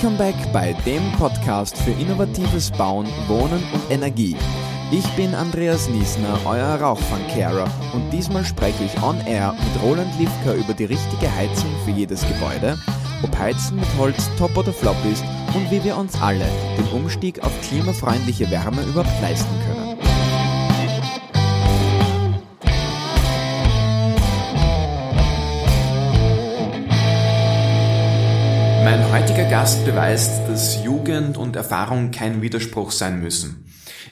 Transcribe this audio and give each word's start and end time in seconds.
Welcome 0.00 0.16
back 0.16 0.52
bei 0.52 0.76
dem 0.86 1.10
Podcast 1.18 1.76
für 1.76 1.90
innovatives 1.90 2.70
Bauen, 2.70 3.08
Wohnen 3.26 3.60
und 3.72 3.90
Energie. 3.90 4.36
Ich 4.92 5.04
bin 5.16 5.34
Andreas 5.34 5.88
Niesner, 5.88 6.38
euer 6.44 6.80
Rauchfangkehrer 6.80 7.68
und 7.92 8.08
diesmal 8.12 8.44
spreche 8.44 8.84
ich 8.84 9.02
on 9.02 9.20
air 9.26 9.56
mit 9.58 9.82
Roland 9.82 10.16
Livka 10.16 10.54
über 10.54 10.72
die 10.72 10.84
richtige 10.84 11.34
Heizung 11.34 11.70
für 11.84 11.90
jedes 11.90 12.20
Gebäude, 12.28 12.78
ob 13.24 13.36
Heizen 13.36 13.74
mit 13.74 13.88
Holz 13.98 14.30
top 14.38 14.56
oder 14.56 14.72
flop 14.72 15.04
ist 15.12 15.24
und 15.56 15.68
wie 15.68 15.82
wir 15.82 15.96
uns 15.96 16.14
alle 16.22 16.46
den 16.78 16.86
Umstieg 16.96 17.40
auf 17.42 17.50
klimafreundliche 17.62 18.48
Wärme 18.52 18.82
überhaupt 18.82 19.20
leisten 19.20 19.50
können. 19.66 19.77
Mein 28.84 29.12
heutiger 29.12 29.48
Gast 29.50 29.84
beweist, 29.84 30.48
dass 30.48 30.82
Jugend 30.84 31.36
und 31.36 31.56
Erfahrung 31.56 32.10
kein 32.10 32.42
Widerspruch 32.42 32.92
sein 32.92 33.20
müssen. 33.20 33.64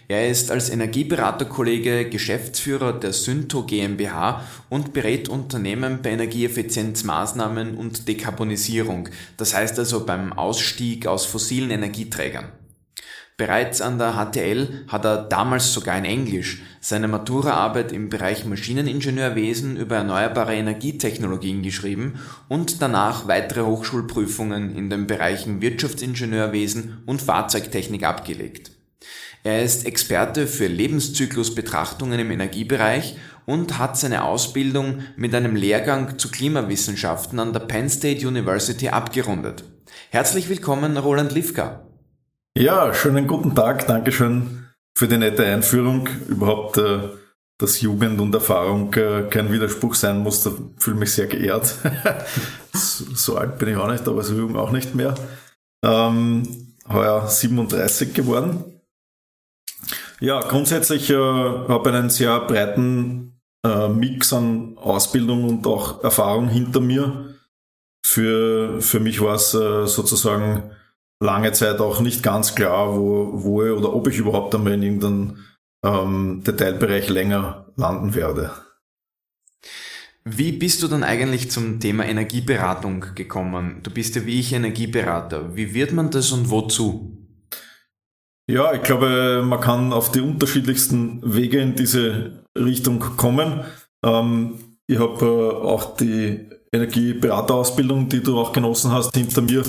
Er 0.09 0.29
ist 0.29 0.51
als 0.51 0.71
Energieberaterkollege 0.71 2.09
Geschäftsführer 2.09 2.93
der 2.93 3.13
Synto 3.13 3.65
GmbH 3.65 4.45
und 4.69 4.93
berät 4.93 5.29
Unternehmen 5.29 6.01
bei 6.03 6.11
Energieeffizienzmaßnahmen 6.11 7.77
und 7.77 8.07
Dekarbonisierung, 8.07 9.09
das 9.37 9.55
heißt 9.55 9.79
also 9.79 10.07
beim 10.07 10.33
Ausstieg 10.33 11.07
aus 11.07 11.27
fossilen 11.27 11.71
Energieträgern. 11.71 12.47
Bereits 13.39 13.83
an 13.83 13.99
der 13.99 14.15
HTL 14.15 14.87
hat 14.89 15.05
er 15.05 15.19
damals 15.25 15.75
sogar 15.75 15.99
in 15.99 16.07
Englisch 16.07 16.63
seine 16.81 17.07
Maturaarbeit 17.07 17.93
im 17.93 18.09
Bereich 18.09 18.47
Maschineningenieurwesen 18.47 19.77
über 19.77 19.97
erneuerbare 19.97 20.55
Energietechnologien 20.55 21.63
geschrieben 21.63 22.19
und 22.49 22.81
danach 22.81 23.29
weitere 23.29 23.61
Hochschulprüfungen 23.61 24.75
in 24.75 24.89
den 24.89 25.07
Bereichen 25.07 25.61
Wirtschaftsingenieurwesen 25.61 27.03
und 27.05 27.21
Fahrzeugtechnik 27.21 28.05
abgelegt. 28.05 28.71
Er 29.45 29.63
ist 29.63 29.85
Experte 29.85 30.47
für 30.47 30.67
Lebenszyklusbetrachtungen 30.67 32.19
im 32.19 32.31
Energiebereich 32.31 33.19
und 33.45 33.79
hat 33.79 33.99
seine 33.99 34.25
Ausbildung 34.25 35.01
mit 35.17 35.35
einem 35.35 35.57
Lehrgang 35.57 36.19
zu 36.19 36.31
Klimawissenschaften 36.31 37.39
an 37.39 37.53
der 37.53 37.61
Penn 37.61 37.91
State 37.91 38.27
University 38.27 38.89
abgerundet. 38.89 39.63
Herzlich 40.09 40.49
willkommen, 40.49 40.97
Roland 40.97 41.33
Livka. 41.33 41.86
Ja, 42.59 42.95
schönen 42.95 43.27
guten 43.27 43.55
Tag. 43.55 43.87
Dankeschön 43.87 44.65
für 44.97 45.07
die 45.07 45.19
nette 45.19 45.45
Einführung. 45.45 46.09
Überhaupt, 46.27 46.79
äh, 46.79 47.01
dass 47.59 47.83
Jugend 47.83 48.19
und 48.19 48.35
Erfahrung 48.35 48.95
äh, 48.95 49.25
kein 49.29 49.53
Widerspruch 49.53 49.95
sein 49.95 50.21
muss, 50.21 50.43
da 50.43 50.53
fühle 50.79 50.97
ich 50.97 51.01
mich 51.01 51.13
sehr 51.13 51.27
geehrt. 51.27 51.77
so, 52.73 53.37
alt 53.37 53.59
bin 53.59 53.69
ich 53.69 53.77
auch 53.77 53.91
nicht, 53.91 54.09
aber 54.09 54.23
so 54.23 54.35
jung 54.35 54.57
auch 54.57 54.71
nicht 54.71 54.95
mehr. 54.95 55.15
Ähm, 55.85 56.73
heuer 56.89 57.29
37 57.29 58.15
geworden. 58.15 58.81
Ja, 60.21 60.41
grundsätzlich 60.41 61.11
äh, 61.11 61.15
habe 61.15 61.93
einen 61.93 62.09
sehr 62.09 62.41
breiten 62.41 63.39
äh, 63.67 63.89
Mix 63.91 64.33
an 64.33 64.79
Ausbildung 64.79 65.45
und 65.45 65.67
auch 65.67 66.03
Erfahrung 66.03 66.49
hinter 66.49 66.81
mir. 66.81 67.35
Für, 68.03 68.81
für 68.81 69.01
mich 69.01 69.21
war 69.21 69.35
es 69.35 69.53
äh, 69.53 69.87
sozusagen 69.87 70.71
lange 71.21 71.53
Zeit 71.53 71.81
auch 71.81 72.01
nicht 72.01 72.23
ganz 72.23 72.55
klar, 72.55 72.97
wo, 72.97 73.31
wo 73.35 73.63
oder 73.63 73.95
ob 73.95 74.09
ich 74.09 74.19
überhaupt 74.19 74.55
einmal 74.55 74.75
in 74.75 74.83
irgendeinem 74.83 75.45
ähm, 75.85 76.43
Detailbereich 76.45 77.09
länger 77.09 77.67
landen 77.77 78.15
werde. 78.15 78.53
Wie 80.25 80.51
bist 80.53 80.83
du 80.83 80.89
dann 80.89 81.05
eigentlich 81.05 81.51
zum 81.53 81.79
Thema 81.79 82.05
Energieberatung 82.05 83.15
gekommen? 83.15 83.81
Du 83.85 83.93
bist 83.93 84.17
ja 84.17 84.27
wie 84.27 84.41
ich 84.41 84.53
Energieberater. 84.53 85.55
Wie 85.55 85.73
wird 85.73 85.93
man 85.93 86.11
das 86.11 86.33
und 86.33 86.51
wozu? 86.51 87.17
Ja, 88.51 88.73
ich 88.73 88.83
glaube, 88.83 89.43
man 89.45 89.61
kann 89.61 89.93
auf 89.93 90.11
die 90.11 90.21
unterschiedlichsten 90.21 91.21
Wege 91.23 91.61
in 91.61 91.75
diese 91.75 92.45
Richtung 92.57 92.99
kommen. 92.99 93.65
Ähm, 94.05 94.79
ich 94.89 94.99
habe 94.99 95.25
äh, 95.25 95.65
auch 95.65 95.97
die 95.97 96.49
Energieberaterausbildung, 96.73 98.09
die 98.09 98.23
du 98.23 98.39
auch 98.39 98.53
genossen 98.53 98.93
hast, 98.93 99.15
hinter 99.17 99.43
mir 99.43 99.65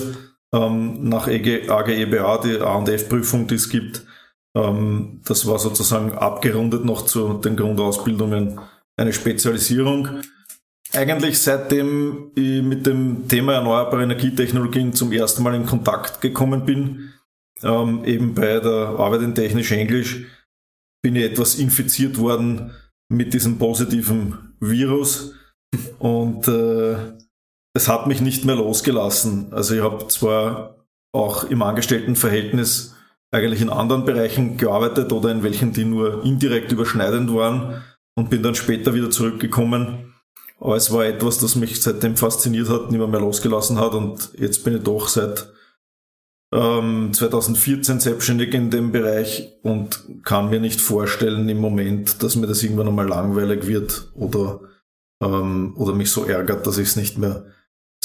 ähm, 0.53 1.09
nach 1.09 1.28
AGEBA, 1.28 2.38
die 2.40 2.59
A&F-Prüfung, 2.59 3.47
die 3.47 3.56
es 3.56 3.69
gibt. 3.69 4.06
Ähm, 4.56 5.22
das 5.25 5.46
war 5.46 5.59
sozusagen 5.59 6.13
abgerundet 6.13 6.85
noch 6.85 7.06
zu 7.06 7.34
den 7.34 7.56
Grundausbildungen 7.56 8.59
eine 8.97 9.13
Spezialisierung. 9.13 10.22
Eigentlich 10.94 11.40
seitdem 11.40 12.31
ich 12.35 12.63
mit 12.63 12.85
dem 12.85 13.28
Thema 13.28 13.53
erneuerbare 13.53 14.03
Energietechnologien 14.03 14.94
zum 14.94 15.12
ersten 15.12 15.44
Mal 15.44 15.56
in 15.56 15.66
Kontakt 15.66 16.22
gekommen 16.22 16.66
bin, 16.66 17.14
ähm, 17.62 18.06
eben 18.06 18.34
bei 18.34 18.59
der 18.59 18.96
Arbeit 18.97 19.22
in 19.22 19.35
Technisch 19.35 19.72
Englisch, 19.72 20.25
bin 21.02 21.16
ich 21.16 21.24
etwas 21.24 21.56
infiziert 21.56 22.18
worden 22.18 22.72
mit 23.09 23.34
diesem 23.34 23.58
positiven 23.58 24.56
Virus 24.59 25.34
und 26.00 26.47
äh, 26.47 27.16
es 27.78 27.88
hat 27.88 28.08
mich 28.08 28.22
nicht 28.22 28.44
mehr 28.44 28.56
losgelassen. 28.56 29.54
Also 29.54 29.76
ich 29.76 29.82
habe 29.82 30.08
zwar 30.08 30.86
auch 31.14 31.46
im 31.46 31.62
Angestelltenverhältnis 31.62 32.96
eigentlich 33.32 33.62
in 33.62 33.70
anderen 33.70 34.04
Bereichen 34.04 34.58
gearbeitet 34.58 35.12
oder 35.14 35.32
in 35.32 35.44
welchen, 35.44 35.74
die 35.74 35.86
nur 35.86 36.24
indirekt 36.24 36.72
überschneidend 36.72 37.34
waren 37.34 37.84
und 38.16 38.30
bin 38.30 38.42
dann 38.42 38.56
später 38.56 38.94
wieder 38.94 39.12
zurückgekommen. 39.12 40.16
Aber 40.60 40.76
es 40.76 40.92
war 40.92 41.06
etwas, 41.06 41.38
das 41.38 41.56
mich 41.56 41.82
seitdem 41.82 42.18
fasziniert 42.18 42.68
hat, 42.68 42.92
nicht 42.92 43.00
mehr, 43.00 43.20
losgelassen 43.20 43.80
hat 43.80 43.94
und 43.94 44.32
jetzt 44.38 44.64
bin 44.64 44.78
ich 44.78 44.84
doch 44.84 45.08
seit 45.08 45.54
ähm, 46.52 47.12
2014 47.14 48.00
selbstständig 48.00 48.54
in 48.56 48.72
dem 48.72 48.92
Bereich 48.92 49.59
und 49.62 50.04
kann 50.24 50.50
mir 50.50 50.59
nicht 50.59 50.82
vorstellen 50.82 51.48
im 51.48 51.59
Moment, 51.59 52.24
dass 52.24 52.36
mir 52.36 52.48
das 52.48 52.64
irgendwann 52.64 52.88
einmal 52.88 53.08
langweilig 53.08 53.68
wird 53.68 54.09
oder, 54.16 54.62
ähm, 55.22 55.76
oder 55.78 55.94
mich 55.94 56.09
so 56.09 56.24
ärgert, 56.24 56.66
dass 56.66 56.80
ich 56.80 56.88
es 56.88 56.96
nicht 56.96 57.20
mehr 57.20 57.46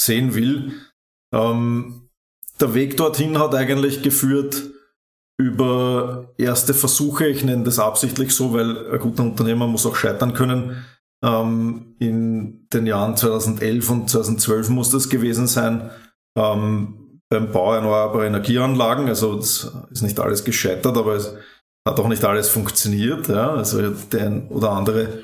sehen 0.03 0.35
will. 0.35 0.73
Ähm, 1.33 2.09
der 2.59 2.73
Weg 2.73 2.97
dorthin 2.97 3.39
hat 3.39 3.55
eigentlich 3.55 4.01
geführt 4.03 4.63
über 5.39 6.33
erste 6.37 6.73
Versuche, 6.73 7.27
ich 7.27 7.43
nenne 7.43 7.63
das 7.63 7.79
absichtlich 7.79 8.35
so, 8.35 8.53
weil 8.53 8.91
ein 8.93 8.99
guter 8.99 9.23
Unternehmer 9.23 9.67
muss 9.67 9.85
auch 9.85 9.95
scheitern 9.95 10.33
können. 10.33 10.85
Ähm, 11.23 11.95
in 11.99 12.67
den 12.71 12.85
Jahren 12.85 13.17
2011 13.17 13.89
und 13.89 14.09
2012 14.09 14.69
muss 14.69 14.89
das 14.91 15.09
gewesen 15.09 15.47
sein, 15.47 15.89
ähm, 16.37 17.19
beim 17.29 17.51
Bau 17.51 17.73
erneuerbarer 17.73 18.25
Energieanlagen. 18.25 19.07
Also 19.07 19.37
es 19.37 19.71
ist 19.89 20.03
nicht 20.03 20.19
alles 20.19 20.43
gescheitert, 20.43 20.95
aber 20.97 21.15
es 21.15 21.33
hat 21.87 21.99
auch 21.99 22.07
nicht 22.07 22.23
alles 22.23 22.49
funktioniert. 22.49 23.27
Ja? 23.27 23.53
Also 23.53 23.89
der 23.89 24.25
ein 24.27 24.47
oder 24.49 24.71
andere 24.71 25.23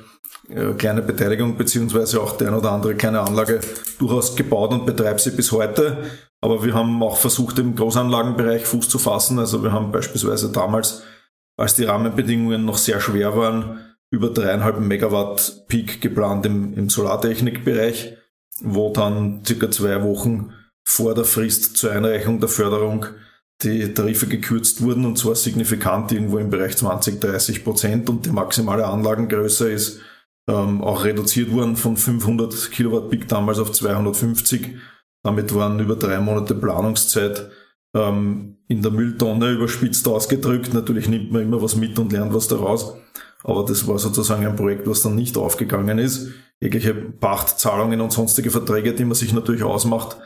kleine 0.76 1.02
Beteiligung 1.02 1.56
beziehungsweise 1.56 2.20
auch 2.20 2.36
der 2.36 2.48
ein 2.48 2.54
oder 2.54 2.72
andere 2.72 2.94
kleine 2.94 3.20
Anlage 3.20 3.60
durchaus 3.98 4.36
gebaut 4.36 4.72
und 4.72 4.86
betreibt 4.86 5.20
sie 5.20 5.30
bis 5.30 5.52
heute. 5.52 5.98
Aber 6.40 6.64
wir 6.64 6.74
haben 6.74 7.02
auch 7.02 7.16
versucht, 7.16 7.58
im 7.58 7.74
Großanlagenbereich 7.74 8.64
Fuß 8.64 8.88
zu 8.88 8.98
fassen. 8.98 9.38
Also 9.38 9.62
wir 9.62 9.72
haben 9.72 9.92
beispielsweise 9.92 10.50
damals, 10.50 11.02
als 11.56 11.74
die 11.74 11.84
Rahmenbedingungen 11.84 12.64
noch 12.64 12.78
sehr 12.78 13.00
schwer 13.00 13.36
waren, 13.36 13.80
über 14.10 14.30
dreieinhalb 14.30 14.80
Megawatt 14.80 15.66
Peak 15.68 16.00
geplant 16.00 16.46
im, 16.46 16.74
im 16.74 16.88
Solartechnikbereich, 16.88 18.16
wo 18.62 18.92
dann 18.92 19.42
circa 19.46 19.70
zwei 19.70 20.02
Wochen 20.02 20.52
vor 20.84 21.14
der 21.14 21.24
Frist 21.24 21.76
zur 21.76 21.92
Einreichung 21.92 22.40
der 22.40 22.48
Förderung 22.48 23.06
die 23.62 23.92
Tarife 23.92 24.26
gekürzt 24.26 24.82
wurden 24.82 25.04
und 25.04 25.18
zwar 25.18 25.34
signifikant 25.34 26.10
irgendwo 26.12 26.38
im 26.38 26.50
Bereich 26.50 26.76
20, 26.76 27.20
30 27.20 27.62
Prozent 27.62 28.08
und 28.08 28.26
die 28.26 28.30
maximale 28.30 28.86
Anlagengröße 28.86 29.70
ist 29.70 30.00
ähm, 30.50 30.82
auch 30.82 31.04
reduziert 31.04 31.52
worden 31.52 31.76
von 31.76 31.96
500 31.96 32.72
Kilowatt 32.72 33.08
Peak 33.10 33.28
damals 33.28 33.58
auf 33.58 33.70
250. 33.70 34.76
Damit 35.22 35.54
waren 35.54 35.78
über 35.78 35.96
drei 35.96 36.18
Monate 36.18 36.54
Planungszeit 36.54 37.50
ähm, 37.94 38.56
in 38.68 38.82
der 38.82 38.90
Mülltonne 38.90 39.52
überspitzt 39.52 40.06
ausgedrückt. 40.08 40.74
Natürlich 40.74 41.08
nimmt 41.08 41.30
man 41.32 41.42
immer 41.42 41.62
was 41.62 41.76
mit 41.76 41.98
und 41.98 42.12
lernt 42.12 42.34
was 42.34 42.48
daraus. 42.48 42.94
Aber 43.42 43.64
das 43.64 43.86
war 43.86 43.98
sozusagen 43.98 44.46
ein 44.46 44.56
Projekt, 44.56 44.86
was 44.86 45.02
dann 45.02 45.14
nicht 45.14 45.36
aufgegangen 45.36 45.98
ist. 45.98 46.28
Jegliche 46.60 46.94
Pachtzahlungen 46.94 48.00
und 48.00 48.12
sonstige 48.12 48.50
Verträge, 48.50 48.92
die 48.92 49.04
man 49.04 49.14
sich 49.14 49.32
natürlich 49.32 49.62
ausmacht, 49.62 50.16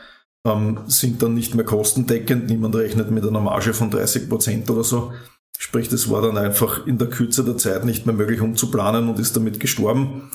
ähm, 0.45 0.79
sind 0.87 1.21
dann 1.21 1.33
nicht 1.33 1.55
mehr 1.55 1.65
kostendeckend. 1.65 2.49
Niemand 2.49 2.75
rechnet 2.75 3.11
mit 3.11 3.25
einer 3.25 3.39
Marge 3.39 3.73
von 3.73 3.91
30 3.91 4.27
Prozent 4.27 4.69
oder 4.69 4.83
so. 4.83 5.11
Sprich, 5.57 5.89
das 5.89 6.09
war 6.09 6.21
dann 6.21 6.37
einfach 6.37 6.85
in 6.85 6.97
der 6.97 7.09
Kürze 7.09 7.43
der 7.43 7.57
Zeit 7.57 7.85
nicht 7.85 8.05
mehr 8.05 8.15
möglich 8.15 8.41
umzuplanen 8.41 9.09
und 9.09 9.19
ist 9.19 9.35
damit 9.35 9.59
gestorben. 9.59 10.31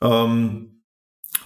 Ähm, 0.00 0.82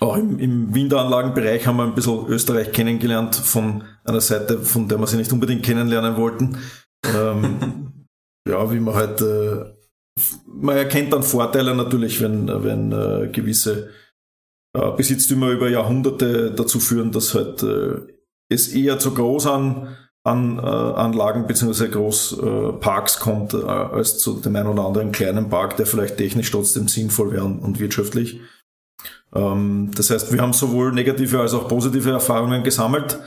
auch 0.01 0.17
im, 0.17 0.39
im 0.39 0.75
Winderanlagenbereich 0.75 1.67
haben 1.67 1.79
wir 1.79 1.85
ein 1.85 1.95
bisschen 1.95 2.27
Österreich 2.27 2.73
kennengelernt 2.73 3.35
von 3.35 3.85
einer 4.05 4.21
Seite, 4.21 4.59
von 4.59 4.89
der 4.89 4.99
wir 4.99 5.07
sie 5.07 5.17
nicht 5.17 5.33
unbedingt 5.33 5.65
kennenlernen 5.65 6.17
wollten. 6.17 6.59
Ähm, 7.05 8.07
ja, 8.49 8.71
wie 8.73 8.81
man 8.81 8.95
halt, 8.95 9.21
äh, 9.21 9.65
man 10.47 10.77
erkennt 10.77 11.13
dann 11.13 11.23
Vorteile 11.23 11.75
natürlich, 11.75 12.21
wenn, 12.21 12.47
wenn 12.63 12.93
äh, 12.93 13.29
gewisse 13.33 13.91
äh, 14.75 14.91
Besitztümer 14.93 15.51
über 15.51 15.69
Jahrhunderte 15.69 16.53
dazu 16.53 16.79
führen, 16.79 17.11
dass 17.11 17.35
halt 17.35 17.63
äh, 17.63 18.01
es 18.49 18.69
eher 18.69 18.99
zu 18.99 19.15
groß 19.15 19.47
an 19.47 19.97
äh, 20.27 20.31
Anlagen 20.31 21.47
bzw. 21.47 21.89
Großparks 21.89 23.17
äh, 23.17 23.21
kommt, 23.21 23.55
äh, 23.55 23.59
als 23.65 24.19
zu 24.19 24.41
dem 24.41 24.57
einen 24.57 24.69
oder 24.69 24.85
anderen 24.85 25.13
kleinen 25.13 25.49
Park, 25.49 25.77
der 25.77 25.87
vielleicht 25.87 26.17
technisch 26.17 26.51
trotzdem 26.51 26.89
sinnvoll 26.89 27.33
wäre 27.33 27.45
und, 27.45 27.61
und 27.61 27.81
wirtschaftlich. 27.81 28.41
Ähm, 29.35 29.91
das 29.95 30.11
heißt, 30.11 30.33
wir 30.33 30.41
haben 30.41 30.53
sowohl 30.53 30.93
negative 30.93 31.41
als 31.41 31.55
auch 31.55 31.69
positive 31.69 32.11
Erfahrungen 32.11 32.63
gesammelt. 32.63 33.19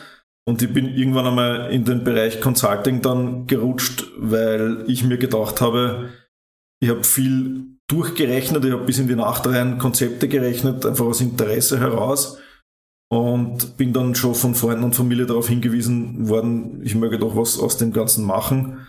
Und 0.43 0.61
ich 0.61 0.73
bin 0.73 0.87
irgendwann 0.87 1.27
einmal 1.27 1.71
in 1.71 1.85
den 1.85 2.03
Bereich 2.03 2.41
Consulting 2.41 3.01
dann 3.01 3.45
gerutscht, 3.45 4.07
weil 4.17 4.83
ich 4.87 5.03
mir 5.03 5.17
gedacht 5.17 5.61
habe, 5.61 6.09
ich 6.81 6.89
habe 6.89 7.03
viel 7.03 7.77
durchgerechnet, 7.87 8.65
ich 8.65 8.71
habe 8.71 8.83
bis 8.83 8.97
in 8.97 9.07
die 9.07 9.15
Nacht 9.15 9.45
rein 9.45 9.77
Konzepte 9.77 10.27
gerechnet, 10.27 10.85
einfach 10.85 11.05
aus 11.05 11.21
Interesse 11.21 11.79
heraus 11.79 12.39
und 13.11 13.75
bin 13.75 13.91
dann 13.91 14.15
schon 14.15 14.35
von 14.35 14.55
Freunden 14.55 14.85
und 14.85 14.95
Familie 14.95 15.25
darauf 15.25 15.49
hingewiesen 15.49 16.29
worden, 16.29 16.81
ich 16.81 16.95
möge 16.95 17.19
doch 17.19 17.35
was 17.35 17.59
aus 17.59 17.75
dem 17.75 17.91
Ganzen 17.91 18.25
machen. 18.25 18.87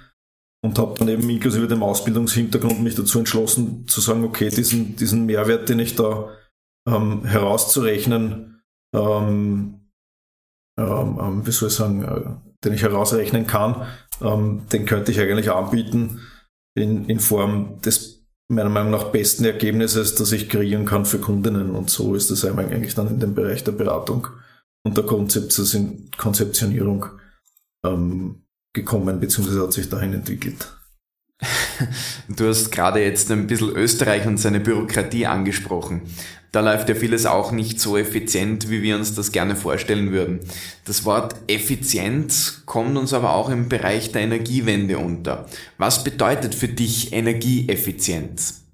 Und 0.65 0.79
habe 0.79 0.97
dann 0.97 1.09
eben 1.09 1.29
inklusive 1.29 1.67
dem 1.67 1.83
Ausbildungshintergrund 1.83 2.81
mich 2.81 2.95
dazu 2.95 3.19
entschlossen 3.19 3.89
zu 3.89 4.01
sagen, 4.01 4.23
okay, 4.23 4.49
diesen, 4.49 4.95
diesen 4.95 5.27
Mehrwert, 5.27 5.69
den 5.69 5.81
ich 5.81 5.97
da 5.97 6.29
ähm, 6.89 7.25
herauszurechnen, 7.25 8.63
ähm, 8.95 9.89
ähm, 10.79 11.19
ähm, 11.21 11.45
wie 11.45 11.51
soll 11.51 11.69
ich 11.69 11.75
sagen, 11.75 12.05
äh, 12.05 12.21
den 12.65 12.75
ich 12.75 12.83
herausrechnen 12.83 13.49
kann, 13.49 13.89
ähm, 14.21 14.63
den 14.73 14.87
könnte 14.87 15.11
ich 15.11 15.19
eigentlich 15.19 15.51
anbieten 15.51 16.21
in, 16.77 17.07
in 17.07 17.19
Form 17.19 17.81
des 17.81 18.22
meiner 18.49 18.71
Meinung 18.71 18.91
nach 18.91 19.05
besten 19.05 19.44
Ergebnisses, 19.44 20.15
das 20.15 20.33
ich 20.33 20.49
kreieren 20.49 20.85
kann 20.85 21.06
für 21.06 21.19
Kundinnen. 21.19 21.71
Und 21.71 21.91
so 21.91 22.15
ist 22.15 22.31
es 22.31 22.44
eigentlich 22.44 22.94
dann 22.94 23.09
in 23.09 23.21
dem 23.21 23.35
Bereich 23.35 23.65
der 23.65 23.73
Beratung 23.73 24.29
und 24.85 24.97
der 24.97 25.05
Konzeptionierung 25.05 27.06
ähm, 27.85 28.44
gekommen, 28.73 29.21
beziehungsweise 29.21 29.62
hat 29.62 29.73
sich 29.73 29.89
dahin 29.89 30.15
entwickelt. 30.15 30.77
Du 32.29 32.47
hast 32.47 32.71
gerade 32.71 33.03
jetzt 33.03 33.31
ein 33.33 33.49
bisschen 33.49 33.71
Österreich 33.71 34.27
und 34.27 34.39
seine 34.39 34.61
Bürokratie 34.61 35.27
angesprochen. 35.27 36.03
Da 36.53 36.61
läuft 36.61 36.91
ja 36.91 36.95
vieles 36.95 37.25
auch 37.25 37.51
nicht 37.51 37.81
so 37.81 37.97
effizient, 37.97 38.69
wie 38.69 38.83
wir 38.83 38.97
uns 38.97 39.15
das 39.15 39.33
gerne 39.33 39.57
vorstellen 39.57 40.13
würden. 40.13 40.41
Das 40.85 41.07
Wort 41.07 41.35
effizient 41.47 42.63
kommt 42.67 42.99
uns 42.99 43.15
aber 43.15 43.35
auch 43.35 43.49
im 43.49 43.71
Bereich 43.71 44.13
der 44.13 44.21
Energiewende 44.21 44.99
unter. 44.99 45.47
Was 45.79 46.05
bedeutet 46.05 46.55
für 46.55 46.69
dich 46.69 47.15
Energieeffizienz? 47.15 48.67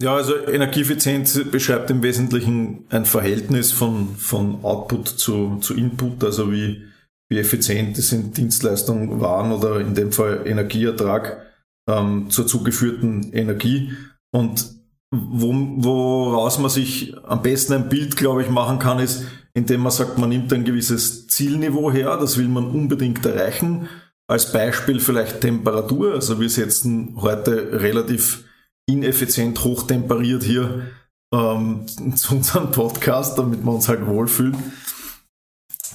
Ja, 0.00 0.14
also 0.14 0.36
Energieeffizienz 0.46 1.40
beschreibt 1.50 1.90
im 1.90 2.04
Wesentlichen 2.04 2.86
ein 2.88 3.04
Verhältnis 3.04 3.72
von, 3.72 4.14
von 4.16 4.64
Output 4.64 5.08
zu, 5.08 5.58
zu 5.58 5.74
Input, 5.74 6.22
also 6.22 6.52
wie, 6.52 6.84
wie 7.28 7.38
effizient 7.38 7.96
sind 7.96 8.36
Dienstleistungen, 8.36 9.20
Waren 9.20 9.50
oder 9.50 9.80
in 9.80 9.94
dem 9.94 10.12
Fall 10.12 10.46
Energieertrag 10.46 11.44
ähm, 11.88 12.30
zur 12.30 12.46
zugeführten 12.46 13.32
Energie. 13.32 13.92
Und 14.32 14.79
wo, 15.10 15.52
woraus 15.52 16.58
man 16.58 16.70
sich 16.70 17.14
am 17.24 17.42
besten 17.42 17.72
ein 17.72 17.88
Bild, 17.88 18.16
glaube 18.16 18.42
ich, 18.42 18.48
machen 18.48 18.78
kann, 18.78 19.00
ist, 19.00 19.24
indem 19.54 19.80
man 19.80 19.92
sagt, 19.92 20.18
man 20.18 20.28
nimmt 20.28 20.52
ein 20.52 20.64
gewisses 20.64 21.26
Zielniveau 21.26 21.90
her, 21.90 22.16
das 22.16 22.38
will 22.38 22.48
man 22.48 22.66
unbedingt 22.70 23.24
erreichen. 23.26 23.88
Als 24.28 24.52
Beispiel 24.52 25.00
vielleicht 25.00 25.40
Temperatur. 25.40 26.14
Also 26.14 26.38
wir 26.40 26.48
setzen 26.48 27.16
heute 27.20 27.80
relativ 27.80 28.44
ineffizient 28.86 29.64
hochtemperiert 29.64 30.44
hier 30.44 30.86
ähm, 31.34 31.86
zu 32.14 32.36
unserem 32.36 32.70
Podcast, 32.70 33.36
damit 33.38 33.64
wir 33.64 33.72
uns 33.72 33.88
halt 33.88 34.06
wohlfühlen. 34.06 34.56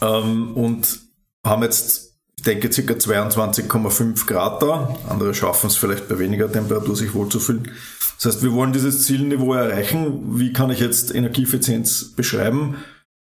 Ähm, 0.01 0.55
und 0.57 0.99
haben 1.45 1.63
jetzt 1.63 2.04
denke 2.45 2.69
ca. 2.69 2.93
22,5 2.93 4.25
Grad 4.27 4.61
da. 4.61 4.95
Andere 5.09 5.33
schaffen 5.33 5.67
es 5.67 5.75
vielleicht 5.75 6.07
bei 6.07 6.19
weniger 6.19 6.51
Temperatur, 6.51 6.95
sich 6.95 7.13
wohlzufühlen. 7.13 7.71
Das 8.17 8.25
heißt, 8.25 8.43
wir 8.43 8.53
wollen 8.53 8.73
dieses 8.73 9.03
Zielniveau 9.03 9.53
erreichen. 9.53 10.39
Wie 10.39 10.53
kann 10.53 10.69
ich 10.69 10.79
jetzt 10.79 11.13
Energieeffizienz 11.13 12.13
beschreiben? 12.15 12.75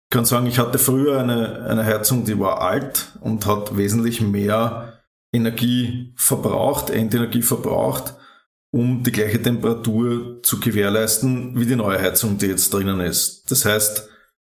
Ich 0.04 0.16
kann 0.16 0.24
sagen, 0.24 0.46
ich 0.46 0.58
hatte 0.58 0.78
früher 0.78 1.20
eine, 1.20 1.64
eine 1.64 1.84
Heizung, 1.84 2.24
die 2.24 2.38
war 2.38 2.60
alt 2.60 3.12
und 3.20 3.46
hat 3.46 3.76
wesentlich 3.76 4.20
mehr 4.20 5.00
Energie 5.32 6.12
verbraucht, 6.16 6.90
Endenergie 6.90 7.42
verbraucht, 7.42 8.14
um 8.70 9.02
die 9.02 9.10
gleiche 9.10 9.42
Temperatur 9.42 10.42
zu 10.42 10.60
gewährleisten 10.60 11.58
wie 11.58 11.66
die 11.66 11.76
neue 11.76 12.00
Heizung, 12.00 12.38
die 12.38 12.46
jetzt 12.46 12.72
drinnen 12.72 13.00
ist. 13.00 13.50
Das 13.50 13.64
heißt, 13.64 14.08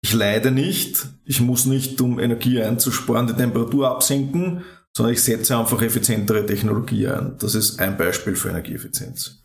ich 0.01 0.13
leide 0.13 0.51
nicht, 0.51 1.07
ich 1.25 1.41
muss 1.41 1.65
nicht, 1.65 1.99
um 2.01 2.19
Energie 2.19 2.61
einzusparen, 2.61 3.27
die 3.27 3.33
Temperatur 3.33 3.89
absenken, 3.89 4.63
sondern 4.95 5.13
ich 5.13 5.21
setze 5.21 5.57
einfach 5.57 5.81
effizientere 5.81 6.45
Technologie 6.45 7.07
ein. 7.07 7.35
Das 7.39 7.55
ist 7.55 7.79
ein 7.79 7.97
Beispiel 7.97 8.35
für 8.35 8.49
Energieeffizienz. 8.49 9.43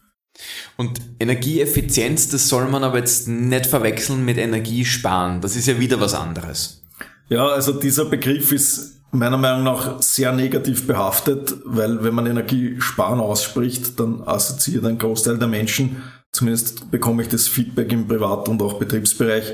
Und 0.76 1.00
Energieeffizienz, 1.20 2.28
das 2.28 2.48
soll 2.48 2.68
man 2.68 2.84
aber 2.84 2.98
jetzt 2.98 3.28
nicht 3.28 3.66
verwechseln 3.66 4.24
mit 4.24 4.38
Energiesparen. 4.38 5.40
Das 5.40 5.56
ist 5.56 5.66
ja 5.66 5.78
wieder 5.78 6.00
was 6.00 6.14
anderes. 6.14 6.82
Ja, 7.28 7.48
also 7.48 7.72
dieser 7.72 8.06
Begriff 8.06 8.52
ist 8.52 9.02
meiner 9.10 9.36
Meinung 9.36 9.64
nach 9.64 10.02
sehr 10.02 10.32
negativ 10.32 10.86
behaftet, 10.86 11.54
weil 11.64 12.02
wenn 12.02 12.14
man 12.14 12.26
Energiesparen 12.26 13.20
ausspricht, 13.20 14.00
dann 14.00 14.22
assoziiert 14.22 14.86
ein 14.86 14.98
Großteil 14.98 15.38
der 15.38 15.48
Menschen, 15.48 16.02
zumindest 16.32 16.90
bekomme 16.90 17.22
ich 17.22 17.28
das 17.28 17.46
Feedback 17.46 17.92
im 17.92 18.08
Privat- 18.08 18.48
und 18.48 18.62
auch 18.62 18.78
Betriebsbereich, 18.78 19.52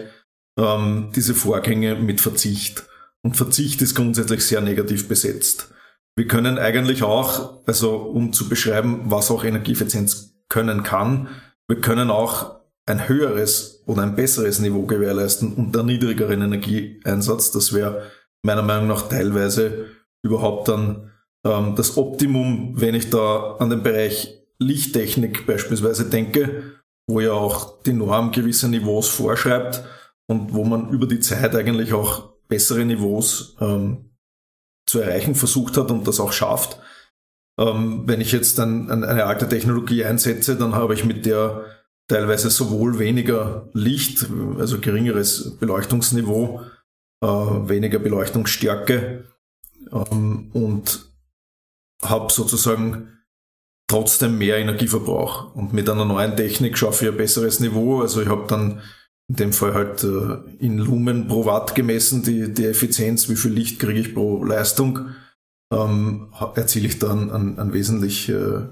ähm, 0.58 1.10
diese 1.14 1.34
Vorgänge 1.34 1.94
mit 1.94 2.20
Verzicht. 2.20 2.84
Und 3.22 3.37
Verzicht 3.37 3.81
ist 3.81 3.94
grundsätzlich 3.94 4.44
sehr 4.44 4.60
negativ 4.60 5.08
besetzt. 5.08 5.70
Wir 6.16 6.26
können 6.26 6.58
eigentlich 6.58 7.02
auch, 7.02 7.64
also 7.66 7.96
um 7.96 8.32
zu 8.32 8.49
beschreiben, 8.49 9.02
was 9.05 9.31
auch 9.31 9.44
Energieeffizienz 9.44 10.34
können 10.49 10.82
kann, 10.82 11.28
wir 11.69 11.81
können 11.81 12.10
auch 12.10 12.58
ein 12.87 13.08
höheres 13.08 13.82
oder 13.87 14.02
ein 14.02 14.16
besseres 14.16 14.58
Niveau 14.58 14.87
gewährleisten 14.87 15.55
unter 15.55 15.82
niedrigeren 15.82 16.40
Energieeinsatz. 16.40 17.50
Das 17.50 17.75
wäre 17.75 18.11
meiner 18.43 18.62
Meinung 18.62 18.88
nach 18.88 19.08
teilweise 19.08 19.87
überhaupt 20.22 20.69
dann 20.69 21.12
ähm, 21.44 21.75
das 21.76 21.99
Optimum, 21.99 22.81
wenn 22.81 22.94
ich 22.94 23.11
da 23.11 23.56
an 23.58 23.70
den 23.70 23.82
Bereich 23.82 24.34
Lichttechnik 24.58 25.46
beispielsweise 25.46 26.06
denke, 26.06 26.62
wo 27.06 27.20
ja 27.20 27.32
auch 27.32 27.82
die 27.82 27.93
Norm 27.93 28.32
gewisse 28.32 28.69
Niveaus 28.69 29.08
vorschreibt 29.08 29.84
und 30.28 30.54
wo 30.54 30.64
man 30.64 30.90
über 30.90 31.06
die 31.06 31.20
Zeit 31.20 31.56
eigentlich 31.56 31.92
auch 31.92 32.30
bessere 32.49 32.85
Niveaus 32.85 33.56
ähm, 33.61 34.11
zu 34.87 35.00
erreichen 35.00 35.35
versucht 35.35 35.76
hat 35.76 35.90
und 35.90 36.06
das 36.06 36.20
auch 36.20 36.32
schafft. 36.32 36.80
Ähm, 37.58 38.04
wenn 38.06 38.20
ich 38.20 38.32
jetzt 38.32 38.58
dann 38.58 38.90
eine 38.90 39.25
alte 39.25 39.49
Technologie 39.49 40.04
einsetze, 40.04 40.56
dann 40.56 40.75
habe 40.75 40.94
ich 40.94 41.04
mit 41.04 41.26
der 41.26 41.64
teilweise 42.08 42.50
sowohl 42.50 42.99
weniger 42.99 43.68
Licht, 43.73 44.26
also 44.58 44.78
geringeres 44.78 45.56
Beleuchtungsniveau, 45.58 46.62
äh, 47.23 47.26
weniger 47.26 47.99
Beleuchtungsstärke 47.99 49.25
ähm, 49.92 50.50
und 50.52 51.12
habe 52.02 52.32
sozusagen 52.32 53.18
trotzdem 53.88 54.38
mehr 54.38 54.58
Energieverbrauch. 54.58 55.54
Und 55.54 55.73
mit 55.73 55.88
einer 55.90 56.04
neuen 56.04 56.37
Technik 56.37 56.78
schaffe 56.78 57.06
ich 57.06 57.11
ein 57.11 57.16
besseres 57.16 57.61
Niveau. 57.61 58.00
Also 58.00 58.23
ich 58.23 58.28
habe 58.28 58.47
dann 58.47 58.82
in 59.28 59.37
dem 59.37 59.52
Fall 59.52 59.75
halt 59.75 60.04
äh, 60.04 60.38
in 60.58 60.78
Lumen 60.78 61.28
pro 61.28 61.44
Watt 61.44 61.75
gemessen, 61.75 62.23
die, 62.23 62.52
die 62.52 62.64
Effizienz, 62.64 63.28
wie 63.28 63.37
viel 63.37 63.52
Licht 63.52 63.78
kriege 63.78 64.00
ich 64.00 64.14
pro 64.14 64.42
Leistung, 64.42 65.11
ähm, 65.73 66.32
erziele 66.54 66.88
ich 66.88 66.99
dann 66.99 67.30
einen, 67.30 67.58
einen 67.58 67.73
wesentlich 67.75 68.28
äh, 68.30 68.62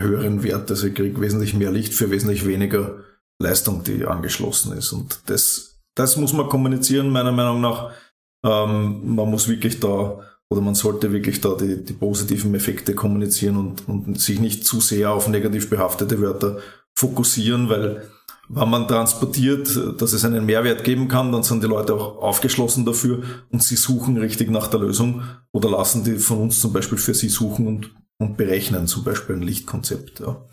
höheren 0.00 0.42
Wert. 0.42 0.70
Also 0.70 0.86
ich 0.86 0.94
kriege 0.94 1.20
wesentlich 1.20 1.54
mehr 1.54 1.72
Licht 1.72 1.92
für 1.92 2.10
wesentlich 2.10 2.46
weniger 2.46 3.00
Leistung, 3.42 3.82
die 3.82 4.04
angeschlossen 4.04 4.76
ist. 4.76 4.92
Und 4.92 5.20
das, 5.26 5.80
das 5.96 6.16
muss 6.16 6.32
man 6.32 6.48
kommunizieren, 6.48 7.10
meiner 7.10 7.32
Meinung 7.32 7.60
nach. 7.60 7.90
Ähm, 8.44 9.16
man 9.16 9.28
muss 9.28 9.48
wirklich 9.48 9.80
da 9.80 10.20
oder 10.48 10.60
man 10.60 10.76
sollte 10.76 11.12
wirklich 11.12 11.40
da 11.40 11.56
die, 11.56 11.84
die 11.84 11.92
positiven 11.92 12.54
Effekte 12.54 12.94
kommunizieren 12.94 13.56
und, 13.56 13.88
und 13.88 14.20
sich 14.20 14.38
nicht 14.38 14.64
zu 14.64 14.80
sehr 14.80 15.10
auf 15.10 15.26
negativ 15.26 15.68
behaftete 15.68 16.20
Wörter 16.20 16.58
fokussieren, 16.96 17.68
weil 17.68 18.08
wenn 18.48 18.70
man 18.70 18.86
transportiert, 18.86 19.68
dass 20.00 20.12
es 20.12 20.24
einen 20.24 20.46
Mehrwert 20.46 20.84
geben 20.84 21.08
kann, 21.08 21.32
dann 21.32 21.42
sind 21.42 21.62
die 21.62 21.68
Leute 21.68 21.94
auch 21.94 22.18
aufgeschlossen 22.18 22.84
dafür 22.84 23.22
und 23.50 23.62
sie 23.62 23.76
suchen 23.76 24.16
richtig 24.18 24.50
nach 24.50 24.68
der 24.68 24.80
Lösung 24.80 25.22
oder 25.52 25.70
lassen 25.70 26.04
die 26.04 26.16
von 26.16 26.38
uns 26.38 26.60
zum 26.60 26.72
Beispiel 26.72 26.98
für 26.98 27.14
sie 27.14 27.28
suchen 27.28 27.66
und, 27.66 27.90
und 28.18 28.36
berechnen 28.36 28.86
zum 28.86 29.04
Beispiel 29.04 29.36
ein 29.36 29.42
Lichtkonzept. 29.42 30.20
Ja. 30.20 30.44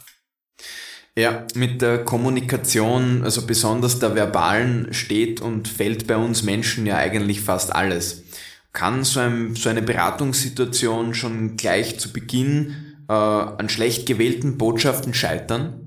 Ja, 1.15 1.45
mit 1.53 1.83
der 1.83 2.03
Kommunikation, 2.03 3.23
also 3.23 3.45
besonders 3.45 3.99
der 3.99 4.15
verbalen, 4.15 4.87
steht 4.93 5.41
und 5.41 5.67
fällt 5.67 6.07
bei 6.07 6.17
uns 6.17 6.41
Menschen 6.41 6.87
ja 6.87 6.97
eigentlich 6.97 7.41
fast 7.41 7.75
alles. 7.75 8.23
Kann 8.71 9.03
so, 9.03 9.19
ein, 9.19 9.55
so 9.55 9.69
eine 9.69 9.83
Beratungssituation 9.83 11.13
schon 11.13 11.55
gleich 11.55 11.99
zu 11.99 12.11
Beginn 12.11 12.95
äh, 13.07 13.13
an 13.13 13.69
schlecht 13.69 14.07
gewählten 14.07 14.57
Botschaften 14.57 15.13
scheitern? 15.13 15.82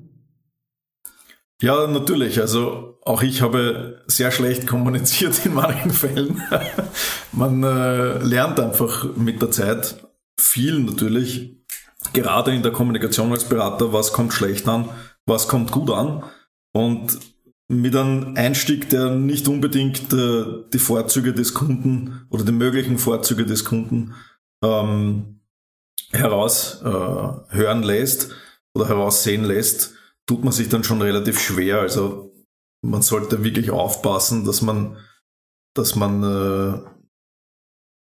Ja, 1.63 1.87
natürlich. 1.87 2.41
Also 2.41 2.99
auch 3.05 3.23
ich 3.23 3.41
habe 3.41 4.03
sehr 4.07 4.31
schlecht 4.31 4.67
kommuniziert 4.67 5.47
in 5.47 5.55
manchen 5.55 5.91
Fällen. 5.91 6.43
Man 7.33 7.63
äh, 7.63 8.19
lernt 8.19 8.61
einfach 8.61 9.17
mit 9.17 9.41
der 9.41 9.51
Zeit 9.51 9.97
viel 10.39 10.81
natürlich, 10.81 11.57
gerade 12.13 12.55
in 12.55 12.63
der 12.63 12.73
Kommunikation 12.73 13.33
als 13.33 13.45
Berater, 13.45 13.93
was 13.93 14.13
kommt 14.13 14.35
schlecht 14.35 14.69
an, 14.69 14.91
was 15.25 15.49
kommt 15.49 15.73
gut 15.73 15.91
an. 15.91 16.25
Und 16.73 17.19
mit 17.69 17.97
einem 17.97 18.35
Einstieg, 18.37 18.91
der 18.91 19.11
nicht 19.11 19.49
unbedingt 19.49 20.13
äh, 20.13 20.45
die 20.73 20.79
Vorzüge 20.79 21.33
des 21.33 21.55
Kunden 21.55 22.27
oder 22.31 22.45
die 22.45 22.53
möglichen 22.53 22.99
Vorzüge 22.99 23.45
des 23.47 23.65
Kunden 23.65 24.15
ähm, 24.63 25.41
heraus 26.13 26.83
äh, 26.85 26.89
hören 26.89 27.83
lässt 27.83 28.31
oder 28.75 28.89
heraussehen 28.89 29.45
lässt, 29.45 29.96
tut 30.27 30.45
man 30.45 30.53
sich 30.53 30.69
dann 30.69 30.85
schon 30.85 31.03
relativ 31.03 31.41
schwer. 31.41 31.81
Also 31.81 32.33
man 32.83 33.03
sollte 33.03 33.45
wirklich 33.45 33.71
aufpassen, 33.71 34.45
dass 34.45 34.63
man, 34.63 34.99
dass 35.75 35.95
man 35.95 36.23
äh, 36.23 36.81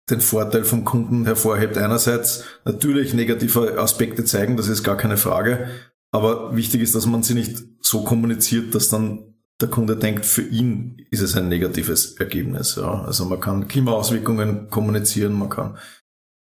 den 0.10 0.22
Vorteil 0.22 0.64
vom 0.64 0.86
Kunden 0.86 1.26
hervorhebt. 1.26 1.78
Einerseits 1.78 2.44
natürlich 2.66 3.14
negative 3.14 3.80
Aspekte 3.80 4.26
zeigen, 4.26 4.58
das 4.58 4.68
ist 4.68 4.84
gar 4.84 4.98
keine 4.98 5.18
Frage. 5.18 5.70
Aber 6.12 6.56
wichtig 6.56 6.82
ist, 6.82 6.96
dass 6.96 7.06
man 7.06 7.24
sie 7.24 7.36
nicht 7.36 7.64
so 7.82 8.04
kommuniziert, 8.04 8.74
dass 8.74 8.90
dann 8.90 9.36
der 9.62 9.70
Kunde 9.70 9.96
denkt, 9.98 10.26
für 10.26 10.42
ihn 10.42 11.06
ist 11.12 11.22
es 11.22 11.36
ein 11.36 11.50
negatives 11.50 12.14
Ergebnis. 12.14 12.76
Ja. 12.76 13.04
Also 13.04 13.26
man 13.26 13.40
kann 13.40 13.68
Klimaauswirkungen 13.68 14.70
kommunizieren, 14.70 15.34
man 15.34 15.50
kann 15.50 15.78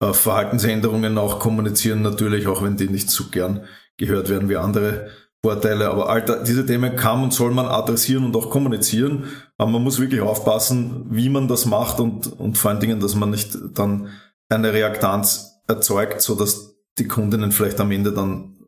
äh, 0.01 0.13
Verhaltensänderungen 0.13 1.19
auch 1.19 1.39
kommunizieren, 1.41 2.03
natürlich, 2.03 2.47
auch 2.47 2.63
wenn 2.63 2.77
die 2.77 2.89
nicht 2.89 3.11
so 3.11 3.25
gern 3.31 3.65
gehört 3.97 4.29
werden 4.29 4.49
wie 4.49 4.57
andere 4.57 5.11
Vorteile. 5.45 5.91
Aber 5.91 6.09
all 6.09 6.25
diese 6.45 6.67
Themen 6.67 6.97
kann 6.97 7.23
und 7.23 7.33
soll 7.33 7.53
man 7.53 7.67
adressieren 7.67 8.25
und 8.25 8.37
auch 8.37 8.51
kommunizieren. 8.51 9.25
Aber 9.57 9.71
man 9.71 9.83
muss 9.83 10.01
wirklich 10.01 10.21
aufpassen, 10.21 11.07
wie 11.11 11.29
man 11.29 11.49
das 11.49 11.67
macht 11.67 12.01
und, 12.01 12.27
und 12.27 12.59
vor 12.59 12.71
allen 12.71 12.81
Dingen, 12.81 13.01
dass 13.01 13.15
man 13.15 13.31
nicht 13.31 13.57
dann 13.75 14.09
eine 14.49 14.73
Reaktanz 14.73 15.61
erzeugt, 15.67 16.23
so 16.23 16.35
dass 16.35 16.75
die 16.99 17.07
Kundinnen 17.07 17.53
vielleicht 17.53 17.81
am 17.81 17.93
Ende 17.93 18.13
dann 18.13 18.59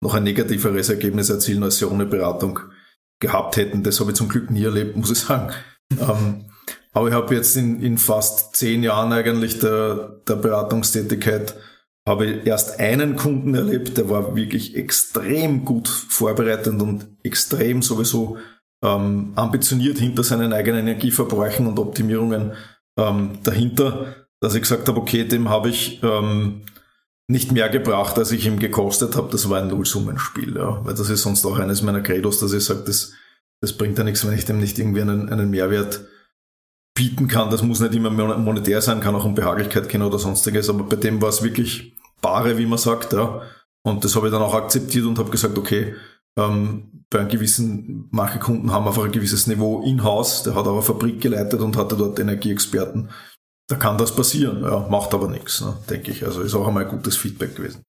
noch 0.00 0.14
ein 0.14 0.24
negativeres 0.24 0.88
Ergebnis 0.88 1.30
erzielen, 1.30 1.62
als 1.62 1.78
sie 1.78 1.88
ohne 1.88 2.06
Beratung 2.06 2.60
gehabt 3.20 3.56
hätten. 3.56 3.82
Das 3.82 4.00
habe 4.00 4.10
ich 4.10 4.16
zum 4.16 4.28
Glück 4.28 4.50
nie 4.50 4.64
erlebt, 4.64 4.96
muss 4.96 5.10
ich 5.10 5.18
sagen. 5.18 5.52
Ähm, 6.00 6.46
aber 6.94 7.08
ich 7.08 7.14
habe 7.14 7.34
jetzt 7.34 7.54
in, 7.54 7.82
in 7.82 7.98
fast 7.98 8.56
zehn 8.56 8.82
Jahren 8.82 9.12
eigentlich 9.12 9.58
der, 9.58 10.22
der 10.26 10.36
Beratungstätigkeit 10.36 11.54
habe 12.06 12.26
ich 12.26 12.46
erst 12.46 12.80
einen 12.80 13.16
Kunden 13.16 13.54
erlebt, 13.54 13.96
der 13.96 14.10
war 14.10 14.34
wirklich 14.34 14.74
extrem 14.76 15.64
gut 15.64 15.88
vorbereitet 15.88 16.80
und 16.80 17.06
extrem 17.22 17.82
sowieso 17.82 18.38
ähm, 18.82 19.32
ambitioniert 19.36 19.98
hinter 19.98 20.24
seinen 20.24 20.52
eigenen 20.52 20.80
Energieverbräuchen 20.80 21.66
und 21.66 21.78
Optimierungen 21.78 22.52
ähm, 22.98 23.38
dahinter, 23.44 24.26
dass 24.40 24.54
ich 24.54 24.62
gesagt 24.62 24.88
habe, 24.88 25.00
okay, 25.00 25.24
dem 25.24 25.48
habe 25.48 25.68
ich 25.68 26.02
ähm, 26.02 26.62
nicht 27.28 27.52
mehr 27.52 27.68
gebracht, 27.68 28.18
als 28.18 28.32
ich 28.32 28.46
ihm 28.46 28.58
gekostet 28.58 29.16
habe. 29.16 29.30
Das 29.30 29.48
war 29.48 29.62
ein 29.62 29.68
Nullsummenspiel, 29.68 30.56
ja. 30.56 30.84
Weil 30.84 30.94
das 30.94 31.08
ist 31.08 31.22
sonst 31.22 31.44
auch 31.46 31.58
eines 31.58 31.82
meiner 31.82 32.00
Credos, 32.00 32.40
dass 32.40 32.52
ich 32.52 32.64
sage, 32.64 32.82
das, 32.84 33.12
das 33.60 33.72
bringt 33.72 33.96
ja 33.98 34.04
nichts, 34.04 34.26
wenn 34.26 34.34
ich 34.34 34.44
dem 34.44 34.58
nicht 34.58 34.78
irgendwie 34.78 35.02
einen, 35.02 35.28
einen 35.28 35.50
Mehrwert 35.50 36.04
bieten 36.94 37.28
kann. 37.28 37.50
Das 37.50 37.62
muss 37.62 37.80
nicht 37.80 37.94
immer 37.94 38.10
monetär 38.10 38.82
sein, 38.82 39.00
kann 39.00 39.14
auch 39.14 39.24
um 39.24 39.34
Behaglichkeit 39.34 39.88
gehen 39.88 40.02
oder 40.02 40.18
sonstiges, 40.18 40.68
aber 40.68 40.84
bei 40.84 40.96
dem 40.96 41.22
war 41.22 41.30
es 41.30 41.42
wirklich 41.42 41.91
bare, 42.22 42.56
wie 42.56 42.66
man 42.66 42.78
sagt, 42.78 43.12
ja. 43.12 43.42
Und 43.84 44.04
das 44.04 44.16
habe 44.16 44.28
ich 44.28 44.32
dann 44.32 44.42
auch 44.42 44.54
akzeptiert 44.54 45.04
und 45.04 45.18
habe 45.18 45.30
gesagt, 45.30 45.58
okay, 45.58 45.94
ähm, 46.38 47.04
bei 47.10 47.18
einem 47.18 47.28
gewissen, 47.28 48.08
manche 48.10 48.38
Kunden 48.38 48.72
haben 48.72 48.86
einfach 48.86 49.04
ein 49.04 49.12
gewisses 49.12 49.46
Niveau 49.46 49.82
in-house, 49.82 50.44
der 50.44 50.54
hat 50.54 50.66
eine 50.66 50.80
Fabrik 50.80 51.20
geleitet 51.20 51.60
und 51.60 51.76
hatte 51.76 51.96
dort 51.96 52.18
Energieexperten. 52.18 53.10
Da 53.68 53.76
kann 53.76 53.98
das 53.98 54.16
passieren, 54.16 54.62
ja, 54.62 54.86
macht 54.88 55.12
aber 55.12 55.28
nichts, 55.28 55.60
ne, 55.60 55.76
denke 55.90 56.10
ich. 56.10 56.24
Also 56.24 56.40
ist 56.40 56.54
auch 56.54 56.66
einmal 56.66 56.84
ein 56.84 56.90
gutes 56.90 57.16
Feedback 57.16 57.56
gewesen. 57.56 57.82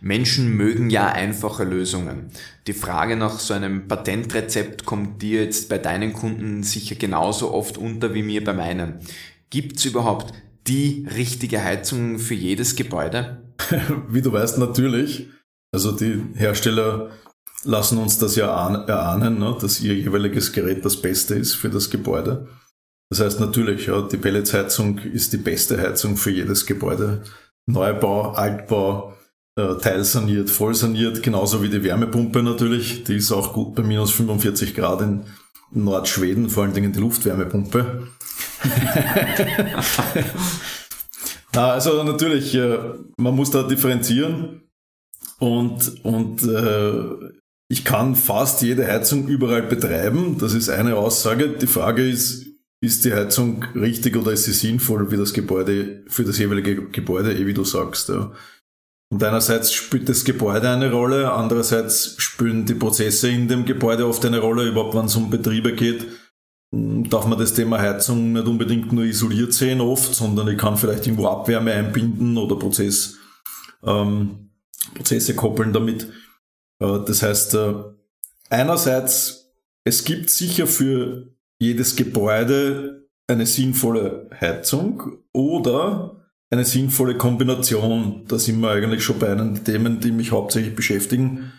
Menschen 0.00 0.56
mögen 0.56 0.90
ja 0.90 1.08
einfache 1.08 1.64
Lösungen. 1.64 2.30
Die 2.66 2.72
Frage 2.72 3.16
nach 3.16 3.38
so 3.38 3.54
einem 3.54 3.86
Patentrezept 3.86 4.84
kommt 4.84 5.22
dir 5.22 5.44
jetzt 5.44 5.68
bei 5.68 5.78
deinen 5.78 6.12
Kunden 6.12 6.62
sicher 6.62 6.96
genauso 6.96 7.52
oft 7.52 7.78
unter 7.78 8.12
wie 8.14 8.22
mir 8.22 8.42
bei 8.42 8.52
meinen. 8.52 8.98
Gibt 9.50 9.76
es 9.76 9.84
überhaupt 9.84 10.32
die 10.70 11.06
richtige 11.16 11.62
Heizung 11.62 12.18
für 12.18 12.34
jedes 12.34 12.76
Gebäude? 12.76 13.42
wie 14.08 14.22
du 14.22 14.32
weißt, 14.32 14.58
natürlich. 14.58 15.26
Also 15.72 15.92
die 15.92 16.22
Hersteller 16.34 17.10
lassen 17.64 17.98
uns 17.98 18.18
das 18.18 18.36
ja 18.36 18.46
erahnen, 18.46 19.38
ne, 19.38 19.56
dass 19.60 19.80
ihr 19.80 19.94
jeweiliges 19.94 20.52
Gerät 20.52 20.84
das 20.84 21.02
Beste 21.02 21.34
ist 21.34 21.54
für 21.54 21.70
das 21.70 21.90
Gebäude. 21.90 22.48
Das 23.10 23.20
heißt 23.20 23.40
natürlich, 23.40 23.86
ja, 23.86 24.02
die 24.02 24.16
Pelletsheizung 24.16 24.98
ist 24.98 25.32
die 25.32 25.38
beste 25.38 25.78
Heizung 25.80 26.16
für 26.16 26.30
jedes 26.30 26.64
Gebäude. 26.66 27.22
Neubau, 27.66 28.30
Altbau, 28.30 29.14
äh, 29.56 29.74
teilsaniert, 29.74 30.48
voll 30.48 30.76
saniert, 30.76 31.22
genauso 31.22 31.62
wie 31.62 31.68
die 31.68 31.82
Wärmepumpe 31.82 32.42
natürlich. 32.42 33.02
Die 33.04 33.16
ist 33.16 33.32
auch 33.32 33.52
gut 33.52 33.74
bei 33.74 33.82
minus 33.82 34.12
45 34.12 34.76
Grad 34.76 35.02
in 35.02 35.24
Nordschweden, 35.72 36.48
vor 36.48 36.62
allen 36.62 36.74
Dingen 36.74 36.92
die 36.92 37.00
Luftwärmepumpe. 37.00 38.06
also 41.52 42.02
natürlich, 42.02 42.54
äh, 42.54 42.78
man 43.16 43.34
muss 43.34 43.50
da 43.50 43.62
differenzieren 43.62 44.62
und, 45.38 46.04
und 46.04 46.42
äh, 46.42 47.30
ich 47.68 47.84
kann 47.84 48.16
fast 48.16 48.62
jede 48.62 48.86
Heizung 48.86 49.28
überall 49.28 49.62
betreiben. 49.62 50.38
Das 50.38 50.54
ist 50.54 50.68
eine 50.68 50.96
Aussage. 50.96 51.50
Die 51.50 51.68
Frage 51.68 52.08
ist, 52.08 52.46
ist 52.82 53.04
die 53.04 53.12
Heizung 53.12 53.64
richtig 53.74 54.16
oder 54.16 54.32
ist 54.32 54.44
sie 54.44 54.52
sinnvoll 54.52 55.10
wie 55.12 55.16
das 55.16 55.32
Gebäude, 55.32 56.02
für 56.08 56.24
das 56.24 56.38
jeweilige 56.38 56.88
Gebäude, 56.88 57.32
eh 57.32 57.46
wie 57.46 57.54
du 57.54 57.64
sagst. 57.64 58.08
Ja. 58.08 58.32
Und 59.12 59.22
einerseits 59.22 59.72
spielt 59.72 60.08
das 60.08 60.24
Gebäude 60.24 60.68
eine 60.68 60.90
Rolle, 60.90 61.32
andererseits 61.32 62.14
spielen 62.18 62.64
die 62.64 62.74
Prozesse 62.74 63.28
in 63.28 63.48
dem 63.48 63.64
Gebäude 63.64 64.06
oft 64.06 64.24
eine 64.24 64.38
Rolle, 64.38 64.68
überhaupt 64.68 64.94
wenn 64.94 65.06
es 65.06 65.16
um 65.16 65.30
Betriebe 65.30 65.74
geht. 65.74 66.06
Darf 66.72 67.26
man 67.26 67.38
das 67.38 67.54
Thema 67.54 67.80
Heizung 67.80 68.32
nicht 68.32 68.46
unbedingt 68.46 68.92
nur 68.92 69.04
isoliert 69.04 69.52
sehen 69.52 69.80
oft, 69.80 70.14
sondern 70.14 70.46
ich 70.48 70.58
kann 70.58 70.76
vielleicht 70.76 71.06
irgendwo 71.06 71.26
Abwärme 71.26 71.72
einbinden 71.72 72.38
oder 72.38 72.56
Prozess, 72.56 73.16
ähm, 73.82 74.50
Prozesse 74.94 75.34
koppeln 75.34 75.72
damit. 75.72 76.04
Äh, 76.80 77.00
das 77.04 77.22
heißt, 77.22 77.54
äh, 77.54 77.74
einerseits, 78.50 79.52
es 79.84 80.04
gibt 80.04 80.30
sicher 80.30 80.68
für 80.68 81.34
jedes 81.58 81.96
Gebäude 81.96 83.08
eine 83.26 83.46
sinnvolle 83.46 84.30
Heizung 84.40 85.18
oder 85.32 86.20
eine 86.50 86.64
sinnvolle 86.64 87.16
Kombination. 87.16 88.24
Da 88.26 88.38
sind 88.38 88.60
wir 88.60 88.70
eigentlich 88.70 89.04
schon 89.04 89.18
bei 89.18 89.30
einem 89.30 89.64
Themen, 89.64 90.00
die 90.00 90.12
mich 90.12 90.32
hauptsächlich 90.32 90.74
beschäftigen. 90.74 91.52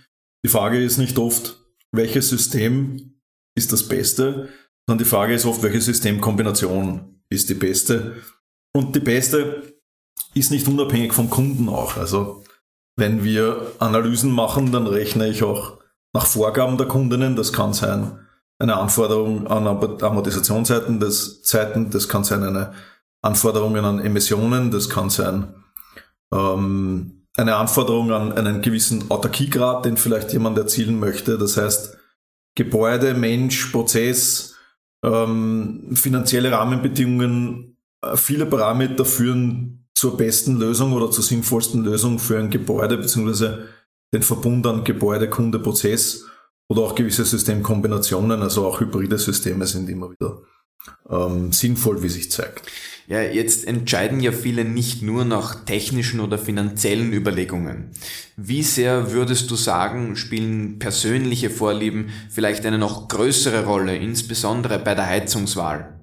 Die 0.45 0.49
Frage 0.49 0.81
ist 0.83 0.97
nicht 0.97 1.17
oft, 1.17 1.57
welches 1.91 2.29
System 2.29 3.15
ist 3.55 3.71
das 3.71 3.87
Beste, 3.87 4.49
sondern 4.87 5.03
die 5.03 5.09
Frage 5.09 5.33
ist 5.33 5.45
oft, 5.45 5.63
welche 5.63 5.81
Systemkombination 5.81 7.21
ist 7.29 7.49
die 7.49 7.55
beste. 7.55 8.17
Und 8.73 8.95
die 8.95 8.99
beste 8.99 9.73
ist 10.33 10.51
nicht 10.51 10.67
unabhängig 10.67 11.13
vom 11.13 11.29
Kunden 11.29 11.69
auch. 11.69 11.97
Also 11.97 12.43
wenn 12.97 13.23
wir 13.23 13.73
Analysen 13.79 14.31
machen, 14.31 14.71
dann 14.71 14.87
rechne 14.87 15.27
ich 15.27 15.43
auch 15.43 15.79
nach 16.13 16.25
Vorgaben 16.25 16.77
der 16.77 16.87
Kundinnen. 16.87 17.35
Das 17.35 17.53
kann 17.53 17.73
sein 17.73 18.19
eine 18.59 18.77
Anforderung 18.77 19.47
an 19.47 19.65
Amortisationszeiten, 19.65 20.99
das, 20.99 21.41
Zeiten, 21.41 21.89
das 21.89 22.07
kann 22.07 22.23
sein 22.23 22.43
eine 22.43 22.73
Anforderungen 23.23 23.83
an 23.85 23.99
Emissionen, 23.99 24.69
das 24.69 24.87
kann 24.87 25.09
sein 25.09 25.55
ähm, 26.31 27.25
eine 27.37 27.55
Anforderung 27.55 28.11
an 28.11 28.33
einen 28.33 28.61
gewissen 28.61 29.09
Autarkiegrad, 29.09 29.85
den 29.85 29.97
vielleicht 29.97 30.33
jemand 30.33 30.57
erzielen 30.57 30.99
möchte. 30.99 31.37
Das 31.37 31.57
heißt, 31.57 31.97
Gebäude, 32.55 33.13
Mensch, 33.13 33.67
Prozess, 33.67 34.50
ähm, 35.03 35.95
finanzielle 35.95 36.51
Rahmenbedingungen, 36.51 37.77
äh, 38.01 38.15
viele 38.17 38.45
Parameter 38.45 39.05
führen 39.05 39.85
zur 39.93 40.17
besten 40.17 40.57
Lösung 40.57 40.93
oder 40.93 41.11
zur 41.11 41.23
sinnvollsten 41.23 41.83
Lösung 41.83 42.19
für 42.19 42.39
ein 42.39 42.49
Gebäude 42.49 42.97
beziehungsweise 42.97 43.67
den 44.13 44.23
Verbund 44.23 44.65
an 44.67 44.83
Gebäude, 44.83 45.29
Kunde, 45.29 45.59
Prozess 45.59 46.25
oder 46.67 46.81
auch 46.81 46.95
gewisse 46.95 47.25
Systemkombinationen, 47.25 48.41
also 48.41 48.65
auch 48.65 48.79
hybride 48.79 49.17
Systeme 49.17 49.65
sind 49.65 49.89
immer 49.89 50.11
wieder 50.11 50.41
ähm, 51.09 51.51
sinnvoll, 51.51 52.01
wie 52.03 52.09
sich 52.09 52.31
zeigt. 52.31 52.63
Ja, 53.07 53.21
jetzt 53.21 53.67
entscheiden 53.67 54.19
ja 54.19 54.31
viele 54.31 54.63
nicht 54.63 55.01
nur 55.01 55.25
nach 55.25 55.65
technischen 55.65 56.19
oder 56.19 56.37
finanziellen 56.37 57.13
Überlegungen. 57.13 57.91
Wie 58.37 58.63
sehr 58.63 59.11
würdest 59.11 59.51
du 59.51 59.55
sagen, 59.55 60.15
spielen 60.15 60.79
persönliche 60.79 61.49
Vorlieben 61.49 62.09
vielleicht 62.29 62.65
eine 62.65 62.77
noch 62.77 63.07
größere 63.07 63.65
Rolle, 63.65 63.97
insbesondere 63.97 64.79
bei 64.79 64.95
der 64.95 65.07
Heizungswahl? 65.07 65.99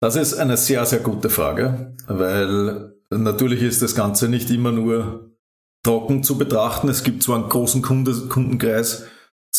Das 0.00 0.16
ist 0.16 0.34
eine 0.34 0.56
sehr, 0.56 0.86
sehr 0.86 1.00
gute 1.00 1.30
Frage, 1.30 1.94
weil 2.06 2.92
natürlich 3.10 3.62
ist 3.62 3.82
das 3.82 3.94
Ganze 3.94 4.28
nicht 4.28 4.50
immer 4.50 4.72
nur 4.72 5.30
trocken 5.82 6.22
zu 6.22 6.38
betrachten. 6.38 6.88
Es 6.88 7.02
gibt 7.02 7.22
zwar 7.22 7.36
einen 7.36 7.48
großen 7.48 7.82
Kunde, 7.82 8.12
Kundenkreis, 8.28 9.04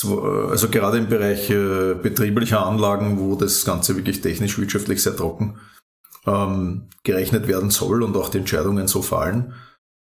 also 0.03 0.69
gerade 0.69 0.99
im 0.99 1.07
Bereich 1.07 1.49
äh, 1.49 1.95
betrieblicher 1.95 2.65
Anlagen, 2.65 3.19
wo 3.19 3.35
das 3.35 3.65
Ganze 3.65 3.95
wirklich 3.95 4.21
technisch 4.21 4.59
wirtschaftlich 4.59 5.01
sehr 5.01 5.15
trocken 5.15 5.55
ähm, 6.27 6.89
gerechnet 7.03 7.47
werden 7.47 7.69
soll 7.69 8.03
und 8.03 8.15
auch 8.17 8.29
die 8.29 8.39
Entscheidungen 8.39 8.87
so 8.87 9.01
fallen. 9.01 9.53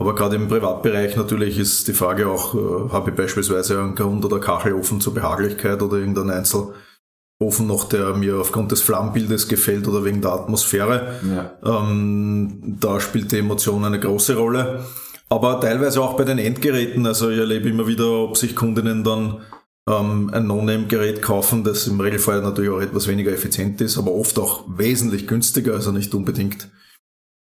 Aber 0.01 0.15
gerade 0.15 0.37
im 0.37 0.49
Privatbereich 0.49 1.17
natürlich 1.17 1.59
ist 1.59 1.87
die 1.87 1.93
Frage 1.93 2.29
auch, 2.29 2.55
äh, 2.55 2.93
habe 2.93 3.11
ich 3.11 3.17
beispielsweise 3.17 3.79
einen 3.81 3.95
Grund- 3.95 4.25
oder 4.25 4.41
Kachelofen 4.41 5.01
zur 5.01 5.15
Behaglichkeit 5.15 5.83
oder 5.83 5.99
irgendeinen 5.99 6.31
Einzelofen 6.31 7.67
noch, 7.67 7.85
der 7.85 8.15
mir 8.15 8.39
aufgrund 8.39 8.73
des 8.73 8.83
Flammbildes 8.83 9.49
gefällt 9.49 9.87
oder 9.87 10.05
wegen 10.05 10.21
der 10.21 10.33
Atmosphäre. 10.33 11.21
Ja. 11.23 11.53
Ähm, 11.65 12.79
da 12.81 13.01
spielt 13.01 13.31
die 13.33 13.39
Emotion 13.39 13.85
eine 13.85 14.01
große 14.01 14.37
Rolle. 14.37 14.85
Aber 15.29 15.61
teilweise 15.61 16.03
auch 16.03 16.15
bei 16.17 16.25
den 16.25 16.39
Endgeräten. 16.39 17.07
Also 17.07 17.31
ich 17.31 17.39
erlebe 17.39 17.69
immer 17.69 17.87
wieder, 17.87 18.11
ob 18.25 18.37
sich 18.37 18.55
Kundinnen 18.55 19.03
dann 19.03 19.41
ähm, 19.89 20.31
ein 20.33 20.47
No-Name-Gerät 20.47 21.23
kaufen, 21.23 21.65
das 21.65 21.87
im 21.87 22.01
Regelfall 22.01 22.43
natürlich 22.43 22.71
auch 22.71 22.81
etwas 22.81 23.09
weniger 23.09 23.33
effizient 23.33 23.81
ist, 23.81 23.99
aber 23.99 24.13
oft 24.13 24.39
auch 24.39 24.65
wesentlich 24.69 25.27
günstiger, 25.27 25.75
also 25.75 25.93
nicht 25.93 26.15
unbedingt 26.15 26.69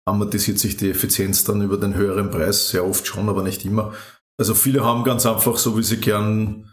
amortisiert 0.07 0.59
sich 0.59 0.77
die 0.77 0.91
Effizienz 0.91 1.45
dann 1.45 1.63
über 1.63 1.77
den 1.77 1.95
höheren 1.95 2.31
Preis, 2.31 2.71
sehr 2.71 2.85
oft 2.87 3.07
schon, 3.07 3.29
aber 3.29 3.43
nicht 3.43 3.65
immer. 3.65 3.93
Also 4.39 4.55
viele 4.55 4.85
haben 4.85 5.05
ganz 5.05 5.27
einfach, 5.27 5.59
so 5.59 5.77
wie 5.77 5.83
sie 5.83 5.99
gern 5.99 6.71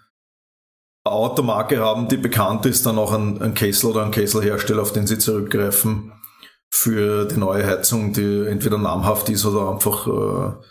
eine 1.04 1.16
Automarke 1.16 1.80
haben, 1.80 2.08
die 2.08 2.18
bekannt 2.18 2.66
ist, 2.66 2.86
dann 2.86 2.98
auch 2.98 3.12
einen 3.12 3.54
Kessel 3.54 3.92
oder 3.92 4.04
einen 4.04 4.12
Kesselhersteller, 4.12 4.82
auf 4.82 4.94
den 4.94 5.08
sie 5.08 5.20
zurückgreifen 5.20 6.14
für 6.70 7.26
die 7.26 7.38
neue 7.38 7.66
Heizung, 7.66 8.14
die 8.14 8.46
entweder 8.48 8.78
namhaft 8.78 9.30
ist 9.30 9.46
oder 9.46 9.70
einfach 9.70 10.08
äh, 10.08 10.66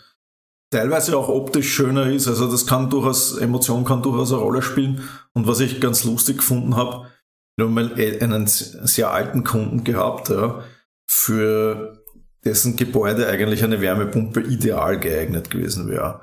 teilweise 0.71 1.17
auch 1.17 1.29
optisch 1.29 1.73
schöner 1.73 2.07
ist. 2.07 2.27
Also 2.27 2.49
das 2.49 2.65
kann 2.65 2.89
durchaus, 2.89 3.37
Emotion 3.37 3.85
kann 3.85 4.01
durchaus 4.01 4.31
eine 4.31 4.41
Rolle 4.41 4.61
spielen. 4.61 5.07
Und 5.33 5.47
was 5.47 5.59
ich 5.59 5.79
ganz 5.79 6.03
lustig 6.03 6.37
gefunden 6.37 6.75
habe, 6.75 7.07
wir 7.55 7.65
haben 7.65 7.73
mal 7.73 7.93
einen 7.93 8.45
sehr 8.47 9.11
alten 9.11 9.43
Kunden 9.43 9.83
gehabt, 9.83 10.29
ja, 10.29 10.63
für 11.09 12.03
dessen 12.45 12.75
Gebäude 12.75 13.27
eigentlich 13.27 13.63
eine 13.63 13.81
Wärmepumpe 13.81 14.41
ideal 14.41 14.99
geeignet 14.99 15.49
gewesen 15.49 15.89
wäre. 15.89 16.21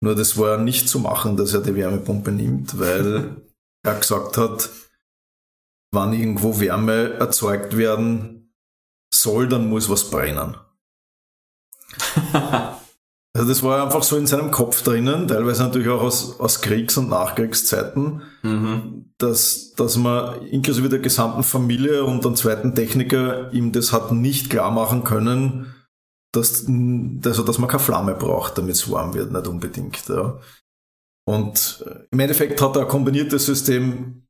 Nur 0.00 0.14
das 0.14 0.36
war 0.36 0.58
nicht 0.58 0.88
zu 0.88 0.98
machen, 0.98 1.36
dass 1.36 1.54
er 1.54 1.62
die 1.62 1.74
Wärmepumpe 1.74 2.30
nimmt, 2.30 2.78
weil 2.78 3.36
er 3.82 3.94
gesagt 3.94 4.36
hat, 4.36 4.68
wann 5.92 6.12
irgendwo 6.12 6.60
Wärme 6.60 7.14
erzeugt 7.14 7.76
werden 7.76 8.52
soll, 9.12 9.48
dann 9.48 9.68
muss 9.68 9.88
was 9.88 10.10
brennen. 10.10 10.56
Also 13.36 13.48
das 13.48 13.64
war 13.64 13.82
einfach 13.82 14.04
so 14.04 14.16
in 14.16 14.28
seinem 14.28 14.52
Kopf 14.52 14.82
drinnen, 14.82 15.26
teilweise 15.26 15.64
natürlich 15.64 15.88
auch 15.88 16.02
aus, 16.02 16.38
aus 16.38 16.60
Kriegs- 16.60 16.96
und 16.96 17.08
Nachkriegszeiten, 17.08 18.22
mhm. 18.42 19.10
dass, 19.18 19.72
dass 19.72 19.96
man 19.96 20.46
inklusive 20.46 20.88
der 20.88 21.00
gesamten 21.00 21.42
Familie 21.42 22.04
und 22.04 22.24
einem 22.24 22.36
zweiten 22.36 22.76
Techniker 22.76 23.52
ihm 23.52 23.72
das 23.72 23.92
hat 23.92 24.12
nicht 24.12 24.50
klar 24.50 24.70
machen 24.70 25.02
können, 25.02 25.74
dass, 26.32 26.66
also 26.66 27.42
dass 27.42 27.58
man 27.58 27.68
keine 27.68 27.82
Flamme 27.82 28.14
braucht, 28.14 28.56
damit 28.56 28.76
es 28.76 28.88
warm 28.88 29.14
wird, 29.14 29.32
nicht 29.32 29.48
unbedingt. 29.48 30.08
Ja. 30.08 30.38
Und 31.26 31.84
im 32.12 32.20
Endeffekt 32.20 32.62
hat 32.62 32.76
er 32.76 32.82
ein 32.82 32.88
kombiniertes 32.88 33.46
System 33.46 34.26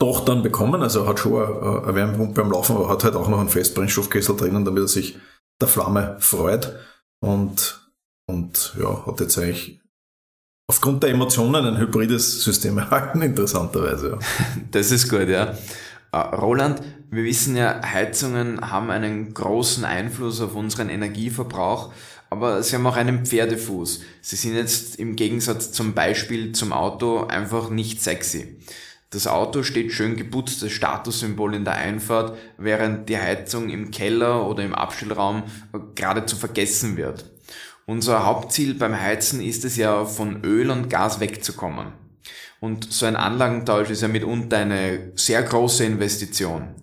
doch 0.00 0.24
dann 0.24 0.42
bekommen, 0.42 0.82
also 0.82 1.02
er 1.02 1.06
hat 1.06 1.20
schon 1.20 1.34
eine 1.34 1.94
Wärmepumpe 1.94 2.42
am 2.42 2.50
Laufen, 2.50 2.74
aber 2.74 2.88
hat 2.88 3.04
halt 3.04 3.14
auch 3.14 3.28
noch 3.28 3.38
einen 3.38 3.48
Festbrennstoffkessel 3.48 4.36
drinnen, 4.36 4.64
damit 4.64 4.82
er 4.82 4.88
sich 4.88 5.16
der 5.60 5.68
Flamme 5.68 6.16
freut. 6.18 6.74
Und 7.20 7.81
und 8.32 8.74
ja, 8.80 9.06
hat 9.06 9.20
jetzt 9.20 9.38
eigentlich 9.38 9.80
aufgrund 10.68 11.02
der 11.02 11.10
Emotionen 11.10 11.64
ein 11.66 11.78
hybrides 11.78 12.42
System 12.42 12.78
erhalten, 12.84 13.22
interessanterweise. 13.22 14.12
Ja. 14.12 14.18
Das 14.70 14.90
ist 14.90 15.08
gut, 15.08 15.28
ja. 15.28 15.54
Äh, 16.12 16.16
Roland, 16.16 16.82
wir 17.10 17.24
wissen 17.24 17.56
ja, 17.56 17.80
Heizungen 17.84 18.70
haben 18.70 18.90
einen 18.90 19.34
großen 19.34 19.84
Einfluss 19.84 20.40
auf 20.40 20.54
unseren 20.54 20.88
Energieverbrauch, 20.88 21.92
aber 22.30 22.62
sie 22.62 22.76
haben 22.76 22.86
auch 22.86 22.96
einen 22.96 23.26
Pferdefuß. 23.26 24.00
Sie 24.22 24.36
sind 24.36 24.54
jetzt 24.54 24.96
im 24.96 25.16
Gegensatz 25.16 25.72
zum 25.72 25.92
Beispiel 25.92 26.52
zum 26.52 26.72
Auto 26.72 27.26
einfach 27.26 27.68
nicht 27.68 28.02
sexy. 28.02 28.58
Das 29.10 29.26
Auto 29.26 29.62
steht 29.62 29.92
schön 29.92 30.16
geputzt 30.16 30.62
als 30.62 30.72
Statussymbol 30.72 31.54
in 31.54 31.66
der 31.66 31.74
Einfahrt, 31.74 32.38
während 32.56 33.10
die 33.10 33.18
Heizung 33.18 33.68
im 33.68 33.90
Keller 33.90 34.48
oder 34.48 34.64
im 34.64 34.74
Abstellraum 34.74 35.42
geradezu 35.94 36.36
vergessen 36.36 36.96
wird. 36.96 37.31
Unser 37.92 38.24
Hauptziel 38.24 38.72
beim 38.72 38.98
Heizen 38.98 39.42
ist 39.42 39.66
es 39.66 39.76
ja, 39.76 40.06
von 40.06 40.42
Öl 40.44 40.70
und 40.70 40.88
Gas 40.88 41.20
wegzukommen. 41.20 41.88
Und 42.58 42.90
so 42.90 43.04
ein 43.04 43.16
Anlagentausch 43.16 43.90
ist 43.90 44.00
ja 44.00 44.08
mitunter 44.08 44.56
eine 44.56 45.12
sehr 45.14 45.42
große 45.42 45.84
Investition. 45.84 46.74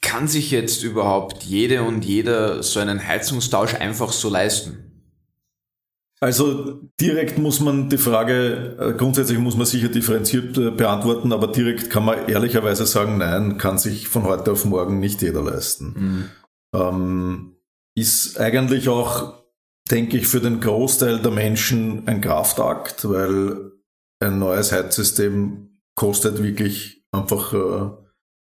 Kann 0.00 0.26
sich 0.26 0.50
jetzt 0.50 0.82
überhaupt 0.82 1.44
jede 1.44 1.84
und 1.84 2.04
jeder 2.04 2.64
so 2.64 2.80
einen 2.80 3.06
Heizungstausch 3.06 3.76
einfach 3.76 4.10
so 4.10 4.28
leisten? 4.28 5.04
Also 6.18 6.80
direkt 7.00 7.38
muss 7.38 7.60
man 7.60 7.88
die 7.88 7.96
Frage, 7.96 8.76
äh, 8.76 8.92
grundsätzlich 8.98 9.38
muss 9.38 9.56
man 9.56 9.66
sicher 9.66 9.88
differenziert 9.88 10.58
äh, 10.58 10.72
beantworten, 10.72 11.32
aber 11.32 11.46
direkt 11.46 11.90
kann 11.90 12.04
man 12.04 12.28
ehrlicherweise 12.28 12.86
sagen, 12.86 13.18
nein, 13.18 13.56
kann 13.56 13.78
sich 13.78 14.08
von 14.08 14.24
heute 14.24 14.50
auf 14.50 14.64
morgen 14.64 14.98
nicht 14.98 15.22
jeder 15.22 15.44
leisten. 15.44 15.94
Mhm. 15.94 16.24
Ähm, 16.74 17.56
ist 17.94 18.40
eigentlich 18.40 18.88
auch 18.88 19.39
denke 19.90 20.16
ich, 20.16 20.26
für 20.26 20.40
den 20.40 20.60
Großteil 20.60 21.20
der 21.20 21.30
Menschen 21.30 22.06
ein 22.06 22.20
Kraftakt, 22.20 23.08
weil 23.08 23.72
ein 24.20 24.38
neues 24.38 24.72
Heizsystem 24.72 25.80
kostet 25.94 26.42
wirklich 26.42 27.04
einfach 27.12 27.52
äh, 27.52 27.90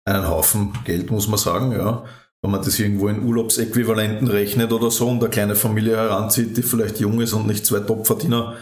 einen 0.05 0.27
Haufen 0.27 0.73
Geld, 0.85 1.11
muss 1.11 1.27
man 1.27 1.39
sagen, 1.39 1.71
ja. 1.71 2.05
Wenn 2.41 2.51
man 2.51 2.61
das 2.61 2.77
irgendwo 2.77 3.07
in 3.07 3.23
Urlaubsäquivalenten 3.23 4.27
rechnet 4.27 4.71
oder 4.71 4.91
so 4.91 5.07
und 5.07 5.19
eine 5.19 5.31
kleine 5.31 5.55
Familie 5.55 5.97
heranzieht, 5.97 6.55
die 6.55 6.61
vielleicht 6.61 6.99
jung 6.99 7.19
ist 7.19 7.33
und 7.33 7.47
nicht 7.47 7.65
zwei 7.65 7.79
Topverdiener 7.79 8.55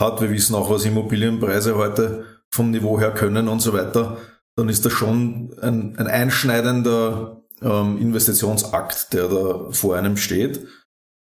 hat, 0.00 0.20
wir 0.20 0.30
wissen 0.30 0.54
auch, 0.54 0.68
was 0.68 0.84
Immobilienpreise 0.84 1.76
heute 1.76 2.26
vom 2.50 2.70
Niveau 2.70 3.00
her 3.00 3.12
können 3.12 3.48
und 3.48 3.60
so 3.60 3.72
weiter, 3.72 4.18
dann 4.56 4.68
ist 4.68 4.84
das 4.84 4.92
schon 4.92 5.54
ein, 5.62 5.96
ein 5.96 6.06
einschneidender 6.06 7.42
ähm, 7.62 7.98
Investitionsakt, 7.98 9.14
der 9.14 9.28
da 9.28 9.70
vor 9.70 9.96
einem 9.96 10.18
steht. 10.18 10.66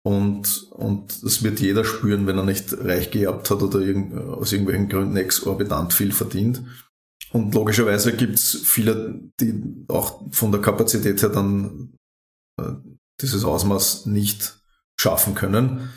Und, 0.08 0.72
und 0.72 1.22
das 1.22 1.44
wird 1.44 1.60
jeder 1.60 1.84
spüren, 1.84 2.28
wenn 2.28 2.38
er 2.38 2.46
nicht 2.46 2.72
reich 2.72 3.12
geerbt 3.12 3.50
hat 3.50 3.62
oder 3.62 3.80
irgend, 3.80 4.18
aus 4.18 4.54
irgendwelchen 4.54 4.88
Gründen 4.88 5.18
exorbitant 5.18 5.92
viel 5.92 6.14
verdient. 6.14 6.64
Und 7.34 7.54
logischerweise 7.54 8.16
gibt's 8.16 8.58
viele, 8.64 9.20
die 9.42 9.84
auch 9.90 10.24
von 10.32 10.54
der 10.54 10.62
Kapazität 10.62 11.22
her 11.22 11.28
dann 11.28 11.94
äh, 12.58 12.72
dieses 13.20 13.44
Ausmaß 13.44 14.06
nicht 14.06 14.62
schaffen 14.98 15.36
können. 15.36 15.92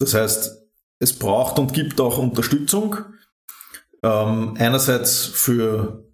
Das 0.00 0.14
heißt, 0.14 0.56
es 1.00 1.12
braucht 1.12 1.58
und 1.58 1.74
gibt 1.74 2.00
auch 2.00 2.16
Unterstützung. 2.16 2.96
Ähm, 4.02 4.56
einerseits 4.58 5.26
für 5.26 6.10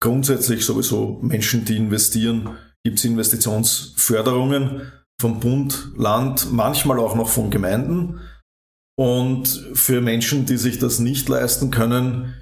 grundsätzlich 0.00 0.64
sowieso 0.64 1.18
Menschen, 1.22 1.64
die 1.64 1.76
investieren, 1.76 2.56
gibt's 2.84 3.04
Investitionsförderungen 3.04 4.92
vom 5.20 5.40
Bund, 5.40 5.88
Land, 5.96 6.52
manchmal 6.52 6.98
auch 6.98 7.14
noch 7.14 7.28
von 7.28 7.50
Gemeinden. 7.50 8.20
Und 8.98 9.48
für 9.74 10.00
Menschen, 10.00 10.46
die 10.46 10.56
sich 10.56 10.78
das 10.78 10.98
nicht 10.98 11.28
leisten 11.28 11.70
können, 11.70 12.34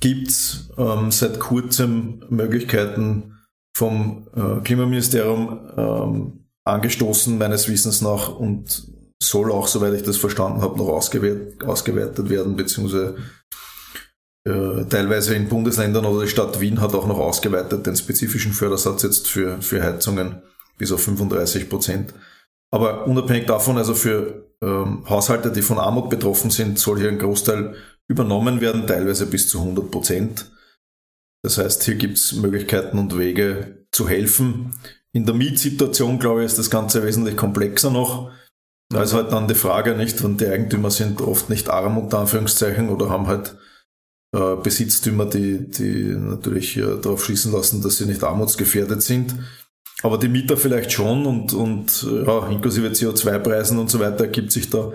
gibt's 0.00 0.70
ähm, 0.76 1.10
seit 1.10 1.40
kurzem 1.40 2.24
Möglichkeiten 2.28 3.34
vom 3.76 4.28
äh, 4.34 4.60
Klimaministerium 4.62 5.70
ähm, 5.76 6.44
angestoßen, 6.64 7.38
meines 7.38 7.68
Wissens 7.68 8.00
nach, 8.00 8.28
und 8.28 8.86
soll 9.22 9.50
auch, 9.50 9.66
soweit 9.66 9.94
ich 9.94 10.02
das 10.02 10.16
verstanden 10.16 10.60
habe, 10.60 10.78
noch 10.78 10.88
ausgeweitet, 10.88 11.64
ausgeweitet 11.64 12.28
werden, 12.28 12.56
beziehungsweise 12.56 13.16
äh, 14.46 14.84
teilweise 14.88 15.34
in 15.34 15.48
Bundesländern 15.48 16.06
oder 16.06 16.22
die 16.22 16.30
Stadt 16.30 16.60
Wien 16.60 16.80
hat 16.80 16.94
auch 16.94 17.06
noch 17.06 17.18
ausgeweitet 17.18 17.86
den 17.86 17.96
spezifischen 17.96 18.52
Fördersatz 18.52 19.02
jetzt 19.02 19.28
für, 19.28 19.60
für 19.60 19.82
Heizungen 19.82 20.42
bis 20.78 20.92
auf 20.92 21.02
35 21.02 21.68
Prozent. 21.68 22.14
Aber 22.70 23.06
unabhängig 23.06 23.46
davon, 23.46 23.78
also 23.78 23.94
für 23.94 24.52
ähm, 24.62 25.04
Haushalte, 25.08 25.52
die 25.52 25.62
von 25.62 25.78
Armut 25.78 26.10
betroffen 26.10 26.50
sind, 26.50 26.78
soll 26.78 27.00
hier 27.00 27.08
ein 27.08 27.18
Großteil 27.18 27.74
übernommen 28.08 28.60
werden, 28.60 28.86
teilweise 28.86 29.26
bis 29.26 29.48
zu 29.48 29.58
100 29.58 29.90
Prozent. 29.90 30.50
Das 31.44 31.58
heißt, 31.58 31.84
hier 31.84 31.94
gibt 31.94 32.18
es 32.18 32.32
Möglichkeiten 32.32 32.98
und 32.98 33.16
Wege 33.16 33.86
zu 33.92 34.08
helfen. 34.08 34.74
In 35.12 35.24
der 35.24 35.34
Mietsituation, 35.34 36.18
glaube 36.18 36.40
ich, 36.40 36.46
ist 36.46 36.58
das 36.58 36.70
Ganze 36.70 37.02
wesentlich 37.04 37.36
komplexer 37.36 37.90
noch. 37.90 38.30
Da 38.90 39.02
ist 39.02 39.12
halt 39.12 39.32
dann 39.32 39.48
die 39.48 39.54
Frage, 39.54 39.94
nicht, 39.94 40.22
wenn 40.24 40.36
die 40.36 40.46
Eigentümer 40.46 40.90
sind 40.90 41.20
oft 41.20 41.50
nicht 41.50 41.68
arm 41.68 41.98
unter 41.98 42.20
Anführungszeichen 42.20 42.88
oder 42.88 43.10
haben 43.10 43.26
halt 43.26 43.56
äh, 44.34 44.56
Besitztümer, 44.56 45.26
die, 45.26 45.70
die 45.70 46.14
natürlich 46.16 46.76
äh, 46.76 46.98
darauf 47.00 47.24
schließen 47.24 47.52
lassen, 47.52 47.82
dass 47.82 47.98
sie 47.98 48.06
nicht 48.06 48.24
armutsgefährdet 48.24 49.02
sind. 49.02 49.34
Aber 50.02 50.18
die 50.18 50.28
Mieter 50.28 50.56
vielleicht 50.56 50.92
schon 50.92 51.26
und, 51.26 51.52
und 51.52 52.02
ja, 52.02 52.48
inklusive 52.48 52.88
CO2-Preisen 52.88 53.78
und 53.78 53.90
so 53.90 53.98
weiter 53.98 54.24
ergibt 54.24 54.52
sich 54.52 54.70
da 54.70 54.92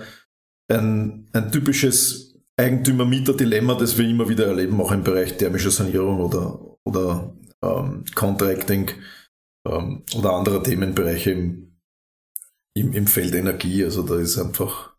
ein, 0.71 1.27
ein 1.33 1.51
typisches 1.51 2.39
Eigentümer-Mieter-Dilemma, 2.57 3.75
das 3.75 3.97
wir 3.97 4.07
immer 4.07 4.29
wieder 4.29 4.45
erleben, 4.45 4.79
auch 4.79 4.91
im 4.91 5.03
Bereich 5.03 5.37
thermischer 5.37 5.71
Sanierung 5.71 6.21
oder, 6.21 6.77
oder 6.85 7.33
ähm, 7.63 8.05
Contracting 8.15 8.91
ähm, 9.67 10.03
oder 10.15 10.33
andere 10.33 10.61
Themenbereiche 10.63 11.31
im, 11.31 11.79
im, 12.75 12.93
im 12.93 13.07
Feld 13.07 13.35
Energie. 13.35 13.83
Also 13.83 14.03
da 14.03 14.15
ist 14.19 14.37
einfach, 14.37 14.95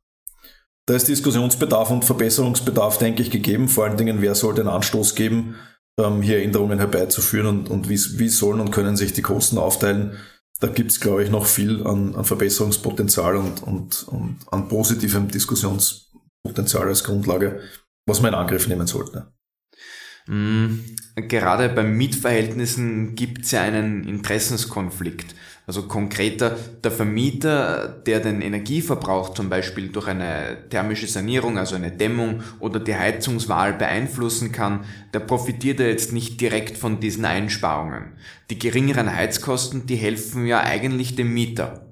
da 0.87 0.95
ist 0.95 1.09
Diskussionsbedarf 1.09 1.91
und 1.91 2.05
Verbesserungsbedarf, 2.05 2.99
denke 2.99 3.23
ich, 3.23 3.31
gegeben. 3.31 3.69
Vor 3.69 3.85
allen 3.85 3.97
Dingen, 3.97 4.21
wer 4.21 4.35
soll 4.35 4.55
den 4.55 4.69
Anstoß 4.69 5.15
geben, 5.15 5.55
ähm, 5.99 6.23
hier 6.23 6.43
Änderungen 6.43 6.79
herbeizuführen 6.79 7.47
und, 7.47 7.71
und 7.71 7.89
wie, 7.89 7.99
wie 8.19 8.29
sollen 8.29 8.61
und 8.61 8.71
können 8.71 8.97
sich 8.97 9.13
die 9.13 9.23
Kosten 9.23 9.59
aufteilen. 9.59 10.19
Da 10.61 10.69
gibt 10.69 10.93
es, 10.93 11.01
glaube 11.01 11.23
ich, 11.23 11.31
noch 11.31 11.47
viel 11.47 11.87
an, 11.87 12.15
an 12.15 12.25
Verbesserungspotenzial 12.25 13.37
und, 13.37 13.63
und, 13.63 14.09
und 14.09 14.39
an 14.51 14.69
positivem 14.69 15.29
Diskussionspotenzial 15.29 16.89
als 16.89 17.05
Grundlage, 17.05 17.61
was 18.07 18.21
man 18.21 18.33
in 18.33 18.39
Angriff 18.39 18.69
nehmen 18.69 18.87
sollte. 18.87 19.33
Mm, 20.27 20.79
gerade 21.17 21.69
bei 21.69 21.83
Mietverhältnissen 21.83 23.15
gibt 23.15 23.45
es 23.45 23.51
ja 23.51 23.63
einen 23.63 24.05
Interessenskonflikt. 24.05 25.35
Also 25.67 25.85
konkreter, 25.85 26.59
der 26.83 26.91
Vermieter, 26.91 27.89
der 27.89 28.21
den 28.21 28.43
Energieverbrauch 28.43 29.33
zum 29.33 29.49
Beispiel 29.49 29.89
durch 29.89 30.09
eine 30.09 30.69
thermische 30.69 31.07
Sanierung, 31.07 31.57
also 31.57 31.75
eine 31.75 31.91
Dämmung 31.91 32.43
oder 32.61 32.81
die 32.81 32.95
Heizungswahl 32.95 33.73
beeinflussen 33.73 34.53
kann, 34.53 34.85
der 35.15 35.21
profitiert 35.21 35.81
ja 35.81 35.87
jetzt 35.87 36.13
nicht 36.13 36.39
direkt 36.39 36.77
von 36.77 37.01
diesen 37.01 37.25
Einsparungen. 37.25 38.13
Die 38.51 38.59
geringeren 38.59 39.15
Heizkosten, 39.15 39.87
die 39.87 39.97
helfen 39.97 40.47
ja 40.47 40.61
eigentlich 40.61 41.17
dem 41.17 41.33
Mieter. 41.33 41.87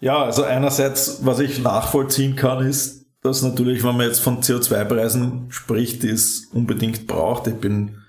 Ja, 0.00 0.22
also 0.22 0.44
einerseits, 0.44 1.24
was 1.24 1.40
ich 1.40 1.62
nachvollziehen 1.62 2.34
kann, 2.34 2.66
ist, 2.66 3.04
dass 3.20 3.42
natürlich, 3.42 3.84
wenn 3.84 3.96
man 3.96 4.06
jetzt 4.06 4.20
von 4.20 4.42
CO2-Preisen 4.42 5.46
spricht, 5.50 6.02
die 6.02 6.10
es 6.10 6.46
unbedingt 6.52 7.06
braucht. 7.06 7.46
Ich 7.46 7.54
bin 7.54 8.02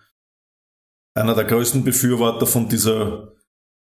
einer 1.13 1.35
der 1.35 1.45
größten 1.45 1.83
Befürworter 1.83 2.45
von 2.45 2.69
dieser 2.69 3.34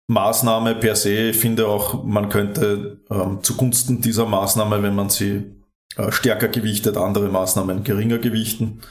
Maßnahme 0.07 0.75
per 0.75 0.95
se. 0.95 1.29
Ich 1.29 1.37
finde 1.37 1.67
auch, 1.67 2.03
man 2.03 2.29
könnte 2.29 3.01
ähm, 3.09 3.39
zugunsten 3.43 4.01
dieser 4.01 4.25
Maßnahme, 4.25 4.83
wenn 4.83 4.95
man 4.95 5.09
sie 5.09 5.55
äh, 5.97 6.11
stärker 6.11 6.47
gewichtet, 6.47 6.97
andere 6.97 7.29
Maßnahmen 7.29 7.83
geringer 7.83 8.17
gewichten. 8.17 8.81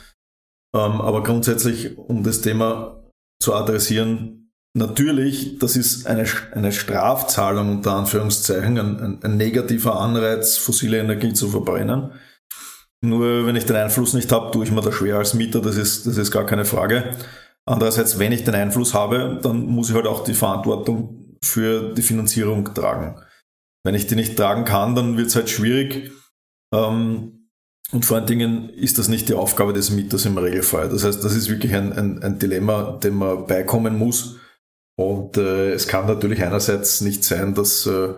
Ähm, 0.75 1.01
aber 1.01 1.23
grundsätzlich, 1.23 1.97
um 1.97 2.23
das 2.23 2.41
Thema 2.41 3.03
zu 3.41 3.53
adressieren, 3.53 4.51
natürlich, 4.73 5.59
das 5.59 5.75
ist 5.75 6.07
eine, 6.07 6.25
eine 6.53 6.71
Strafzahlung 6.71 7.77
unter 7.77 7.93
Anführungszeichen, 7.93 8.77
ein, 8.77 8.99
ein, 8.99 9.23
ein 9.23 9.37
negativer 9.37 9.99
Anreiz, 9.99 10.57
fossile 10.57 10.99
Energie 10.99 11.33
zu 11.33 11.49
verbrennen. 11.49 12.11
Nur 13.03 13.47
wenn 13.47 13.55
ich 13.55 13.65
den 13.65 13.75
Einfluss 13.75 14.13
nicht 14.13 14.31
habe, 14.31 14.51
tue 14.51 14.63
ich 14.63 14.71
mir 14.71 14.81
das 14.81 14.93
schwer 14.93 15.17
als 15.17 15.33
Mieter, 15.33 15.59
das 15.59 15.75
ist, 15.75 16.05
das 16.05 16.17
ist 16.17 16.31
gar 16.31 16.45
keine 16.45 16.65
Frage. 16.65 17.15
Andererseits, 17.65 18.19
wenn 18.19 18.31
ich 18.31 18.43
den 18.43 18.55
Einfluss 18.55 18.93
habe, 18.93 19.39
dann 19.41 19.67
muss 19.67 19.89
ich 19.89 19.95
halt 19.95 20.07
auch 20.07 20.23
die 20.23 20.33
Verantwortung 20.33 21.37
für 21.43 21.93
die 21.93 22.01
Finanzierung 22.01 22.73
tragen. 22.73 23.21
Wenn 23.83 23.95
ich 23.95 24.07
die 24.07 24.15
nicht 24.15 24.37
tragen 24.37 24.65
kann, 24.65 24.95
dann 24.95 25.17
wird 25.17 25.27
es 25.27 25.35
halt 25.35 25.49
schwierig. 25.49 26.11
Ähm, 26.73 27.49
und 27.91 28.05
vor 28.05 28.17
allen 28.17 28.25
Dingen 28.25 28.69
ist 28.69 28.97
das 28.99 29.09
nicht 29.09 29.27
die 29.27 29.33
Aufgabe 29.33 29.73
des 29.73 29.91
Mieters 29.91 30.25
im 30.25 30.37
Regelfall. 30.37 30.89
Das 30.89 31.03
heißt, 31.03 31.23
das 31.23 31.35
ist 31.35 31.49
wirklich 31.49 31.73
ein, 31.73 31.91
ein, 31.91 32.23
ein 32.23 32.39
Dilemma, 32.39 32.97
dem 33.03 33.15
man 33.15 33.45
beikommen 33.45 33.97
muss. 33.97 34.37
Und 34.97 35.37
äh, 35.37 35.73
es 35.73 35.87
kann 35.87 36.05
natürlich 36.05 36.43
einerseits 36.43 37.01
nicht 37.01 37.23
sein, 37.23 37.53
dass 37.53 37.85
äh, 37.87 38.13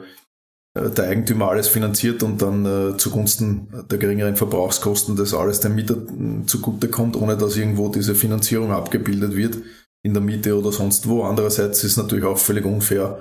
der 0.75 1.05
Eigentümer 1.05 1.49
alles 1.49 1.67
finanziert 1.67 2.23
und 2.23 2.41
dann 2.41 2.65
äh, 2.65 2.97
zugunsten 2.97 3.67
der 3.91 3.99
geringeren 3.99 4.35
Verbrauchskosten 4.35 5.15
das 5.15 5.33
alles 5.33 5.59
dem 5.59 5.75
Mieter 5.75 5.95
äh, 5.95 6.45
zugutekommt, 6.47 7.15
ohne 7.15 7.37
dass 7.37 7.55
irgendwo 7.55 7.89
diese 7.89 8.15
Finanzierung 8.15 8.71
abgebildet 8.71 9.35
wird 9.35 9.57
in 10.03 10.13
der 10.13 10.23
Miete 10.23 10.57
oder 10.57 10.71
sonst 10.71 11.07
wo. 11.07 11.23
Andererseits 11.23 11.83
ist 11.83 11.97
natürlich 11.97 12.25
auch 12.25 12.39
völlig 12.39 12.65
unfair 12.65 13.19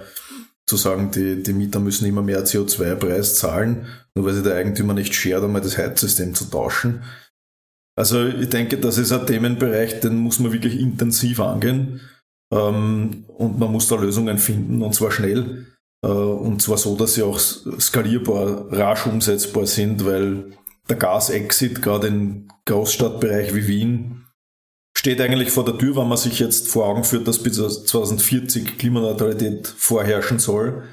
zu 0.66 0.76
sagen, 0.76 1.10
die, 1.10 1.42
die 1.42 1.52
Mieter 1.52 1.80
müssen 1.80 2.06
immer 2.06 2.22
mehr 2.22 2.46
CO2-Preis 2.46 3.36
zahlen, 3.36 3.86
nur 4.14 4.24
weil 4.24 4.34
sich 4.34 4.44
der 4.44 4.54
Eigentümer 4.54 4.94
nicht 4.94 5.14
schert, 5.14 5.44
einmal 5.44 5.60
das 5.60 5.76
Heizsystem 5.76 6.34
zu 6.34 6.46
tauschen. 6.46 7.02
Also 7.96 8.26
ich 8.26 8.48
denke, 8.48 8.78
das 8.78 8.96
ist 8.96 9.12
ein 9.12 9.26
Themenbereich, 9.26 10.00
den 10.00 10.16
muss 10.16 10.38
man 10.38 10.52
wirklich 10.52 10.80
intensiv 10.80 11.40
angehen 11.40 12.00
ähm, 12.50 13.24
und 13.28 13.58
man 13.58 13.70
muss 13.70 13.88
da 13.88 13.96
Lösungen 13.96 14.38
finden 14.38 14.82
und 14.82 14.94
zwar 14.94 15.10
schnell. 15.10 15.66
Äh, 16.04 16.08
und 16.08 16.60
zwar 16.62 16.78
so, 16.78 16.96
dass 16.96 17.14
sie 17.14 17.22
auch 17.22 17.38
skalierbar, 17.38 18.72
rasch 18.72 19.06
umsetzbar 19.06 19.66
sind, 19.66 20.04
weil 20.04 20.52
der 20.88 20.96
Gas-Exit 20.96 21.82
gerade 21.82 22.08
im 22.08 22.48
Großstadtbereich 22.66 23.54
wie 23.54 23.66
Wien 23.68 24.24
steht 24.96 25.20
eigentlich 25.20 25.50
vor 25.50 25.64
der 25.64 25.78
Tür, 25.78 25.96
wenn 25.96 26.08
man 26.08 26.18
sich 26.18 26.38
jetzt 26.38 26.68
vor 26.68 26.86
Augen 26.86 27.04
führt, 27.04 27.26
dass 27.26 27.42
bis 27.42 27.56
2040 27.56 28.78
Klimaneutralität 28.78 29.66
vorherrschen 29.66 30.38
soll, 30.38 30.84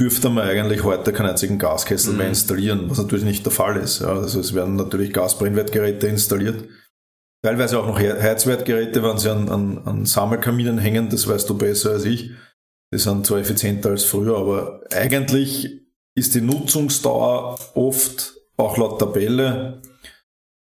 dürfte 0.00 0.28
man 0.28 0.48
eigentlich 0.48 0.82
heute 0.82 1.12
keinen 1.12 1.30
einzigen 1.30 1.58
Gaskessel 1.58 2.12
mhm. 2.12 2.18
mehr 2.18 2.28
installieren, 2.28 2.90
was 2.90 2.98
natürlich 2.98 3.24
nicht 3.24 3.44
der 3.44 3.52
Fall 3.52 3.76
ist. 3.76 4.00
Ja, 4.00 4.08
also 4.08 4.40
es 4.40 4.54
werden 4.54 4.76
natürlich 4.76 5.12
Gasbrennwertgeräte 5.12 6.08
installiert, 6.08 6.64
teilweise 7.44 7.78
auch 7.78 7.86
noch 7.86 8.00
Heizwertgeräte, 8.00 9.02
wenn 9.02 9.18
sie 9.18 9.30
an, 9.30 9.48
an, 9.48 9.78
an 9.84 10.06
Sammelkaminen 10.06 10.78
hängen, 10.78 11.10
das 11.10 11.28
weißt 11.28 11.48
du 11.48 11.56
besser 11.56 11.90
als 11.90 12.04
ich. 12.04 12.30
Die 12.94 13.00
sind 13.00 13.26
zwar 13.26 13.40
effizienter 13.40 13.90
als 13.90 14.04
früher, 14.04 14.38
aber 14.38 14.80
eigentlich 14.92 15.80
ist 16.16 16.36
die 16.36 16.40
Nutzungsdauer 16.40 17.58
oft 17.74 18.34
auch 18.56 18.76
laut 18.76 19.00
Tabelle 19.00 19.82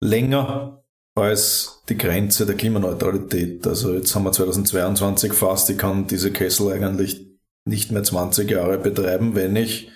länger 0.00 0.84
als 1.16 1.82
die 1.88 1.98
Grenze 1.98 2.46
der 2.46 2.54
Klimaneutralität. 2.54 3.66
Also 3.66 3.94
jetzt 3.94 4.14
haben 4.14 4.22
wir 4.22 4.30
2022 4.30 5.32
fast, 5.32 5.70
ich 5.70 5.78
kann 5.78 6.06
diese 6.06 6.30
Kessel 6.30 6.70
eigentlich 6.70 7.26
nicht 7.64 7.90
mehr 7.90 8.04
20 8.04 8.48
Jahre 8.48 8.78
betreiben, 8.78 9.34
wenn 9.34 9.56
ich 9.56 9.90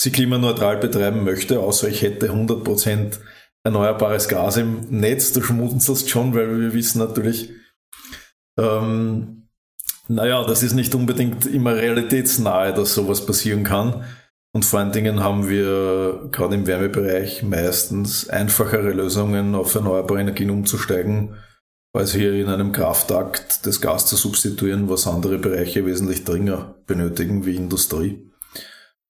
sie 0.00 0.12
klimaneutral 0.12 0.76
betreiben 0.76 1.24
möchte, 1.24 1.58
außer 1.58 1.88
ich 1.88 2.02
hätte 2.02 2.30
100% 2.30 3.18
erneuerbares 3.64 4.28
Gas 4.28 4.58
im 4.58 4.82
Netz. 4.90 5.32
Du 5.32 5.42
schmunzelst 5.42 6.08
schon, 6.08 6.36
weil 6.36 6.56
wir 6.56 6.72
wissen 6.72 7.00
natürlich, 7.00 7.50
ähm, 8.60 9.43
naja, 10.08 10.44
das 10.44 10.62
ist 10.62 10.74
nicht 10.74 10.94
unbedingt 10.94 11.46
immer 11.46 11.76
realitätsnahe, 11.76 12.74
dass 12.74 12.94
sowas 12.94 13.24
passieren 13.24 13.64
kann. 13.64 14.04
Und 14.52 14.64
vor 14.64 14.78
allen 14.78 14.92
Dingen 14.92 15.20
haben 15.20 15.48
wir 15.48 16.28
gerade 16.30 16.54
im 16.54 16.66
Wärmebereich 16.66 17.42
meistens 17.42 18.28
einfachere 18.28 18.92
Lösungen, 18.92 19.54
auf 19.54 19.74
erneuerbare 19.74 20.20
Energien 20.20 20.50
umzusteigen, 20.50 21.34
als 21.92 22.12
hier 22.14 22.34
in 22.34 22.48
einem 22.48 22.72
Kraftakt 22.72 23.66
das 23.66 23.80
Gas 23.80 24.06
zu 24.06 24.16
substituieren, 24.16 24.88
was 24.88 25.06
andere 25.06 25.38
Bereiche 25.38 25.84
wesentlich 25.86 26.24
dringender 26.24 26.76
benötigen, 26.86 27.46
wie 27.46 27.56
Industrie 27.56 28.30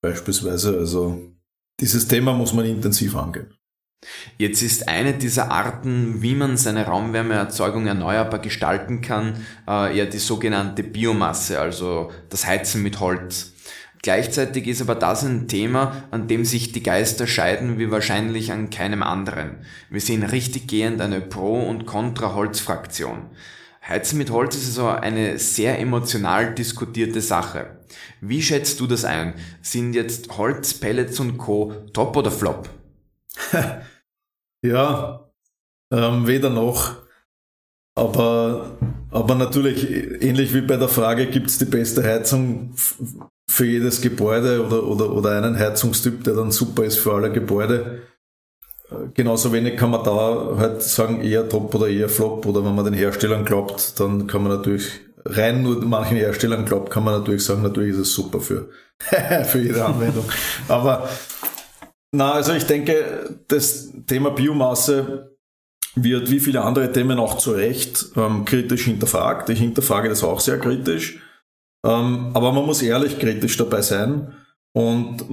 beispielsweise. 0.01 0.77
Also 0.77 1.19
dieses 1.79 2.07
Thema 2.07 2.33
muss 2.33 2.53
man 2.53 2.65
intensiv 2.65 3.15
angehen. 3.15 3.53
Jetzt 4.37 4.61
ist 4.61 4.89
eine 4.89 5.13
dieser 5.13 5.51
Arten, 5.51 6.21
wie 6.21 6.35
man 6.35 6.57
seine 6.57 6.85
Raumwärmeerzeugung 6.85 7.87
erneuerbar 7.87 8.39
gestalten 8.39 9.01
kann, 9.01 9.45
äh, 9.67 9.97
ja 9.97 10.05
die 10.05 10.17
sogenannte 10.17 10.83
Biomasse, 10.83 11.59
also 11.59 12.11
das 12.29 12.45
Heizen 12.45 12.83
mit 12.83 12.99
Holz. 12.99 13.53
Gleichzeitig 14.01 14.67
ist 14.67 14.81
aber 14.81 14.95
das 14.95 15.23
ein 15.23 15.47
Thema, 15.47 16.03
an 16.11 16.27
dem 16.27 16.45
sich 16.45 16.71
die 16.71 16.83
Geister 16.83 17.25
scheiden 17.25 17.79
wie 17.79 17.89
wahrscheinlich 17.89 18.51
an 18.51 18.69
keinem 18.69 19.01
anderen. 19.01 19.65
Wir 19.89 20.01
sehen 20.01 20.23
richtig 20.23 20.67
gehend 20.67 21.01
eine 21.01 21.21
Pro- 21.21 21.67
und 21.67 21.87
Contra-Holz-Fraktion. 21.87 23.29
Heizen 23.87 24.17
mit 24.17 24.31
Holz 24.31 24.55
ist 24.55 24.67
also 24.67 24.89
eine 24.89 25.39
sehr 25.39 25.79
emotional 25.79 26.53
diskutierte 26.53 27.21
Sache. 27.21 27.77
Wie 28.21 28.41
schätzt 28.41 28.79
du 28.79 28.85
das 28.85 29.05
ein? 29.05 29.33
Sind 29.61 29.93
jetzt 29.93 30.37
Holz, 30.37 30.73
Pellets 30.73 31.19
und 31.19 31.37
Co. 31.37 31.73
top 31.93 32.15
oder 32.17 32.31
flop? 32.31 32.69
Ja, 34.65 35.29
ähm, 35.91 36.25
weder 36.25 36.49
noch. 36.49 36.95
Aber, 37.95 38.77
aber 39.11 39.35
natürlich, 39.35 39.87
ähnlich 40.23 40.55
wie 40.55 40.61
bei 40.61 40.77
der 40.77 40.89
Frage, 40.89 41.27
gibt 41.27 41.47
es 41.47 41.59
die 41.59 41.65
beste 41.65 42.03
Heizung 42.03 42.73
für 43.47 43.65
jedes 43.65 44.01
Gebäude 44.01 44.65
oder, 44.65 44.83
oder, 44.83 45.11
oder 45.11 45.37
einen 45.37 45.57
Heizungstyp, 45.57 46.23
der 46.23 46.33
dann 46.33 46.51
super 46.51 46.83
ist 46.83 46.97
für 46.97 47.13
alle 47.13 47.31
Gebäude. 47.31 48.01
Äh, 48.89 49.09
genauso 49.13 49.53
wenig 49.53 49.77
kann 49.77 49.91
man 49.91 50.03
da 50.03 50.55
halt 50.57 50.81
sagen, 50.81 51.21
eher 51.21 51.47
top 51.47 51.73
oder 51.75 51.87
eher 51.87 52.09
flop. 52.09 52.45
Oder 52.47 52.65
wenn 52.65 52.75
man 52.75 52.85
den 52.85 52.95
Herstellern 52.95 53.45
glaubt, 53.45 53.99
dann 53.99 54.25
kann 54.25 54.41
man 54.41 54.57
natürlich 54.57 54.99
rein 55.25 55.63
nur 55.63 55.83
manchen 55.85 56.17
Herstellern 56.17 56.65
glaubt, 56.65 56.91
kann 56.91 57.03
man 57.03 57.17
natürlich 57.17 57.43
sagen, 57.43 57.61
natürlich 57.61 57.91
ist 57.91 57.99
es 57.99 58.13
super 58.13 58.39
für, 58.39 58.69
für 59.45 59.59
jede 59.59 59.85
Anwendung. 59.85 60.25
Aber 60.67 61.09
na, 62.15 62.31
also 62.31 62.53
ich 62.53 62.65
denke, 62.65 63.39
das 63.47 63.91
Thema 64.07 64.31
Biomasse 64.31 65.37
wird 65.95 66.29
wie 66.29 66.39
viele 66.39 66.61
andere 66.61 66.91
Themen 66.91 67.19
auch 67.19 67.37
zu 67.37 67.51
Recht 67.51 68.05
ähm, 68.15 68.45
kritisch 68.45 68.85
hinterfragt. 68.85 69.49
Ich 69.49 69.59
hinterfrage 69.59 70.09
das 70.09 70.23
auch 70.23 70.39
sehr 70.39 70.59
kritisch. 70.59 71.21
Ähm, 71.85 72.31
aber 72.33 72.51
man 72.51 72.65
muss 72.65 72.81
ehrlich 72.81 73.19
kritisch 73.19 73.57
dabei 73.57 73.81
sein. 73.81 74.33
Und 74.73 75.23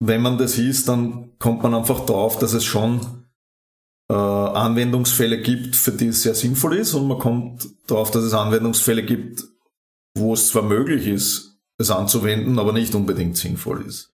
wenn 0.00 0.22
man 0.22 0.38
das 0.38 0.56
ist, 0.58 0.88
dann 0.88 1.38
kommt 1.38 1.62
man 1.62 1.74
einfach 1.74 2.06
drauf, 2.06 2.38
dass 2.38 2.54
es 2.54 2.64
schon 2.64 3.26
äh, 4.10 4.14
Anwendungsfälle 4.14 5.42
gibt, 5.42 5.76
für 5.76 5.92
die 5.92 6.08
es 6.08 6.22
sehr 6.22 6.34
sinnvoll 6.34 6.76
ist 6.76 6.94
und 6.94 7.08
man 7.08 7.18
kommt 7.18 7.68
darauf, 7.86 8.10
dass 8.10 8.22
es 8.22 8.32
Anwendungsfälle 8.32 9.04
gibt, 9.04 9.44
wo 10.16 10.32
es 10.32 10.48
zwar 10.48 10.62
möglich 10.62 11.06
ist, 11.06 11.58
es 11.78 11.90
anzuwenden, 11.90 12.58
aber 12.58 12.72
nicht 12.72 12.94
unbedingt 12.94 13.36
sinnvoll 13.36 13.84
ist. 13.86 14.14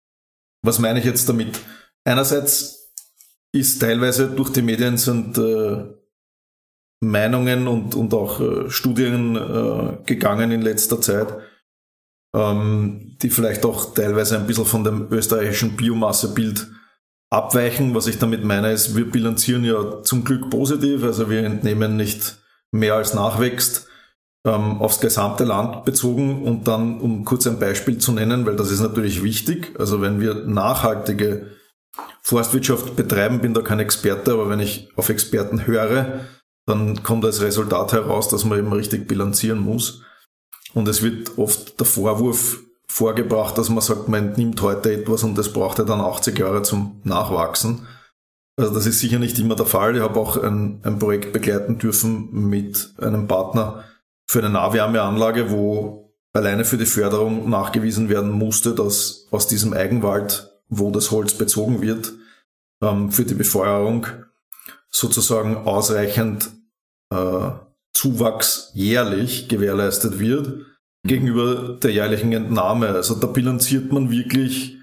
Was 0.63 0.79
meine 0.79 0.99
ich 0.99 1.05
jetzt 1.05 1.27
damit? 1.29 1.59
Einerseits 2.07 2.93
ist 3.51 3.81
teilweise 3.81 4.29
durch 4.29 4.49
die 4.51 4.61
Medien 4.61 4.97
sind 4.97 5.37
äh, 5.37 5.83
Meinungen 7.01 7.67
und, 7.67 7.95
und 7.95 8.13
auch 8.13 8.39
äh, 8.39 8.69
Studien 8.69 9.35
äh, 9.35 9.97
gegangen 10.05 10.51
in 10.51 10.61
letzter 10.61 11.01
Zeit, 11.01 11.27
ähm, 12.33 13.17
die 13.21 13.29
vielleicht 13.29 13.65
auch 13.65 13.93
teilweise 13.93 14.37
ein 14.37 14.47
bisschen 14.47 14.65
von 14.65 14.85
dem 14.85 15.11
österreichischen 15.11 15.75
Biomassebild 15.75 16.67
abweichen. 17.29 17.93
Was 17.93 18.07
ich 18.07 18.17
damit 18.17 18.45
meine, 18.45 18.71
ist, 18.71 18.95
wir 18.95 19.11
bilanzieren 19.11 19.65
ja 19.65 20.01
zum 20.01 20.23
Glück 20.23 20.49
positiv, 20.49 21.03
also 21.03 21.29
wir 21.29 21.43
entnehmen 21.43 21.97
nicht 21.97 22.37
mehr 22.71 22.95
als 22.95 23.15
nachwächst 23.15 23.85
ähm, 24.45 24.79
aufs 24.79 25.01
gesamte 25.01 25.43
Land 25.43 25.83
bezogen 25.83 26.45
und 26.45 26.69
dann, 26.69 27.01
um 27.01 27.25
kurz 27.25 27.45
ein 27.47 27.59
Beispiel 27.59 27.97
zu 27.97 28.13
nennen, 28.13 28.45
weil 28.45 28.55
das 28.55 28.71
ist 28.71 28.79
natürlich 28.79 29.23
wichtig, 29.23 29.75
also 29.77 29.99
wenn 30.01 30.21
wir 30.21 30.35
nachhaltige 30.45 31.56
Forstwirtschaft 32.21 32.95
betreiben, 32.95 33.41
bin 33.41 33.53
da 33.53 33.61
kein 33.61 33.79
Experte, 33.79 34.33
aber 34.33 34.49
wenn 34.49 34.59
ich 34.59 34.89
auf 34.95 35.09
Experten 35.09 35.65
höre, 35.65 36.25
dann 36.65 37.01
kommt 37.03 37.23
als 37.23 37.41
Resultat 37.41 37.93
heraus, 37.93 38.27
dass 38.27 38.43
man 38.43 38.59
eben 38.59 38.73
richtig 38.73 39.07
bilanzieren 39.07 39.59
muss. 39.59 40.01
Und 40.73 40.87
es 40.87 41.01
wird 41.01 41.37
oft 41.37 41.79
der 41.79 41.87
Vorwurf 41.87 42.59
vorgebracht, 42.87 43.57
dass 43.57 43.69
man 43.69 43.81
sagt, 43.81 44.09
man 44.09 44.29
entnimmt 44.29 44.61
heute 44.61 44.91
etwas 44.91 45.23
und 45.23 45.37
das 45.37 45.53
braucht 45.53 45.79
ja 45.79 45.85
dann 45.85 46.01
80 46.01 46.37
Jahre 46.37 46.63
zum 46.63 47.01
Nachwachsen. 47.03 47.87
Also 48.57 48.73
das 48.73 48.85
ist 48.87 48.99
sicher 48.99 49.19
nicht 49.19 49.37
immer 49.39 49.55
der 49.55 49.65
Fall. 49.65 49.95
Ich 49.95 50.01
habe 50.01 50.19
auch 50.19 50.35
ein, 50.37 50.81
ein 50.83 50.99
Projekt 50.99 51.31
begleiten 51.31 51.77
dürfen 51.77 52.29
mit 52.31 52.93
einem 52.97 53.27
Partner 53.27 53.83
für 54.27 54.39
eine 54.39 54.49
Nahwärmeanlage, 54.49 55.51
wo 55.51 56.13
alleine 56.33 56.65
für 56.65 56.77
die 56.77 56.85
Förderung 56.85 57.49
nachgewiesen 57.49 58.09
werden 58.09 58.31
musste, 58.31 58.73
dass 58.73 59.27
aus 59.31 59.47
diesem 59.47 59.73
Eigenwald, 59.73 60.46
wo 60.69 60.91
das 60.91 61.11
Holz 61.11 61.33
bezogen 61.33 61.81
wird, 61.81 62.13
ähm, 62.81 63.11
für 63.11 63.25
die 63.25 63.33
Befeuerung 63.33 64.07
sozusagen 64.89 65.57
ausreichend 65.57 66.49
äh, 67.13 67.51
Zuwachs 67.93 68.71
jährlich 68.73 69.47
gewährleistet 69.47 70.19
wird 70.19 70.65
gegenüber 71.03 71.77
der 71.81 71.91
jährlichen 71.91 72.31
Entnahme. 72.33 72.89
Also 72.89 73.15
da 73.15 73.27
bilanziert 73.27 73.91
man 73.91 74.11
wirklich 74.11 74.77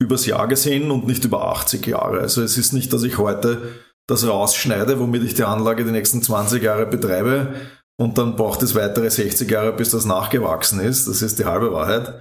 übers 0.00 0.26
Jahr 0.26 0.48
gesehen 0.48 0.90
und 0.90 1.06
nicht 1.06 1.24
über 1.24 1.46
80 1.48 1.86
Jahre. 1.86 2.20
Also 2.20 2.42
es 2.42 2.58
ist 2.58 2.72
nicht, 2.72 2.92
dass 2.92 3.02
ich 3.02 3.18
heute 3.18 3.74
das 4.06 4.26
rausschneide, 4.26 4.98
womit 4.98 5.22
ich 5.22 5.34
die 5.34 5.44
Anlage 5.44 5.84
die 5.84 5.92
nächsten 5.92 6.22
20 6.22 6.62
Jahre 6.62 6.86
betreibe 6.86 7.54
und 7.98 8.18
dann 8.18 8.34
braucht 8.34 8.62
es 8.62 8.74
weitere 8.74 9.10
60 9.10 9.48
Jahre, 9.50 9.72
bis 9.72 9.90
das 9.90 10.04
nachgewachsen 10.04 10.80
ist. 10.80 11.06
Das 11.06 11.22
ist 11.22 11.38
die 11.38 11.44
halbe 11.44 11.72
Wahrheit. 11.72 12.14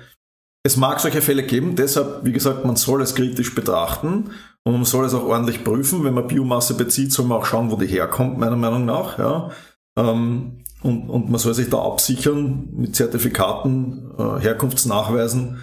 Es 0.63 0.76
mag 0.76 1.00
solche 1.00 1.22
Fälle 1.22 1.43
geben, 1.43 1.76
deshalb, 1.76 2.26
wie 2.26 2.34
gesagt, 2.34 2.65
man 2.65 2.76
soll 2.76 3.02
es 3.02 3.15
kritisch 3.15 3.56
betrachten 3.56 4.32
und 4.63 4.74
man 4.74 4.86
soll 4.86 5.06
es 5.06 5.13
auch 5.13 5.24
ordentlich 5.24 5.63
prüfen. 5.63 6.04
Wenn 6.04 6.13
man 6.13 6.28
Biomasse 6.28 6.74
bezieht, 6.74 7.13
soll 7.13 7.26
man 7.26 7.38
auch 7.38 7.45
schauen, 7.45 7.72
wo 7.72 7.78
die 7.78 7.88
herkommt, 7.88 8.38
meiner 8.38 8.58
Meinung 8.58 8.86
nach. 8.86 9.17
Ja. 9.17 9.52
Ähm, 9.98 10.63
und, 10.82 11.10
und 11.10 11.30
man 11.30 11.39
soll 11.39 11.54
sich 11.54 11.69
da 11.69 11.82
absichern 11.82 12.69
mit 12.72 12.95
Zertifikaten, 12.95 14.12
äh, 14.17 14.39
Herkunftsnachweisen, 14.41 15.60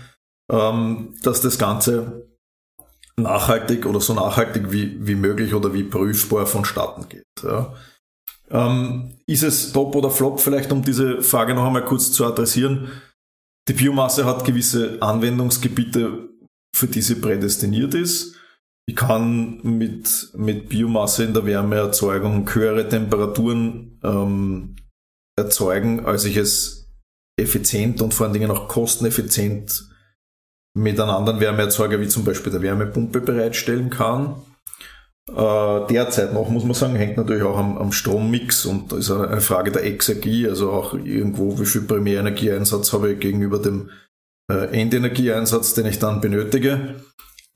ähm, 0.50 1.14
dass 1.22 1.40
das 1.40 1.58
Ganze 1.58 2.26
nachhaltig 3.16 3.86
oder 3.86 4.00
so 4.00 4.14
nachhaltig 4.14 4.72
wie, 4.72 5.06
wie 5.06 5.14
möglich 5.14 5.54
oder 5.54 5.72
wie 5.72 5.84
prüfbar 5.84 6.46
vonstatten 6.46 7.08
geht. 7.08 7.24
Ja. 7.42 7.74
Ähm, 8.50 9.14
ist 9.26 9.42
es 9.42 9.72
Top 9.72 9.94
oder 9.94 10.10
Flop? 10.10 10.40
Vielleicht 10.40 10.70
um 10.72 10.82
diese 10.82 11.22
Frage 11.22 11.54
noch 11.54 11.64
einmal 11.64 11.84
kurz 11.84 12.12
zu 12.12 12.24
adressieren. 12.24 12.88
Die 13.68 13.72
Biomasse 13.72 14.24
hat 14.24 14.44
gewisse 14.44 14.98
Anwendungsgebiete, 15.00 16.28
für 16.74 16.86
die 16.86 17.02
sie 17.02 17.16
prädestiniert 17.16 17.94
ist. 17.94 18.36
Ich 18.88 18.94
kann 18.94 19.60
mit, 19.62 20.30
mit 20.36 20.68
Biomasse 20.68 21.24
in 21.24 21.34
der 21.34 21.44
Wärmeerzeugung 21.44 22.48
höhere 22.54 22.88
Temperaturen 22.88 23.98
ähm, 24.04 24.76
erzeugen, 25.36 26.06
als 26.06 26.24
ich 26.24 26.36
es 26.36 26.88
effizient 27.38 28.00
und 28.00 28.14
vor 28.14 28.26
allen 28.26 28.32
Dingen 28.32 28.50
auch 28.50 28.68
kosteneffizient 28.68 29.88
mit 30.74 31.00
einem 31.00 31.10
anderen 31.10 31.40
Wärmeerzeuger 31.40 32.00
wie 32.00 32.08
zum 32.08 32.24
Beispiel 32.24 32.52
der 32.52 32.62
Wärmepumpe 32.62 33.20
bereitstellen 33.20 33.90
kann. 33.90 34.36
Äh, 35.28 35.86
derzeit 35.88 36.32
noch, 36.32 36.48
muss 36.48 36.64
man 36.64 36.74
sagen, 36.74 36.94
hängt 36.94 37.16
natürlich 37.16 37.42
auch 37.42 37.58
am, 37.58 37.78
am 37.78 37.92
Strommix 37.92 38.64
und 38.64 38.92
ist 38.92 39.10
eine 39.10 39.40
Frage 39.40 39.72
der 39.72 39.84
Exergie, 39.84 40.48
also 40.48 40.70
auch 40.70 40.94
irgendwo, 40.94 41.58
wie 41.58 41.66
viel 41.66 41.82
Primärenergieeinsatz 41.82 42.92
habe 42.92 43.12
ich 43.12 43.20
gegenüber 43.20 43.58
dem 43.58 43.90
äh, 44.50 44.80
Endenergieeinsatz, 44.80 45.74
den 45.74 45.86
ich 45.86 45.98
dann 45.98 46.20
benötige. 46.20 46.96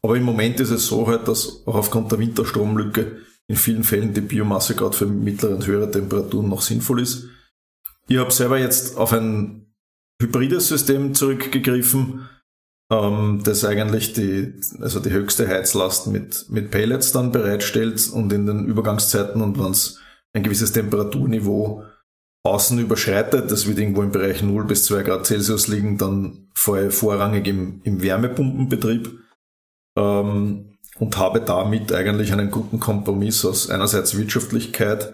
Aber 0.03 0.17
im 0.17 0.25
Moment 0.25 0.59
ist 0.61 0.71
es 0.71 0.87
so 0.87 1.07
halt, 1.07 1.29
dass 1.29 1.63
auch 1.67 1.77
aufgrund 1.77 2.11
der 2.11 2.19
Winterstromlücke 2.19 3.19
in 3.49 3.57
vielen 3.57 3.85
Fällen 3.85 4.15
die 4.15 4.21
Biomasse 4.21 4.75
gerade 4.75 4.97
für 4.97 5.07
mittlere 5.07 5.55
und 5.55 5.67
höhere 5.67 5.91
Temperaturen 5.91 6.49
noch 6.49 6.63
sinnvoll 6.63 7.03
ist. 7.03 7.29
Ich 8.09 8.17
habe 8.17 8.33
selber 8.33 8.59
jetzt 8.59 8.97
auf 8.97 9.13
ein 9.13 9.73
hybrides 10.21 10.69
System 10.69 11.15
zurückgegriffen, 11.15 12.29
ähm, 12.91 13.41
das 13.45 13.65
eigentlich 13.65 14.13
die, 14.13 14.55
also 14.81 15.01
die 15.01 15.11
höchste 15.11 15.49
Heizlast 15.49 16.09
mit, 16.09 16.47
mit 16.51 16.71
Pellets 16.71 17.13
dann 17.13 17.33
bereitstellt 17.33 18.11
und 18.13 18.33
in 18.33 18.47
den 18.47 18.67
Übergangszeiten 18.67 19.41
und 19.41 19.59
wenn 19.59 19.71
es 19.71 20.01
ein 20.33 20.43
gewisses 20.43 20.73
Temperaturniveau 20.73 21.85
außen 22.43 22.79
überschreitet, 22.79 23.51
das 23.51 23.67
wird 23.67 23.79
irgendwo 23.79 24.03
im 24.03 24.13
Bereich 24.13 24.43
0 24.43 24.65
bis 24.65 24.85
2 24.87 25.03
Grad 25.03 25.27
Celsius 25.27 25.69
liegen, 25.69 25.99
dann 25.99 26.49
vorrangig 26.55 27.47
im, 27.47 27.81
im 27.85 28.03
Wärmepumpenbetrieb 28.03 29.11
ähm, 29.97 30.79
und 30.99 31.17
habe 31.17 31.41
damit 31.41 31.93
eigentlich 31.93 32.33
einen 32.33 32.51
guten 32.51 32.81
Kompromiss 32.81 33.45
aus 33.45 33.71
einerseits 33.71 34.17
Wirtschaftlichkeit, 34.17 35.13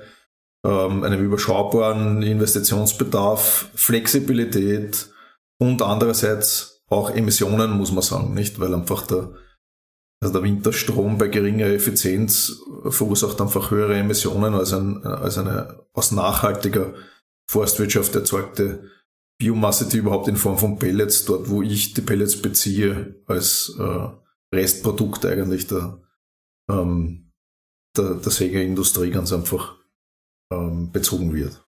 ähm, 0.65 1.03
einem 1.03 1.25
überschaubaren 1.25 2.23
Investitionsbedarf, 2.23 3.71
Flexibilität 3.75 5.11
und 5.59 5.83
andererseits 5.83 6.76
auch 6.89 7.11
Emissionen, 7.11 7.73
muss 7.73 7.93
man 7.93 8.03
sagen, 8.03 8.35
nicht? 8.35 8.61
Weil 8.61 8.75
einfach 8.75 9.07
der, 9.07 9.33
also 10.21 10.33
der 10.33 10.43
Winterstrom 10.43 11.19
bei 11.19 11.29
geringer 11.29 11.67
Effizienz 11.67 12.61
verursacht 12.89 13.41
einfach 13.41 13.71
höhere 13.71 13.97
Emissionen 13.97 14.55
als, 14.55 14.73
ein, 14.73 15.05
als 15.05 15.39
eine 15.39 15.81
aus 15.93 16.13
nachhaltiger 16.13 16.95
Forstwirtschaft 17.51 18.15
erzeugte 18.15 18.91
Biomasse, 19.39 19.89
die 19.89 19.99
überhaupt 19.99 20.29
in 20.29 20.37
Form 20.37 20.59
von 20.59 20.79
Pellets, 20.79 21.25
dort 21.25 21.51
wo 21.51 21.63
ich 21.63 21.95
die 21.95 22.01
Pellets 22.01 22.41
beziehe, 22.41 23.23
als 23.27 23.77
äh, 23.79 24.09
Restprodukt 24.55 25.27
eigentlich 25.27 25.67
der, 25.67 26.01
ähm, 26.71 27.33
der, 27.97 28.15
der 28.15 28.33
Sägeindustrie 28.33 29.11
ganz 29.11 29.33
einfach 29.33 29.77
ähm, 30.51 30.91
bezogen 30.91 31.35
wird. 31.35 31.66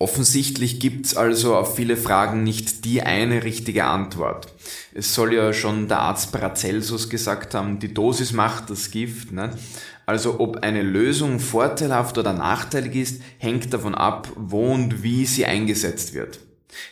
Offensichtlich 0.00 0.80
gibt's 0.80 1.14
also 1.14 1.54
auf 1.54 1.76
viele 1.76 1.94
Fragen 1.94 2.42
nicht 2.42 2.86
die 2.86 3.02
eine 3.02 3.44
richtige 3.44 3.84
Antwort. 3.84 4.50
Es 4.94 5.14
soll 5.14 5.34
ja 5.34 5.52
schon 5.52 5.88
der 5.88 5.98
Arzt 5.98 6.32
Paracelsus 6.32 7.10
gesagt 7.10 7.52
haben, 7.52 7.80
die 7.80 7.92
Dosis 7.92 8.32
macht 8.32 8.70
das 8.70 8.90
Gift. 8.90 9.30
Ne? 9.30 9.50
Also 10.06 10.40
ob 10.40 10.62
eine 10.62 10.80
Lösung 10.80 11.38
vorteilhaft 11.38 12.16
oder 12.16 12.32
nachteilig 12.32 12.94
ist, 12.96 13.22
hängt 13.36 13.74
davon 13.74 13.94
ab, 13.94 14.28
wo 14.36 14.72
und 14.72 15.02
wie 15.02 15.26
sie 15.26 15.44
eingesetzt 15.44 16.14
wird. 16.14 16.38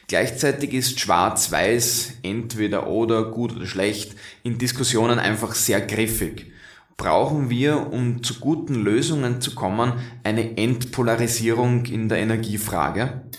Gleichzeitig 0.06 0.74
ist 0.74 1.00
schwarz-weiß, 1.00 2.12
entweder 2.22 2.88
oder, 2.88 3.30
gut 3.30 3.56
oder 3.56 3.64
schlecht, 3.64 4.16
in 4.42 4.58
Diskussionen 4.58 5.18
einfach 5.18 5.54
sehr 5.54 5.80
griffig. 5.80 6.52
Brauchen 6.98 7.48
wir, 7.48 7.92
um 7.92 8.24
zu 8.24 8.40
guten 8.40 8.74
Lösungen 8.74 9.40
zu 9.40 9.54
kommen, 9.54 9.92
eine 10.24 10.56
Entpolarisierung 10.56 11.86
in 11.86 12.08
der 12.08 12.18
Energiefrage? 12.18 13.30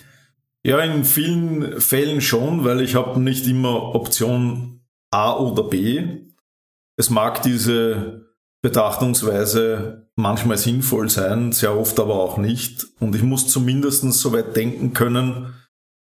Ja, 0.66 0.80
in 0.80 1.04
vielen 1.04 1.82
Fällen 1.82 2.22
schon, 2.22 2.64
weil 2.64 2.80
ich 2.80 2.96
habe 2.96 3.20
nicht 3.20 3.46
immer 3.48 3.94
Option 3.96 4.86
A 5.12 5.36
oder 5.36 5.64
B. 5.64 6.22
Es 6.98 7.10
mag 7.10 7.42
diese 7.42 8.34
Betrachtungsweise 8.62 10.10
manchmal 10.16 10.58
sinnvoll 10.58 11.10
sein, 11.10 11.52
sehr 11.52 11.78
oft 11.78 12.00
aber 12.00 12.16
auch 12.16 12.38
nicht. 12.38 12.88
Und 13.02 13.14
ich 13.14 13.24
muss 13.24 13.48
zumindest 13.48 14.04
so 14.14 14.32
weit 14.32 14.56
denken 14.56 14.94
können, 14.94 15.54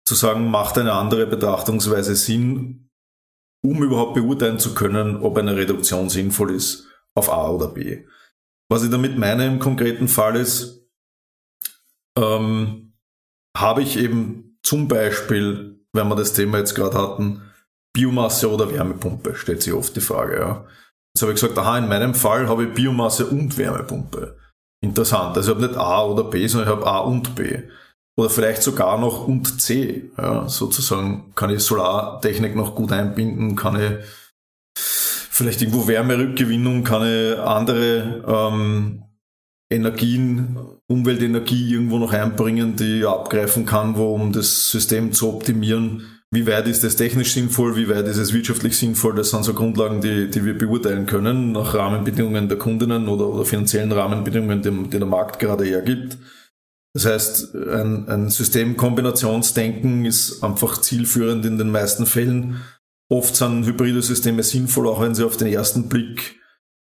zu 0.05 0.15
sagen, 0.15 0.51
macht 0.51 0.77
eine 0.77 0.93
andere 0.93 1.25
Betrachtungsweise 1.27 2.15
Sinn, 2.15 2.89
um 3.63 3.81
überhaupt 3.81 4.15
beurteilen 4.15 4.59
zu 4.59 4.73
können, 4.73 5.15
ob 5.15 5.37
eine 5.37 5.55
Reduktion 5.55 6.09
sinnvoll 6.09 6.53
ist 6.53 6.86
auf 7.17 7.31
A 7.31 7.49
oder 7.49 7.67
B. 7.67 8.05
Was 8.69 8.83
ich 8.83 8.91
damit 8.91 9.17
meine 9.17 9.45
im 9.45 9.59
konkreten 9.59 10.07
Fall 10.07 10.35
ist, 10.35 10.87
ähm, 12.17 12.93
habe 13.57 13.81
ich 13.81 13.97
eben 13.97 14.59
zum 14.63 14.87
Beispiel, 14.87 15.79
wenn 15.93 16.07
wir 16.07 16.15
das 16.15 16.33
Thema 16.33 16.59
jetzt 16.59 16.75
gerade 16.75 16.97
hatten, 16.97 17.41
Biomasse 17.95 18.51
oder 18.51 18.71
Wärmepumpe, 18.71 19.35
stellt 19.35 19.63
sich 19.63 19.73
oft 19.73 19.95
die 19.95 20.01
Frage. 20.01 20.39
Ja. 20.39 20.65
Jetzt 21.15 21.21
habe 21.21 21.31
ich 21.33 21.41
gesagt, 21.41 21.57
aha, 21.57 21.79
in 21.79 21.87
meinem 21.87 22.13
Fall 22.13 22.47
habe 22.47 22.65
ich 22.65 22.73
Biomasse 22.73 23.25
und 23.25 23.57
Wärmepumpe. 23.57 24.37
Interessant. 24.83 25.35
Also 25.35 25.51
ich 25.51 25.57
habe 25.57 25.67
nicht 25.67 25.79
A 25.79 26.05
oder 26.05 26.25
B, 26.25 26.45
sondern 26.45 26.69
ich 26.69 26.75
habe 26.75 26.85
A 26.85 26.99
und 26.99 27.33
B. 27.33 27.63
Oder 28.19 28.29
vielleicht 28.29 28.61
sogar 28.63 28.99
noch 28.99 29.27
und 29.27 29.61
C. 29.61 30.11
Ja, 30.17 30.47
sozusagen 30.47 31.33
kann 31.35 31.49
ich 31.49 31.63
Solartechnik 31.63 32.55
noch 32.55 32.75
gut 32.75 32.91
einbinden, 32.91 33.55
kann 33.55 33.79
ich 33.79 34.05
vielleicht 35.37 35.61
irgendwo 35.61 35.87
Wärmerückgewinnung, 35.87 36.83
kann 36.83 37.03
ich 37.07 37.37
andere 37.37 38.23
ähm, 38.27 39.03
Energien, 39.69 40.57
Umweltenergie 40.87 41.73
irgendwo 41.73 41.99
noch 41.99 42.13
einbringen, 42.13 42.75
die 42.75 43.05
abgreifen 43.05 43.65
kann, 43.65 43.97
wo, 43.97 44.13
um 44.13 44.31
das 44.31 44.71
System 44.71 45.11
zu 45.11 45.29
optimieren. 45.29 46.03
Wie 46.31 46.47
weit 46.47 46.67
ist 46.67 46.83
das 46.83 46.95
technisch 46.95 47.33
sinnvoll, 47.33 47.75
wie 47.75 47.87
weit 47.87 48.07
ist 48.07 48.17
es 48.17 48.33
wirtschaftlich 48.33 48.77
sinnvoll? 48.77 49.15
Das 49.15 49.29
sind 49.29 49.43
so 49.43 49.53
Grundlagen, 49.53 50.01
die, 50.01 50.29
die 50.29 50.43
wir 50.43 50.57
beurteilen 50.57 51.05
können, 51.05 51.51
nach 51.51 51.73
Rahmenbedingungen 51.73 52.49
der 52.49 52.57
Kundinnen 52.57 53.07
oder, 53.07 53.27
oder 53.27 53.45
finanziellen 53.45 53.91
Rahmenbedingungen, 53.91 54.61
die, 54.61 54.89
die 54.89 54.97
der 54.97 55.05
Markt 55.05 55.39
gerade 55.39 55.65
hergibt. 55.65 56.17
Das 56.93 57.05
heißt, 57.05 57.55
ein, 57.55 58.09
ein 58.09 58.29
Systemkombinationsdenken 58.29 60.05
ist 60.05 60.43
einfach 60.43 60.81
zielführend 60.81 61.45
in 61.45 61.57
den 61.57 61.69
meisten 61.69 62.05
Fällen. 62.05 62.61
Oft 63.09 63.35
sind 63.35 63.65
hybride 63.65 64.01
Systeme 64.01 64.43
sinnvoll, 64.43 64.87
auch 64.87 65.01
wenn 65.01 65.15
sie 65.15 65.25
auf 65.25 65.37
den 65.37 65.47
ersten 65.47 65.87
Blick 65.87 66.39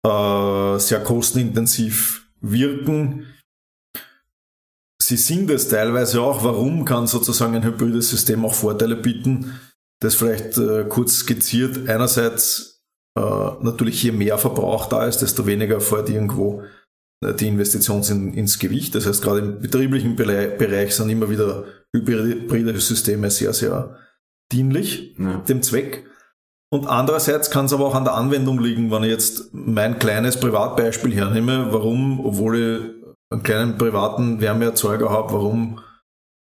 äh, 0.06 0.80
sehr 0.80 1.04
kostenintensiv 1.04 2.30
wirken. 2.42 3.28
Sie 5.02 5.18
sind 5.18 5.50
es 5.50 5.70
teilweise 5.70 6.22
auch. 6.22 6.44
Warum 6.44 6.86
kann 6.86 7.08
sozusagen 7.08 7.56
ein 7.56 7.64
hybrides 7.64 8.10
System 8.10 8.46
auch 8.46 8.54
Vorteile 8.54 8.96
bieten? 8.96 9.60
Das 10.02 10.16
vielleicht 10.16 10.58
äh, 10.58 10.86
kurz 10.88 11.18
skizziert. 11.18 11.90
Einerseits 11.90 12.82
äh, 13.18 13.22
natürlich, 13.62 14.02
je 14.02 14.12
mehr 14.12 14.38
Verbrauch 14.38 14.88
da 14.88 15.06
ist, 15.06 15.20
desto 15.20 15.46
weniger 15.46 15.82
fährt 15.82 16.10
irgendwo 16.10 16.64
äh, 17.24 17.34
die 17.34 17.48
Investition 17.48 18.02
in, 18.04 18.34
ins 18.34 18.60
Gewicht. 18.60 18.96
Das 18.96 19.06
heißt, 19.06 19.22
gerade 19.22 19.40
im 19.40 19.60
betrieblichen 19.60 20.16
Bereich 20.16 20.96
sind 20.96 21.10
immer 21.10 21.30
wieder 21.30 21.66
hybride 21.94 22.80
Systeme 22.80 23.30
sehr, 23.30 23.54
sehr 23.54 23.98
dienlich 24.52 25.16
ja. 25.18 25.38
dem 25.48 25.62
Zweck. 25.62 26.06
Und 26.72 26.88
andererseits 26.88 27.50
kann 27.50 27.66
es 27.66 27.74
aber 27.74 27.86
auch 27.86 27.96
an 27.96 28.04
der 28.04 28.14
Anwendung 28.14 28.60
liegen, 28.60 28.92
wenn 28.92 29.04
ich 29.04 29.10
jetzt 29.10 29.50
mein 29.54 29.98
kleines 29.98 30.40
Privatbeispiel 30.40 31.14
hernehme, 31.16 31.74
warum, 31.74 32.24
obwohl 32.24 32.58
ich 32.58 33.00
einen 33.32 33.44
kleinen 33.44 33.78
privaten 33.78 34.40
Wärmeerzeuger 34.40 35.10
habe, 35.10 35.34
warum 35.34 35.82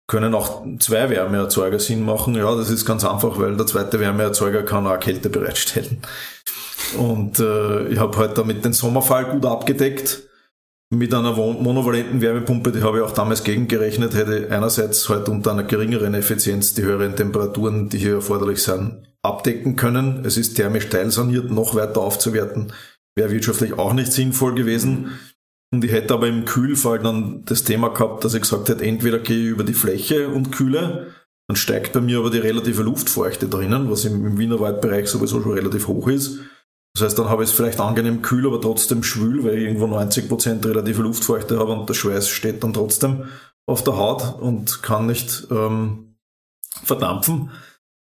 können 0.07 0.33
auch 0.33 0.65
zwei 0.79 1.09
Wärmeerzeuger 1.09 1.79
Sinn 1.79 2.03
machen? 2.03 2.35
Ja, 2.35 2.55
das 2.55 2.69
ist 2.69 2.85
ganz 2.85 3.03
einfach, 3.03 3.39
weil 3.39 3.57
der 3.57 3.67
zweite 3.67 3.99
Wärmeerzeuger 3.99 4.63
kann 4.63 4.87
auch 4.87 4.99
Kälte 4.99 5.29
bereitstellen. 5.29 6.01
Und 6.97 7.39
äh, 7.39 7.87
ich 7.89 7.99
habe 7.99 8.17
heute 8.17 8.35
damit 8.35 8.63
den 8.63 8.73
Sommerfall 8.73 9.25
gut 9.25 9.45
abgedeckt. 9.45 10.26
Mit 10.89 11.13
einer 11.13 11.33
monovalenten 11.33 12.21
Wärmepumpe, 12.21 12.71
die 12.71 12.81
habe 12.81 12.99
ich 12.99 13.03
auch 13.03 13.11
damals 13.11 13.43
gegengerechnet, 13.43 14.13
hätte 14.13 14.47
einerseits 14.51 15.09
halt 15.09 15.27
unter 15.27 15.51
einer 15.51 15.65
geringeren 15.65 16.13
Effizienz 16.13 16.75
die 16.75 16.83
höheren 16.83 17.13
Temperaturen, 17.13 17.89
die 17.89 17.97
hier 17.97 18.15
erforderlich 18.15 18.63
sind, 18.63 19.03
abdecken 19.21 19.75
können. 19.75 20.23
Es 20.23 20.37
ist 20.37 20.55
thermisch 20.55 20.87
teilsaniert, 20.87 21.51
noch 21.51 21.75
weiter 21.75 21.99
aufzuwerten, 21.99 22.71
wäre 23.17 23.31
wirtschaftlich 23.31 23.73
auch 23.73 23.91
nicht 23.91 24.13
sinnvoll 24.13 24.55
gewesen. 24.55 25.19
Und 25.73 25.83
ich 25.83 25.91
hätte 25.91 26.13
aber 26.13 26.29
im 26.29 26.45
Kühlfall 26.45 26.99
dann 26.99 27.43
das 27.43 27.65
Thema 27.65 27.89
gehabt, 27.89 28.23
dass 28.23 28.33
ich 28.33 28.41
gesagt 28.43 28.69
hätte, 28.69 28.85
entweder 28.85 29.19
gehe 29.19 29.43
ich 29.43 29.49
über 29.49 29.65
die 29.65 29.73
Fläche 29.73 30.29
und 30.29 30.53
kühle, 30.53 31.07
dann 31.49 31.57
steigt 31.57 31.91
bei 31.91 31.99
mir 31.99 32.19
aber 32.19 32.29
die 32.29 32.37
relative 32.37 32.83
Luftfeuchte 32.83 33.49
drinnen, 33.49 33.91
was 33.91 34.05
im, 34.05 34.37
Wienerwaldbereich 34.37 35.09
sowieso 35.09 35.41
schon 35.41 35.53
relativ 35.53 35.87
hoch 35.87 36.07
ist. 36.07 36.39
Das 36.97 37.05
heißt, 37.05 37.19
dann 37.19 37.29
habe 37.29 37.43
ich 37.43 37.51
es 37.51 37.55
vielleicht 37.55 37.79
angenehm 37.79 38.23
kühl, 38.23 38.47
aber 38.47 38.59
trotzdem 38.59 39.03
schwül, 39.03 39.43
weil 39.43 39.59
ich 39.59 39.65
irgendwo 39.65 39.85
90% 39.85 40.65
relative 40.65 41.03
Luftfeuchte 41.03 41.59
habe 41.59 41.73
und 41.73 41.87
der 41.87 41.93
Schweiß 41.93 42.27
steht 42.27 42.63
dann 42.63 42.73
trotzdem 42.73 43.25
auf 43.67 43.83
der 43.83 43.97
Haut 43.97 44.41
und 44.41 44.81
kann 44.81 45.05
nicht 45.05 45.47
ähm, 45.51 46.15
verdampfen. 46.83 47.51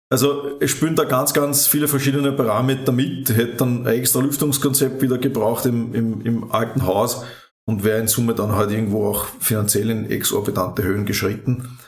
Also 0.08 0.58
es 0.58 0.72
spielen 0.72 0.96
da 0.96 1.04
ganz, 1.04 1.32
ganz 1.32 1.68
viele 1.68 1.86
verschiedene 1.86 2.32
Parameter 2.32 2.90
mit. 2.90 3.28
Hätte 3.28 3.58
dann 3.58 3.86
ein 3.86 3.94
extra 3.94 4.18
Lüftungskonzept 4.18 5.00
wieder 5.00 5.18
gebraucht 5.18 5.66
im, 5.66 5.94
im, 5.94 6.20
im 6.22 6.50
alten 6.50 6.84
Haus 6.84 7.24
und 7.66 7.84
wäre 7.84 8.00
in 8.00 8.08
Summe 8.08 8.34
dann 8.34 8.56
halt 8.56 8.72
irgendwo 8.72 9.06
auch 9.06 9.26
finanziell 9.38 9.88
in 9.90 10.10
exorbitante 10.10 10.82
Höhen 10.82 11.06
geschritten. 11.06 11.78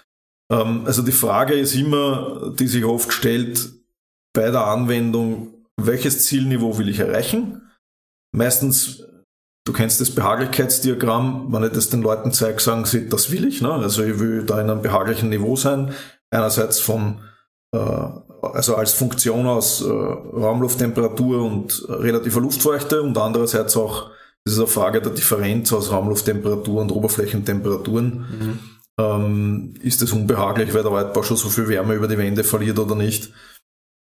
Ähm, 0.53 0.83
also 0.85 1.03
die 1.03 1.11
Frage 1.11 1.55
ist 1.55 1.75
immer, 1.75 2.55
die 2.57 2.69
sich 2.69 2.85
oft 2.85 3.13
stellt 3.13 3.73
bei 4.33 4.53
der 4.53 4.69
Anwendung, 4.69 5.62
welches 5.87 6.25
Zielniveau 6.25 6.79
will 6.79 6.89
ich 6.89 6.99
erreichen? 6.99 7.63
Meistens, 8.35 9.05
du 9.65 9.73
kennst 9.73 10.01
das 10.01 10.11
Behaglichkeitsdiagramm, 10.11 11.53
wenn 11.53 11.65
ich 11.65 11.73
das 11.73 11.91
den 11.91 12.03
Leuten 12.03 12.33
zeige, 12.33 12.61
sagen 12.61 12.85
sie, 12.85 13.09
das 13.09 13.31
will 13.31 13.47
ich. 13.47 13.61
Ne? 13.61 13.73
Also 13.73 14.03
ich 14.03 14.19
will 14.19 14.45
da 14.45 14.61
in 14.61 14.71
einem 14.71 14.83
behaglichen 14.83 15.29
Niveau 15.29 15.57
sein. 15.57 15.93
Einerseits 16.31 16.81
von, 16.81 17.21
äh, 17.75 17.79
also 17.79 18.77
als 18.77 18.95
Funktion 18.95 19.47
aus 19.47 19.83
äh, 19.83 19.89
Raumlufttemperatur 19.89 21.45
und 21.45 21.85
relativer 21.89 22.41
Luftfeuchte 22.41 23.03
und 23.03 23.17
andererseits 23.19 23.77
auch, 23.77 24.11
das 24.45 24.55
ist 24.55 24.61
eine 24.61 24.69
Frage 24.69 25.01
der 25.03 25.13
Differenz 25.13 25.73
aus 25.73 25.93
Raumlufttemperatur 25.93 26.81
und 26.81 26.91
Oberflächentemperaturen. 26.91 28.13
Mhm. 28.13 28.59
Ähm, 28.99 29.75
ist 29.83 30.03
es 30.03 30.13
unbehaglich, 30.13 30.75
weil 30.75 30.83
der 30.83 30.93
Waldbau 30.93 31.23
schon 31.23 31.37
so 31.37 31.49
viel 31.49 31.69
Wärme 31.69 31.95
über 31.95 32.09
die 32.09 32.19
Wände 32.19 32.45
verliert 32.45 32.79
oder 32.79 32.95
nicht? 32.95 33.33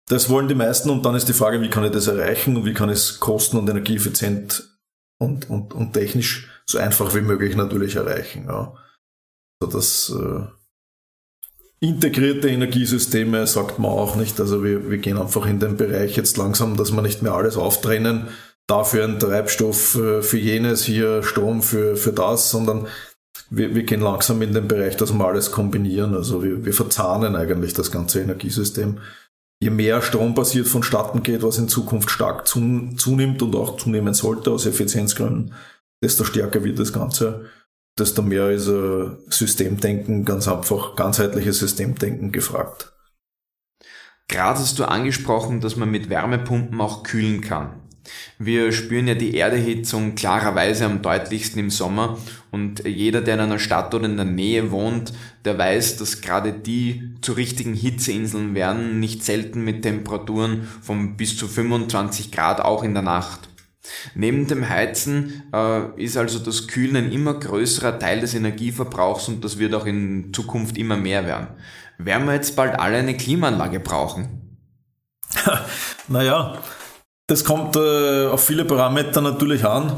Das 0.10 0.30
wollen 0.30 0.48
die 0.48 0.56
meisten 0.56 0.90
und 0.90 1.06
dann 1.06 1.16
ist 1.16 1.28
die 1.28 1.34
Frage, 1.34 1.62
wie 1.62 1.70
kann 1.70 1.84
ich 1.84 1.92
das 1.92 2.08
erreichen 2.08 2.56
und 2.56 2.66
wie 2.66 2.74
kann 2.74 2.90
ich 2.90 2.98
es 2.98 3.20
kosten- 3.20 3.58
und 3.58 3.70
energieeffizient 3.70 4.78
und, 5.20 5.50
und, 5.50 5.74
und 5.74 5.94
technisch 5.94 6.50
so 6.66 6.78
einfach 6.78 7.14
wie 7.14 7.22
möglich 7.22 7.56
natürlich 7.56 7.96
erreichen. 7.96 8.46
Ja. 8.48 8.74
Also 9.60 9.78
das 9.78 10.14
äh, 10.18 10.48
integrierte 11.80 12.50
Energiesysteme 12.50 13.46
sagt 13.48 13.80
man 13.80 13.92
auch 13.92 14.16
nicht. 14.16 14.40
Also 14.40 14.64
wir, 14.64 14.90
wir 14.90 14.98
gehen 14.98 15.18
einfach 15.18 15.46
in 15.46 15.60
den 15.60 15.78
Bereich 15.78 16.16
jetzt 16.16 16.38
langsam, 16.38 16.78
dass 16.78 16.92
wir 16.92 17.02
nicht 17.02 17.22
mehr 17.22 17.34
alles 17.34 17.58
auftrennen, 17.58 18.28
dafür 18.68 19.06
ein 19.06 19.20
Treibstoff 19.20 19.96
äh, 19.96 20.22
für 20.22 20.38
jenes, 20.38 20.84
hier 20.84 21.24
Strom 21.24 21.62
für, 21.62 21.98
für 21.98 22.14
das, 22.14 22.52
sondern 22.52 22.88
wir, 23.50 23.76
wir 23.76 23.84
gehen 23.84 24.02
langsam 24.02 24.42
in 24.42 24.54
den 24.54 24.68
Bereich, 24.68 24.98
dass 24.98 25.14
wir 25.14 25.26
alles 25.26 25.52
kombinieren. 25.52 26.16
Also 26.16 26.44
wir, 26.44 26.66
wir 26.66 26.74
verzahnen 26.74 27.36
eigentlich 27.36 27.74
das 27.74 27.92
ganze 27.92 28.22
Energiesystem 28.22 29.00
je 29.60 29.70
mehr 29.70 30.02
Strom 30.02 30.34
basiert 30.34 30.68
vonstatten 30.68 31.24
geht, 31.24 31.42
was 31.44 31.58
in 31.58 31.70
Zukunft 31.70 32.12
stark 32.12 32.48
zunimmt 32.48 33.42
und 33.42 33.56
auch 33.56 33.78
zunehmen 33.78 34.14
sollte 34.14 34.52
aus 34.52 34.66
Effizienzgründen, 34.66 35.54
desto 36.04 36.24
stärker 36.24 36.64
wird 36.64 36.80
das 36.80 36.94
Ganze, 36.94 37.46
desto 37.98 38.22
mehr 38.22 38.52
ist 38.52 38.70
Systemdenken, 39.30 40.26
ganz 40.26 40.48
einfach 40.48 40.96
ganzheitliches 40.96 41.60
Systemdenken 41.60 42.32
gefragt. 42.32 42.94
Gerade 44.28 44.60
hast 44.60 44.78
du 44.78 44.86
angesprochen, 44.86 45.62
dass 45.62 45.78
man 45.78 45.90
mit 45.90 46.10
Wärmepumpen 46.10 46.80
auch 46.82 47.04
kühlen 47.04 47.42
kann. 47.42 47.77
Wir 48.40 48.72
spüren 48.72 49.08
ja 49.08 49.16
die 49.16 49.38
Erdehitzung 49.38 50.16
klarerweise 50.16 50.86
am 50.86 51.02
deutlichsten 51.02 51.60
im 51.60 51.70
Sommer 51.70 52.18
und 52.52 52.86
jeder, 52.86 53.22
der 53.22 53.36
in 53.36 53.42
einer 53.42 53.60
Stadt 53.60 53.94
oder 53.94 54.06
in 54.06 54.16
der 54.18 54.26
Nähe 54.26 54.72
wohnt, 54.72 55.14
der 55.46 55.58
weiß, 55.58 55.98
dass 55.98 56.22
gerade 56.22 56.54
die 56.54 57.16
zu 57.22 57.34
richtigen 57.34 57.74
Hitzeinseln 57.74 58.56
werden, 58.56 59.00
nicht 59.00 59.24
selten 59.24 59.64
mit 59.64 59.82
Temperaturen 59.82 60.68
von 60.82 61.18
bis 61.18 61.38
zu 61.38 61.48
25 61.48 62.32
Grad 62.32 62.62
auch 62.62 62.84
in 62.84 62.94
der 62.94 63.04
Nacht. 63.04 63.50
Neben 64.16 64.48
dem 64.48 64.68
Heizen 64.68 65.44
äh, 65.54 66.02
ist 66.02 66.18
also 66.18 66.40
das 66.40 66.68
Kühlen 66.68 66.96
ein 66.96 67.12
immer 67.12 67.34
größerer 67.34 68.00
Teil 68.00 68.20
des 68.20 68.34
Energieverbrauchs 68.34 69.28
und 69.28 69.44
das 69.44 69.60
wird 69.60 69.74
auch 69.74 69.86
in 69.86 70.34
Zukunft 70.34 70.78
immer 70.78 70.98
mehr 70.98 71.26
werden. 71.26 71.48
Werden 71.98 72.28
wir 72.28 72.34
jetzt 72.34 72.56
bald 72.56 72.80
alle 72.80 72.98
eine 72.98 73.16
Klimaanlage 73.18 73.80
brauchen? 73.80 74.60
naja, 76.08 76.58
das 77.28 77.44
kommt 77.44 77.76
äh, 77.76 78.28
auf 78.28 78.44
viele 78.44 78.66
Parameter 78.66 79.22
natürlich 79.22 79.66
an. 79.66 79.92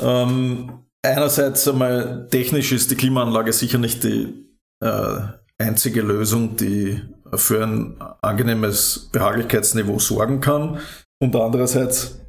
Ähm, 0.00 0.80
einerseits 1.02 1.66
einmal 1.68 2.28
technisch 2.30 2.72
ist 2.72 2.90
die 2.90 2.96
Klimaanlage 2.96 3.52
sicher 3.52 3.78
nicht 3.78 4.02
die 4.02 4.48
äh, 4.80 5.20
einzige 5.58 6.02
Lösung, 6.02 6.56
die 6.56 7.00
für 7.34 7.64
ein 7.64 7.96
angenehmes 8.22 9.08
Behaglichkeitsniveau 9.12 9.98
sorgen 9.98 10.40
kann. 10.40 10.78
Und 11.20 11.34
andererseits 11.36 12.20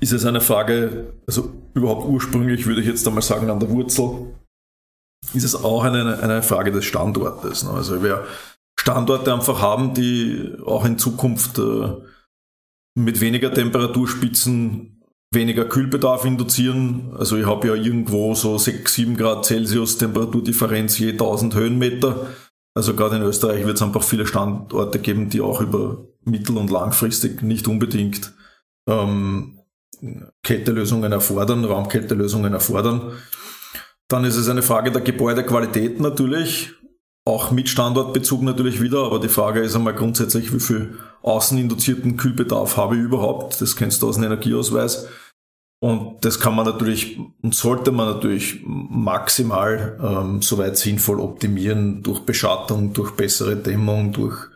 ist 0.00 0.12
es 0.12 0.26
eine 0.26 0.40
Frage, 0.40 1.14
also 1.26 1.52
überhaupt 1.72 2.06
ursprünglich 2.06 2.66
würde 2.66 2.82
ich 2.82 2.86
jetzt 2.86 3.06
einmal 3.06 3.22
sagen, 3.22 3.50
an 3.50 3.60
der 3.60 3.70
Wurzel 3.70 4.34
ist 5.32 5.44
es 5.44 5.54
auch 5.54 5.84
eine, 5.84 6.18
eine 6.20 6.42
Frage 6.42 6.70
des 6.70 6.84
Standortes. 6.84 7.64
Ne? 7.64 7.70
Also 7.70 8.02
wer 8.02 8.24
Standorte 8.78 9.32
einfach 9.32 9.62
haben, 9.62 9.94
die 9.94 10.52
auch 10.66 10.84
in 10.84 10.98
Zukunft 10.98 11.58
äh, 11.58 11.92
mit 12.94 13.20
weniger 13.20 13.52
Temperaturspitzen 13.52 14.94
weniger 15.34 15.64
Kühlbedarf 15.64 16.24
induzieren. 16.24 17.12
Also 17.18 17.36
ich 17.36 17.46
habe 17.46 17.68
ja 17.68 17.74
irgendwo 17.74 18.34
so 18.34 18.56
6, 18.56 18.94
7 18.94 19.16
Grad 19.16 19.44
Celsius 19.44 19.98
Temperaturdifferenz 19.98 20.98
je 20.98 21.10
1000 21.12 21.54
Höhenmeter. 21.54 22.28
Also 22.74 22.94
gerade 22.94 23.16
in 23.16 23.22
Österreich 23.22 23.66
wird 23.66 23.76
es 23.76 23.82
einfach 23.82 24.02
viele 24.02 24.26
Standorte 24.26 24.98
geben, 24.98 25.28
die 25.28 25.40
auch 25.40 25.60
über 25.60 26.06
mittel- 26.24 26.56
und 26.56 26.70
langfristig 26.70 27.42
nicht 27.42 27.68
unbedingt 27.68 28.32
ähm, 28.88 29.60
Kältelösungen 30.42 31.12
erfordern, 31.12 31.64
Raumkältelösungen 31.64 32.52
erfordern. 32.52 33.12
Dann 34.08 34.24
ist 34.24 34.36
es 34.36 34.48
eine 34.48 34.62
Frage 34.62 34.92
der 34.92 35.02
Gebäudequalität 35.02 36.00
natürlich, 36.00 36.74
auch 37.26 37.50
mit 37.50 37.68
Standortbezug 37.68 38.42
natürlich 38.42 38.82
wieder, 38.82 39.04
aber 39.04 39.18
die 39.18 39.28
Frage 39.28 39.60
ist 39.60 39.74
einmal 39.74 39.94
grundsätzlich, 39.94 40.52
wie 40.52 40.60
viel 40.60 40.98
außeninduzierten 41.22 42.16
Kühlbedarf 42.16 42.76
habe 42.76 42.96
ich 42.96 43.02
überhaupt? 43.02 43.60
Das 43.60 43.76
kennst 43.76 44.02
du 44.02 44.08
aus 44.08 44.16
dem 44.16 44.24
Energieausweis. 44.24 45.08
Und 45.80 46.24
das 46.24 46.40
kann 46.40 46.54
man 46.54 46.64
natürlich 46.64 47.18
und 47.42 47.54
sollte 47.54 47.92
man 47.92 48.08
natürlich 48.08 48.62
maximal 48.64 49.98
ähm, 50.02 50.40
soweit 50.40 50.78
sinnvoll 50.78 51.20
optimieren 51.20 52.02
durch 52.02 52.20
Beschattung, 52.20 52.94
durch 52.94 53.12
bessere 53.12 53.56
Dämmung, 53.56 54.12
durch 54.12 54.48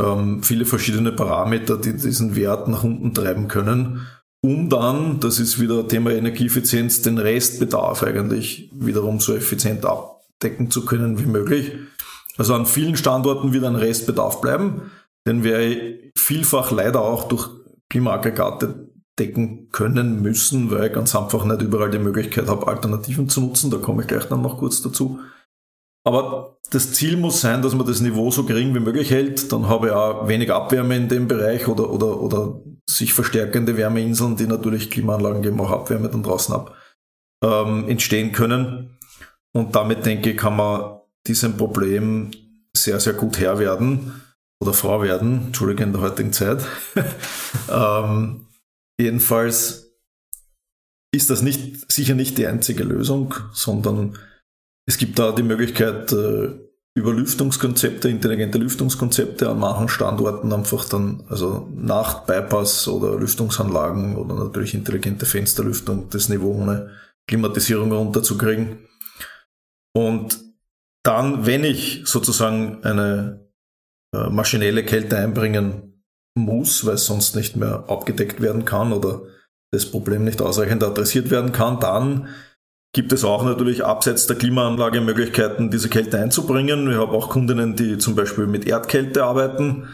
ähm, 0.00 0.42
viele 0.42 0.64
verschiedene 0.64 1.12
Parameter, 1.12 1.78
die 1.78 1.94
diesen 1.94 2.36
Wert 2.36 2.68
nach 2.68 2.84
unten 2.84 3.12
treiben 3.12 3.48
können, 3.48 4.06
um 4.40 4.68
dann, 4.68 5.20
das 5.20 5.40
ist 5.40 5.60
wieder 5.60 5.86
Thema 5.88 6.12
Energieeffizienz, 6.12 7.02
den 7.02 7.18
Restbedarf 7.18 8.02
eigentlich 8.02 8.70
wiederum 8.72 9.20
so 9.20 9.34
effizient 9.34 9.84
abdecken 9.84 10.70
zu 10.70 10.84
können 10.84 11.18
wie 11.18 11.26
möglich. 11.26 11.72
Also 12.38 12.54
an 12.54 12.66
vielen 12.66 12.96
Standorten 12.96 13.52
wird 13.52 13.64
ein 13.64 13.76
Restbedarf 13.76 14.40
bleiben, 14.40 14.90
den 15.26 15.44
wir 15.44 16.12
vielfach 16.16 16.70
leider 16.70 17.02
auch 17.02 17.28
durch 17.28 17.48
Klimaaggregate 17.90 18.88
decken 19.18 19.68
können 19.70 20.22
müssen, 20.22 20.70
weil 20.70 20.86
ich 20.86 20.92
ganz 20.92 21.14
einfach 21.14 21.44
nicht 21.44 21.60
überall 21.60 21.90
die 21.90 21.98
Möglichkeit 21.98 22.48
habe, 22.48 22.66
Alternativen 22.66 23.28
zu 23.28 23.42
nutzen. 23.42 23.70
Da 23.70 23.76
komme 23.76 24.02
ich 24.02 24.08
gleich 24.08 24.24
dann 24.24 24.42
noch 24.42 24.58
kurz 24.58 24.80
dazu. 24.80 25.20
Aber 26.04 26.56
das 26.70 26.94
Ziel 26.94 27.16
muss 27.16 27.40
sein, 27.40 27.62
dass 27.62 27.74
man 27.74 27.86
das 27.86 28.00
Niveau 28.00 28.30
so 28.30 28.44
gering 28.44 28.74
wie 28.74 28.80
möglich 28.80 29.10
hält. 29.10 29.52
Dann 29.52 29.68
habe 29.68 29.88
ich 29.88 29.92
auch 29.92 30.26
wenig 30.26 30.50
Abwärme 30.50 30.96
in 30.96 31.08
dem 31.08 31.28
Bereich 31.28 31.68
oder, 31.68 31.90
oder, 31.90 32.20
oder 32.20 32.60
sich 32.88 33.12
verstärkende 33.12 33.76
Wärmeinseln, 33.76 34.36
die 34.36 34.46
natürlich 34.46 34.90
Klimaanlagen 34.90 35.42
geben, 35.42 35.60
auch 35.60 35.70
Abwärme 35.70 36.08
dann 36.08 36.22
draußen 36.22 36.54
ab, 36.54 36.74
ähm, 37.44 37.88
entstehen 37.88 38.32
können. 38.32 38.98
Und 39.52 39.76
damit 39.76 40.06
denke 40.06 40.30
ich, 40.30 40.36
kann 40.36 40.56
man 40.56 41.01
diesem 41.26 41.56
Problem 41.56 42.30
sehr, 42.76 43.00
sehr 43.00 43.12
gut 43.12 43.38
Herr 43.38 43.58
werden 43.58 44.22
oder 44.62 44.72
Frau 44.72 45.02
werden, 45.02 45.46
Entschuldige 45.46 45.82
in 45.82 45.92
der 45.92 46.02
heutigen 46.02 46.32
Zeit. 46.32 46.64
ähm, 47.70 48.46
jedenfalls 48.98 49.92
ist 51.14 51.30
das 51.30 51.42
nicht, 51.42 51.90
sicher 51.90 52.14
nicht 52.14 52.38
die 52.38 52.46
einzige 52.46 52.84
Lösung, 52.84 53.34
sondern 53.52 54.18
es 54.86 54.98
gibt 54.98 55.18
da 55.18 55.32
die 55.32 55.42
Möglichkeit, 55.42 56.12
äh, 56.12 56.50
über 56.94 57.12
Lüftungskonzepte, 57.12 58.08
intelligente 58.08 58.58
Lüftungskonzepte 58.58 59.48
an 59.48 59.58
manchen 59.58 59.88
Standorten 59.88 60.52
einfach 60.52 60.86
dann, 60.88 61.24
also 61.28 61.68
nach 61.74 62.26
Bypass 62.26 62.86
oder 62.86 63.18
Lüftungsanlagen 63.18 64.16
oder 64.16 64.34
natürlich 64.34 64.74
intelligente 64.74 65.24
Fensterlüftung, 65.24 66.10
das 66.10 66.28
Niveau 66.28 66.52
ohne 66.52 66.90
Klimatisierung 67.26 67.92
runterzukriegen. 67.92 68.78
Und 69.94 70.38
dann, 71.02 71.46
wenn 71.46 71.64
ich 71.64 72.02
sozusagen 72.04 72.82
eine 72.84 73.48
äh, 74.14 74.28
maschinelle 74.30 74.84
Kälte 74.84 75.18
einbringen 75.18 76.04
muss, 76.34 76.86
weil 76.86 76.94
es 76.94 77.06
sonst 77.06 77.36
nicht 77.36 77.56
mehr 77.56 77.84
abgedeckt 77.88 78.40
werden 78.40 78.64
kann 78.64 78.92
oder 78.92 79.22
das 79.72 79.90
Problem 79.90 80.24
nicht 80.24 80.40
ausreichend 80.40 80.84
adressiert 80.84 81.30
werden 81.30 81.52
kann, 81.52 81.80
dann 81.80 82.28
gibt 82.94 83.12
es 83.12 83.24
auch 83.24 83.42
natürlich 83.42 83.84
abseits 83.84 84.26
der 84.26 84.36
Klimaanlage 84.36 85.00
Möglichkeiten, 85.00 85.70
diese 85.70 85.88
Kälte 85.88 86.18
einzubringen. 86.18 86.88
Wir 86.88 86.98
haben 86.98 87.10
auch 87.10 87.30
Kundinnen, 87.30 87.74
die 87.74 87.96
zum 87.98 88.14
Beispiel 88.14 88.46
mit 88.46 88.66
Erdkälte 88.66 89.24
arbeiten. 89.24 89.88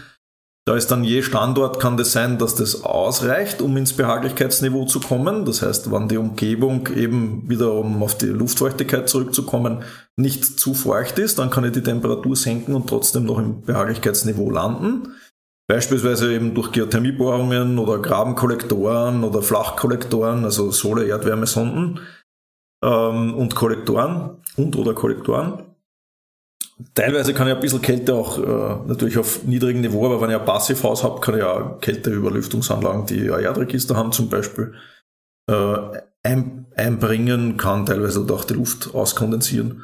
Da 0.68 0.76
ist 0.76 0.90
dann 0.90 1.02
je 1.02 1.22
Standort, 1.22 1.80
kann 1.80 1.96
das 1.96 2.12
sein, 2.12 2.36
dass 2.36 2.54
das 2.54 2.84
ausreicht, 2.84 3.62
um 3.62 3.74
ins 3.78 3.94
Behaglichkeitsniveau 3.94 4.84
zu 4.84 5.00
kommen. 5.00 5.46
Das 5.46 5.62
heißt, 5.62 5.90
wenn 5.90 6.08
die 6.08 6.18
Umgebung 6.18 6.88
eben 6.88 7.48
wieder, 7.48 7.72
um 7.72 8.02
auf 8.02 8.18
die 8.18 8.26
Luftfeuchtigkeit 8.26 9.08
zurückzukommen, 9.08 9.82
nicht 10.16 10.44
zu 10.60 10.74
feucht 10.74 11.18
ist, 11.18 11.38
dann 11.38 11.48
kann 11.48 11.64
ich 11.64 11.72
die 11.72 11.82
Temperatur 11.82 12.36
senken 12.36 12.74
und 12.74 12.86
trotzdem 12.86 13.24
noch 13.24 13.38
im 13.38 13.62
Behaglichkeitsniveau 13.62 14.50
landen. 14.50 15.14
Beispielsweise 15.68 16.34
eben 16.34 16.52
durch 16.54 16.70
Geothermiebohrungen 16.70 17.78
oder 17.78 17.98
Grabenkollektoren 18.00 19.24
oder 19.24 19.40
Flachkollektoren, 19.40 20.44
also 20.44 20.70
Sohle-Erdwärmesonden 20.70 22.00
ähm, 22.84 23.32
und 23.32 23.54
Kollektoren 23.54 24.36
und 24.58 24.76
oder 24.76 24.92
Kollektoren. 24.92 25.64
Teilweise 26.94 27.34
kann 27.34 27.48
ich 27.48 27.54
ein 27.54 27.60
bisschen 27.60 27.82
Kälte 27.82 28.14
auch 28.14 28.38
äh, 28.38 28.86
natürlich 28.86 29.18
auf 29.18 29.42
niedrigem 29.44 29.80
Niveau, 29.80 30.06
aber 30.06 30.20
wenn 30.20 30.30
ich 30.30 30.36
ein 30.36 30.44
Passivhaus 30.44 31.02
habe, 31.02 31.20
kann 31.20 31.36
ich 31.36 31.42
auch 31.42 31.80
Kälte 31.80 32.10
über 32.10 32.30
Lüftungsanlagen, 32.30 33.06
die 33.06 33.32
ein 33.32 33.42
Erdregister 33.42 33.96
haben 33.96 34.12
zum 34.12 34.28
Beispiel, 34.28 34.74
äh, 35.50 35.76
ein, 36.22 36.66
einbringen, 36.76 37.56
kann 37.56 37.86
teilweise 37.86 38.20
auch 38.32 38.44
die 38.44 38.54
Luft 38.54 38.94
auskondensieren. 38.94 39.82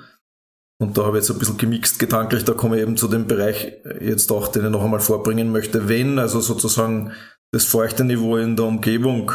Und 0.81 0.97
da 0.97 1.07
habe 1.07 1.19
ich 1.19 1.25
jetzt 1.25 1.31
ein 1.31 1.39
bisschen 1.39 1.57
gemixt 1.57 1.99
gedanklich, 1.99 2.45
da 2.45 2.53
komme 2.53 2.77
ich 2.77 2.83
eben 2.83 2.97
zu 2.97 3.09
dem 3.09 3.27
Bereich 3.27 3.73
jetzt 4.01 4.31
auch, 4.31 4.49
den 4.49 4.65
ich 4.65 4.71
noch 4.71 4.85
einmal 4.85 5.01
vorbringen 5.01 5.51
möchte. 5.51 5.89
Wenn 5.89 6.19
also 6.19 6.41
sozusagen 6.41 7.13
das 7.53 7.65
feuchte 7.65 8.05
Niveau 8.05 8.37
in 8.37 8.57
der 8.57 8.67
Umgebung 8.67 9.33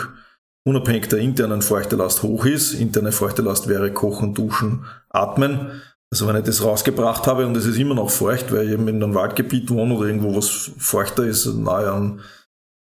unabhängig 0.66 1.07
der 1.07 1.20
internen 1.20 1.62
Feuchtelast 1.62 2.24
hoch 2.24 2.45
ist. 2.45 2.74
Interne 2.74 3.12
Feuchtelast 3.12 3.68
wäre 3.68 3.91
Kochen, 3.91 4.34
Duschen, 4.34 4.86
Atmen. 5.10 5.82
Also 6.12 6.28
wenn 6.28 6.38
ich 6.38 6.43
das 6.43 6.64
rausgebracht 6.64 7.28
habe 7.28 7.45
und 7.45 7.55
es 7.55 7.66
ist 7.66 7.78
immer 7.78 7.93
noch 7.93 8.10
feucht, 8.10 8.51
weil 8.51 8.66
ich 8.66 8.72
eben 8.72 8.88
in 8.88 9.01
einem 9.01 9.14
Waldgebiet 9.14 9.70
wohne 9.70 9.93
oder 9.93 10.07
irgendwo 10.07 10.36
was 10.36 10.72
feuchter 10.78 11.24
ist, 11.24 11.45
nahe 11.45 11.91
an 11.91 12.22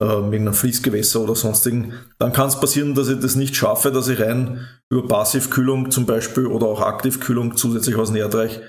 äh, 0.02 0.06
irgendeinem 0.06 0.54
Fließgewässer 0.54 1.20
oder 1.20 1.36
sonstigen, 1.36 1.94
dann 2.20 2.32
kann 2.32 2.48
es 2.48 2.60
passieren, 2.60 2.96
dass 2.96 3.10
ich 3.10 3.20
das 3.20 3.36
nicht 3.36 3.56
schaffe, 3.56 3.92
dass 3.92 4.08
ich 4.08 4.20
rein 4.22 4.66
über 4.90 5.08
Passivkühlung 5.08 5.92
zum 5.92 6.06
Beispiel 6.06 6.48
oder 6.48 6.68
auch 6.68 6.82
Aktivkühlung 6.82 7.58
zusätzlich 7.58 7.98
aus 7.98 8.12
Erdreich 8.12 8.62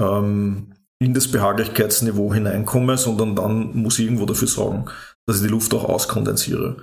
ähm, 0.00 0.74
in 1.00 1.14
das 1.14 1.30
Behaglichkeitsniveau 1.30 2.32
hineinkomme, 2.32 2.98
sondern 2.98 3.34
dann 3.34 3.74
muss 3.76 3.98
ich 3.98 4.04
irgendwo 4.04 4.26
dafür 4.26 4.48
sorgen, 4.48 4.86
dass 5.26 5.36
ich 5.36 5.42
die 5.42 5.48
Luft 5.48 5.72
auch 5.74 5.84
auskondensiere. 5.84 6.76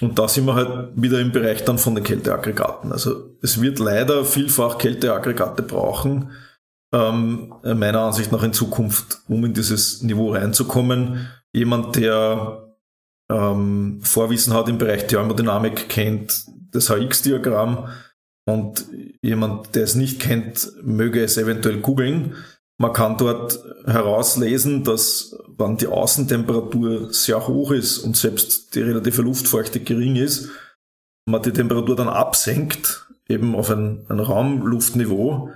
Und 0.00 0.18
da 0.18 0.26
sind 0.26 0.46
wir 0.46 0.54
halt 0.54 0.90
wieder 0.96 1.20
im 1.20 1.32
Bereich 1.32 1.64
dann 1.64 1.78
von 1.78 1.94
den 1.94 2.02
Kälteaggregaten. 2.02 2.90
Also 2.92 3.36
es 3.42 3.60
wird 3.60 3.78
leider 3.78 4.24
vielfach 4.24 4.78
Kälteaggregate 4.78 5.62
brauchen, 5.62 6.32
ähm, 6.92 7.54
meiner 7.62 8.00
Ansicht 8.00 8.32
nach 8.32 8.42
in 8.42 8.52
Zukunft, 8.52 9.20
um 9.28 9.44
in 9.44 9.54
dieses 9.54 10.02
Niveau 10.02 10.32
reinzukommen. 10.32 11.28
Jemand, 11.52 11.94
der 11.96 12.76
ähm, 13.30 14.00
Vorwissen 14.02 14.52
hat 14.52 14.68
im 14.68 14.78
Bereich 14.78 15.06
Thermodynamik, 15.06 15.88
kennt 15.88 16.44
das 16.72 16.90
HX-Diagramm 16.90 17.88
und 18.46 18.84
jemand, 19.22 19.74
der 19.74 19.84
es 19.84 19.94
nicht 19.94 20.20
kennt, 20.20 20.72
möge 20.82 21.22
es 21.22 21.38
eventuell 21.38 21.78
googeln. 21.78 22.34
Man 22.78 22.92
kann 22.92 23.16
dort 23.16 23.62
herauslesen, 23.86 24.82
dass 24.82 25.36
wenn 25.56 25.76
die 25.76 25.86
Außentemperatur 25.86 27.12
sehr 27.12 27.46
hoch 27.46 27.70
ist 27.70 27.98
und 27.98 28.16
selbst 28.16 28.74
die 28.74 28.80
relative 28.80 29.22
Luftfeuchte 29.22 29.80
gering 29.80 30.16
ist, 30.16 30.48
man 31.26 31.42
die 31.42 31.52
Temperatur 31.52 31.96
dann 31.96 32.08
absenkt, 32.08 33.08
eben 33.28 33.54
auf 33.54 33.70
ein, 33.70 34.04
ein 34.08 34.20
Raumluftniveau, 34.20 35.50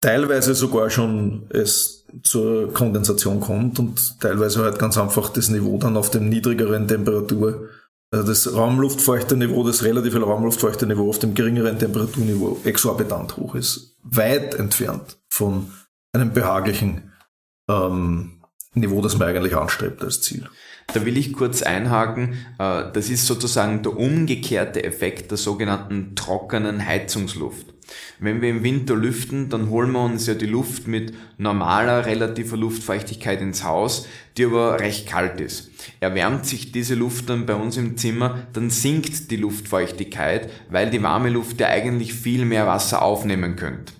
teilweise 0.00 0.54
sogar 0.54 0.90
schon 0.90 1.46
es 1.50 2.06
zur 2.22 2.72
Kondensation 2.72 3.40
kommt 3.40 3.78
und 3.78 4.20
teilweise 4.20 4.62
halt 4.62 4.78
ganz 4.78 4.96
einfach 4.96 5.28
das 5.30 5.48
Niveau 5.48 5.78
dann 5.78 5.96
auf 5.96 6.10
dem 6.10 6.28
niedrigeren 6.28 6.86
Temperatur, 6.86 7.68
also 8.12 8.26
das 8.26 8.54
raumluftfeuchte 8.54 9.36
Niveau, 9.36 9.64
das 9.64 9.82
relative 9.82 10.20
raumluftfeuchte 10.20 10.86
Niveau 10.86 11.08
auf 11.08 11.18
dem 11.18 11.34
geringeren 11.34 11.78
Temperaturniveau 11.78 12.60
exorbitant 12.64 13.36
hoch 13.36 13.56
ist. 13.56 13.96
Weit 14.04 14.54
entfernt 14.54 15.18
von 15.28 15.72
einem 16.16 16.32
behaglichen 16.32 17.12
ähm, 17.68 18.42
Niveau, 18.74 19.00
das 19.00 19.16
man 19.16 19.28
eigentlich 19.28 19.56
anstrebt 19.56 20.02
als 20.02 20.20
Ziel. 20.20 20.48
Da 20.92 21.04
will 21.04 21.16
ich 21.16 21.32
kurz 21.32 21.62
einhaken. 21.62 22.34
Äh, 22.58 22.84
das 22.92 23.08
ist 23.08 23.26
sozusagen 23.26 23.82
der 23.82 23.96
umgekehrte 23.96 24.84
Effekt 24.84 25.30
der 25.30 25.38
sogenannten 25.38 26.14
trockenen 26.14 26.84
Heizungsluft. 26.84 27.66
Wenn 28.18 28.42
wir 28.42 28.50
im 28.50 28.64
Winter 28.64 28.96
lüften, 28.96 29.48
dann 29.48 29.70
holen 29.70 29.92
wir 29.92 30.04
uns 30.04 30.26
ja 30.26 30.34
die 30.34 30.46
Luft 30.46 30.88
mit 30.88 31.14
normaler 31.38 32.04
relativer 32.06 32.56
Luftfeuchtigkeit 32.56 33.40
ins 33.40 33.62
Haus, 33.62 34.08
die 34.36 34.46
aber 34.46 34.80
recht 34.80 35.08
kalt 35.08 35.40
ist. 35.40 35.70
Erwärmt 36.00 36.46
sich 36.46 36.72
diese 36.72 36.94
Luft 36.94 37.30
dann 37.30 37.46
bei 37.46 37.54
uns 37.54 37.76
im 37.76 37.96
Zimmer, 37.96 38.46
dann 38.52 38.70
sinkt 38.70 39.30
die 39.30 39.36
Luftfeuchtigkeit, 39.36 40.50
weil 40.68 40.90
die 40.90 41.02
warme 41.02 41.30
Luft 41.30 41.60
ja 41.60 41.68
eigentlich 41.68 42.12
viel 42.12 42.44
mehr 42.44 42.66
Wasser 42.66 43.02
aufnehmen 43.02 43.54
könnte. 43.54 43.92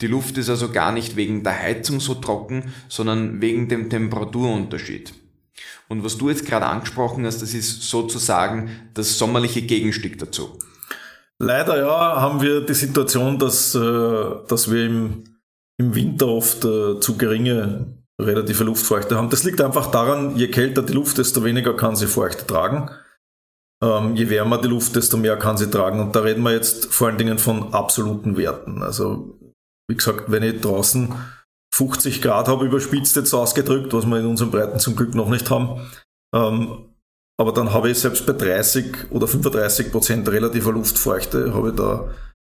Die 0.00 0.06
Luft 0.06 0.38
ist 0.38 0.48
also 0.48 0.70
gar 0.70 0.92
nicht 0.92 1.16
wegen 1.16 1.42
der 1.42 1.58
Heizung 1.58 2.00
so 2.00 2.14
trocken, 2.14 2.72
sondern 2.88 3.40
wegen 3.40 3.68
dem 3.68 3.90
Temperaturunterschied. 3.90 5.12
Und 5.88 6.04
was 6.04 6.18
du 6.18 6.28
jetzt 6.28 6.46
gerade 6.46 6.66
angesprochen 6.66 7.26
hast, 7.26 7.42
das 7.42 7.54
ist 7.54 7.82
sozusagen 7.82 8.70
das 8.94 9.18
sommerliche 9.18 9.62
Gegenstück 9.62 10.18
dazu. 10.18 10.58
Leider 11.40 11.78
ja, 11.78 12.20
haben 12.20 12.42
wir 12.42 12.60
die 12.60 12.74
Situation, 12.74 13.38
dass, 13.38 13.74
äh, 13.74 14.24
dass 14.48 14.70
wir 14.70 14.86
im, 14.86 15.24
im 15.78 15.94
Winter 15.94 16.28
oft 16.28 16.64
äh, 16.64 17.00
zu 17.00 17.16
geringe 17.16 17.98
relative 18.20 18.64
Luftfeuchte 18.64 19.16
haben. 19.16 19.30
Das 19.30 19.44
liegt 19.44 19.60
einfach 19.60 19.90
daran, 19.90 20.36
je 20.36 20.48
kälter 20.48 20.82
die 20.82 20.92
Luft, 20.92 21.18
desto 21.18 21.44
weniger 21.44 21.74
kann 21.74 21.94
sie 21.94 22.08
Feuchte 22.08 22.46
tragen. 22.46 22.90
Ähm, 23.80 24.16
je 24.16 24.28
wärmer 24.28 24.60
die 24.60 24.66
Luft, 24.66 24.96
desto 24.96 25.16
mehr 25.16 25.36
kann 25.36 25.56
sie 25.56 25.70
tragen. 25.70 26.00
Und 26.00 26.16
da 26.16 26.20
reden 26.20 26.42
wir 26.42 26.52
jetzt 26.52 26.92
vor 26.92 27.06
allen 27.06 27.18
Dingen 27.18 27.38
von 27.38 27.72
absoluten 27.72 28.36
Werten. 28.36 28.82
Also, 28.82 29.38
wie 29.88 29.96
gesagt, 29.96 30.30
wenn 30.30 30.42
ich 30.42 30.60
draußen 30.60 31.14
50 31.74 32.22
Grad 32.22 32.48
habe, 32.48 32.66
überspitzt 32.66 33.16
jetzt 33.16 33.34
ausgedrückt, 33.34 33.92
was 33.92 34.06
wir 34.06 34.18
in 34.18 34.26
unseren 34.26 34.50
Breiten 34.50 34.78
zum 34.78 34.96
Glück 34.96 35.14
noch 35.14 35.28
nicht 35.28 35.50
haben, 35.50 35.90
ähm, 36.34 36.88
aber 37.40 37.52
dann 37.52 37.72
habe 37.72 37.90
ich 37.90 37.98
selbst 37.98 38.26
bei 38.26 38.32
30 38.32 39.10
oder 39.10 39.28
35 39.28 39.92
Prozent 39.92 40.28
relativer 40.28 40.72
Luftfeuchte, 40.72 41.54
habe 41.54 41.70
ich 41.70 41.76
da 41.76 42.08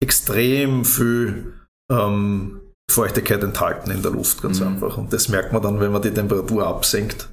extrem 0.02 0.86
viel 0.86 1.54
ähm, 1.92 2.62
Feuchtigkeit 2.90 3.44
enthalten 3.44 3.92
in 3.92 4.02
der 4.02 4.12
Luft, 4.12 4.42
ganz 4.42 4.62
mhm. 4.62 4.68
einfach. 4.68 4.98
Und 4.98 5.12
das 5.12 5.28
merkt 5.28 5.52
man 5.52 5.62
dann, 5.62 5.80
wenn 5.82 5.92
man 5.92 6.02
die 6.02 6.14
Temperatur 6.14 6.66
absenkt, 6.66 7.28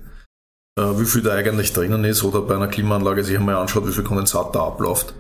äh, 0.79 0.99
wie 0.99 1.07
viel 1.07 1.23
da 1.23 1.35
eigentlich 1.35 1.73
drinnen 1.73 2.05
ist 2.05 2.25
oder 2.25 2.43
bei 2.43 2.57
einer 2.57 2.69
Klimaanlage 2.69 3.23
sich 3.23 3.39
einmal 3.39 3.57
anschaut, 3.57 3.87
wie 3.87 3.93
viel 3.93 4.05
Kondensat 4.05 4.55
da 4.55 4.67
abläuft. 4.67 5.15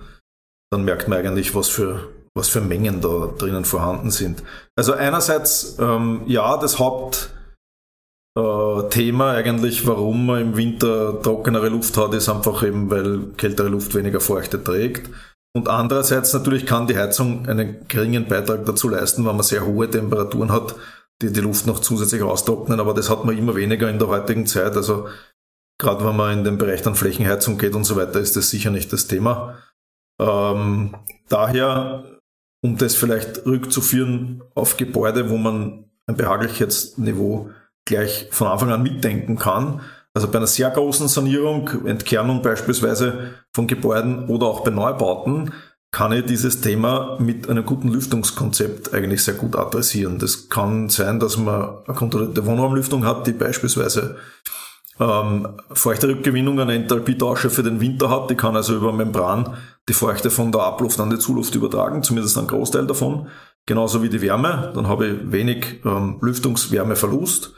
Dann 0.73 0.85
merkt 0.85 1.07
man 1.07 1.19
eigentlich, 1.19 1.55
was 1.55 1.69
für, 1.69 2.09
was 2.37 2.49
für 2.51 2.61
Mengen 2.61 3.01
da 3.01 3.33
drinnen 3.39 3.65
vorhanden 3.65 4.11
sind. 4.11 4.43
Also 4.77 4.93
einerseits, 4.93 5.79
ähm, 5.81 6.21
ja, 6.27 6.59
das 6.59 6.79
Haupt, 6.79 7.31
äh, 8.37 9.23
eigentlich, 9.23 9.87
warum 9.87 10.27
man 10.27 10.43
im 10.43 10.57
Winter 10.57 11.21
trockenere 11.23 11.71
Luft 11.71 11.97
hat, 11.97 12.13
ist 12.13 12.29
einfach 12.29 12.63
eben, 12.63 12.91
weil 12.91 13.33
kältere 13.39 13.69
Luft 13.69 13.95
weniger 13.95 14.21
Feuchte 14.21 14.63
trägt. 14.63 15.11
Und 15.57 15.69
andererseits 15.69 16.35
natürlich 16.35 16.67
kann 16.67 16.87
die 16.87 16.99
Heizung 16.99 17.49
einen 17.49 17.89
geringen 17.89 18.29
Beitrag 18.29 18.67
dazu 18.67 18.91
leisten, 18.91 19.25
wenn 19.25 19.37
man 19.37 19.43
sehr 19.43 19.65
hohe 19.65 19.89
Temperaturen 19.89 20.53
hat, 20.53 20.75
die 21.23 21.33
die 21.33 21.41
Luft 21.41 21.67
noch 21.67 21.81
zusätzlich 21.81 22.21
austrocknen, 22.23 22.79
aber 22.79 22.93
das 22.93 23.09
hat 23.09 23.25
man 23.25 23.39
immer 23.39 23.57
weniger 23.57 23.89
in 23.89 23.99
der 23.99 24.09
heutigen 24.09 24.47
Zeit. 24.47 24.77
Also 24.77 25.09
gerade 25.79 26.05
wenn 26.05 26.17
man 26.17 26.39
in 26.39 26.45
den 26.45 26.59
Bereich 26.59 26.83
dann 26.83 26.95
Flächenheizung 26.95 27.57
geht 27.57 27.75
und 27.75 27.85
so 27.85 27.97
weiter, 27.97 28.21
ist 28.21 28.37
das 28.37 28.51
sicher 28.51 28.71
nicht 28.71 28.93
das 28.93 29.07
Thema. 29.07 29.57
Ähm, 30.21 30.95
daher, 31.31 32.16
um 32.63 32.77
das 32.77 32.95
vielleicht 32.95 33.47
rückzuführen 33.47 34.43
auf 34.55 34.77
Gebäude, 34.77 35.31
wo 35.31 35.37
man 35.37 35.85
ein 36.07 36.17
Behaglichkeitsniveau 36.17 37.51
gleich 37.85 38.29
von 38.31 38.49
Anfang 38.49 38.71
an 38.71 38.83
mitdenken 38.83 39.37
kann. 39.37 39.81
Also 40.15 40.29
bei 40.29 40.39
einer 40.39 40.47
sehr 40.47 40.71
großen 40.71 41.09
Sanierung, 41.09 41.69
Entkernung 41.85 42.43
beispielsweise 42.43 43.35
von 43.55 43.67
Gebäuden 43.67 44.29
oder 44.29 44.47
auch 44.47 44.61
bei 44.61 44.71
Neubauten, 44.71 45.53
kann 45.93 46.13
ich 46.13 46.27
dieses 46.27 46.61
Thema 46.61 47.17
mit 47.21 47.49
einem 47.49 47.65
guten 47.65 47.89
Lüftungskonzept 47.89 48.93
eigentlich 48.93 49.25
sehr 49.25 49.35
gut 49.35 49.57
adressieren. 49.57 50.19
Das 50.19 50.49
kann 50.49 50.89
sein, 50.89 51.21
dass 51.21 51.37
man 51.37 51.85
eine 51.87 51.97
kontrollierte 51.97 52.45
Wohnraumlüftung 52.45 53.05
hat, 53.05 53.27
die 53.27 53.33
beispielsweise 53.33 54.17
ähm, 54.99 55.49
Feuchterückgewinnung, 55.73 56.61
eine 56.61 56.75
Enthalpietausche 56.75 57.51
für 57.51 57.63
den 57.63 57.81
Winter 57.81 58.11
hat. 58.11 58.31
Die 58.31 58.35
kann 58.35 58.57
also 58.57 58.75
über 58.75 58.93
Membran 58.93 59.57
die 59.89 59.95
Feuchte 59.95 60.31
von 60.31 60.53
der 60.53 60.63
Abluft 60.63 60.99
an 61.01 61.11
die 61.11 61.19
Zuluft 61.19 61.55
übertragen, 61.55 62.03
zumindest 62.03 62.37
einen 62.39 62.49
Großteil 62.49 62.87
davon. 62.87 63.29
Genauso 63.67 64.03
wie 64.03 64.09
die 64.09 64.21
Wärme. 64.21 64.73
Dann 64.75 64.89
habe 64.89 65.07
ich 65.07 65.33
wenig 65.33 65.81
ähm, 65.85 66.19
Lüftungswärmeverlust. 66.21 67.53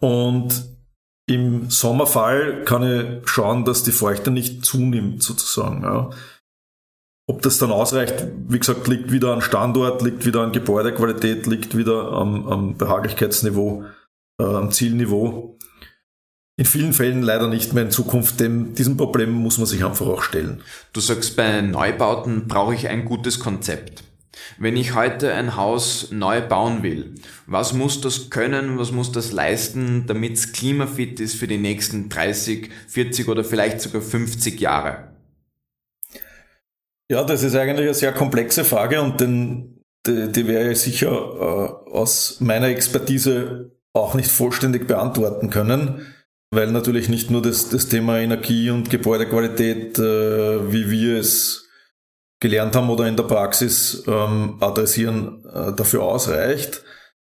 Und 0.00 0.76
im 1.28 1.70
Sommerfall 1.70 2.62
kann 2.64 2.82
ich 2.82 3.28
schauen, 3.28 3.64
dass 3.64 3.82
die 3.82 3.92
Feuchte 3.92 4.30
nicht 4.30 4.64
zunimmt, 4.64 5.22
sozusagen. 5.22 5.82
Ja. 5.82 6.10
Ob 7.28 7.42
das 7.42 7.58
dann 7.58 7.72
ausreicht, 7.72 8.24
wie 8.48 8.58
gesagt, 8.60 8.86
liegt 8.86 9.10
wieder 9.10 9.32
an 9.32 9.40
Standort, 9.40 10.02
liegt 10.02 10.24
wieder 10.24 10.42
an 10.42 10.52
Gebäudequalität, 10.52 11.46
liegt 11.46 11.76
wieder 11.76 12.12
am, 12.12 12.46
am 12.46 12.76
Behaglichkeitsniveau, 12.76 13.84
äh, 14.40 14.44
am 14.44 14.70
Zielniveau. 14.70 15.58
In 16.58 16.64
vielen 16.64 16.94
Fällen 16.94 17.22
leider 17.22 17.48
nicht 17.48 17.74
mehr 17.74 17.84
in 17.84 17.90
Zukunft. 17.90 18.40
Dem, 18.40 18.74
diesem 18.74 18.96
Problem 18.96 19.30
muss 19.30 19.58
man 19.58 19.66
sich 19.66 19.84
einfach 19.84 20.06
auch 20.06 20.22
stellen. 20.22 20.62
Du 20.94 21.00
sagst, 21.00 21.36
bei 21.36 21.60
Neubauten 21.60 22.48
brauche 22.48 22.74
ich 22.74 22.88
ein 22.88 23.04
gutes 23.04 23.38
Konzept. 23.40 24.02
Wenn 24.58 24.76
ich 24.76 24.94
heute 24.94 25.34
ein 25.34 25.56
Haus 25.56 26.10
neu 26.12 26.40
bauen 26.40 26.82
will, 26.82 27.14
was 27.46 27.74
muss 27.74 28.00
das 28.00 28.30
können, 28.30 28.78
was 28.78 28.90
muss 28.90 29.12
das 29.12 29.32
leisten, 29.32 30.04
damit 30.06 30.34
es 30.34 30.52
klimafit 30.52 31.20
ist 31.20 31.36
für 31.36 31.46
die 31.46 31.58
nächsten 31.58 32.08
30, 32.08 32.70
40 32.88 33.28
oder 33.28 33.44
vielleicht 33.44 33.82
sogar 33.82 34.00
50 34.00 34.58
Jahre? 34.58 35.12
Ja, 37.10 37.24
das 37.24 37.42
ist 37.42 37.54
eigentlich 37.54 37.86
eine 37.86 37.94
sehr 37.94 38.12
komplexe 38.12 38.64
Frage 38.64 39.02
und 39.02 39.20
den, 39.20 39.84
die, 40.06 40.32
die 40.32 40.46
werde 40.46 40.72
ich 40.72 40.80
sicher 40.80 41.10
äh, 41.10 41.90
aus 41.90 42.38
meiner 42.40 42.68
Expertise 42.68 43.72
auch 43.92 44.14
nicht 44.14 44.30
vollständig 44.30 44.86
beantworten 44.86 45.50
können, 45.50 46.06
weil 46.50 46.70
natürlich 46.70 47.08
nicht 47.08 47.30
nur 47.30 47.42
das, 47.42 47.68
das 47.68 47.88
Thema 47.88 48.18
Energie 48.18 48.70
und 48.70 48.90
Gebäudequalität, 48.90 49.98
äh, 49.98 50.72
wie 50.72 50.90
wir 50.90 51.18
es 51.18 51.68
gelernt 52.40 52.76
haben 52.76 52.90
oder 52.90 53.06
in 53.06 53.16
der 53.16 53.24
Praxis 53.24 54.04
ähm, 54.06 54.56
adressieren, 54.60 55.44
äh, 55.46 55.72
dafür 55.74 56.02
ausreicht. 56.02 56.82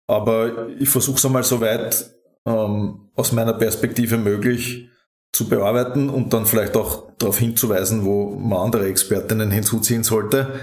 Aber 0.09 0.69
ich 0.79 0.89
versuche 0.89 1.17
es 1.17 1.25
einmal 1.25 1.43
so 1.43 1.61
weit 1.61 2.09
ähm, 2.45 3.09
aus 3.15 3.31
meiner 3.31 3.53
Perspektive 3.53 4.17
möglich 4.17 4.89
zu 5.33 5.47
bearbeiten 5.47 6.09
und 6.09 6.33
dann 6.33 6.45
vielleicht 6.45 6.75
auch 6.75 7.11
darauf 7.17 7.37
hinzuweisen, 7.37 8.05
wo 8.05 8.31
man 8.35 8.59
andere 8.59 8.87
Expertinnen 8.87 9.51
hinzuziehen 9.51 10.03
sollte. 10.03 10.59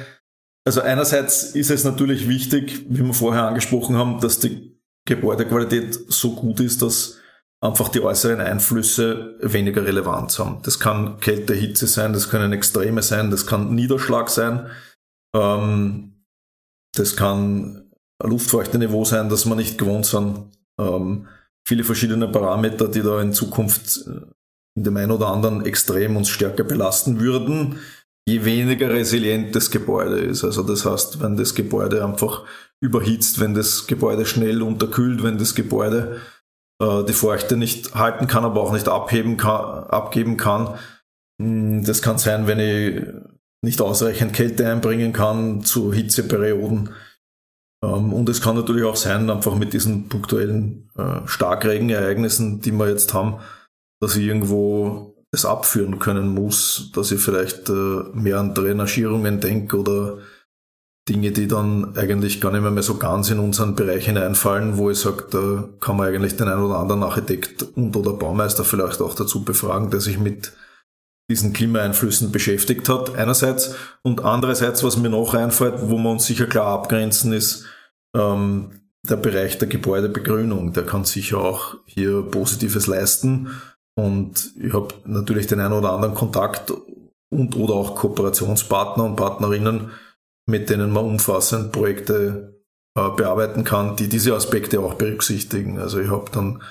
Also 0.67 0.81
einerseits 0.81 1.55
ist 1.55 1.71
es 1.71 1.85
natürlich 1.85 2.29
wichtig, 2.29 2.87
wie 2.89 3.05
wir 3.05 3.15
vorher 3.15 3.45
angesprochen 3.45 3.97
haben, 3.97 4.21
dass 4.21 4.41
die 4.41 4.81
Gebäudequalität 5.07 5.95
so 6.09 6.35
gut 6.35 6.61
ist, 6.61 6.81
dass 6.81 7.19
einfach 7.65 7.89
die 7.89 8.03
äußeren 8.03 8.41
Einflüsse 8.41 9.37
weniger 9.41 9.87
Relevanz 9.87 10.39
haben. 10.39 10.61
Das 10.65 10.79
kann 10.79 11.19
Kälte, 11.21 11.55
Hitze 11.55 11.87
sein, 11.87 12.13
das 12.13 12.29
können 12.29 12.53
Extreme 12.53 13.03
sein, 13.03 13.31
das 13.31 13.47
kann 13.47 13.75
Niederschlag 13.75 14.29
sein, 14.29 14.67
ähm, 15.35 16.27
das 16.95 17.17
kann 17.17 17.91
Luftfeuchteniveau 18.23 19.05
sein, 19.07 19.31
das 19.31 19.47
man 19.47 19.57
nicht 19.57 19.79
gewohnt 19.79 20.05
sind. 20.05 20.51
Ähm, 20.79 21.27
viele 21.67 21.85
verschiedene 21.85 22.29
Parameter, 22.29 22.87
die 22.87 23.03
da 23.03 23.23
in 23.23 23.33
Zukunft 23.33 24.07
äh, 24.07 24.27
in 24.77 24.85
dem 24.85 24.97
einen 24.99 25.13
oder 25.13 25.29
anderen 25.29 25.65
extrem 25.65 26.17
uns 26.17 26.29
stärker 26.29 26.65
belasten 26.65 27.19
würden, 27.19 27.79
je 28.29 28.45
weniger 28.45 28.91
resilient 28.91 29.57
das 29.57 29.71
Gebäude 29.71 30.19
ist. 30.19 30.45
Also 30.45 30.63
das 30.63 30.85
heißt, 30.85 31.23
wenn 31.23 31.37
das 31.39 31.55
Gebäude 31.55 32.05
einfach 32.05 32.43
überhitzt, 32.83 33.41
wenn 33.41 33.55
das 33.55 33.87
Gebäude 33.87 34.27
schnell 34.27 34.63
unterkühlt, 34.63 35.23
wenn 35.23 35.39
das 35.39 35.55
Gebäude 35.55 36.21
die 36.83 37.13
Feuchte 37.13 37.57
nicht 37.57 37.95
halten 37.95 38.27
kann, 38.27 38.45
aber 38.45 38.61
auch 38.61 38.73
nicht 38.73 38.89
abheben 38.89 39.37
kann, 39.37 39.85
abgeben 39.85 40.37
kann. 40.37 40.77
Hm, 41.41 41.85
das 41.85 42.03
kann 42.03 42.19
sein, 42.19 42.47
wenn 42.47 42.59
ich 42.59 43.05
nicht 43.65 43.81
ausreichend 43.81 44.33
Kälte 44.33 44.71
einbringen 44.71 45.13
kann 45.13 45.63
zu 45.63 45.93
Hitzeperioden. 45.93 46.91
Ähm, 47.85 48.13
und 48.13 48.29
es 48.29 48.41
kann 48.41 48.57
natürlich 48.57 48.85
auch 48.85 48.97
sein, 48.97 49.31
einfach 49.31 49.57
mit 49.57 49.73
diesen 49.73 50.09
punktuellen 50.09 50.91
äh, 50.97 51.27
Starkregenereignissen, 51.27 52.61
die 52.61 52.73
wir 52.73 52.89
jetzt 52.89 53.13
haben, 53.15 53.41
dass 54.01 54.17
ich 54.17 54.25
irgendwo 54.27 55.15
es 55.33 55.45
abführen 55.45 55.99
können 55.99 56.29
muss, 56.29 56.93
dass 56.95 57.11
ich 57.11 57.21
vielleicht 57.21 57.69
äh, 57.69 58.03
mehr 58.13 58.39
an 58.39 58.55
Drainagierungen 58.55 59.41
denke 59.41 59.81
oder 59.81 60.19
Dinge, 61.09 61.33
die 61.33 61.49
dann 61.49 61.97
eigentlich 61.97 62.41
gar 62.41 62.51
nicht 62.51 62.63
mehr, 62.63 62.71
mehr 62.71 62.83
so 62.83 62.97
ganz 62.97 63.31
in 63.31 63.39
unseren 63.39 63.75
Bereich 63.75 64.07
hineinfallen, 64.07 64.79
wo 64.79 64.91
ich 64.91 64.99
sage, 64.99 65.27
da 65.31 65.69
kann 65.81 65.97
man 65.97 66.09
eigentlich 66.09 66.37
den 66.37 66.49
einen 66.49 66.63
oder 66.63 66.79
anderen 66.79 67.03
Architekt 67.03 67.63
und 67.75 67.95
oder 67.95 68.15
Baumeister 68.15 68.65
vielleicht 68.65 69.03
auch 69.03 69.15
dazu 69.15 69.45
befragen, 69.45 69.91
der 69.91 70.01
sich 70.01 70.19
mit 70.19 70.53
diesen 71.31 71.53
Klimaeinflüssen 71.53 72.33
beschäftigt 72.33 72.89
hat, 72.89 73.15
einerseits. 73.17 73.75
Und 74.03 74.25
andererseits, 74.25 74.83
was 74.83 74.97
mir 74.97 75.11
noch 75.11 75.35
einfällt, 75.35 75.75
wo 75.83 75.99
wir 75.99 76.11
uns 76.11 76.27
sicher 76.27 76.47
klar 76.47 76.67
abgrenzen, 76.69 77.33
ist 77.33 77.67
ähm, 78.17 78.71
der 79.09 79.17
Bereich 79.17 79.59
der 79.59 79.69
Gebäudebegrünung. 79.69 80.73
Der 80.73 80.85
kann 80.85 81.05
sicher 81.05 81.39
auch 81.39 81.77
hier 81.85 82.23
Positives 82.23 82.87
leisten. 82.87 83.51
Und 83.95 84.53
ich 84.59 84.73
habe 84.73 84.89
natürlich 85.05 85.47
den 85.47 85.61
einen 85.61 85.75
oder 85.75 85.93
anderen 85.93 86.15
Kontakt 86.15 86.73
und 87.31 87.57
oder 87.57 87.75
auch 87.75 87.95
Kooperationspartner 87.95 89.05
und 89.05 89.17
Partnerinnen, 89.17 89.91
mit 90.47 90.71
denen 90.71 90.93
man 90.93 91.05
umfassend 91.05 91.73
Projekte 91.73 92.63
äh, 92.97 93.09
bearbeiten 93.11 93.65
kann, 93.65 93.97
die 93.97 94.09
diese 94.09 94.35
Aspekte 94.35 94.81
auch 94.81 94.95
berücksichtigen. 94.95 95.79
Also 95.79 96.01
ich 96.01 96.11
habe 96.11 96.31
dann 96.31 96.63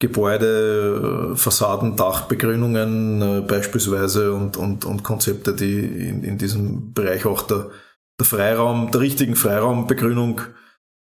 Gebäude, 0.00 1.32
äh, 1.32 1.36
Fassaden, 1.36 1.96
Dachbegrünungen 1.96 3.22
äh, 3.22 3.40
beispielsweise 3.42 4.32
und, 4.32 4.56
und, 4.56 4.84
und 4.84 5.04
Konzepte, 5.04 5.54
die 5.54 5.78
in, 5.78 6.24
in 6.24 6.38
diesem 6.38 6.92
Bereich 6.92 7.24
auch 7.24 7.42
der, 7.42 7.70
der 8.18 8.26
Freiraum, 8.26 8.90
der 8.90 9.00
richtigen 9.00 9.36
Freiraumbegrünung 9.36 10.40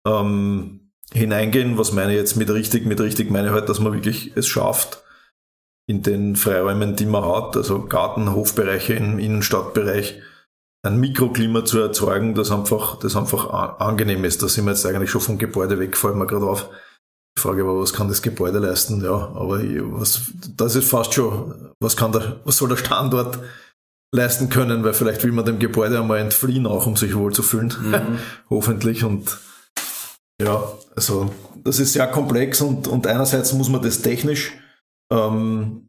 ähm, 0.07 0.93
hineingehen. 1.13 1.77
Was 1.77 1.93
meine 1.93 2.13
ich 2.13 2.19
jetzt 2.19 2.37
mit 2.37 2.51
richtig? 2.51 2.87
Mit 2.87 3.01
richtig 3.01 3.31
meine 3.31 3.49
ich 3.49 3.53
halt, 3.53 3.69
dass 3.69 3.81
man 3.81 3.93
wirklich 3.93 4.37
es 4.37 4.47
schafft, 4.47 5.03
in 5.87 6.03
den 6.03 6.37
Freiräumen, 6.37 6.97
die 6.97 7.07
man 7.07 7.25
hat, 7.25 7.57
also 7.57 7.87
Garten, 7.87 8.33
Hofbereiche 8.33 8.95
im 8.95 9.19
Innenstadtbereich, 9.19 10.21
ein 10.85 11.01
Mikroklima 11.01 11.65
zu 11.65 11.81
erzeugen, 11.81 12.35
das 12.35 12.51
einfach, 12.51 12.99
das 12.99 13.17
einfach 13.17 13.79
angenehm 13.81 14.25
ist. 14.25 14.43
Da 14.43 14.49
sind 14.49 14.67
wir 14.67 14.73
jetzt 14.73 14.85
eigentlich 14.85 15.11
schon 15.11 15.23
vom 15.23 15.39
Gebäude 15.39 15.79
weg, 15.79 15.97
fällt 15.97 16.17
mir 16.17 16.27
gerade 16.27 16.47
auf. 16.47 16.69
Die 17.37 17.41
Frage 17.41 17.67
war, 17.67 17.81
was 17.81 17.95
kann 17.95 18.09
das 18.09 18.23
Gebäude 18.23 18.59
leisten? 18.59 19.03
Ja, 19.03 19.15
aber 19.35 19.61
was, 19.99 20.31
das 20.57 20.77
ist 20.77 20.89
fast 20.89 21.15
schon, 21.15 21.73
was 21.81 21.97
kann 21.97 22.13
der, 22.13 22.41
was 22.45 22.59
soll 22.59 22.69
der 22.69 22.77
Standort 22.77 23.39
leisten 24.15 24.51
können, 24.51 24.85
weil 24.85 24.93
vielleicht 24.93 25.25
will 25.25 25.33
man 25.33 25.47
dem 25.47 25.59
Gebäude 25.59 25.99
einmal 25.99 26.19
entfliehen, 26.19 26.67
auch 26.67 26.87
um 26.87 26.97
sich 26.97 27.17
wohl 27.17 27.33
zu 27.33 27.43
fühlen. 27.43 27.75
Mhm. 27.83 28.19
Hoffentlich. 28.51 29.05
Und 29.05 29.39
ja, 30.41 30.63
also 30.95 31.33
das 31.65 31.81
ist 31.81 31.95
sehr 31.95 32.07
komplex 32.09 32.61
und, 32.61 32.89
und 32.89 33.07
einerseits 33.07 33.55
muss 33.55 33.71
man 33.71 33.83
das 33.83 34.03
technisch, 34.03 34.53
ähm, 35.11 35.89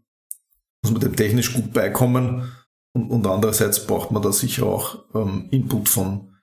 muss 0.82 0.94
man 0.94 1.02
dem 1.02 1.16
technisch 1.16 1.54
gut 1.54 1.74
beikommen 1.74 2.50
und, 2.96 3.12
und 3.12 3.28
andererseits 3.28 3.86
braucht 3.86 4.12
man 4.12 4.22
da 4.22 4.32
sicher 4.32 4.66
auch 4.66 5.04
ähm, 5.14 5.50
Input 5.52 5.90
von 5.90 6.34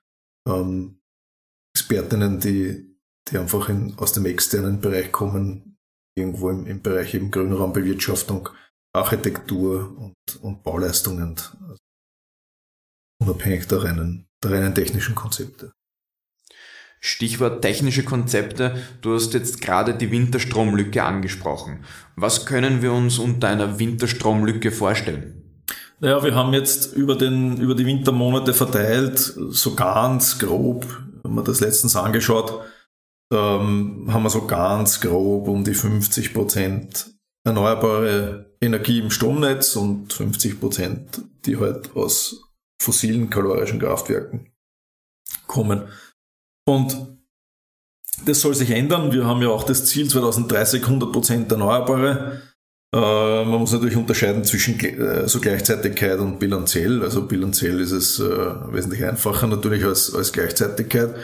ähm, 0.46 1.00
Expertinnen, 1.74 2.40
die, 2.40 2.94
die 3.28 3.38
einfach 3.38 3.70
in, 3.70 3.96
aus 3.96 4.12
dem 4.12 4.26
externen 4.26 4.80
Bereich 4.80 5.11
kommen, 5.11 5.78
irgendwo 6.14 6.50
im, 6.50 6.66
im 6.66 6.82
Bereich 6.82 7.14
eben 7.14 7.30
Grünraumbewirtschaftung, 7.30 8.50
Architektur 8.94 9.96
und, 9.96 10.42
und 10.42 10.62
Bauleistungen, 10.62 11.36
also 11.38 11.78
unabhängig 13.22 13.66
der 13.68 13.84
reinen, 13.84 14.28
der 14.44 14.50
reinen 14.50 14.74
technischen 14.74 15.14
Konzepte. 15.14 15.72
Stichwort 17.00 17.62
technische 17.62 18.05
Konzepte. 18.05 18.80
Du 19.00 19.14
hast 19.14 19.32
jetzt 19.32 19.61
gerade 19.62 19.94
die 19.94 20.11
Winterstromlücke 20.11 21.03
angesprochen. 21.03 21.84
Was 22.14 22.46
können 22.46 22.82
wir 22.82 22.92
uns 22.92 23.18
unter 23.18 23.48
einer 23.48 23.78
Winterstromlücke 23.78 24.70
vorstellen? 24.70 25.41
Naja, 26.03 26.24
wir 26.24 26.34
haben 26.34 26.53
jetzt 26.53 26.94
über, 26.94 27.14
den, 27.14 27.59
über 27.59 27.76
die 27.76 27.86
Wintermonate 27.86 28.55
verteilt, 28.55 29.18
so 29.18 29.76
ganz 29.76 30.36
grob, 30.40 30.84
wenn 31.22 31.32
man 31.32 31.44
das 31.44 31.61
letztens 31.61 31.94
angeschaut, 31.94 32.61
ähm, 33.32 34.09
haben 34.12 34.24
wir 34.24 34.30
so 34.30 34.48
ganz 34.48 35.00
grob 35.00 35.46
um 35.46 35.62
die 35.62 35.74
50 35.74 36.34
Prozent 36.34 37.14
erneuerbare 37.44 38.57
Energie 38.61 38.98
im 38.98 39.12
Stromnetz 39.12 39.76
und 39.76 40.12
50 40.12 40.59
Prozent, 40.59 41.22
die 41.46 41.57
halt 41.57 41.94
aus 41.94 42.50
fossilen 42.82 43.30
kalorischen 43.30 43.78
Kraftwerken 43.78 44.53
kommen. 45.46 45.86
Und 46.66 46.96
das 48.24 48.40
soll 48.40 48.57
sich 48.57 48.70
ändern. 48.70 49.12
Wir 49.12 49.24
haben 49.24 49.40
ja 49.40 49.50
auch 49.50 49.62
das 49.62 49.86
Ziel 49.86 50.09
2030 50.09 50.82
100 50.82 51.12
Prozent 51.12 51.53
Erneuerbare. 51.53 52.42
Äh, 52.95 53.45
man 53.45 53.61
muss 53.61 53.72
natürlich 53.72 53.97
unterscheiden 53.97 54.45
zwischen 54.45 54.78
äh, 54.80 55.26
so 55.26 55.40
Gleichzeitigkeit 55.40 56.18
und 56.18 56.38
bilanziell. 56.38 57.03
Also 57.03 57.26
bilanziell 57.26 57.80
ist 57.80 57.93
es 57.93 58.20
äh, 58.20 58.72
wesentlich 58.72 59.05
einfacher 59.05 59.47
natürlich 59.47 59.84
als, 59.84 60.14
als 60.14 60.32
Gleichzeitigkeit. 60.32 61.14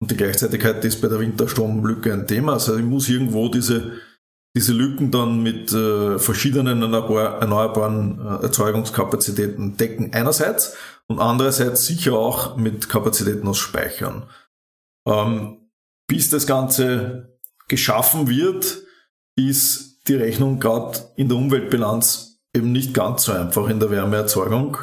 Und 0.00 0.10
die 0.10 0.16
Gleichzeitigkeit 0.16 0.84
ist 0.84 1.00
bei 1.00 1.08
der 1.08 1.18
Winterstromlücke 1.18 2.12
ein 2.12 2.26
Thema. 2.26 2.54
Also 2.54 2.76
ich 2.76 2.84
muss 2.84 3.08
irgendwo 3.08 3.48
diese, 3.48 3.92
diese 4.56 4.72
Lücken 4.72 5.10
dann 5.10 5.42
mit 5.42 5.72
äh, 5.72 6.18
verschiedenen 6.18 6.82
erneuerbaren 6.82 8.20
Erzeugungskapazitäten 8.42 9.76
decken 9.76 10.12
einerseits 10.12 10.76
und 11.08 11.18
andererseits 11.18 11.86
sicher 11.86 12.12
auch 12.12 12.56
mit 12.56 12.88
Kapazitäten 12.88 13.48
aus 13.48 13.58
Speichern. 13.58 14.28
Ähm, 15.08 15.70
bis 16.08 16.30
das 16.30 16.46
Ganze 16.46 17.38
geschaffen 17.68 18.28
wird, 18.28 18.82
ist 19.36 19.95
die 20.08 20.16
Rechnung 20.16 20.60
gerade 20.60 20.98
in 21.16 21.28
der 21.28 21.38
Umweltbilanz 21.38 22.40
eben 22.56 22.72
nicht 22.72 22.94
ganz 22.94 23.24
so 23.24 23.32
einfach 23.32 23.68
in 23.68 23.80
der 23.80 23.90
Wärmeerzeugung 23.90 24.78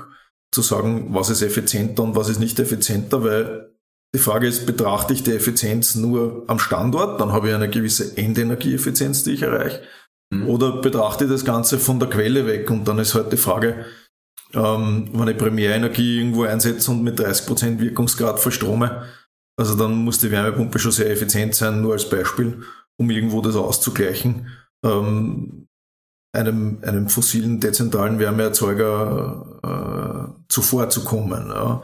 zu 0.53 0.61
sagen, 0.61 1.07
was 1.09 1.29
ist 1.29 1.41
effizienter 1.41 2.03
und 2.03 2.15
was 2.15 2.29
ist 2.29 2.39
nicht 2.39 2.59
effizienter, 2.59 3.23
weil 3.23 3.73
die 4.15 4.19
Frage 4.19 4.47
ist, 4.47 4.67
betrachte 4.67 5.13
ich 5.13 5.23
die 5.23 5.31
Effizienz 5.31 5.95
nur 5.95 6.43
am 6.47 6.59
Standort, 6.59 7.19
dann 7.19 7.31
habe 7.31 7.49
ich 7.49 7.55
eine 7.55 7.69
gewisse 7.69 8.15
Endenergieeffizienz, 8.15 9.23
die 9.23 9.31
ich 9.31 9.41
erreiche, 9.41 9.81
mhm. 10.29 10.47
oder 10.47 10.81
betrachte 10.81 11.25
ich 11.25 11.31
das 11.31 11.45
Ganze 11.45 11.79
von 11.79 11.99
der 11.99 12.09
Quelle 12.09 12.45
weg 12.45 12.69
und 12.69 12.87
dann 12.87 12.99
ist 12.99 13.15
halt 13.15 13.31
die 13.31 13.37
Frage, 13.37 13.85
ähm, 14.53 15.09
wenn 15.13 15.27
ich 15.27 15.37
Primärenergie 15.37 16.19
irgendwo 16.19 16.43
einsetze 16.43 16.91
und 16.91 17.01
mit 17.01 17.19
30% 17.19 17.79
Wirkungsgrad 17.79 18.39
verstrome, 18.39 19.07
also 19.57 19.75
dann 19.75 19.95
muss 20.03 20.19
die 20.19 20.31
Wärmepumpe 20.31 20.77
schon 20.77 20.91
sehr 20.91 21.09
effizient 21.09 21.55
sein, 21.55 21.81
nur 21.81 21.93
als 21.93 22.09
Beispiel, 22.09 22.63
um 22.97 23.09
irgendwo 23.09 23.41
das 23.41 23.55
auszugleichen. 23.55 24.47
Ähm, 24.83 25.67
einem, 26.33 26.79
einem 26.81 27.09
fossilen 27.09 27.59
dezentralen 27.59 28.19
Wärmeerzeuger 28.19 29.59
äh, 29.63 30.43
zuvorzukommen. 30.49 31.47
Ja. 31.47 31.83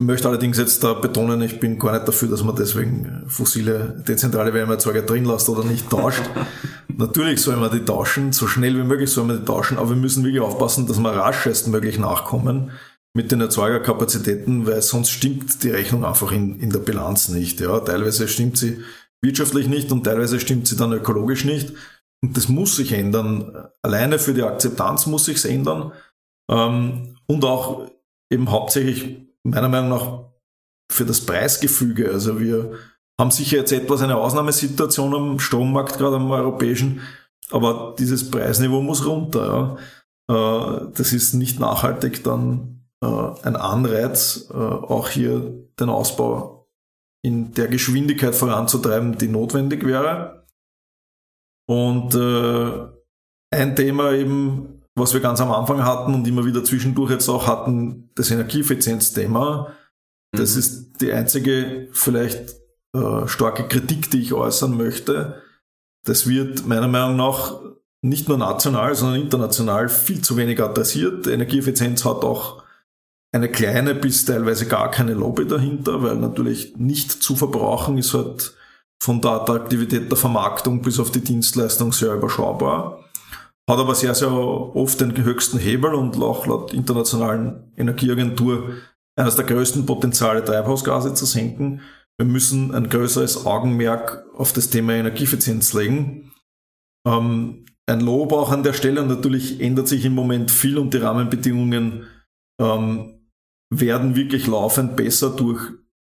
Ich 0.00 0.06
möchte 0.06 0.28
allerdings 0.28 0.58
jetzt 0.58 0.82
da 0.82 0.94
betonen, 0.94 1.42
ich 1.42 1.60
bin 1.60 1.78
gar 1.78 1.92
nicht 1.92 2.08
dafür, 2.08 2.28
dass 2.28 2.42
man 2.42 2.56
deswegen 2.56 3.24
fossile 3.28 4.02
dezentrale 4.08 4.54
Wärmeerzeuger 4.54 5.02
drin 5.02 5.24
lässt 5.24 5.48
oder 5.48 5.62
nicht 5.62 5.88
tauscht. 5.88 6.22
Natürlich 6.88 7.40
soll 7.42 7.56
man 7.56 7.70
die 7.70 7.84
tauschen, 7.84 8.32
so 8.32 8.46
schnell 8.46 8.76
wie 8.76 8.82
möglich 8.82 9.10
soll 9.10 9.24
man 9.24 9.38
die 9.38 9.44
tauschen, 9.44 9.78
aber 9.78 9.90
wir 9.90 9.96
müssen 9.96 10.24
wirklich 10.24 10.42
aufpassen, 10.42 10.86
dass 10.86 10.98
wir 10.98 11.10
raschestmöglich 11.10 11.98
nachkommen 11.98 12.72
mit 13.14 13.30
den 13.30 13.40
Erzeugerkapazitäten, 13.40 14.66
weil 14.66 14.82
sonst 14.82 15.10
stimmt 15.10 15.62
die 15.62 15.70
Rechnung 15.70 16.04
einfach 16.04 16.32
in, 16.32 16.58
in 16.60 16.70
der 16.70 16.78
Bilanz 16.78 17.28
nicht. 17.28 17.60
Ja, 17.60 17.80
teilweise 17.80 18.26
stimmt 18.26 18.56
sie 18.56 18.82
wirtschaftlich 19.22 19.68
nicht 19.68 19.92
und 19.92 20.04
teilweise 20.04 20.40
stimmt 20.40 20.66
sie 20.66 20.76
dann 20.76 20.92
ökologisch 20.92 21.44
nicht. 21.44 21.74
Und 22.22 22.36
das 22.36 22.48
muss 22.48 22.76
sich 22.76 22.92
ändern. 22.92 23.68
Alleine 23.82 24.18
für 24.18 24.34
die 24.34 24.42
Akzeptanz 24.42 25.06
muss 25.06 25.24
sich's 25.24 25.44
ändern. 25.44 25.92
Ähm, 26.50 27.16
und 27.26 27.44
auch 27.44 27.88
eben 28.30 28.50
hauptsächlich 28.50 29.26
meiner 29.42 29.68
Meinung 29.68 29.88
nach 29.90 30.24
für 30.90 31.04
das 31.04 31.24
Preisgefüge. 31.24 32.10
Also 32.10 32.40
wir 32.40 32.72
haben 33.20 33.30
sicher 33.30 33.58
jetzt 33.58 33.72
etwas 33.72 34.02
eine 34.02 34.16
Ausnahmesituation 34.16 35.14
am 35.14 35.38
Strommarkt, 35.38 35.98
gerade 35.98 36.16
am 36.16 36.30
europäischen, 36.30 37.00
aber 37.50 37.94
dieses 37.98 38.30
Preisniveau 38.30 38.80
muss 38.80 39.06
runter. 39.06 39.78
Ja. 40.28 40.84
Äh, 40.84 40.86
das 40.94 41.12
ist 41.12 41.34
nicht 41.34 41.60
nachhaltig 41.60 42.24
dann 42.24 42.86
äh, 43.02 43.06
ein 43.06 43.56
Anreiz, 43.56 44.48
äh, 44.50 44.56
auch 44.56 45.08
hier 45.08 45.68
den 45.78 45.88
Ausbau 45.88 46.68
in 47.22 47.52
der 47.54 47.68
Geschwindigkeit 47.68 48.34
voranzutreiben, 48.34 49.18
die 49.18 49.28
notwendig 49.28 49.84
wäre. 49.84 50.39
Und 51.70 52.16
äh, 52.16 52.88
ein 53.54 53.76
Thema 53.76 54.10
eben, 54.10 54.82
was 54.96 55.14
wir 55.14 55.20
ganz 55.20 55.40
am 55.40 55.52
Anfang 55.52 55.84
hatten 55.84 56.14
und 56.14 56.26
immer 56.26 56.44
wieder 56.44 56.64
zwischendurch 56.64 57.12
jetzt 57.12 57.28
auch 57.28 57.46
hatten, 57.46 58.10
das 58.16 58.32
Energieeffizienzthema. 58.32 59.72
Das 60.32 60.54
mhm. 60.54 60.58
ist 60.58 60.92
die 61.00 61.12
einzige 61.12 61.86
vielleicht 61.92 62.56
äh, 62.92 63.28
starke 63.28 63.68
Kritik, 63.68 64.10
die 64.10 64.20
ich 64.20 64.32
äußern 64.32 64.76
möchte. 64.76 65.42
Das 66.04 66.28
wird 66.28 66.66
meiner 66.66 66.88
Meinung 66.88 67.16
nach 67.16 67.60
nicht 68.02 68.28
nur 68.28 68.38
national, 68.38 68.96
sondern 68.96 69.20
international 69.20 69.88
viel 69.88 70.22
zu 70.22 70.36
wenig 70.36 70.60
adressiert. 70.60 71.28
Energieeffizienz 71.28 72.04
hat 72.04 72.24
auch 72.24 72.64
eine 73.30 73.48
kleine 73.48 73.94
bis 73.94 74.24
teilweise 74.24 74.66
gar 74.66 74.90
keine 74.90 75.14
Lobby 75.14 75.46
dahinter, 75.46 76.02
weil 76.02 76.16
natürlich 76.16 76.76
nicht 76.78 77.12
zu 77.12 77.36
verbrauchen 77.36 77.96
ist 77.96 78.12
halt 78.12 78.56
von 79.02 79.20
der 79.20 79.32
Attraktivität 79.32 80.10
der 80.10 80.18
Vermarktung 80.18 80.82
bis 80.82 81.00
auf 81.00 81.10
die 81.10 81.22
Dienstleistung 81.22 81.92
sehr 81.92 82.14
überschaubar. 82.14 83.04
Hat 83.68 83.78
aber 83.78 83.94
sehr, 83.94 84.14
sehr 84.14 84.32
oft 84.32 85.00
den 85.00 85.16
höchsten 85.16 85.58
Hebel 85.58 85.94
und 85.94 86.20
auch 86.20 86.46
laut 86.46 86.74
internationalen 86.74 87.72
Energieagentur 87.76 88.74
eines 89.16 89.36
der 89.36 89.44
größten 89.44 89.86
Potenziale, 89.86 90.44
Treibhausgase 90.44 91.14
zu 91.14 91.24
senken. 91.24 91.80
Wir 92.18 92.26
müssen 92.26 92.74
ein 92.74 92.88
größeres 92.88 93.46
Augenmerk 93.46 94.26
auf 94.36 94.52
das 94.52 94.70
Thema 94.70 94.94
Energieeffizienz 94.94 95.72
legen. 95.72 96.32
Ähm, 97.06 97.64
ein 97.86 98.00
Lob 98.00 98.32
auch 98.32 98.50
an 98.50 98.62
der 98.62 98.72
Stelle. 98.72 99.04
Natürlich 99.04 99.60
ändert 99.60 99.88
sich 99.88 100.04
im 100.04 100.14
Moment 100.14 100.50
viel 100.50 100.78
und 100.78 100.92
die 100.92 100.98
Rahmenbedingungen 100.98 102.06
ähm, 102.60 103.20
werden 103.72 104.16
wirklich 104.16 104.46
laufend 104.46 104.96
besser 104.96 105.30
durch 105.30 105.60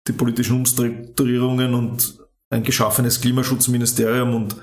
die 0.08 0.12
politischen 0.12 0.56
Umstrukturierungen 0.56 1.74
und 1.74 2.18
ein 2.50 2.62
geschaffenes 2.62 3.20
Klimaschutzministerium 3.20 4.34
und 4.34 4.56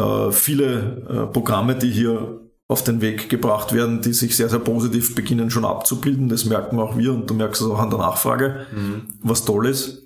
äh, 0.00 0.32
viele 0.32 1.06
äh, 1.08 1.32
Programme, 1.32 1.76
die 1.76 1.90
hier 1.90 2.40
auf 2.68 2.82
den 2.82 3.00
Weg 3.00 3.28
gebracht 3.28 3.72
werden, 3.72 4.00
die 4.00 4.12
sich 4.12 4.36
sehr, 4.36 4.48
sehr 4.48 4.58
positiv 4.58 5.14
beginnen 5.14 5.50
schon 5.50 5.64
abzubilden. 5.64 6.28
Das 6.28 6.44
merken 6.44 6.80
auch 6.80 6.96
wir 6.96 7.12
und 7.12 7.30
du 7.30 7.34
merkst 7.34 7.62
es 7.62 7.68
auch 7.68 7.78
an 7.78 7.90
der 7.90 8.00
Nachfrage, 8.00 8.66
mhm. 8.72 9.18
was 9.22 9.44
toll 9.44 9.66
ist. 9.66 10.02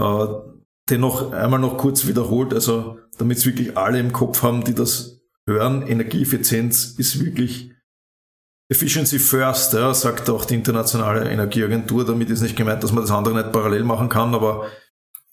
Äh, 0.00 0.26
dennoch 0.88 1.32
einmal 1.32 1.60
noch 1.60 1.76
kurz 1.76 2.06
wiederholt, 2.06 2.54
also 2.54 2.98
damit 3.18 3.38
es 3.38 3.46
wirklich 3.46 3.76
alle 3.76 4.00
im 4.00 4.12
Kopf 4.12 4.42
haben, 4.42 4.64
die 4.64 4.74
das 4.74 5.20
hören, 5.46 5.82
Energieeffizienz 5.82 6.94
ist 6.96 7.22
wirklich 7.22 7.70
Efficiency 8.70 9.18
first, 9.18 9.74
ja, 9.74 9.92
sagt 9.92 10.30
auch 10.30 10.44
die 10.44 10.54
internationale 10.54 11.28
Energieagentur. 11.28 12.04
Damit 12.04 12.30
ist 12.30 12.40
nicht 12.40 12.56
gemeint, 12.56 12.84
dass 12.84 12.92
man 12.92 13.02
das 13.02 13.10
andere 13.10 13.34
nicht 13.34 13.52
parallel 13.52 13.82
machen 13.82 14.08
kann, 14.08 14.32
aber 14.34 14.68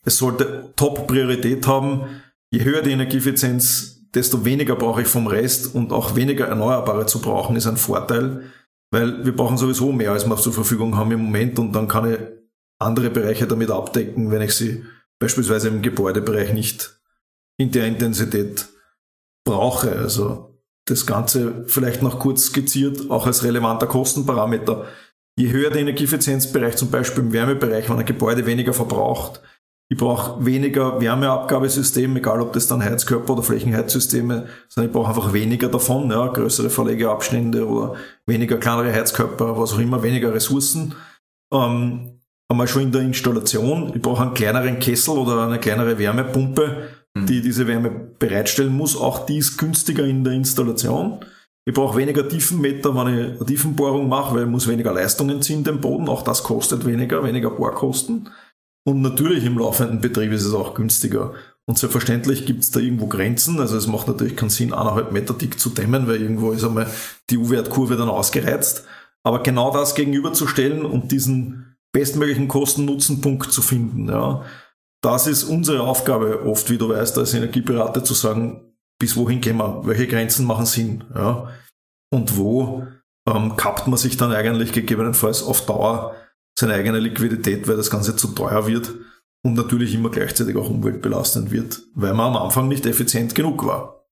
es 0.07 0.17
sollte 0.17 0.71
Top-Priorität 0.77 1.67
haben. 1.67 2.21
Je 2.49 2.63
höher 2.63 2.81
die 2.81 2.91
Energieeffizienz, 2.91 4.05
desto 4.15 4.45
weniger 4.45 4.77
brauche 4.77 5.01
ich 5.01 5.07
vom 5.09 5.27
Rest 5.27 5.75
und 5.75 5.91
auch 5.91 6.15
weniger 6.15 6.47
Erneuerbare 6.47 7.05
zu 7.07 7.19
brauchen, 7.19 7.57
ist 7.57 7.67
ein 7.67 7.75
Vorteil, 7.75 8.43
weil 8.89 9.25
wir 9.25 9.35
brauchen 9.35 9.57
sowieso 9.57 9.91
mehr, 9.91 10.13
als 10.13 10.25
wir 10.25 10.37
zur 10.37 10.53
Verfügung 10.53 10.95
haben 10.95 11.11
im 11.11 11.23
Moment 11.23 11.59
und 11.59 11.73
dann 11.73 11.89
kann 11.89 12.09
ich 12.09 12.19
andere 12.79 13.09
Bereiche 13.09 13.47
damit 13.47 13.69
abdecken, 13.69 14.31
wenn 14.31 14.41
ich 14.41 14.53
sie 14.53 14.85
beispielsweise 15.19 15.67
im 15.67 15.81
Gebäudebereich 15.81 16.53
nicht 16.53 17.01
in 17.57 17.71
der 17.71 17.85
Intensität 17.87 18.69
brauche. 19.43 19.91
Also 19.91 20.57
das 20.85 21.05
Ganze 21.05 21.65
vielleicht 21.67 22.01
noch 22.01 22.17
kurz 22.17 22.45
skizziert, 22.45 23.11
auch 23.11 23.25
als 23.27 23.43
relevanter 23.43 23.87
Kostenparameter. 23.87 24.85
Je 25.37 25.51
höher 25.51 25.69
der 25.69 25.81
Energieeffizienzbereich, 25.81 26.77
zum 26.77 26.91
Beispiel 26.91 27.25
im 27.25 27.33
Wärmebereich, 27.33 27.89
wenn 27.89 27.99
ein 27.99 28.05
Gebäude 28.05 28.45
weniger 28.45 28.71
verbraucht, 28.71 29.41
ich 29.89 29.97
brauche 29.97 30.45
weniger 30.45 30.99
Wärmeabgabesystem, 30.99 32.17
egal 32.17 32.41
ob 32.41 32.51
das 32.53 32.67
dann 32.67 32.83
Heizkörper 32.83 33.33
oder 33.33 33.43
Flächenheizsysteme 33.43 34.47
sind, 34.67 34.85
ich 34.85 34.91
brauche 34.91 35.07
einfach 35.07 35.31
weniger 35.31 35.69
davon, 35.69 36.11
ja, 36.11 36.27
größere 36.27 36.69
Verlegeabstände 36.69 37.65
oder 37.65 37.95
weniger 38.25 38.57
kleinere 38.57 38.91
Heizkörper, 38.91 39.57
was 39.57 39.73
auch 39.73 39.79
immer, 39.79 40.03
weniger 40.03 40.33
Ressourcen. 40.33 40.93
Ähm, 41.53 42.19
einmal 42.49 42.67
schon 42.67 42.83
in 42.83 42.91
der 42.91 43.01
Installation, 43.01 43.93
ich 43.95 44.01
brauche 44.01 44.23
einen 44.23 44.33
kleineren 44.33 44.79
Kessel 44.79 45.17
oder 45.17 45.47
eine 45.47 45.59
kleinere 45.59 45.97
Wärmepumpe, 45.97 46.89
mhm. 47.15 47.25
die 47.25 47.41
diese 47.41 47.65
Wärme 47.67 47.89
bereitstellen 47.89 48.75
muss. 48.75 48.99
Auch 48.99 49.25
die 49.25 49.37
ist 49.37 49.57
günstiger 49.57 50.03
in 50.03 50.25
der 50.25 50.33
Installation. 50.33 51.19
Ich 51.65 51.73
brauche 51.73 51.97
weniger 51.97 52.27
Tiefenmeter, 52.27 52.93
wenn 52.95 53.13
ich 53.13 53.39
eine 53.39 53.45
Tiefenbohrung 53.45 54.09
mache, 54.09 54.35
weil 54.35 54.43
ich 54.43 54.49
muss 54.49 54.67
weniger 54.67 54.93
Leistungen 54.93 55.41
ziehen, 55.41 55.63
den 55.63 55.79
Boden. 55.79 56.09
Auch 56.09 56.23
das 56.23 56.43
kostet 56.43 56.85
weniger, 56.85 57.23
weniger 57.23 57.51
Bohrkosten. 57.51 58.29
Und 58.87 59.01
natürlich 59.01 59.43
im 59.43 59.57
laufenden 59.57 59.99
Betrieb 59.99 60.31
ist 60.31 60.45
es 60.45 60.53
auch 60.53 60.73
günstiger. 60.73 61.33
Und 61.65 61.77
selbstverständlich 61.77 62.45
gibt 62.45 62.63
es 62.63 62.71
da 62.71 62.79
irgendwo 62.79 63.07
Grenzen. 63.07 63.59
Also 63.59 63.75
es 63.75 63.85
macht 63.85 64.07
natürlich 64.07 64.37
keinen 64.37 64.49
Sinn, 64.49 64.71
eineinhalb 64.71 65.11
Meter 65.11 65.33
dick 65.33 65.59
zu 65.59 65.71
dämmen, 65.71 66.07
weil 66.07 66.21
irgendwo 66.21 66.53
ist 66.53 66.63
einmal 66.63 66.87
die 67.29 67.37
U-Wertkurve 67.37 67.97
dann 67.97 68.07
ausgereizt. 68.07 68.85
Aber 69.23 69.43
genau 69.43 69.73
das 69.73 69.93
gegenüberzustellen 69.93 70.85
und 70.85 71.11
diesen 71.11 71.75
bestmöglichen 71.91 72.47
Kosten-Nutzen-Punkt 72.47 73.51
zu 73.51 73.61
finden, 73.61 74.07
ja, 74.07 74.45
das 75.03 75.27
ist 75.27 75.43
unsere 75.43 75.81
Aufgabe 75.81 76.45
oft, 76.45 76.69
wie 76.69 76.77
du 76.77 76.87
weißt, 76.87 77.17
als 77.17 77.33
Energieberater 77.33 78.05
zu 78.05 78.13
sagen, 78.13 78.73
bis 78.99 79.17
wohin 79.17 79.41
gehen 79.41 79.57
wir, 79.57 79.81
welche 79.85 80.07
Grenzen 80.07 80.45
machen 80.45 80.65
Sinn, 80.65 81.03
ja, 81.13 81.49
und 82.09 82.37
wo 82.37 82.87
ähm, 83.27 83.57
kappt 83.57 83.87
man 83.87 83.97
sich 83.97 84.15
dann 84.15 84.31
eigentlich 84.31 84.71
gegebenenfalls 84.71 85.43
auf 85.43 85.65
Dauer 85.65 86.15
seine 86.57 86.73
eigene 86.73 86.99
Liquidität, 86.99 87.67
weil 87.67 87.77
das 87.77 87.91
Ganze 87.91 88.15
zu 88.15 88.29
teuer 88.29 88.65
wird 88.65 88.91
und 89.43 89.53
natürlich 89.53 89.93
immer 89.93 90.09
gleichzeitig 90.09 90.55
auch 90.55 90.69
umweltbelastend 90.69 91.51
wird, 91.51 91.81
weil 91.93 92.15
man 92.15 92.35
am 92.35 92.37
Anfang 92.37 92.67
nicht 92.67 92.85
effizient 92.87 93.35
genug 93.35 93.65
war. 93.65 94.05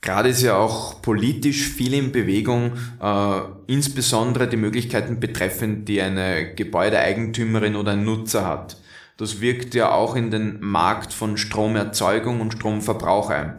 Gerade 0.00 0.28
ist 0.28 0.42
ja 0.42 0.56
auch 0.56 1.02
politisch 1.02 1.68
viel 1.68 1.94
in 1.94 2.12
Bewegung, 2.12 2.74
äh, 3.02 3.40
insbesondere 3.66 4.46
die 4.46 4.56
Möglichkeiten 4.56 5.18
betreffend, 5.18 5.88
die 5.88 6.00
eine 6.00 6.54
Gebäudeeigentümerin 6.54 7.74
oder 7.74 7.92
ein 7.92 8.04
Nutzer 8.04 8.46
hat. 8.46 8.76
Das 9.16 9.40
wirkt 9.40 9.74
ja 9.74 9.90
auch 9.90 10.14
in 10.14 10.30
den 10.30 10.60
Markt 10.60 11.12
von 11.12 11.36
Stromerzeugung 11.36 12.40
und 12.40 12.52
Stromverbrauch 12.52 13.30
ein 13.30 13.58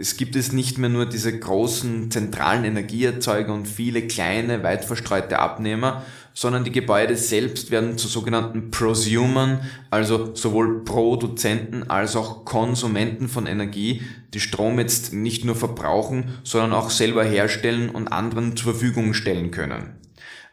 es 0.00 0.16
gibt 0.16 0.34
es 0.34 0.52
nicht 0.52 0.78
mehr 0.78 0.88
nur 0.88 1.04
diese 1.04 1.38
großen 1.38 2.10
zentralen 2.10 2.64
Energieerzeuger 2.64 3.52
und 3.52 3.68
viele 3.68 4.06
kleine, 4.06 4.62
weit 4.62 4.86
verstreute 4.86 5.38
Abnehmer, 5.38 6.04
sondern 6.32 6.64
die 6.64 6.72
Gebäude 6.72 7.16
selbst 7.16 7.70
werden 7.70 7.98
zu 7.98 8.08
sogenannten 8.08 8.70
Prosumern, 8.70 9.60
also 9.90 10.34
sowohl 10.34 10.84
Produzenten 10.84 11.90
als 11.90 12.16
auch 12.16 12.44
Konsumenten 12.44 13.28
von 13.28 13.46
Energie, 13.46 14.02
die 14.32 14.40
Strom 14.40 14.78
jetzt 14.78 15.12
nicht 15.12 15.44
nur 15.44 15.56
verbrauchen, 15.56 16.38
sondern 16.44 16.72
auch 16.72 16.90
selber 16.90 17.24
herstellen 17.24 17.90
und 17.90 18.08
anderen 18.08 18.56
zur 18.56 18.72
Verfügung 18.72 19.14
stellen 19.14 19.50
können. 19.50 19.98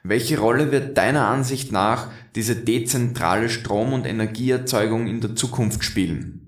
Welche 0.03 0.39
Rolle 0.39 0.71
wird 0.71 0.97
deiner 0.97 1.27
Ansicht 1.27 1.71
nach 1.71 2.07
diese 2.35 2.55
dezentrale 2.55 3.49
Strom- 3.49 3.93
und 3.93 4.05
Energieerzeugung 4.05 5.07
in 5.07 5.21
der 5.21 5.35
Zukunft 5.35 5.83
spielen? 5.83 6.47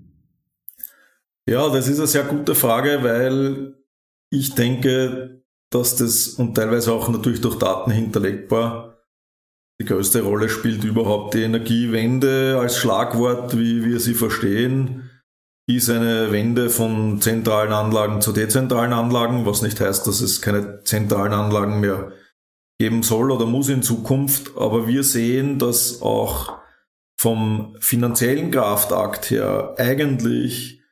Ja, 1.46 1.68
das 1.68 1.88
ist 1.88 1.98
eine 1.98 2.06
sehr 2.06 2.24
gute 2.24 2.54
Frage, 2.54 3.02
weil 3.02 3.74
ich 4.30 4.54
denke, 4.54 5.42
dass 5.70 5.96
das 5.96 6.28
und 6.28 6.54
teilweise 6.54 6.92
auch 6.92 7.08
natürlich 7.08 7.40
durch 7.40 7.58
Daten 7.58 7.90
hinterlegbar 7.90 8.89
die 9.80 9.86
größte 9.86 10.22
Rolle 10.22 10.50
spielt 10.50 10.84
überhaupt 10.84 11.32
die 11.32 11.42
Energiewende 11.42 12.58
als 12.60 12.76
Schlagwort, 12.76 13.58
wie 13.58 13.82
wir 13.82 13.98
sie 13.98 14.12
verstehen, 14.12 15.08
ist 15.66 15.88
eine 15.88 16.30
Wende 16.32 16.68
von 16.68 17.20
zentralen 17.22 17.72
Anlagen 17.72 18.20
zu 18.20 18.32
dezentralen 18.32 18.92
Anlagen, 18.92 19.46
was 19.46 19.62
nicht 19.62 19.80
heißt, 19.80 20.06
dass 20.06 20.20
es 20.20 20.42
keine 20.42 20.82
zentralen 20.84 21.32
Anlagen 21.32 21.80
mehr 21.80 22.12
geben 22.78 23.02
soll 23.02 23.30
oder 23.30 23.46
muss 23.46 23.70
in 23.70 23.82
Zukunft. 23.82 24.52
Aber 24.56 24.86
wir 24.86 25.02
sehen, 25.02 25.58
dass 25.58 26.02
auch 26.02 26.58
vom 27.18 27.76
finanziellen 27.80 28.50
Kraftakt 28.50 29.30
her 29.30 29.76
eigentlich 29.78 30.82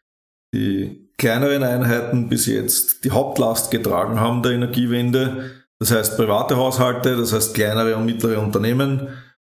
die 0.54 1.10
kleineren 1.18 1.62
Einheiten 1.62 2.30
bis 2.30 2.46
jetzt 2.46 3.04
die 3.04 3.10
Hauptlast 3.10 3.70
getragen 3.70 4.18
haben 4.18 4.42
der 4.42 4.52
Energiewende. 4.52 5.57
Das 5.80 5.92
heißt 5.92 6.16
private 6.16 6.56
Haushalte, 6.56 7.16
das 7.16 7.32
heißt 7.32 7.54
kleinere 7.54 7.96
und 7.96 8.06
mittlere 8.06 8.40
Unternehmen. 8.40 9.08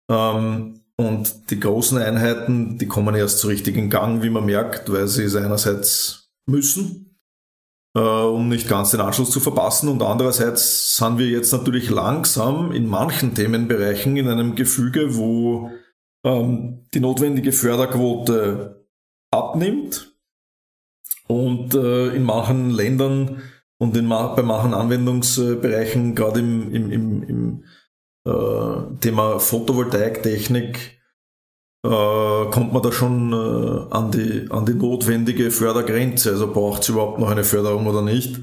Ähm, 0.09 0.81
und 0.97 1.49
die 1.49 1.59
großen 1.59 1.97
Einheiten, 1.97 2.77
die 2.77 2.87
kommen 2.87 3.15
erst 3.15 3.39
so 3.39 3.47
richtig 3.47 3.77
in 3.77 3.89
Gang, 3.89 4.21
wie 4.21 4.29
man 4.29 4.45
merkt, 4.45 4.91
weil 4.91 5.07
sie 5.07 5.23
es 5.23 5.35
einerseits 5.35 6.29
müssen, 6.45 7.17
äh, 7.95 8.01
um 8.01 8.49
nicht 8.49 8.67
ganz 8.67 8.91
den 8.91 8.99
Anschluss 8.99 9.31
zu 9.31 9.39
verpassen. 9.39 9.87
Und 9.87 10.01
andererseits 10.01 10.97
sind 10.97 11.17
wir 11.17 11.27
jetzt 11.27 11.53
natürlich 11.53 11.89
langsam 11.89 12.71
in 12.73 12.85
manchen 12.85 13.33
Themenbereichen 13.33 14.17
in 14.17 14.27
einem 14.27 14.55
Gefüge, 14.55 15.15
wo 15.15 15.71
ähm, 16.25 16.85
die 16.93 16.99
notwendige 16.99 17.53
Förderquote 17.53 18.85
abnimmt 19.31 20.17
und 21.27 21.75
äh, 21.75 22.09
in 22.09 22.23
manchen 22.23 22.71
Ländern 22.71 23.41
und 23.79 23.95
in, 23.95 24.09
bei 24.09 24.43
manchen 24.43 24.73
Anwendungsbereichen, 24.73 26.13
gerade 26.13 26.41
im, 26.41 26.73
im, 26.73 26.91
im, 26.91 27.23
im 27.23 27.63
äh, 28.25 28.99
Thema 28.99 29.39
Photovoltaiktechnik, 29.39 30.99
äh, 31.85 32.45
kommt 32.51 32.73
man 32.73 32.83
da 32.83 32.91
schon 32.91 33.31
äh, 33.31 33.95
an, 33.95 34.11
die, 34.11 34.47
an 34.51 34.65
die 34.65 34.73
notwendige 34.73 35.49
Fördergrenze. 35.49 36.31
Also 36.31 36.51
braucht 36.51 36.83
es 36.83 36.89
überhaupt 36.89 37.19
noch 37.19 37.29
eine 37.29 37.45
Förderung 37.45 37.87
oder 37.87 38.01
nicht. 38.01 38.41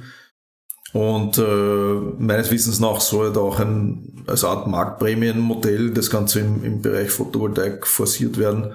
Und 0.95 1.37
äh, 1.37 1.43
meines 2.19 2.51
Wissens 2.51 2.81
nach 2.81 3.01
soll 3.01 3.31
da 3.33 3.41
auch 3.41 3.61
ein 3.61 4.25
als 4.27 4.43
Art 4.43 4.67
Marktprämienmodell 4.67 5.91
das 5.91 6.09
Ganze 6.09 6.41
im, 6.41 6.65
im 6.65 6.81
Bereich 6.81 7.11
Photovoltaik 7.11 7.87
forciert 7.87 8.39
werden. 8.39 8.73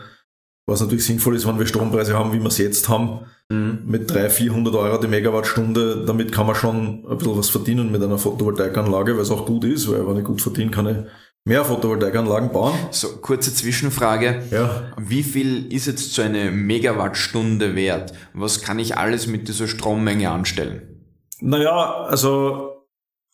Was 0.71 0.79
natürlich 0.79 1.05
sinnvoll 1.05 1.35
ist, 1.35 1.45
wenn 1.45 1.59
wir 1.59 1.67
Strompreise 1.67 2.17
haben, 2.17 2.31
wie 2.31 2.39
wir 2.39 2.47
es 2.47 2.57
jetzt 2.57 2.87
haben, 2.87 3.25
mhm. 3.49 3.79
mit 3.85 4.09
300, 4.09 4.31
400 4.31 4.75
Euro 4.75 4.97
die 4.97 5.07
Megawattstunde. 5.07 6.05
Damit 6.07 6.31
kann 6.31 6.47
man 6.47 6.55
schon 6.55 7.05
ein 7.09 7.17
bisschen 7.17 7.37
was 7.37 7.49
verdienen 7.49 7.91
mit 7.91 8.01
einer 8.01 8.17
Photovoltaikanlage, 8.17 9.15
weil 9.15 9.21
es 9.21 9.31
auch 9.31 9.45
gut 9.45 9.65
ist, 9.65 9.91
weil 9.91 10.07
wenn 10.07 10.17
ich 10.17 10.23
gut 10.23 10.41
verdiene, 10.41 10.71
kann 10.71 10.87
ich 10.87 10.97
mehr 11.43 11.65
Photovoltaikanlagen 11.65 12.53
bauen. 12.53 12.73
So, 12.91 13.09
kurze 13.17 13.53
Zwischenfrage. 13.53 14.43
Ja. 14.49 14.93
Wie 14.97 15.23
viel 15.23 15.73
ist 15.73 15.87
jetzt 15.87 16.13
so 16.13 16.21
eine 16.21 16.51
Megawattstunde 16.51 17.75
wert? 17.75 18.13
Was 18.33 18.61
kann 18.61 18.79
ich 18.79 18.97
alles 18.97 19.27
mit 19.27 19.49
dieser 19.49 19.67
Strommenge 19.67 20.29
anstellen? 20.29 20.83
Naja, 21.41 22.05
also 22.07 22.70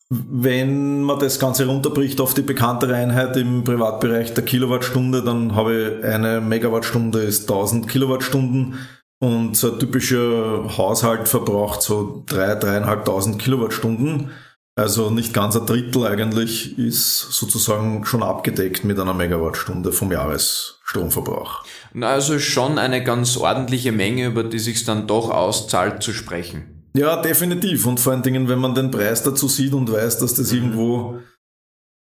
wenn 0.10 1.02
man 1.02 1.20
das 1.20 1.40
Ganze 1.40 1.68
runterbricht 1.68 2.22
auf 2.22 2.34
die 2.34 2.42
bekanntere 2.42 2.96
Einheit 2.96 3.36
im 3.36 3.64
Privatbereich 3.64 4.34
der 4.34 4.46
Kilowattstunde, 4.46 5.22
dann 5.22 5.56
habe 5.56 6.00
ich 6.00 6.06
eine 6.06 6.40
Megawattstunde 6.40 7.20
ist 7.20 7.42
1000 7.42 7.90
Kilowattstunden 7.90 8.76
und 9.20 9.58
so 9.58 9.74
ein 9.74 9.80
typischer 9.80 10.78
Haushalt 10.78 11.28
verbraucht 11.28 11.82
so 11.82 12.24
3.000, 12.28 13.04
3.500 13.04 13.38
Kilowattstunden. 13.38 14.32
Also 14.78 15.10
nicht 15.10 15.34
ganz 15.34 15.58
ein 15.58 15.66
Drittel 15.66 16.06
eigentlich 16.06 16.78
ist 16.78 17.32
sozusagen 17.32 18.06
schon 18.06 18.22
abgedeckt 18.22 18.84
mit 18.84 19.00
einer 19.00 19.16
Megawattstunde 19.16 19.92
vom 19.92 20.12
Jahresstromverbrauch. 20.12 21.64
Na, 21.94 22.10
also 22.10 22.38
schon 22.38 22.78
eine 22.78 23.04
ganz 23.04 23.38
ordentliche 23.38 23.92
Menge, 23.92 24.28
über 24.28 24.44
die 24.44 24.60
sich 24.60 24.86
dann 24.86 25.08
doch 25.08 25.32
auszahlt 25.32 26.04
zu 26.04 26.14
sprechen. 26.14 26.77
Ja, 26.98 27.22
definitiv. 27.22 27.86
Und 27.86 28.00
vor 28.00 28.14
allen 28.14 28.24
Dingen, 28.24 28.50
wenn 28.50 28.58
man 28.58 28.74
den 28.74 28.90
Preis 28.90 29.22
dazu 29.22 29.48
sieht 29.48 29.74
und 29.74 29.92
weiß, 29.92 30.18
dass 30.18 30.34
das 30.34 30.52
mhm. 30.52 30.58
irgendwo, 30.58 31.20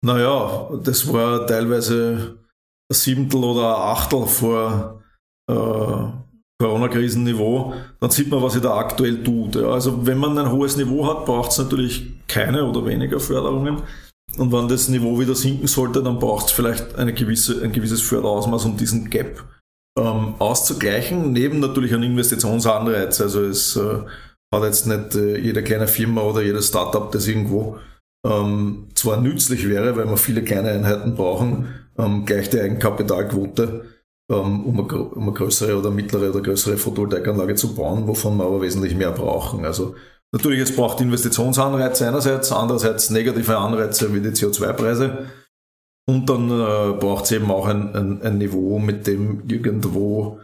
naja, 0.04 0.70
das 0.84 1.12
war 1.12 1.46
teilweise 1.48 2.38
ein 2.88 2.94
Siebtel 2.94 3.42
oder 3.42 3.76
ein 3.76 3.82
Achtel 3.96 4.24
vor 4.26 5.02
äh, 5.50 6.62
Corona-Krisenniveau, 6.62 7.74
dann 7.98 8.10
sieht 8.10 8.30
man, 8.30 8.40
was 8.40 8.52
sich 8.52 8.62
da 8.62 8.76
aktuell 8.76 9.24
tut. 9.24 9.56
Ja, 9.56 9.70
also 9.70 10.06
wenn 10.06 10.18
man 10.18 10.38
ein 10.38 10.52
hohes 10.52 10.76
Niveau 10.76 11.04
hat, 11.08 11.26
braucht 11.26 11.50
es 11.50 11.58
natürlich 11.58 12.12
keine 12.28 12.64
oder 12.64 12.86
weniger 12.86 13.18
Förderungen. 13.18 13.82
Und 14.38 14.52
wenn 14.52 14.68
das 14.68 14.88
Niveau 14.88 15.18
wieder 15.18 15.34
sinken 15.34 15.66
sollte, 15.66 16.04
dann 16.04 16.20
braucht 16.20 16.46
es 16.46 16.52
vielleicht 16.52 16.94
eine 16.94 17.12
gewisse, 17.12 17.62
ein 17.62 17.72
gewisses 17.72 18.00
Förderausmaß, 18.02 18.64
um 18.64 18.76
diesen 18.76 19.10
Gap 19.10 19.42
ähm, 19.98 20.34
auszugleichen, 20.38 21.32
neben 21.32 21.58
natürlich 21.58 21.92
einem 21.92 22.04
Investitionsanreiz. 22.04 23.20
Also 23.20 23.42
es 23.42 23.74
äh, 23.76 23.98
hat 24.54 24.64
jetzt 24.64 24.86
nicht 24.86 25.14
äh, 25.14 25.38
jede 25.38 25.62
kleine 25.62 25.86
Firma 25.86 26.22
oder 26.22 26.42
jedes 26.42 26.68
Startup, 26.68 27.10
das 27.10 27.26
irgendwo 27.26 27.78
ähm, 28.26 28.88
zwar 28.94 29.20
nützlich 29.20 29.68
wäre, 29.68 29.96
weil 29.96 30.08
wir 30.08 30.16
viele 30.16 30.42
kleine 30.42 30.70
Einheiten 30.70 31.14
brauchen, 31.14 31.68
ähm, 31.98 32.24
gleich 32.24 32.50
die 32.50 32.60
Eigenkapitalquote, 32.60 33.84
ähm, 34.30 34.64
um, 34.64 34.80
eine, 34.80 35.02
um 35.02 35.22
eine 35.22 35.32
größere 35.32 35.78
oder 35.78 35.90
mittlere 35.90 36.30
oder 36.30 36.40
größere 36.40 36.78
Photovoltaikanlage 36.78 37.54
zu 37.54 37.74
bauen, 37.74 38.06
wovon 38.06 38.36
wir 38.38 38.44
aber 38.44 38.62
wesentlich 38.62 38.94
mehr 38.96 39.12
brauchen. 39.12 39.64
Also 39.64 39.94
Natürlich, 40.34 40.62
es 40.62 40.74
braucht 40.74 41.00
Investitionsanreize 41.00 42.08
einerseits, 42.08 42.50
andererseits 42.50 43.08
negative 43.08 43.56
Anreize 43.56 44.12
wie 44.12 44.20
die 44.20 44.30
CO2-Preise. 44.30 45.26
Und 46.08 46.28
dann 46.28 46.50
äh, 46.50 46.98
braucht 46.98 47.26
es 47.26 47.30
eben 47.30 47.52
auch 47.52 47.68
ein, 47.68 47.94
ein, 47.94 48.20
ein, 48.20 48.38
Niveau, 48.38 48.80
mit 48.80 49.06
dem 49.06 49.48
irgendwo 49.48 50.40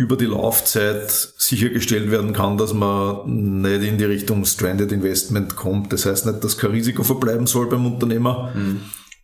über 0.00 0.16
die 0.16 0.24
Laufzeit 0.24 1.10
sichergestellt 1.10 2.10
werden 2.10 2.32
kann, 2.32 2.56
dass 2.56 2.72
man 2.72 3.60
nicht 3.60 3.82
in 3.82 3.98
die 3.98 4.04
Richtung 4.04 4.46
Stranded 4.46 4.92
Investment 4.92 5.56
kommt. 5.56 5.92
Das 5.92 6.06
heißt 6.06 6.24
nicht, 6.24 6.42
dass 6.42 6.56
kein 6.56 6.70
Risiko 6.70 7.04
verbleiben 7.04 7.46
soll 7.46 7.68
beim 7.68 7.84
Unternehmer, 7.84 8.50
mhm. 8.54 8.80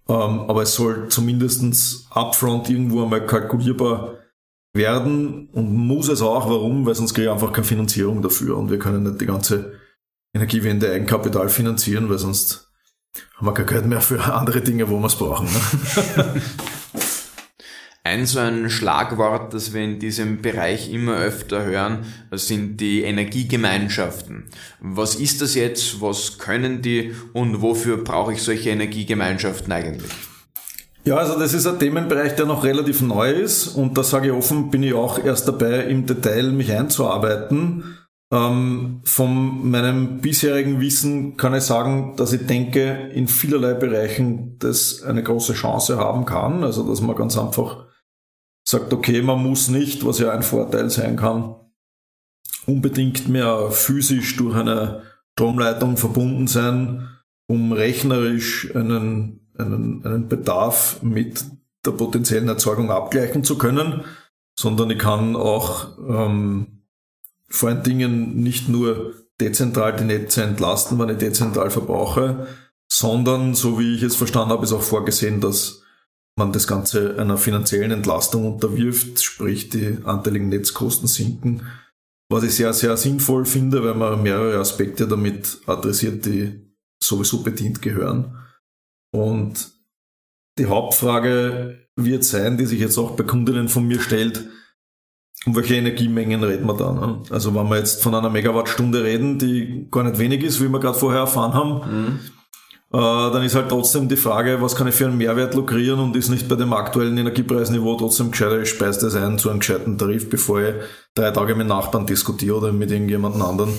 ähm, 0.07 0.41
aber 0.41 0.63
es 0.63 0.75
soll 0.75 1.09
zumindestens 1.09 2.07
upfront 2.11 2.69
irgendwo 2.69 3.05
einmal 3.05 3.25
kalkulierbar 3.25 4.19
werden 4.75 5.49
und 5.53 5.73
muss 5.73 6.09
es 6.11 6.21
auch. 6.21 6.51
Warum? 6.51 6.85
Weil 6.85 6.95
sonst 6.95 7.15
kriege 7.15 7.29
ich 7.29 7.33
einfach 7.33 7.55
keine 7.55 7.67
Finanzierung 7.67 8.21
dafür 8.21 8.59
und 8.59 8.71
wir 8.71 8.79
können 8.79 9.03
nicht 9.03 9.19
die 9.23 9.27
ganze 9.27 9.73
Energiewende 10.35 10.93
Eigenkapital 10.93 11.49
finanzieren, 11.49 12.11
weil 12.11 12.19
sonst 12.19 12.71
haben 13.37 13.47
wir 13.47 13.55
kein 13.55 13.67
Geld 13.67 13.87
mehr 13.87 14.03
für 14.03 14.23
andere 14.23 14.61
Dinge, 14.61 14.91
wo 14.91 14.99
wir 14.99 15.07
es 15.07 15.17
brauchen. 15.17 15.47
Ne? 15.47 16.43
Ein 18.07 18.25
so 18.25 18.39
ein 18.39 18.71
Schlagwort, 18.71 19.53
das 19.53 19.75
wir 19.75 19.83
in 19.83 19.99
diesem 19.99 20.41
Bereich 20.41 20.93
immer 20.93 21.17
öfter 21.17 21.65
hören, 21.65 22.05
sind 22.31 22.81
die 22.81 23.03
Energiegemeinschaften. 23.03 24.45
Was 24.79 25.17
ist 25.17 25.43
das 25.43 25.57
jetzt? 25.57 26.01
Was 26.01 26.39
können 26.39 26.83
die? 26.83 27.17
Und 27.33 27.63
wofür 27.63 27.97
brauche 28.05 28.33
ich 28.33 28.45
solche 28.45 28.71
Energiegemeinschaften 28.71 29.73
eigentlich? 29.73 30.13
Ja, 31.03 31.17
also 31.17 31.37
das 31.37 31.53
ist 31.53 31.67
ein 31.67 31.81
Themenbereich, 31.81 32.37
der 32.37 32.47
noch 32.47 32.63
relativ 32.63 33.03
neu 33.03 33.33
ist 33.33 33.67
und 33.67 33.99
da 33.99 34.05
sage 34.05 34.29
ich 34.29 34.33
offen, 34.33 34.71
bin 34.71 34.85
ich 34.85 34.95
auch 34.95 35.19
erst 35.25 35.49
dabei, 35.49 35.81
im 35.87 36.07
Detail 36.07 36.53
mich 36.53 36.71
einzuarbeiten. 36.71 37.97
Ähm, 38.33 39.01
von 39.03 39.69
meinem 39.69 40.21
bisherigen 40.21 40.81
Wissen 40.81 41.37
kann 41.37 41.55
ich 41.55 41.65
sagen, 41.65 42.15
dass 42.17 42.33
ich 42.33 42.47
denke, 42.47 43.11
in 43.13 43.27
vielerlei 43.27 43.75
Bereichen 43.75 44.61
das 44.61 45.03
eine 45.03 45.25
große 45.25 45.55
Chance 45.55 45.99
haben 45.99 46.25
kann. 46.25 46.63
Also 46.63 46.89
dass 46.89 47.01
man 47.01 47.17
ganz 47.17 47.37
einfach 47.37 47.86
sagt, 48.69 48.93
okay, 48.93 49.23
man 49.23 49.43
muss 49.43 49.69
nicht, 49.69 50.05
was 50.05 50.19
ja 50.19 50.33
ein 50.33 50.43
Vorteil 50.43 50.91
sein 50.91 51.17
kann, 51.17 51.55
unbedingt 52.67 53.29
mehr 53.29 53.71
physisch 53.71 54.37
durch 54.37 54.57
eine 54.57 55.03
Stromleitung 55.33 55.97
verbunden 55.97 56.47
sein, 56.47 57.09
um 57.47 57.73
rechnerisch 57.73 58.75
einen, 58.75 59.49
einen, 59.57 60.05
einen 60.05 60.29
Bedarf 60.29 61.01
mit 61.03 61.45
der 61.85 61.93
potenziellen 61.93 62.49
Erzeugung 62.49 62.91
abgleichen 62.91 63.45
zu 63.45 63.57
können, 63.57 64.05
sondern 64.59 64.91
ich 64.91 64.99
kann 64.99 65.37
auch 65.37 65.99
ähm, 65.99 66.83
vor 67.49 67.69
allen 67.69 67.85
Dingen 67.85 68.43
nicht 68.43 68.69
nur 68.69 69.15
dezentral 69.41 69.95
die 69.95 70.05
Netze 70.05 70.43
entlasten, 70.43 70.99
wenn 70.99 71.11
ich 71.11 71.19
dezentral 71.19 71.71
verbrauche, 71.71 72.49
sondern, 72.89 73.55
so 73.55 73.79
wie 73.79 73.95
ich 73.95 74.03
es 74.03 74.17
verstanden 74.17 74.51
habe, 74.51 74.65
ist 74.65 74.73
auch 74.73 74.83
vorgesehen, 74.83 75.41
dass 75.41 75.83
man 76.37 76.53
das 76.53 76.67
Ganze 76.67 77.19
einer 77.19 77.39
finanziellen 77.39 77.91
Entlastung 77.91 78.53
unterwirft, 78.53 79.23
sprich 79.23 79.71
die 79.71 79.99
anteiligen 80.05 80.49
Netzkosten 80.49 81.09
sinken, 81.09 81.67
was 82.31 82.45
ich 82.45 82.55
sehr, 82.55 82.73
sehr 82.75 82.97
sinnvoll 82.97 83.47
finde, 83.47 83.83
weil 83.83 83.95
man 83.95 84.23
mehrere 84.23 84.59
Aspekte 84.59 85.09
damit 85.09 85.59
adressiert, 85.67 86.27
die 86.27 86.75
sowieso 87.03 87.43
bedient 87.43 87.81
gehören. 87.81 88.37
Und 89.13 89.71
die 90.59 90.67
Hauptfrage 90.67 91.89
wird 91.97 92.25
sein, 92.25 92.59
die 92.59 92.67
sich 92.67 92.81
jetzt 92.81 92.99
auch 92.99 93.13
bei 93.13 93.25
Kundinnen 93.25 93.69
von 93.69 93.87
mir 93.87 94.01
stellt, 94.01 94.47
um 95.47 95.55
welche 95.55 95.77
Energiemengen 95.77 96.43
reden 96.43 96.67
wir 96.67 96.77
da? 96.77 96.93
Ne? 96.93 97.23
Also 97.31 97.55
wenn 97.55 97.69
wir 97.69 97.79
jetzt 97.79 98.03
von 98.03 98.15
einer 98.15 98.31
Megawattstunde 98.31 99.05
reden, 99.05 99.39
die 99.39 99.87
gar 99.91 100.03
nicht 100.03 100.19
wenig 100.19 100.43
ist, 100.43 100.61
wie 100.61 100.69
wir 100.69 100.81
gerade 100.81 100.99
vorher 100.99 101.21
erfahren 101.21 101.55
haben, 101.55 102.03
mhm 102.05 102.21
dann 102.91 103.43
ist 103.43 103.55
halt 103.55 103.69
trotzdem 103.69 104.09
die 104.09 104.17
Frage, 104.17 104.63
was 104.63 104.77
kann 104.77 104.87
ich 104.87 104.95
für 104.95 105.07
einen 105.07 105.19
Mehrwert 105.19 105.55
lukrieren 105.55 105.99
und 105.99 106.17
ist 106.17 106.29
nicht 106.29 106.49
bei 106.49 106.55
dem 106.55 106.73
aktuellen 106.73 107.19
Energiepreisniveau 107.19 107.97
trotzdem 107.97 108.31
gescheiter, 108.31 108.61
ich 108.63 108.71
speise 108.71 109.01
das 109.01 109.17
ein 109.17 109.39
zu 109.39 109.51
einem 109.51 109.59
gescheiten 109.59 109.99
Tarif, 109.99 110.31
bevor 110.31 110.61
ich 110.61 110.75
drei 111.15 111.31
Tage 111.33 111.55
mit 111.55 111.67
Nachbarn 111.67 112.07
diskutiere 112.07 112.57
oder 112.57 112.73
mit 112.73 112.91
irgendjemandem 112.91 113.43
anderen, 113.43 113.73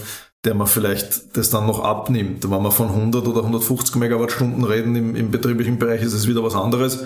der 0.43 0.55
mir 0.55 0.68
vielleicht 0.68 1.38
das 1.38 1.49
dann 1.49 1.68
noch 1.68 1.84
abnimmt. 1.84 2.49
Wenn 2.49 2.62
wir 2.62 2.72
von 2.72 2.89
100 2.89 3.28
oder 3.28 3.41
150 3.41 3.95
Megawattstunden 3.95 4.64
reden 4.64 4.95
im, 4.95 5.16
im 5.16 5.32
betrieblichen 5.32 5.80
Bereich, 5.80 6.01
ist 6.01 6.14
es 6.14 6.28
wieder 6.28 6.43
was 6.43 6.55
anderes. 6.55 7.05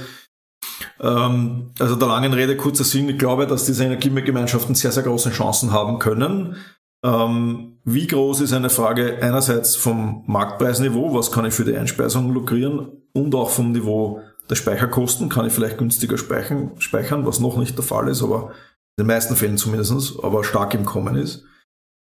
Ähm, 0.99 1.71
also 1.79 1.95
der 1.95 2.07
langen 2.07 2.33
Rede 2.33 2.57
kurzer 2.57 2.83
Sinn, 2.83 3.09
ich 3.09 3.17
glaube, 3.17 3.47
dass 3.47 3.65
diese 3.65 3.85
Energiegemeinschaften 3.85 4.75
sehr, 4.75 4.91
sehr 4.91 5.03
große 5.03 5.31
Chancen 5.31 5.71
haben 5.71 5.99
können. 5.99 6.57
Ähm, 7.03 7.79
wie 7.83 8.07
groß 8.07 8.41
ist 8.41 8.53
eine 8.53 8.69
Frage 8.69 9.17
einerseits 9.21 9.75
vom 9.75 10.23
Marktpreisniveau, 10.27 11.15
was 11.15 11.31
kann 11.31 11.45
ich 11.45 11.53
für 11.53 11.65
die 11.65 11.75
Einspeisung 11.75 12.31
lukrieren 12.31 12.91
und 13.13 13.33
auch 13.33 13.49
vom 13.49 13.71
Niveau 13.71 14.21
der 14.49 14.55
Speicherkosten, 14.55 15.29
kann 15.29 15.47
ich 15.47 15.53
vielleicht 15.53 15.77
günstiger 15.77 16.17
speichern, 16.17 16.71
speichern, 16.79 17.25
was 17.25 17.39
noch 17.39 17.57
nicht 17.57 17.77
der 17.77 17.83
Fall 17.83 18.07
ist, 18.07 18.21
aber 18.21 18.51
in 18.97 19.05
den 19.05 19.07
meisten 19.07 19.35
Fällen 19.35 19.57
zumindest, 19.57 20.23
aber 20.23 20.43
stark 20.43 20.73
im 20.73 20.85
Kommen 20.85 21.15
ist. 21.15 21.43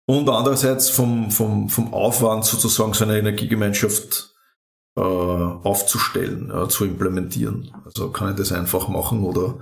Und 0.09 0.29
andererseits 0.29 0.89
vom, 0.89 1.31
vom, 1.33 1.69
vom 1.69 1.93
Aufwand 1.93 2.45
sozusagen 2.45 2.95
so 2.95 3.05
eine 3.05 3.19
Energiegemeinschaft 3.19 4.37
äh, 4.97 5.01
aufzustellen, 5.01 6.51
äh, 6.51 6.69
zu 6.69 6.85
implementieren. 6.85 7.73
Also 7.85 8.11
kann 8.11 8.31
ich 8.31 8.37
das 8.37 8.53
einfach 8.53 8.87
machen 8.89 9.25
oder 9.25 9.59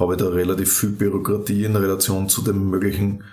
habe 0.00 0.14
ich 0.14 0.20
da 0.20 0.28
relativ 0.28 0.72
viel 0.78 0.90
Bürokratie 0.90 1.64
in 1.64 1.76
Relation 1.76 2.28
zu 2.28 2.42
dem 2.42 2.68
möglichen 2.68 3.24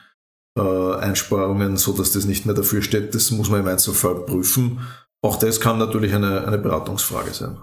Einsparungen, 0.55 1.77
so 1.77 1.93
das 1.93 2.13
nicht 2.25 2.45
mehr 2.45 2.55
dafür 2.55 2.81
steht. 2.81 3.15
Das 3.15 3.31
muss 3.31 3.49
man 3.49 3.61
im 3.61 3.67
Einzelfall 3.67 4.15
prüfen. 4.25 4.79
Auch 5.21 5.37
das 5.37 5.59
kann 5.59 5.77
natürlich 5.79 6.13
eine, 6.13 6.45
eine 6.45 6.57
Beratungsfrage 6.57 7.33
sein. 7.33 7.57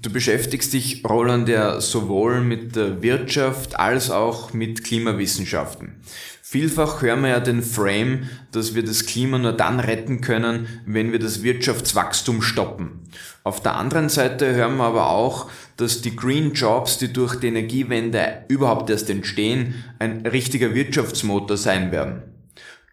Du 0.00 0.10
beschäftigst 0.10 0.72
dich, 0.72 1.04
Roland, 1.08 1.48
ja 1.48 1.80
sowohl 1.80 2.40
mit 2.40 2.74
der 2.74 3.02
Wirtschaft 3.02 3.78
als 3.78 4.10
auch 4.10 4.52
mit 4.52 4.82
Klimawissenschaften. 4.82 6.00
Vielfach 6.42 7.02
hören 7.02 7.22
wir 7.22 7.30
ja 7.30 7.40
den 7.40 7.62
Frame, 7.62 8.28
dass 8.52 8.74
wir 8.74 8.84
das 8.84 9.06
Klima 9.06 9.38
nur 9.38 9.52
dann 9.52 9.80
retten 9.80 10.20
können, 10.20 10.66
wenn 10.86 11.12
wir 11.12 11.18
das 11.18 11.42
Wirtschaftswachstum 11.42 12.42
stoppen. 12.42 13.02
Auf 13.44 13.60
der 13.60 13.76
anderen 13.76 14.08
Seite 14.08 14.54
hören 14.54 14.76
wir 14.76 14.84
aber 14.84 15.10
auch, 15.10 15.50
dass 15.76 16.02
die 16.02 16.14
Green 16.14 16.52
Jobs, 16.52 16.98
die 16.98 17.12
durch 17.12 17.36
die 17.36 17.48
Energiewende 17.48 18.44
überhaupt 18.48 18.90
erst 18.90 19.10
entstehen, 19.10 19.84
ein 19.98 20.26
richtiger 20.26 20.74
Wirtschaftsmotor 20.74 21.56
sein 21.56 21.90
werden. 21.92 22.22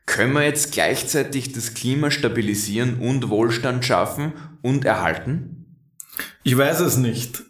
Können 0.06 0.34
wir 0.34 0.44
jetzt 0.44 0.72
gleichzeitig 0.72 1.54
das 1.54 1.74
Klima 1.74 2.12
stabilisieren 2.12 3.00
und 3.00 3.30
Wohlstand 3.30 3.86
schaffen 3.86 4.34
und 4.62 4.84
erhalten? 4.84 5.78
Ich 6.44 6.58
weiß 6.58 6.80
es 6.82 6.98
nicht. 6.98 7.44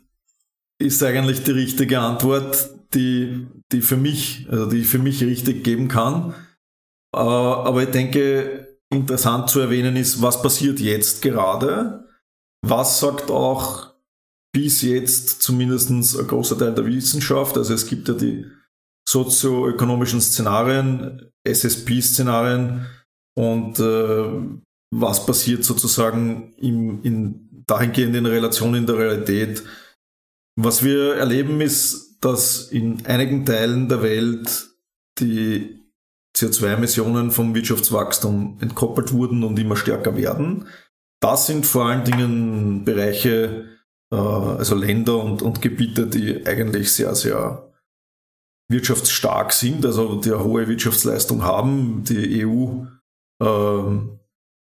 Ist 0.77 1.01
eigentlich 1.03 1.43
die 1.43 1.51
richtige 1.51 1.99
Antwort 1.99 2.69
die, 2.93 3.47
die 3.71 3.81
für 3.81 3.97
mich, 3.97 4.47
also 4.49 4.65
die 4.65 4.79
ich 4.79 4.87
für 4.87 4.99
mich 4.99 5.23
richtig 5.23 5.63
geben 5.63 5.87
kann. 5.87 6.33
Äh, 7.15 7.19
aber 7.19 7.83
ich 7.83 7.89
denke, 7.89 8.77
interessant 8.89 9.49
zu 9.49 9.59
erwähnen 9.59 9.95
ist, 9.95 10.21
was 10.21 10.41
passiert 10.41 10.79
jetzt 10.79 11.21
gerade? 11.21 12.05
Was 12.61 12.99
sagt 12.99 13.31
auch 13.31 13.90
bis 14.51 14.81
jetzt 14.81 15.41
zumindest 15.41 15.89
ein 15.89 16.01
großer 16.01 16.57
Teil 16.57 16.73
der 16.73 16.85
Wissenschaft? 16.85 17.57
Also 17.57 17.73
es 17.73 17.85
gibt 17.87 18.07
ja 18.07 18.13
die 18.13 18.45
sozioökonomischen 19.07 20.21
Szenarien, 20.21 21.31
SSP-Szenarien 21.43 22.85
und 23.35 23.79
äh, 23.79 24.25
was 24.93 25.25
passiert 25.25 25.63
sozusagen 25.63 26.53
im, 26.57 27.01
in 27.03 27.63
dahingehend 27.65 28.15
in 28.15 28.25
Relation 28.25 28.75
in 28.75 28.85
der 28.85 28.97
Realität. 28.97 29.63
Was 30.57 30.83
wir 30.83 31.15
erleben 31.15 31.61
ist, 31.61 32.17
dass 32.21 32.67
in 32.71 33.05
einigen 33.05 33.45
Teilen 33.45 33.87
der 33.87 34.01
Welt 34.03 34.69
die 35.19 35.81
CO2-Emissionen 36.35 37.31
vom 37.31 37.55
Wirtschaftswachstum 37.55 38.57
entkoppelt 38.61 39.11
wurden 39.11 39.43
und 39.43 39.57
immer 39.59 39.75
stärker 39.75 40.15
werden. 40.15 40.67
Das 41.21 41.47
sind 41.47 41.65
vor 41.65 41.85
allen 41.85 42.03
Dingen 42.03 42.85
Bereiche, 42.85 43.69
also 44.15 44.75
Länder 44.75 45.23
und, 45.23 45.41
und 45.41 45.61
Gebiete, 45.61 46.07
die 46.07 46.45
eigentlich 46.45 46.91
sehr, 46.91 47.15
sehr 47.15 47.71
wirtschaftsstark 48.69 49.51
sind, 49.51 49.85
also 49.85 50.15
die 50.15 50.31
eine 50.31 50.43
hohe 50.43 50.67
Wirtschaftsleistung 50.67 51.43
haben. 51.43 52.03
Die 52.05 52.45
EU 52.45 52.85
äh, 53.43 53.99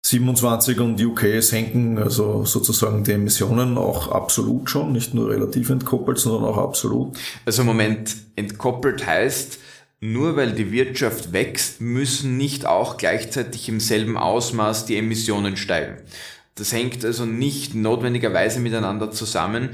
27 0.05 0.79
und 0.79 1.01
UK 1.01 1.43
senken 1.43 1.97
also 1.97 2.45
sozusagen 2.45 3.03
die 3.03 3.11
Emissionen 3.11 3.77
auch 3.77 4.09
absolut 4.09 4.69
schon, 4.69 4.91
nicht 4.91 5.13
nur 5.13 5.29
relativ 5.29 5.69
entkoppelt, 5.69 6.17
sondern 6.17 6.45
auch 6.45 6.57
absolut. 6.57 7.17
Also 7.45 7.63
Moment, 7.63 8.15
entkoppelt 8.35 9.05
heißt, 9.05 9.59
nur 9.99 10.37
weil 10.37 10.53
die 10.53 10.71
Wirtschaft 10.71 11.33
wächst, 11.33 11.81
müssen 11.81 12.37
nicht 12.37 12.65
auch 12.65 12.97
gleichzeitig 12.97 13.67
im 13.67 13.81
selben 13.81 14.17
Ausmaß 14.17 14.85
die 14.85 14.95
Emissionen 14.95 15.57
steigen. 15.57 15.97
Das 16.60 16.74
hängt 16.74 17.05
also 17.05 17.26
nicht 17.26 17.74
notwendigerweise 17.76 18.60
miteinander 18.60 19.12
zusammen. 19.12 19.70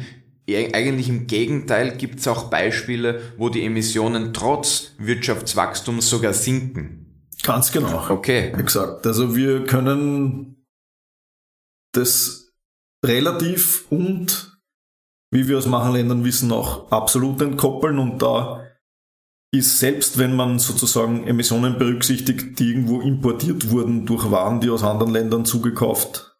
Eigentlich 0.47 1.09
im 1.09 1.25
Gegenteil 1.25 1.97
gibt 1.97 2.19
es 2.19 2.27
auch 2.27 2.51
Beispiele, 2.51 3.21
wo 3.37 3.49
die 3.49 3.65
Emissionen 3.65 4.33
trotz 4.33 4.91
Wirtschaftswachstums 4.99 6.07
sogar 6.07 6.33
sinken. 6.33 7.27
Ganz 7.41 7.71
genau. 7.71 8.09
Okay. 8.09 8.53
Exakt. 8.57 9.07
Also 9.07 9.35
wir 9.35 9.65
können 9.65 10.65
das 11.93 12.53
relativ 13.03 13.85
und, 13.89 14.59
wie 15.31 15.47
wir 15.47 15.57
aus 15.57 15.65
manchen 15.65 15.93
Ländern 15.93 16.23
wissen, 16.23 16.51
auch 16.51 16.91
absolut 16.91 17.41
entkoppeln 17.41 17.97
und 17.97 18.21
da 18.21 18.61
ist 19.51 19.79
selbst 19.79 20.17
wenn 20.17 20.35
man 20.35 20.59
sozusagen 20.59 21.25
Emissionen 21.25 21.77
berücksichtigt, 21.77 22.59
die 22.59 22.69
irgendwo 22.71 23.01
importiert 23.01 23.69
wurden 23.69 24.05
durch 24.05 24.29
Waren, 24.29 24.59
die 24.59 24.69
aus 24.69 24.83
anderen 24.83 25.13
Ländern 25.13 25.45
zugekauft 25.45 26.34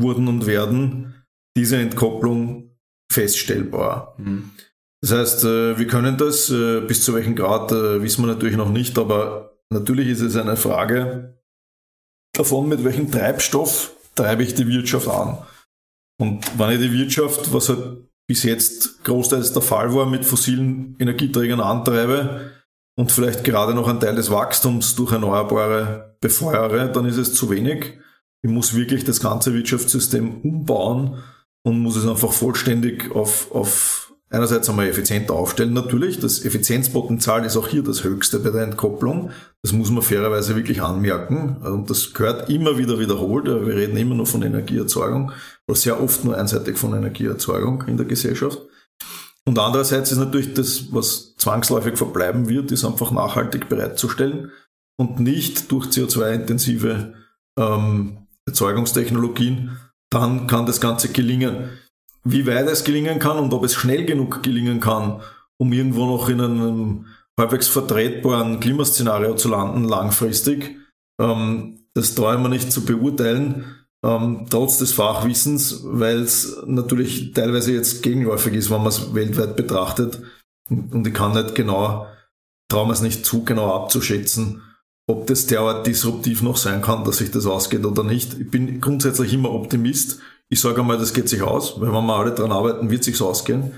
wurden 0.00 0.28
und 0.28 0.46
werden, 0.46 1.14
diese 1.56 1.76
Entkopplung 1.76 2.76
feststellbar. 3.10 4.14
Mhm. 4.18 4.50
Das 5.02 5.12
heißt, 5.12 5.44
äh, 5.44 5.78
wir 5.78 5.86
können 5.86 6.16
das, 6.18 6.50
äh, 6.50 6.80
bis 6.80 7.02
zu 7.04 7.14
welchem 7.14 7.34
Grad 7.34 7.72
äh, 7.72 8.02
wissen 8.02 8.22
wir 8.22 8.32
natürlich 8.32 8.56
noch 8.56 8.70
nicht, 8.70 8.98
aber 8.98 9.58
natürlich 9.70 10.08
ist 10.08 10.20
es 10.20 10.36
eine 10.36 10.56
Frage 10.56 11.40
davon, 12.34 12.68
mit 12.68 12.84
welchem 12.84 13.10
Treibstoff 13.10 13.92
treibe 14.14 14.42
ich 14.42 14.54
die 14.54 14.68
Wirtschaft 14.68 15.08
an. 15.08 15.38
Und 16.20 16.58
wenn 16.58 16.70
ich 16.70 16.80
die 16.80 16.92
Wirtschaft, 16.92 17.52
was 17.52 17.70
halt 17.70 18.10
bis 18.28 18.42
jetzt 18.42 19.02
großteils 19.04 19.52
der 19.52 19.62
Fall 19.62 19.94
war, 19.94 20.06
mit 20.06 20.24
fossilen 20.24 20.96
Energieträgern 20.98 21.60
antreibe 21.60 22.52
und 22.96 23.10
vielleicht 23.10 23.42
gerade 23.42 23.74
noch 23.74 23.88
einen 23.88 24.00
Teil 24.00 24.14
des 24.14 24.30
Wachstums 24.30 24.94
durch 24.94 25.12
Erneuerbare 25.12 26.16
befeuere, 26.20 26.88
dann 26.88 27.06
ist 27.06 27.16
es 27.16 27.34
zu 27.34 27.50
wenig. 27.50 27.98
Ich 28.42 28.50
muss 28.50 28.74
wirklich 28.74 29.04
das 29.04 29.20
ganze 29.20 29.54
Wirtschaftssystem 29.54 30.40
umbauen 30.42 31.22
und 31.62 31.80
muss 31.80 31.96
es 31.96 32.06
einfach 32.06 32.32
vollständig 32.32 33.14
auf, 33.14 33.52
auf 33.52 34.12
einerseits 34.30 34.70
einmal 34.70 34.86
effizienter 34.86 35.34
aufstellen 35.34 35.72
natürlich. 35.72 36.20
Das 36.20 36.44
Effizienzpotenzial 36.44 37.44
ist 37.44 37.56
auch 37.56 37.68
hier 37.68 37.82
das 37.82 38.04
höchste 38.04 38.38
bei 38.38 38.50
der 38.50 38.62
Entkopplung. 38.62 39.30
Das 39.62 39.72
muss 39.72 39.90
man 39.90 40.02
fairerweise 40.02 40.56
wirklich 40.56 40.80
anmerken. 40.80 41.56
Und 41.58 41.90
das 41.90 42.14
gehört 42.14 42.48
immer 42.48 42.78
wieder 42.78 42.98
wiederholt. 42.98 43.46
Wir 43.46 43.76
reden 43.76 43.96
immer 43.96 44.14
nur 44.14 44.26
von 44.26 44.42
Energieerzeugung, 44.42 45.32
oder 45.68 45.76
sehr 45.76 46.02
oft 46.02 46.24
nur 46.24 46.38
einseitig 46.38 46.78
von 46.78 46.94
Energieerzeugung 46.94 47.82
in 47.88 47.96
der 47.96 48.06
Gesellschaft. 48.06 48.60
Und 49.46 49.58
andererseits 49.58 50.12
ist 50.12 50.18
natürlich 50.18 50.54
das, 50.54 50.92
was 50.92 51.34
zwangsläufig 51.36 51.96
verbleiben 51.96 52.48
wird, 52.48 52.70
ist 52.72 52.84
einfach 52.84 53.10
nachhaltig 53.10 53.68
bereitzustellen 53.68 54.52
und 54.96 55.18
nicht 55.18 55.72
durch 55.72 55.86
CO2-intensive 55.86 57.14
ähm, 57.58 58.19
Erzeugungstechnologien. 58.50 59.78
Dann 60.10 60.46
kann 60.46 60.66
das 60.66 60.80
Ganze 60.80 61.08
gelingen. 61.08 61.70
Wie 62.24 62.46
weit 62.46 62.68
es 62.68 62.84
gelingen 62.84 63.18
kann 63.18 63.38
und 63.38 63.52
ob 63.54 63.64
es 63.64 63.74
schnell 63.74 64.04
genug 64.04 64.42
gelingen 64.42 64.80
kann, 64.80 65.22
um 65.58 65.72
irgendwo 65.72 66.06
noch 66.06 66.28
in 66.28 66.40
einem 66.40 67.06
halbwegs 67.38 67.68
vertretbaren 67.68 68.60
Klimaszenario 68.60 69.34
zu 69.34 69.48
landen, 69.48 69.84
langfristig, 69.84 70.76
ähm, 71.20 71.86
das 71.94 72.14
traue 72.14 72.34
ich 72.34 72.40
mir 72.40 72.48
nicht 72.48 72.70
zu 72.70 72.84
beurteilen, 72.84 73.64
ähm, 74.04 74.46
trotz 74.48 74.78
des 74.78 74.92
Fachwissens, 74.92 75.80
weil 75.84 76.20
es 76.20 76.56
natürlich 76.66 77.32
teilweise 77.32 77.72
jetzt 77.72 78.02
gegenläufig 78.02 78.54
ist, 78.54 78.70
wenn 78.70 78.78
man 78.78 78.88
es 78.88 79.14
weltweit 79.14 79.56
betrachtet. 79.56 80.20
Und 80.68 81.06
ich 81.06 81.14
kann 81.14 81.32
nicht 81.32 81.54
genau, 81.54 82.06
traue 82.68 82.86
mir 82.86 82.92
es 82.92 83.02
nicht 83.02 83.24
zu 83.24 83.44
genau 83.44 83.74
abzuschätzen, 83.74 84.62
ob 85.10 85.26
das 85.26 85.46
derart 85.46 85.88
disruptiv 85.88 86.40
noch 86.40 86.56
sein 86.56 86.82
kann, 86.82 87.04
dass 87.04 87.18
sich 87.18 87.32
das 87.32 87.44
ausgeht 87.44 87.84
oder 87.84 88.04
nicht. 88.04 88.38
Ich 88.38 88.48
bin 88.48 88.80
grundsätzlich 88.80 89.34
immer 89.34 89.50
Optimist. 89.50 90.20
Ich 90.48 90.60
sage 90.60 90.80
einmal, 90.80 90.98
das 90.98 91.12
geht 91.12 91.28
sich 91.28 91.42
aus, 91.42 91.80
wenn 91.80 91.90
wir 91.90 92.14
alle 92.14 92.32
dran 92.32 92.52
arbeiten, 92.52 92.90
wird 92.90 93.02
sich's 93.02 93.20
ausgehen. 93.20 93.72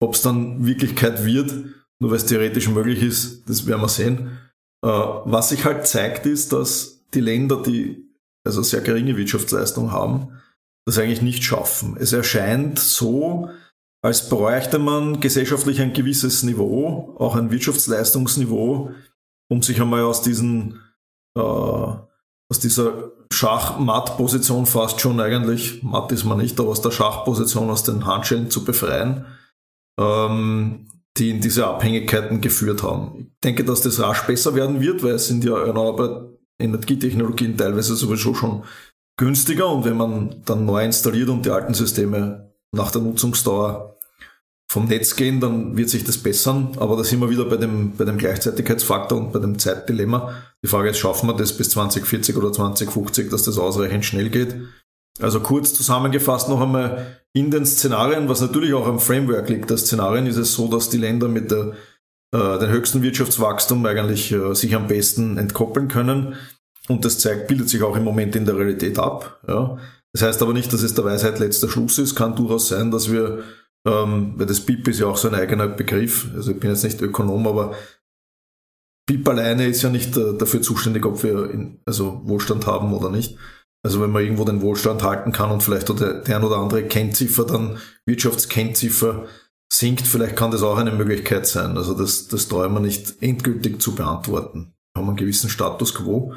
Ob 0.00 0.14
es 0.14 0.22
dann 0.22 0.64
Wirklichkeit 0.64 1.26
wird, 1.26 1.52
nur 2.00 2.10
weil 2.10 2.16
es 2.16 2.24
theoretisch 2.24 2.68
möglich 2.68 3.02
ist, 3.02 3.46
das 3.46 3.66
werden 3.66 3.82
wir 3.82 3.88
sehen. 3.88 4.38
Äh, 4.82 4.88
was 4.88 5.50
sich 5.50 5.66
halt 5.66 5.86
zeigt, 5.86 6.24
ist, 6.24 6.54
dass 6.54 7.04
die 7.12 7.20
Länder, 7.20 7.62
die 7.62 8.06
also 8.46 8.62
sehr 8.62 8.80
geringe 8.80 9.18
Wirtschaftsleistung 9.18 9.92
haben, 9.92 10.40
das 10.86 10.98
eigentlich 10.98 11.20
nicht 11.20 11.44
schaffen. 11.44 11.98
Es 12.00 12.14
erscheint 12.14 12.78
so, 12.78 13.50
als 14.02 14.30
bräuchte 14.30 14.78
man 14.78 15.20
gesellschaftlich 15.20 15.82
ein 15.82 15.92
gewisses 15.92 16.42
Niveau, 16.42 17.16
auch 17.18 17.36
ein 17.36 17.50
Wirtschaftsleistungsniveau, 17.50 18.92
um 19.50 19.62
sich 19.62 19.80
einmal 19.80 20.02
aus 20.02 20.22
diesen 20.22 20.80
äh, 21.36 21.40
aus 21.40 22.58
dieser 22.58 23.12
Schachmattposition 23.32 24.66
fast 24.66 25.00
schon 25.00 25.20
eigentlich, 25.20 25.82
matt 25.82 26.10
ist 26.10 26.24
man 26.24 26.38
nicht, 26.38 26.58
aber 26.58 26.70
aus 26.70 26.82
der 26.82 26.90
Schachposition 26.90 27.70
aus 27.70 27.84
den 27.84 28.04
Handschellen 28.06 28.50
zu 28.50 28.64
befreien, 28.64 29.24
ähm, 29.98 30.88
die 31.16 31.30
in 31.30 31.40
diese 31.40 31.66
Abhängigkeiten 31.66 32.40
geführt 32.40 32.82
haben. 32.82 33.18
Ich 33.18 33.40
denke, 33.44 33.64
dass 33.64 33.82
das 33.82 34.00
rasch 34.00 34.26
besser 34.26 34.54
werden 34.54 34.80
wird, 34.80 35.02
weil 35.04 35.12
es 35.12 35.28
sind 35.28 35.44
ja 35.44 35.58
erneuerbare 35.58 36.38
Energietechnologien 36.58 37.56
teilweise 37.56 37.94
sowieso 37.94 38.34
schon 38.34 38.64
günstiger 39.16 39.68
und 39.68 39.84
wenn 39.84 39.96
man 39.96 40.42
dann 40.44 40.64
neu 40.64 40.84
installiert 40.84 41.28
und 41.28 41.46
die 41.46 41.50
alten 41.50 41.74
Systeme 41.74 42.52
nach 42.72 42.90
der 42.90 43.02
Nutzungsdauer 43.02 43.99
vom 44.70 44.84
Netz 44.84 45.16
gehen, 45.16 45.40
dann 45.40 45.76
wird 45.76 45.88
sich 45.88 46.04
das 46.04 46.18
bessern. 46.18 46.76
Aber 46.76 46.96
da 46.96 47.02
sind 47.02 47.18
wir 47.18 47.28
wieder 47.28 47.44
bei 47.44 47.56
dem, 47.56 47.96
bei 47.96 48.04
dem 48.04 48.18
Gleichzeitigkeitsfaktor 48.18 49.18
und 49.18 49.32
bei 49.32 49.40
dem 49.40 49.58
Zeitdilemma. 49.58 50.32
Die 50.62 50.68
Frage 50.68 50.90
ist, 50.90 50.98
schaffen 50.98 51.28
wir 51.28 51.34
das 51.34 51.56
bis 51.56 51.70
2040 51.70 52.36
oder 52.36 52.52
2050, 52.52 53.30
dass 53.30 53.42
das 53.42 53.58
ausreichend 53.58 54.04
schnell 54.04 54.30
geht? 54.30 54.54
Also 55.20 55.40
kurz 55.40 55.74
zusammengefasst 55.74 56.48
noch 56.48 56.60
einmal 56.60 57.18
in 57.32 57.50
den 57.50 57.66
Szenarien, 57.66 58.28
was 58.28 58.42
natürlich 58.42 58.72
auch 58.72 58.86
am 58.86 59.00
Framework 59.00 59.48
liegt. 59.48 59.72
Das 59.72 59.80
Szenarien 59.86 60.28
ist 60.28 60.36
es 60.36 60.54
so, 60.54 60.68
dass 60.68 60.88
die 60.88 60.98
Länder 60.98 61.26
mit 61.26 61.50
der, 61.50 61.72
äh, 62.32 62.58
den 62.60 62.70
höchsten 62.70 63.02
Wirtschaftswachstum 63.02 63.84
eigentlich 63.86 64.30
äh, 64.30 64.54
sich 64.54 64.76
am 64.76 64.86
besten 64.86 65.36
entkoppeln 65.36 65.88
können. 65.88 66.36
Und 66.86 67.04
das 67.04 67.18
zeigt, 67.18 67.48
bildet 67.48 67.68
sich 67.68 67.82
auch 67.82 67.96
im 67.96 68.04
Moment 68.04 68.36
in 68.36 68.44
der 68.44 68.56
Realität 68.56 69.00
ab. 69.00 69.40
Ja. 69.48 69.78
Das 70.12 70.22
heißt 70.22 70.40
aber 70.42 70.52
nicht, 70.52 70.72
dass 70.72 70.82
es 70.82 70.94
der 70.94 71.04
Weisheit 71.04 71.40
letzter 71.40 71.68
Schluss 71.68 71.98
ist. 71.98 72.14
Kann 72.14 72.36
durchaus 72.36 72.68
sein, 72.68 72.92
dass 72.92 73.10
wir 73.10 73.42
ähm, 73.86 74.34
weil 74.36 74.46
das 74.46 74.60
BIP 74.60 74.88
ist 74.88 75.00
ja 75.00 75.06
auch 75.06 75.16
so 75.16 75.28
ein 75.28 75.34
eigener 75.34 75.68
Begriff. 75.68 76.28
Also 76.34 76.52
ich 76.52 76.60
bin 76.60 76.70
jetzt 76.70 76.84
nicht 76.84 77.00
Ökonom, 77.00 77.46
aber 77.46 77.74
BIP 79.06 79.28
alleine 79.28 79.66
ist 79.66 79.82
ja 79.82 79.90
nicht 79.90 80.16
äh, 80.16 80.36
dafür 80.36 80.62
zuständig, 80.62 81.04
ob 81.04 81.22
wir 81.22 81.50
in, 81.50 81.80
also 81.84 82.20
Wohlstand 82.24 82.66
haben 82.66 82.92
oder 82.92 83.10
nicht. 83.10 83.36
Also 83.82 84.00
wenn 84.00 84.10
man 84.10 84.22
irgendwo 84.22 84.44
den 84.44 84.60
Wohlstand 84.60 85.02
halten 85.02 85.32
kann 85.32 85.50
und 85.50 85.62
vielleicht 85.62 85.88
der, 85.88 86.20
der 86.20 86.36
ein 86.36 86.44
oder 86.44 86.58
andere 86.58 86.84
Kennziffer 86.84 87.44
dann, 87.44 87.78
Wirtschaftskennziffer 88.06 89.26
sinkt, 89.72 90.06
vielleicht 90.06 90.36
kann 90.36 90.50
das 90.50 90.62
auch 90.62 90.76
eine 90.76 90.92
Möglichkeit 90.92 91.46
sein. 91.46 91.76
Also 91.78 91.94
das, 91.94 92.28
das 92.28 92.48
traue 92.48 92.68
man 92.68 92.82
nicht 92.82 93.22
endgültig 93.22 93.80
zu 93.80 93.94
beantworten. 93.94 94.74
Wir 94.94 95.00
haben 95.00 95.08
einen 95.08 95.16
gewissen 95.16 95.48
Status 95.48 95.94
quo. 95.94 96.34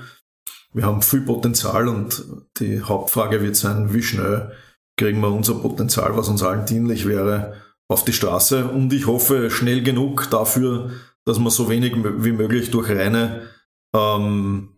Wir 0.72 0.86
haben 0.86 1.02
viel 1.02 1.22
Potenzial 1.22 1.88
und 1.88 2.26
die 2.58 2.82
Hauptfrage 2.82 3.42
wird 3.42 3.56
sein, 3.56 3.94
wie 3.94 4.04
schnell 4.04 4.54
kriegen 4.98 5.22
wir 5.22 5.32
unser 5.32 5.56
Potenzial, 5.56 6.16
was 6.16 6.30
uns 6.30 6.44
allen 6.44 6.66
dienlich 6.66 7.08
wäre, 7.08 7.56
auf 7.88 8.06
die 8.06 8.14
Straße. 8.14 8.66
Und 8.66 8.94
ich 8.94 9.08
hoffe 9.08 9.50
schnell 9.50 9.84
genug 9.84 10.30
dafür, 10.30 10.92
dass 11.26 11.40
wir 11.40 11.52
so 11.52 11.70
wenig 11.70 11.94
wie 11.96 12.32
möglich 12.32 12.72
durch 12.72 12.90
reine 12.90 13.48
ähm, 13.96 14.70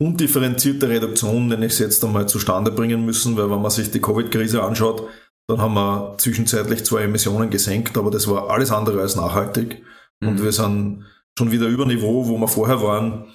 undifferenzierte 0.00 0.88
Reduktion, 0.88 1.48
nenne 1.48 1.66
ich 1.66 1.72
es 1.72 1.78
jetzt 1.78 2.04
einmal, 2.04 2.28
zustande 2.28 2.70
bringen 2.70 3.04
müssen, 3.04 3.36
weil 3.36 3.50
wenn 3.50 3.62
man 3.62 3.70
sich 3.70 3.90
die 3.90 4.00
Covid-Krise 4.00 4.62
anschaut, 4.62 5.08
dann 5.48 5.60
haben 5.60 5.74
wir 5.74 6.14
zwischenzeitlich 6.18 6.84
zwei 6.84 7.02
Emissionen 7.02 7.50
gesenkt, 7.50 7.96
aber 7.96 8.10
das 8.10 8.28
war 8.28 8.50
alles 8.50 8.70
andere 8.70 9.00
als 9.00 9.16
nachhaltig. 9.16 9.82
Mhm. 10.20 10.28
Und 10.28 10.42
wir 10.42 10.52
sind 10.52 11.04
schon 11.38 11.50
wieder 11.50 11.66
über 11.66 11.86
Niveau, 11.86 12.26
wo 12.26 12.38
wir 12.38 12.48
vorher 12.48 12.82
waren. 12.82 13.26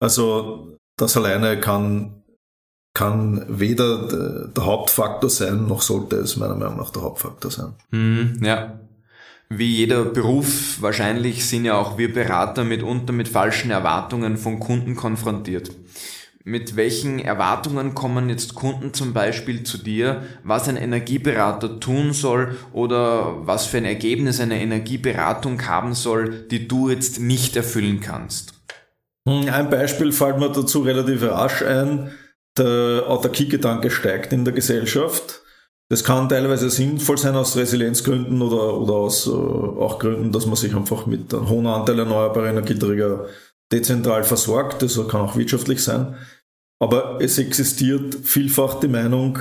Also 0.00 0.76
das 0.96 1.16
alleine 1.16 1.60
kann 1.60 2.22
kann 2.98 3.44
weder 3.48 4.48
der 4.48 4.64
Hauptfaktor 4.64 5.30
sein, 5.30 5.68
noch 5.68 5.82
sollte 5.82 6.16
es 6.16 6.36
meiner 6.36 6.56
Meinung 6.56 6.78
nach 6.78 6.90
der 6.90 7.02
Hauptfaktor 7.02 7.48
sein. 7.48 7.74
Mhm, 7.92 8.40
ja. 8.42 8.80
Wie 9.48 9.76
jeder 9.76 10.04
Beruf, 10.04 10.82
wahrscheinlich 10.82 11.46
sind 11.46 11.64
ja 11.64 11.76
auch 11.76 11.96
wir 11.96 12.12
Berater 12.12 12.64
mitunter 12.64 13.12
mit 13.12 13.28
falschen 13.28 13.70
Erwartungen 13.70 14.36
von 14.36 14.58
Kunden 14.58 14.96
konfrontiert. 14.96 15.70
Mit 16.42 16.74
welchen 16.74 17.20
Erwartungen 17.20 17.94
kommen 17.94 18.30
jetzt 18.30 18.56
Kunden 18.56 18.92
zum 18.92 19.12
Beispiel 19.12 19.62
zu 19.62 19.78
dir, 19.78 20.24
was 20.42 20.68
ein 20.68 20.76
Energieberater 20.76 21.78
tun 21.78 22.12
soll 22.12 22.56
oder 22.72 23.46
was 23.46 23.66
für 23.66 23.76
ein 23.76 23.84
Ergebnis 23.84 24.40
eine 24.40 24.60
Energieberatung 24.60 25.64
haben 25.68 25.94
soll, 25.94 26.48
die 26.50 26.66
du 26.66 26.90
jetzt 26.90 27.20
nicht 27.20 27.54
erfüllen 27.54 28.00
kannst? 28.00 28.54
Ein 29.24 29.70
Beispiel 29.70 30.10
fällt 30.10 30.38
mir 30.38 30.50
dazu 30.50 30.80
relativ 30.80 31.22
rasch 31.22 31.62
ein 31.62 32.10
der 32.58 33.04
Autarkiegedanke 33.08 33.90
steigt 33.90 34.32
in 34.32 34.44
der 34.44 34.54
Gesellschaft. 34.54 35.42
Das 35.90 36.04
kann 36.04 36.28
teilweise 36.28 36.68
sinnvoll 36.68 37.16
sein 37.16 37.34
aus 37.34 37.56
Resilienzgründen 37.56 38.42
oder, 38.42 38.74
oder 38.74 38.92
aus 38.92 39.26
äh, 39.26 39.30
auch 39.30 39.98
Gründen, 39.98 40.32
dass 40.32 40.44
man 40.44 40.56
sich 40.56 40.74
einfach 40.74 41.06
mit 41.06 41.32
einem 41.32 41.48
hohen 41.48 41.66
Anteil 41.66 41.98
erneuerbarer 41.98 42.50
Energieträger 42.50 43.26
dezentral 43.72 44.24
versorgt. 44.24 44.82
Das 44.82 44.96
kann 45.08 45.22
auch 45.22 45.36
wirtschaftlich 45.36 45.82
sein. 45.82 46.16
Aber 46.78 47.18
es 47.20 47.38
existiert 47.38 48.14
vielfach 48.22 48.80
die 48.80 48.88
Meinung, 48.88 49.38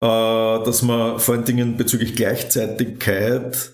äh, 0.00 0.06
dass 0.06 0.82
man 0.82 1.18
vor 1.18 1.34
allen 1.34 1.44
Dingen 1.44 1.76
bezüglich 1.76 2.14
Gleichzeitigkeit 2.14 3.72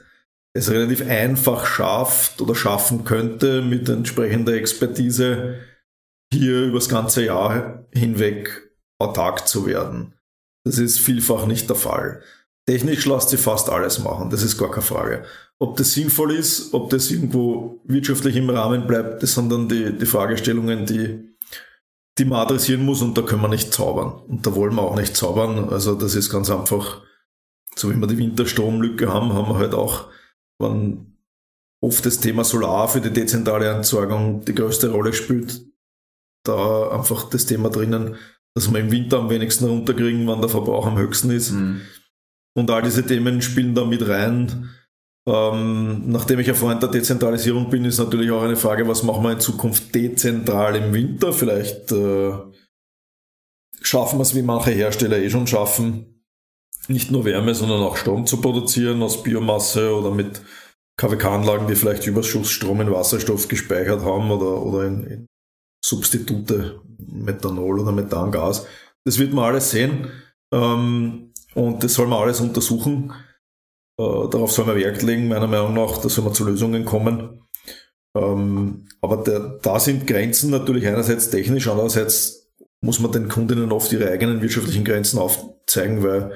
es 0.54 0.70
relativ 0.70 1.06
einfach 1.08 1.66
schafft 1.66 2.40
oder 2.40 2.54
schaffen 2.54 3.04
könnte 3.04 3.62
mit 3.62 3.88
entsprechender 3.88 4.52
Expertise 4.54 5.56
hier 6.32 6.62
übers 6.62 6.88
ganze 6.88 7.24
Jahr 7.24 7.84
hinweg 7.92 8.72
autark 8.98 9.46
zu 9.46 9.66
werden. 9.66 10.14
Das 10.64 10.78
ist 10.78 10.98
vielfach 10.98 11.46
nicht 11.46 11.68
der 11.68 11.76
Fall. 11.76 12.22
Technisch 12.66 13.06
lässt 13.06 13.30
sich 13.30 13.40
fast 13.40 13.68
alles 13.68 13.98
machen, 13.98 14.30
das 14.30 14.42
ist 14.42 14.56
gar 14.56 14.70
keine 14.70 14.82
Frage. 14.82 15.24
Ob 15.58 15.76
das 15.76 15.92
sinnvoll 15.92 16.32
ist, 16.32 16.72
ob 16.74 16.90
das 16.90 17.10
irgendwo 17.10 17.80
wirtschaftlich 17.84 18.36
im 18.36 18.50
Rahmen 18.50 18.86
bleibt, 18.86 19.22
das 19.22 19.34
sind 19.34 19.50
dann 19.50 19.68
die, 19.68 19.96
die 19.96 20.06
Fragestellungen, 20.06 20.86
die, 20.86 21.36
die 22.18 22.24
man 22.24 22.40
adressieren 22.40 22.84
muss 22.84 23.02
und 23.02 23.18
da 23.18 23.22
können 23.22 23.42
wir 23.42 23.48
nicht 23.48 23.72
zaubern. 23.72 24.12
Und 24.28 24.46
da 24.46 24.54
wollen 24.54 24.74
wir 24.74 24.82
auch 24.82 24.96
nicht 24.96 25.16
zaubern. 25.16 25.70
Also 25.70 25.94
das 25.94 26.14
ist 26.14 26.30
ganz 26.30 26.50
einfach, 26.50 27.02
so 27.74 27.90
wie 27.90 27.96
wir 27.96 28.06
die 28.06 28.18
Winterstromlücke 28.18 29.12
haben, 29.12 29.32
haben 29.32 29.48
wir 29.48 29.58
halt 29.58 29.74
auch, 29.74 30.08
wenn 30.60 31.16
oft 31.80 32.06
das 32.06 32.20
Thema 32.20 32.44
Solar 32.44 32.86
für 32.86 33.00
die 33.00 33.12
dezentrale 33.12 33.68
Entsorgung 33.70 34.44
die 34.44 34.54
größte 34.54 34.90
Rolle 34.90 35.12
spielt, 35.12 35.71
da 36.44 36.90
einfach 36.90 37.28
das 37.30 37.46
Thema 37.46 37.70
drinnen, 37.70 38.16
dass 38.54 38.72
wir 38.72 38.80
im 38.80 38.90
Winter 38.90 39.18
am 39.18 39.30
wenigsten 39.30 39.64
runterkriegen, 39.64 40.26
wann 40.26 40.40
der 40.40 40.50
Verbrauch 40.50 40.86
am 40.86 40.98
höchsten 40.98 41.30
ist. 41.30 41.52
Mhm. 41.52 41.82
Und 42.54 42.70
all 42.70 42.82
diese 42.82 43.04
Themen 43.06 43.40
spielen 43.40 43.74
da 43.74 43.84
mit 43.84 44.06
rein. 44.06 44.70
Ähm, 45.26 46.10
nachdem 46.10 46.40
ich 46.40 46.48
ein 46.48 46.54
Freund 46.56 46.82
der 46.82 46.90
Dezentralisierung 46.90 47.70
bin, 47.70 47.84
ist 47.84 47.98
natürlich 47.98 48.30
auch 48.30 48.42
eine 48.42 48.56
Frage, 48.56 48.88
was 48.88 49.04
machen 49.04 49.22
wir 49.22 49.32
in 49.32 49.40
Zukunft 49.40 49.94
dezentral 49.94 50.74
im 50.76 50.92
Winter? 50.92 51.32
Vielleicht 51.32 51.92
äh, 51.92 52.32
schaffen 53.80 54.18
wir 54.18 54.22
es, 54.22 54.34
wie 54.34 54.42
manche 54.42 54.72
Hersteller 54.72 55.18
eh 55.18 55.30
schon 55.30 55.46
schaffen, 55.46 56.24
nicht 56.88 57.10
nur 57.10 57.24
Wärme, 57.24 57.54
sondern 57.54 57.82
auch 57.82 57.96
Strom 57.96 58.26
zu 58.26 58.40
produzieren 58.40 59.02
aus 59.02 59.22
Biomasse 59.22 59.94
oder 59.94 60.10
mit 60.10 60.42
KWK-Anlagen, 60.96 61.68
die 61.68 61.76
vielleicht 61.76 62.06
Überschussstrom 62.06 62.80
in 62.80 62.90
Wasserstoff 62.90 63.48
gespeichert 63.48 64.02
haben 64.02 64.30
oder, 64.30 64.60
oder 64.62 64.86
in, 64.86 65.04
in 65.04 65.26
Substitute, 65.84 66.80
Methanol 66.98 67.80
oder 67.80 67.92
Methangas. 67.92 68.66
Das 69.04 69.18
wird 69.18 69.32
man 69.32 69.44
alles 69.46 69.70
sehen 69.70 70.08
ähm, 70.52 71.32
und 71.54 71.82
das 71.82 71.94
soll 71.94 72.06
man 72.06 72.22
alles 72.22 72.40
untersuchen. 72.40 73.12
Äh, 73.98 74.28
darauf 74.30 74.52
soll 74.52 74.66
man 74.66 74.76
Wert 74.76 75.02
legen, 75.02 75.28
meiner 75.28 75.48
Meinung 75.48 75.74
nach, 75.74 75.98
da 75.98 76.08
soll 76.08 76.24
man 76.24 76.34
zu 76.34 76.44
Lösungen 76.44 76.84
kommen. 76.84 77.42
Ähm, 78.16 78.88
aber 79.00 79.18
der, 79.18 79.58
da 79.62 79.80
sind 79.80 80.06
Grenzen 80.06 80.50
natürlich 80.50 80.86
einerseits 80.86 81.30
technisch, 81.30 81.68
andererseits 81.68 82.52
muss 82.82 83.00
man 83.00 83.12
den 83.12 83.28
Kundinnen 83.28 83.72
oft 83.72 83.92
ihre 83.92 84.10
eigenen 84.10 84.42
wirtschaftlichen 84.42 84.84
Grenzen 84.84 85.18
aufzeigen, 85.18 86.02
weil, 86.02 86.32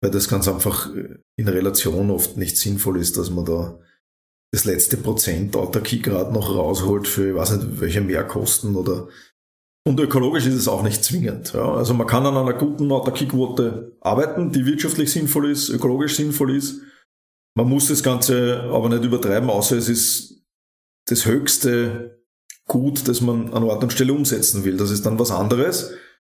weil 0.00 0.10
das 0.10 0.28
ganz 0.28 0.48
einfach 0.48 0.90
in 1.36 1.48
Relation 1.48 2.10
oft 2.10 2.36
nicht 2.36 2.56
sinnvoll 2.56 2.98
ist, 2.98 3.16
dass 3.16 3.30
man 3.30 3.44
da 3.44 3.78
das 4.50 4.64
letzte 4.64 4.96
Prozent 4.96 5.56
Autarkie 5.56 6.00
gerade 6.00 6.32
noch 6.32 6.54
rausholt 6.54 7.06
für, 7.06 7.30
ich 7.30 7.34
weiß 7.34 7.56
nicht, 7.56 7.80
welche 7.80 8.00
Mehrkosten 8.00 8.76
oder 8.76 9.08
und 9.86 9.98
ökologisch 10.00 10.44
ist 10.44 10.54
es 10.54 10.68
auch 10.68 10.82
nicht 10.82 11.02
zwingend. 11.02 11.54
Ja. 11.54 11.72
Also 11.74 11.94
man 11.94 12.06
kann 12.06 12.26
an 12.26 12.36
einer 12.36 12.52
guten 12.52 12.92
Autarkiequote 12.92 13.96
arbeiten, 14.00 14.52
die 14.52 14.66
wirtschaftlich 14.66 15.10
sinnvoll 15.10 15.50
ist, 15.50 15.70
ökologisch 15.70 16.16
sinnvoll 16.16 16.54
ist. 16.54 16.82
Man 17.56 17.70
muss 17.70 17.88
das 17.88 18.02
Ganze 18.02 18.64
aber 18.70 18.90
nicht 18.90 19.04
übertreiben, 19.04 19.48
außer 19.48 19.78
es 19.78 19.88
ist 19.88 20.44
das 21.06 21.24
höchste 21.24 22.22
Gut, 22.66 23.08
das 23.08 23.22
man 23.22 23.54
an 23.54 23.62
Ort 23.62 23.82
und 23.82 23.94
Stelle 23.94 24.12
umsetzen 24.12 24.62
will. 24.62 24.76
Das 24.76 24.90
ist 24.90 25.06
dann 25.06 25.18
was 25.18 25.30
anderes. 25.30 25.94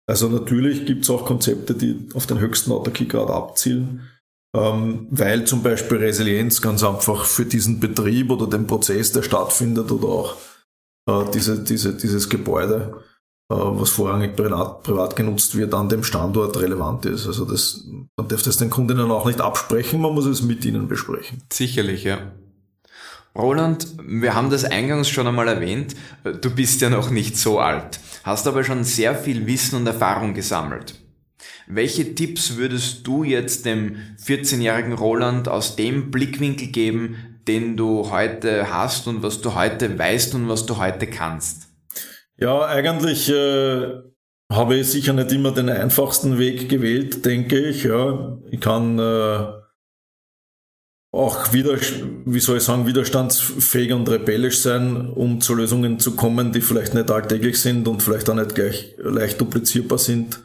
Also 0.05 0.29
natürlich 0.29 0.85
gibt 0.85 1.03
es 1.05 1.09
auch 1.09 1.25
Konzepte, 1.25 1.73
die 1.73 2.07
auf 2.13 2.27
den 2.27 2.39
höchsten 2.39 2.71
Autarkiegrad 2.71 3.31
abzielen 3.31 4.07
weil 4.51 5.45
zum 5.45 5.61
Beispiel 5.61 5.97
Resilienz 5.97 6.61
ganz 6.61 6.83
einfach 6.83 7.25
für 7.25 7.45
diesen 7.45 7.79
Betrieb 7.79 8.31
oder 8.31 8.47
den 8.47 8.65
Prozess, 8.65 9.11
der 9.11 9.21
stattfindet 9.21 9.91
oder 9.91 10.07
auch 10.07 10.35
äh, 11.07 11.25
diese, 11.33 11.63
diese, 11.63 11.95
dieses 11.95 12.29
Gebäude, 12.29 13.03
äh, 13.51 13.55
was 13.55 13.91
vorrangig 13.91 14.35
privat, 14.35 14.83
privat 14.83 15.15
genutzt 15.15 15.55
wird, 15.55 15.73
an 15.73 15.89
dem 15.89 16.03
Standort 16.03 16.57
relevant 16.57 17.05
ist. 17.05 17.27
Also 17.27 17.45
das, 17.45 17.85
man 18.17 18.27
darf 18.27 18.41
das 18.41 18.57
den 18.57 18.69
Kundinnen 18.69 19.11
auch 19.11 19.25
nicht 19.25 19.41
absprechen, 19.41 20.01
man 20.01 20.13
muss 20.13 20.25
es 20.25 20.41
mit 20.41 20.65
ihnen 20.65 20.87
besprechen. 20.87 21.43
Sicherlich, 21.51 22.03
ja. 22.03 22.17
Roland, 23.35 23.87
wir 24.03 24.33
haben 24.33 24.49
das 24.49 24.65
eingangs 24.65 25.07
schon 25.07 25.27
einmal 25.27 25.47
erwähnt, 25.47 25.95
du 26.23 26.49
bist 26.49 26.81
ja 26.81 26.89
noch 26.89 27.11
nicht 27.11 27.37
so 27.37 27.59
alt, 27.59 27.99
hast 28.23 28.47
aber 28.47 28.63
schon 28.63 28.83
sehr 28.83 29.15
viel 29.15 29.45
Wissen 29.45 29.75
und 29.75 29.85
Erfahrung 29.87 30.33
gesammelt. 30.33 30.95
Welche 31.71 32.15
Tipps 32.15 32.57
würdest 32.57 33.05
du 33.05 33.23
jetzt 33.23 33.63
dem 33.63 33.97
14-jährigen 34.25 34.93
Roland 34.93 35.47
aus 35.47 35.75
dem 35.75 36.09
Blickwinkel 36.09 36.69
geben, 36.69 37.41
den 37.47 37.77
du 37.77 38.09
heute 38.09 38.73
hast 38.73 39.07
und 39.07 39.21
was 39.21 39.41
du 39.41 39.53
heute 39.53 39.99
weißt 39.99 40.33
und 40.33 40.49
was 40.49 40.65
du 40.65 40.77
heute 40.77 41.05
kannst? 41.05 41.67
Ja, 42.37 42.65
eigentlich 42.65 43.29
äh, 43.29 44.01
habe 44.51 44.77
ich 44.77 44.87
sicher 44.87 45.13
nicht 45.13 45.31
immer 45.31 45.51
den 45.51 45.69
einfachsten 45.69 46.39
Weg 46.39 46.69
gewählt, 46.69 47.23
denke 47.23 47.59
ich. 47.59 47.83
Ja, 47.83 48.39
ich 48.49 48.61
kann 48.61 48.97
äh, 48.97 49.45
auch 51.11 51.53
wieder, 51.53 51.77
wie 52.25 52.39
soll 52.39 52.57
ich 52.57 52.63
sagen, 52.63 52.87
widerstandsfähig 52.87 53.93
und 53.93 54.09
rebellisch 54.09 54.59
sein, 54.59 55.07
um 55.07 55.39
zu 55.39 55.53
Lösungen 55.53 55.99
zu 55.99 56.15
kommen, 56.15 56.51
die 56.51 56.61
vielleicht 56.61 56.95
nicht 56.95 57.11
alltäglich 57.11 57.61
sind 57.61 57.87
und 57.87 58.01
vielleicht 58.01 58.27
auch 58.27 58.35
nicht 58.35 58.55
gleich 58.55 58.95
leicht 58.97 59.39
duplizierbar 59.39 59.99
sind. 59.99 60.39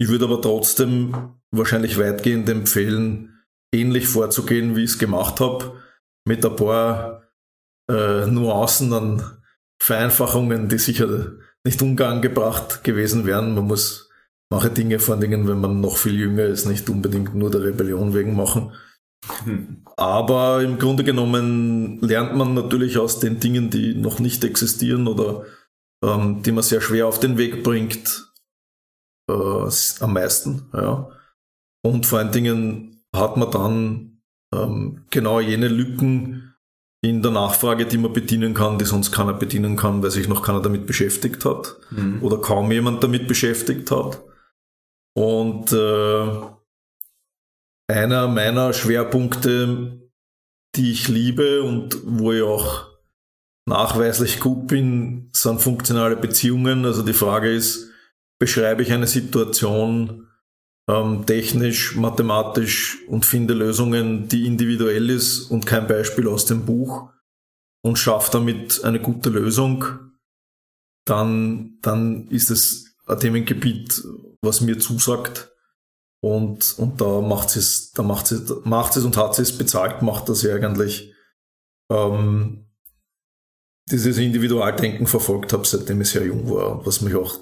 Ich 0.00 0.08
würde 0.08 0.24
aber 0.24 0.40
trotzdem 0.40 1.34
wahrscheinlich 1.50 1.98
weitgehend 1.98 2.48
empfehlen, 2.48 3.42
ähnlich 3.74 4.08
vorzugehen, 4.08 4.74
wie 4.74 4.84
ich 4.84 4.92
es 4.92 4.98
gemacht 4.98 5.40
habe, 5.40 5.74
mit 6.26 6.44
ein 6.44 6.56
paar 6.56 7.28
äh, 7.90 8.26
Nuancen 8.26 8.92
an 8.94 9.22
Vereinfachungen, 9.82 10.70
die 10.70 10.78
sicher 10.78 11.32
nicht 11.64 11.82
unangebracht 11.82 12.82
gewesen 12.82 13.26
wären. 13.26 13.54
Man 13.54 13.66
muss 13.66 14.08
manche 14.50 14.70
Dinge, 14.70 15.00
vor 15.00 15.14
allen 15.14 15.20
Dingen, 15.20 15.46
wenn 15.46 15.60
man 15.60 15.80
noch 15.80 15.98
viel 15.98 16.18
jünger 16.18 16.44
ist, 16.44 16.64
nicht 16.64 16.88
unbedingt 16.88 17.34
nur 17.34 17.50
der 17.50 17.62
Rebellion 17.62 18.14
wegen 18.14 18.34
machen. 18.34 18.72
Hm. 19.44 19.84
Aber 19.98 20.62
im 20.62 20.78
Grunde 20.78 21.04
genommen 21.04 22.00
lernt 22.00 22.34
man 22.34 22.54
natürlich 22.54 22.96
aus 22.96 23.20
den 23.20 23.38
Dingen, 23.38 23.68
die 23.68 23.94
noch 23.94 24.18
nicht 24.18 24.44
existieren 24.44 25.06
oder 25.08 25.44
ähm, 26.02 26.42
die 26.42 26.52
man 26.52 26.62
sehr 26.62 26.80
schwer 26.80 27.06
auf 27.06 27.20
den 27.20 27.36
Weg 27.36 27.62
bringt, 27.62 28.29
äh, 29.30 30.04
am 30.04 30.12
meisten. 30.12 30.68
Ja. 30.72 31.08
Und 31.82 32.06
vor 32.06 32.18
allen 32.18 32.32
Dingen 32.32 33.02
hat 33.14 33.36
man 33.36 33.50
dann 33.50 34.22
ähm, 34.54 35.04
genau 35.10 35.40
jene 35.40 35.68
Lücken 35.68 36.54
in 37.02 37.22
der 37.22 37.30
Nachfrage, 37.30 37.86
die 37.86 37.98
man 37.98 38.12
bedienen 38.12 38.52
kann, 38.52 38.78
die 38.78 38.84
sonst 38.84 39.10
keiner 39.10 39.32
bedienen 39.32 39.76
kann, 39.76 40.02
weil 40.02 40.10
sich 40.10 40.28
noch 40.28 40.42
keiner 40.42 40.60
damit 40.60 40.86
beschäftigt 40.86 41.44
hat 41.44 41.76
mhm. 41.90 42.22
oder 42.22 42.38
kaum 42.38 42.70
jemand 42.70 43.02
damit 43.02 43.26
beschäftigt 43.26 43.90
hat. 43.90 44.22
Und 45.14 45.72
äh, 45.72 46.40
einer 47.88 48.28
meiner 48.28 48.72
Schwerpunkte, 48.72 50.10
die 50.76 50.92
ich 50.92 51.08
liebe 51.08 51.62
und 51.62 51.98
wo 52.04 52.32
ich 52.32 52.42
auch 52.42 52.86
nachweislich 53.66 54.40
gut 54.40 54.68
bin, 54.68 55.30
sind 55.32 55.60
funktionale 55.60 56.16
Beziehungen. 56.16 56.84
Also 56.84 57.02
die 57.02 57.12
Frage 57.12 57.52
ist, 57.52 57.89
beschreibe 58.40 58.82
ich 58.82 58.92
eine 58.92 59.06
Situation 59.06 60.26
ähm, 60.88 61.24
technisch, 61.26 61.94
mathematisch 61.94 62.98
und 63.06 63.24
finde 63.24 63.54
Lösungen, 63.54 64.28
die 64.28 64.46
individuell 64.46 65.10
ist 65.10 65.50
und 65.50 65.66
kein 65.66 65.86
Beispiel 65.86 66.26
aus 66.26 66.46
dem 66.46 66.64
Buch 66.64 67.10
und 67.82 67.98
schaffe 67.98 68.32
damit 68.32 68.82
eine 68.82 69.00
gute 69.00 69.30
Lösung, 69.30 69.84
dann, 71.06 71.78
dann 71.82 72.28
ist 72.28 72.50
es 72.50 72.96
ein 73.06 73.20
Themengebiet, 73.20 74.02
was 74.42 74.60
mir 74.60 74.78
zusagt. 74.78 75.52
Und, 76.22 76.78
und 76.78 77.00
da 77.00 77.20
macht 77.20 77.56
es, 77.56 77.92
da 77.92 78.02
macht 78.02 78.30
es, 78.30 78.52
macht 78.64 78.96
es 78.96 79.04
und 79.04 79.16
hat 79.16 79.38
es 79.38 79.56
bezahlt, 79.56 80.02
macht 80.02 80.28
das 80.28 80.42
ja 80.42 80.54
eigentlich 80.54 81.14
ähm, 81.90 82.66
dieses 83.90 84.18
Individualdenken 84.18 85.06
verfolgt 85.06 85.52
habe, 85.52 85.66
seitdem 85.66 86.02
ich 86.02 86.10
sehr 86.10 86.26
jung 86.26 86.50
war, 86.50 86.84
was 86.84 87.00
mich 87.00 87.14
auch 87.14 87.38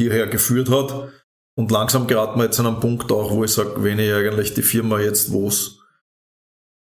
hierher 0.00 0.26
geführt 0.26 0.70
hat. 0.70 1.10
Und 1.56 1.70
langsam 1.70 2.06
geraten 2.06 2.38
wir 2.38 2.44
jetzt 2.44 2.58
an 2.60 2.66
einen 2.66 2.80
Punkt 2.80 3.10
auch, 3.12 3.30
wo 3.30 3.44
ich 3.44 3.52
sage, 3.52 3.82
wenn 3.82 3.98
ich 3.98 4.12
eigentlich 4.12 4.54
die 4.54 4.62
Firma 4.62 4.98
jetzt, 4.98 5.32
wo 5.32 5.48
es 5.48 5.80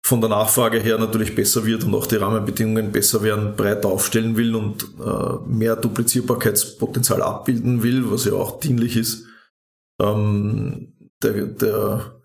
von 0.05 0.21
der 0.21 0.31
Nachfrage 0.31 0.79
her 0.79 0.99
natürlich 0.99 1.35
besser 1.35 1.65
wird 1.67 1.85
und 1.85 1.95
auch 1.95 2.07
die 2.07 2.17
Rahmenbedingungen 2.17 2.93
besser 2.93 3.23
werden, 3.23 3.57
breiter 3.57 3.89
aufstellen 3.89 4.37
will 4.37 4.55
und 4.55 4.85
äh, 5.05 5.47
mehr 5.47 5.77
Duplizierbarkeitspotenzial 5.77 7.23
abbilden 7.23 7.83
will, 7.83 8.11
was 8.11 8.25
ja 8.25 8.33
auch 8.33 8.61
dienlich 8.61 8.97
ist, 8.97 9.27
ähm, 10.01 10.95
der, 11.23 11.47
der, 11.47 12.21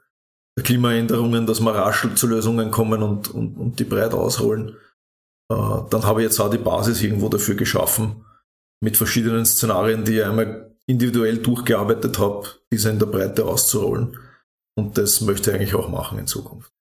der 0.58 0.64
Klimaänderungen, 0.64 1.46
dass 1.46 1.60
wir 1.60 1.76
rasch 1.76 2.08
zu 2.16 2.28
Lösungen 2.28 2.72
kommen 2.72 3.04
und, 3.04 3.34
und, 3.34 3.58
und 3.58 3.80
die 3.80 3.86
breit 3.86 4.14
ausrollen, 4.14 4.78
äh, 5.50 5.56
dann 5.90 6.04
habe 6.04 6.22
ich 6.22 6.26
jetzt 6.26 6.40
auch 6.40 6.50
die 6.50 6.58
Basis 6.58 7.02
irgendwo 7.02 7.28
dafür 7.30 7.56
geschaffen, 7.56 8.26
mit 8.82 8.98
verschiedenen 8.98 9.46
Szenarien, 9.46 10.04
die 10.06 10.20
ich 10.20 10.26
einmal 10.26 10.73
individuell 10.86 11.38
durchgearbeitet 11.38 12.20
habe, 12.20 12.48
diese 12.72 12.90
in 12.90 13.00
der 13.00 13.06
Breite 13.06 13.46
auszurollen. 13.46 14.18
Und 14.76 14.98
das 14.98 15.22
möchte 15.22 15.52
ich 15.52 15.56
eigentlich 15.56 15.76
auch 15.76 15.90
machen 15.90 16.20
in 16.20 16.28
Zukunft. 16.28 16.72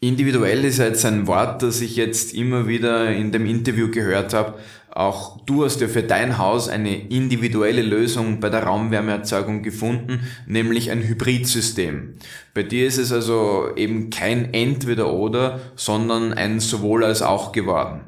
Individuell 0.00 0.64
ist 0.64 0.78
jetzt 0.78 1.06
ein 1.06 1.26
Wort, 1.26 1.62
das 1.62 1.80
ich 1.80 1.96
jetzt 1.96 2.34
immer 2.34 2.68
wieder 2.68 3.10
in 3.10 3.32
dem 3.32 3.46
Interview 3.46 3.90
gehört 3.90 4.34
habe. 4.34 4.58
Auch 4.90 5.44
du 5.44 5.64
hast 5.64 5.80
ja 5.80 5.88
für 5.88 6.02
dein 6.02 6.38
Haus 6.38 6.68
eine 6.68 7.08
individuelle 7.08 7.82
Lösung 7.82 8.40
bei 8.40 8.48
der 8.48 8.64
Raumwärmeerzeugung 8.64 9.62
gefunden, 9.62 10.20
nämlich 10.46 10.90
ein 10.90 11.02
Hybridsystem. 11.02 12.14
Bei 12.54 12.62
dir 12.62 12.86
ist 12.86 12.98
es 12.98 13.12
also 13.12 13.68
eben 13.76 14.10
kein 14.10 14.52
Entweder-Oder, 14.52 15.60
sondern 15.76 16.32
ein 16.32 16.60
sowohl 16.60 17.04
als 17.04 17.22
auch 17.22 17.52
geworden. 17.52 18.00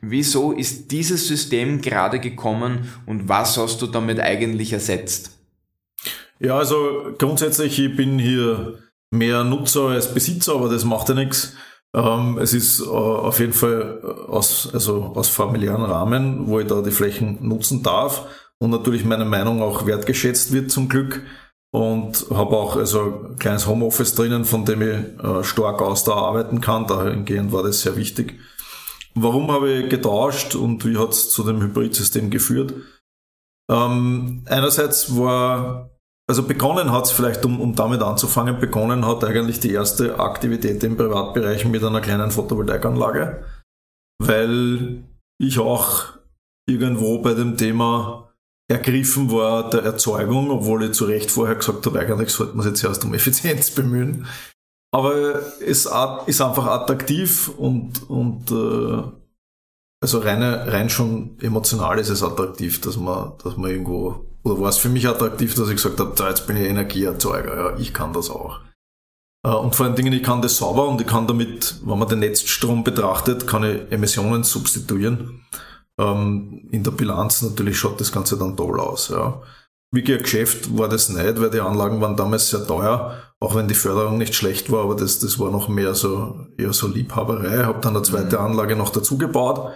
Wieso 0.00 0.52
ist 0.52 0.90
dieses 0.90 1.28
System 1.28 1.80
gerade 1.80 2.20
gekommen 2.20 2.88
und 3.06 3.28
was 3.28 3.58
hast 3.58 3.82
du 3.82 3.86
damit 3.86 4.18
eigentlich 4.20 4.72
ersetzt? 4.72 5.38
Ja, 6.38 6.56
also 6.56 7.12
grundsätzlich, 7.18 7.78
ich 7.78 7.96
bin 7.96 8.18
hier 8.18 8.78
mehr 9.10 9.44
Nutzer 9.44 9.88
als 9.88 10.14
Besitzer, 10.14 10.54
aber 10.54 10.70
das 10.70 10.84
macht 10.84 11.10
ja 11.10 11.14
nichts. 11.14 11.54
Ähm, 11.94 12.38
es 12.38 12.54
ist 12.54 12.80
äh, 12.80 12.84
auf 12.88 13.40
jeden 13.40 13.52
Fall 13.52 14.00
äh, 14.02 14.30
aus, 14.30 14.70
also 14.72 15.12
aus 15.16 15.28
familiären 15.28 15.82
Rahmen, 15.82 16.46
wo 16.46 16.60
ich 16.60 16.66
da 16.66 16.82
die 16.82 16.92
Flächen 16.92 17.46
nutzen 17.46 17.82
darf 17.82 18.26
und 18.58 18.70
natürlich 18.70 19.04
meine 19.04 19.24
Meinung 19.24 19.60
auch 19.60 19.86
wertgeschätzt 19.86 20.52
wird 20.52 20.70
zum 20.70 20.88
Glück 20.88 21.22
und 21.72 22.26
habe 22.30 22.56
auch 22.56 22.76
also 22.76 23.30
ein 23.30 23.36
kleines 23.38 23.66
Homeoffice 23.66 24.14
drinnen, 24.14 24.44
von 24.44 24.64
dem 24.64 24.82
ich 24.82 25.24
äh, 25.24 25.42
stark 25.42 25.82
aus 25.82 26.04
da 26.04 26.12
arbeiten 26.12 26.60
kann. 26.60 26.86
Dahingehend 26.86 27.52
war 27.52 27.64
das 27.64 27.80
sehr 27.80 27.96
wichtig. 27.96 28.38
Warum 29.14 29.50
habe 29.50 29.72
ich 29.72 29.88
getauscht 29.88 30.54
und 30.54 30.84
wie 30.84 30.96
hat 30.96 31.10
es 31.10 31.30
zu 31.30 31.42
dem 31.42 31.60
Hybridsystem 31.60 32.30
geführt? 32.30 32.74
Ähm, 33.70 34.44
einerseits 34.46 35.16
war 35.16 35.90
also 36.30 36.44
begonnen 36.44 36.92
hat 36.92 37.06
es 37.06 37.10
vielleicht, 37.10 37.44
um, 37.44 37.60
um 37.60 37.74
damit 37.74 38.02
anzufangen, 38.02 38.60
begonnen 38.60 39.04
hat 39.04 39.24
eigentlich 39.24 39.58
die 39.58 39.72
erste 39.72 40.20
Aktivität 40.20 40.84
im 40.84 40.96
Privatbereich 40.96 41.64
mit 41.64 41.82
einer 41.82 42.00
kleinen 42.00 42.30
Photovoltaikanlage, 42.30 43.44
weil 44.22 45.02
ich 45.42 45.58
auch 45.58 46.04
irgendwo 46.68 47.18
bei 47.18 47.34
dem 47.34 47.56
Thema 47.56 48.32
ergriffen 48.70 49.32
war 49.32 49.70
der 49.70 49.82
Erzeugung, 49.82 50.52
obwohl 50.52 50.84
ich 50.84 50.92
zu 50.92 51.06
Recht 51.06 51.32
vorher 51.32 51.56
gesagt 51.56 51.84
habe, 51.84 51.98
eigentlich 51.98 52.30
sollte 52.30 52.56
man 52.56 52.62
sich 52.62 52.74
jetzt 52.74 52.84
erst 52.84 53.04
um 53.04 53.12
Effizienz 53.12 53.72
bemühen. 53.72 54.28
Aber 54.92 55.36
es 55.60 55.86
ist 55.86 56.40
einfach 56.40 56.66
attraktiv 56.66 57.48
und, 57.56 58.10
und 58.10 58.50
äh, 58.50 59.02
also 60.02 60.18
rein, 60.18 60.42
rein 60.42 60.90
schon 60.90 61.38
emotional 61.40 61.98
ist 61.98 62.08
es 62.08 62.22
attraktiv, 62.22 62.80
dass 62.80 62.96
man, 62.96 63.32
dass 63.44 63.56
man 63.56 63.70
irgendwo 63.70 64.26
oder 64.42 64.60
war 64.60 64.70
es 64.70 64.78
für 64.78 64.88
mich 64.88 65.06
attraktiv, 65.06 65.54
dass 65.54 65.68
ich 65.68 65.76
gesagt 65.76 66.00
habe, 66.00 66.14
jetzt 66.28 66.46
bin 66.46 66.56
ich 66.56 66.68
Energieerzeuger, 66.68 67.56
ja, 67.56 67.78
ich 67.78 67.92
kann 67.92 68.12
das 68.12 68.30
auch. 68.30 68.60
Äh, 69.44 69.50
und 69.50 69.74
vor 69.74 69.86
allen 69.86 69.96
Dingen, 69.96 70.12
ich 70.12 70.22
kann 70.22 70.42
das 70.42 70.56
sauber 70.56 70.88
und 70.88 71.00
ich 71.00 71.06
kann 71.06 71.26
damit, 71.26 71.76
wenn 71.84 71.98
man 71.98 72.08
den 72.08 72.20
Netzstrom 72.20 72.84
betrachtet, 72.84 73.46
kann 73.46 73.64
ich 73.64 73.92
Emissionen 73.92 74.42
substituieren. 74.42 75.44
Ähm, 75.98 76.68
in 76.70 76.82
der 76.82 76.92
Bilanz 76.92 77.42
natürlich 77.42 77.78
schaut 77.78 78.00
das 78.00 78.12
Ganze 78.12 78.38
dann 78.38 78.56
toll 78.56 78.80
aus. 78.80 79.08
Ja. 79.08 79.42
Wirklich 79.92 80.18
ein 80.18 80.22
Geschäft 80.22 80.78
war 80.78 80.88
das 80.88 81.08
nicht, 81.08 81.40
weil 81.40 81.50
die 81.50 81.60
Anlagen 81.60 82.00
waren 82.00 82.16
damals 82.16 82.48
sehr 82.48 82.64
teuer, 82.64 83.16
auch 83.40 83.56
wenn 83.56 83.66
die 83.66 83.74
Förderung 83.74 84.18
nicht 84.18 84.34
schlecht 84.36 84.70
war, 84.70 84.84
aber 84.84 84.94
das, 84.94 85.18
das 85.18 85.38
war 85.40 85.50
noch 85.50 85.68
mehr 85.68 85.94
so, 85.94 86.46
eher 86.56 86.72
so 86.72 86.86
Liebhaberei. 86.86 87.60
Ich 87.60 87.66
habe 87.66 87.80
dann 87.80 87.96
eine 87.96 88.04
zweite 88.04 88.38
mhm. 88.38 88.44
Anlage 88.44 88.76
noch 88.76 88.90
dazu 88.90 89.18
gebaut. 89.18 89.72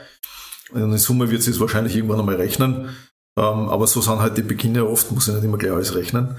In 0.73 0.97
Summe 0.99 1.31
wird 1.31 1.47
es 1.47 1.61
wahrscheinlich 1.61 1.97
irgendwann 1.97 2.20
einmal 2.20 2.36
rechnen. 2.36 2.91
Ähm, 3.36 3.69
aber 3.69 3.89
so 3.89 4.01
sind 4.01 4.20
halt 4.20 4.36
die 4.36 4.43
Beginne 4.43 4.89
oft, 4.89 5.11
muss 5.11 5.27
ich 5.27 5.35
nicht 5.35 5.45
immer 5.45 5.59
gleich 5.59 5.73
alles 5.73 5.95
rechnen. 5.97 6.36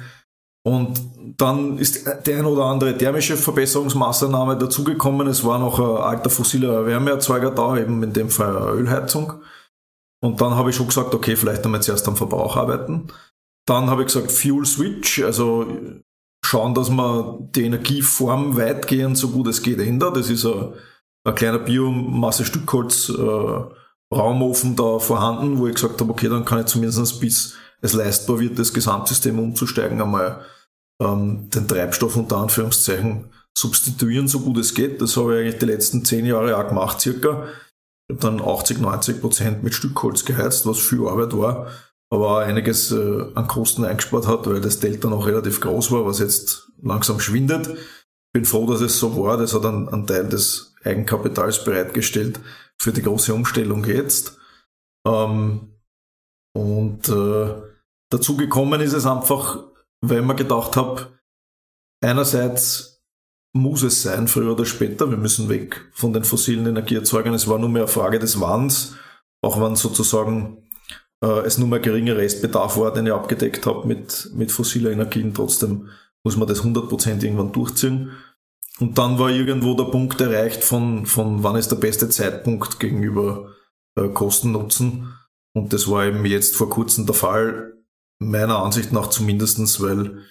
Und 0.66 1.00
dann 1.38 1.78
ist 1.78 2.08
der 2.26 2.40
ein 2.40 2.46
oder 2.46 2.66
andere 2.66 2.98
thermische 2.98 3.38
Verbesserungsmaßnahme 3.38 4.58
dazugekommen. 4.58 5.28
Es 5.28 5.44
war 5.44 5.60
noch 5.60 5.80
ein 5.80 6.04
alter 6.04 6.30
fossiler 6.30 6.86
Wärmeerzeuger 6.86 7.52
da, 7.52 7.78
eben 7.78 8.02
in 8.02 8.14
dem 8.14 8.30
Fall 8.30 8.58
eine 8.58 8.72
Ölheizung. 8.72 9.34
Und 10.24 10.42
dann 10.42 10.56
habe 10.56 10.72
ich 10.72 10.76
schon 10.76 10.88
gesagt, 10.88 11.14
okay, 11.14 11.36
vielleicht 11.36 11.64
einmal 11.66 11.84
zuerst 11.84 12.08
am 12.08 12.16
Verbrauch 12.16 12.56
arbeiten. 12.56 13.10
Dann 13.66 13.90
habe 13.90 14.02
ich 14.02 14.08
gesagt, 14.08 14.32
Fuel 14.32 14.66
Switch, 14.66 15.24
also 15.24 15.66
schauen, 16.46 16.76
dass 16.76 16.90
man 16.90 17.52
die 17.52 17.66
Energieform 17.66 18.56
weitgehend 18.58 19.18
so 19.18 19.30
gut 19.30 19.48
es 19.48 19.64
geht 19.64 19.80
ändert. 19.80 20.16
Das 20.16 20.30
ist 20.30 20.46
ein, 20.46 20.74
ein 21.26 21.36
kleiner 21.36 21.60
Biomasse-Stückholz 21.60 23.10
äh, 23.10 23.64
Raumofen 24.14 24.76
da 24.76 25.00
vorhanden, 25.00 25.58
wo 25.58 25.68
ich 25.68 25.76
gesagt 25.76 26.00
habe, 26.00 26.12
okay, 26.12 26.30
dann 26.30 26.46
kann 26.46 26.60
ich 26.60 26.68
zumindest 26.68 27.20
bis 27.20 27.56
es 27.82 27.94
leistbar 27.94 28.40
wird, 28.40 28.58
das 28.58 28.74
Gesamtsystem 28.74 29.38
umzusteigen, 29.38 30.02
einmal 30.02 30.46
ähm, 31.02 31.50
den 31.50 31.68
Treibstoff 31.68 32.16
unter 32.16 32.38
Anführungszeichen 32.38 33.30
substituieren, 33.58 34.28
so 34.28 34.40
gut 34.40 34.58
es 34.58 34.74
geht. 34.74 35.02
Das 35.02 35.18
habe 35.18 35.36
ich 35.36 35.42
eigentlich 35.42 35.60
die 35.60 35.66
letzten 35.66 36.06
zehn 36.06 36.26
Jahre 36.26 36.58
auch 36.58 36.68
gemacht, 36.68 37.02
circa. 37.02 37.48
Ich 38.08 38.16
habe 38.16 38.38
dann 38.38 38.42
80, 38.42 38.80
90 38.80 39.22
Prozent 39.22 39.64
mit 39.64 39.74
Stückholz 39.74 40.26
geheizt, 40.26 40.66
was 40.66 40.80
viel 40.80 41.08
Arbeit 41.08 41.36
war, 41.36 41.68
aber 42.16 42.32
auch 42.32 42.48
einiges 42.48 42.92
äh, 42.92 43.26
an 43.36 43.48
Kosten 43.48 43.84
eingespart 43.84 44.28
hat, 44.28 44.48
weil 44.48 44.62
das 44.62 44.80
Delta 44.80 45.10
noch 45.10 45.28
relativ 45.28 45.60
groß 45.60 45.92
war, 45.92 46.06
was 46.06 46.20
jetzt 46.20 46.72
langsam 46.82 47.20
schwindet. 47.20 47.78
Bin 48.34 48.46
froh, 48.46 48.66
dass 48.66 48.82
es 48.82 49.00
so 49.00 49.22
war. 49.22 49.38
Das 49.38 49.54
hat 49.54 49.66
einen, 49.66 49.90
einen 49.90 50.08
Teil 50.08 50.28
des 50.28 50.74
Eigenkapitals 50.84 51.64
bereitgestellt 51.64 52.40
für 52.78 52.94
die 52.94 53.02
große 53.02 53.34
Umstellung 53.34 53.84
jetzt. 53.86 54.38
Ähm, 55.06 55.74
und 56.56 57.10
äh, 57.10 57.54
dazu 58.10 58.38
gekommen 58.38 58.80
ist 58.82 58.94
es 58.94 59.06
einfach, 59.06 59.66
weil 60.02 60.22
mir 60.22 60.36
gedacht 60.36 60.78
habe, 60.78 61.20
einerseits 62.02 63.04
muss 63.54 63.84
es 63.84 64.04
sein, 64.04 64.28
früher 64.28 64.54
oder 64.54 64.66
später, 64.66 65.10
wir 65.10 65.18
müssen 65.18 65.50
weg 65.50 65.90
von 65.94 66.14
den 66.14 66.24
fossilen 66.24 66.66
Energieerzeugern. 66.66 67.34
Es 67.34 67.48
war 67.48 67.60
nur 67.60 67.70
mehr 67.70 67.84
eine 67.84 67.92
Frage 67.92 68.20
des 68.20 68.40
Wanns, 68.40 68.96
auch 69.42 69.62
wenn 69.62 69.76
sozusagen 69.76 70.65
es 71.22 71.58
nur 71.58 71.68
mehr 71.68 71.80
geringer 71.80 72.18
Restbedarf 72.18 72.78
war, 72.78 72.94
den 72.94 73.08
ich 73.08 73.14
abgedeckt 73.14 73.66
habe 73.66 73.88
mit, 73.88 74.30
mit 74.36 74.52
fossiler 74.52 74.92
Energien. 74.92 75.34
Trotzdem 75.34 75.90
muss 76.24 76.38
man 76.38 76.48
das 76.48 76.64
100% 76.64 77.24
irgendwann 77.24 77.52
durchziehen. 77.52 78.12
Und 78.80 78.98
dann 78.98 79.18
war 79.20 79.30
irgendwo 79.30 79.74
der 79.74 79.86
Punkt 79.86 80.20
erreicht 80.20 80.64
von, 80.64 81.06
von 81.06 81.44
wann 81.44 81.56
ist 81.56 81.72
der 81.72 81.78
beste 81.78 82.10
Zeitpunkt 82.10 82.80
gegenüber 82.80 83.54
äh, 83.96 84.10
Kosten-Nutzen. 84.10 85.14
Und 85.54 85.72
das 85.72 85.90
war 85.90 86.06
eben 86.06 86.26
jetzt 86.26 86.58
vor 86.58 86.70
kurzem 86.70 87.06
der 87.06 87.16
Fall, 87.16 87.74
meiner 88.20 88.60
Ansicht 88.60 88.92
nach 88.92 89.08
zumindestens, 89.08 89.82
weil 89.82 90.24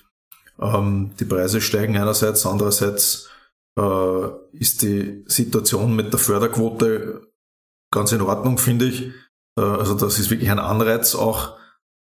ähm, 0.61 1.13
die 1.19 1.25
Preise 1.25 1.61
steigen 1.61 1.97
einerseits, 1.97 2.45
andererseits 2.45 3.31
äh, 3.79 4.29
ist 4.53 4.83
die 4.83 5.25
Situation 5.27 5.97
mit 5.97 6.13
der 6.13 6.21
Förderquote 6.21 7.27
ganz 7.91 8.13
in 8.13 8.21
Ordnung, 8.21 8.59
finde 8.59 8.87
ich. 8.87 9.11
Äh, 9.59 9.63
also 9.63 9.95
das 9.95 10.19
ist 10.19 10.31
wirklich 10.31 10.51
ein 10.51 10.59
Anreiz, 10.59 11.15
auch 11.15 11.57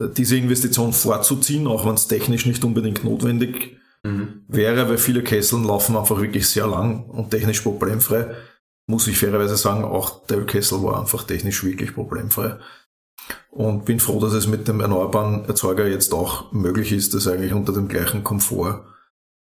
äh, 0.02 0.08
diese 0.10 0.38
Investition 0.38 0.94
vorzuziehen, 0.94 1.68
auch 1.68 1.86
wenn 1.86 1.96
es 1.96 2.08
technisch 2.08 2.46
nicht 2.46 2.64
unbedingt 2.64 3.04
notwendig 3.04 3.78
mhm. 4.04 4.46
wäre, 4.48 4.90
weil 4.90 4.98
viele 4.98 5.24
Kesseln 5.24 5.64
laufen 5.64 5.96
einfach 5.96 6.20
wirklich 6.22 6.48
sehr 6.48 6.68
lang 6.68 7.06
und 7.06 7.32
technisch 7.32 7.62
problemfrei. 7.62 8.36
Muss 8.88 9.08
ich 9.08 9.18
fairerweise 9.18 9.58
sagen, 9.58 9.84
auch 9.84 10.26
der 10.26 10.40
Ölkessel 10.40 10.84
war 10.84 11.00
einfach 11.00 11.24
technisch 11.24 11.64
wirklich 11.64 11.94
problemfrei. 11.94 12.58
Und 13.52 13.86
bin 13.86 14.00
froh, 14.00 14.20
dass 14.20 14.34
es 14.34 14.48
mit 14.48 14.68
dem 14.68 14.80
erneuerbaren 14.80 15.46
Erzeuger 15.46 15.88
jetzt 15.88 16.14
auch 16.14 16.52
möglich 16.52 16.92
ist, 16.92 17.14
das 17.14 17.28
eigentlich 17.28 17.54
unter 17.54 17.74
dem 17.74 17.88
gleichen 17.88 18.24
Komfort, 18.24 18.86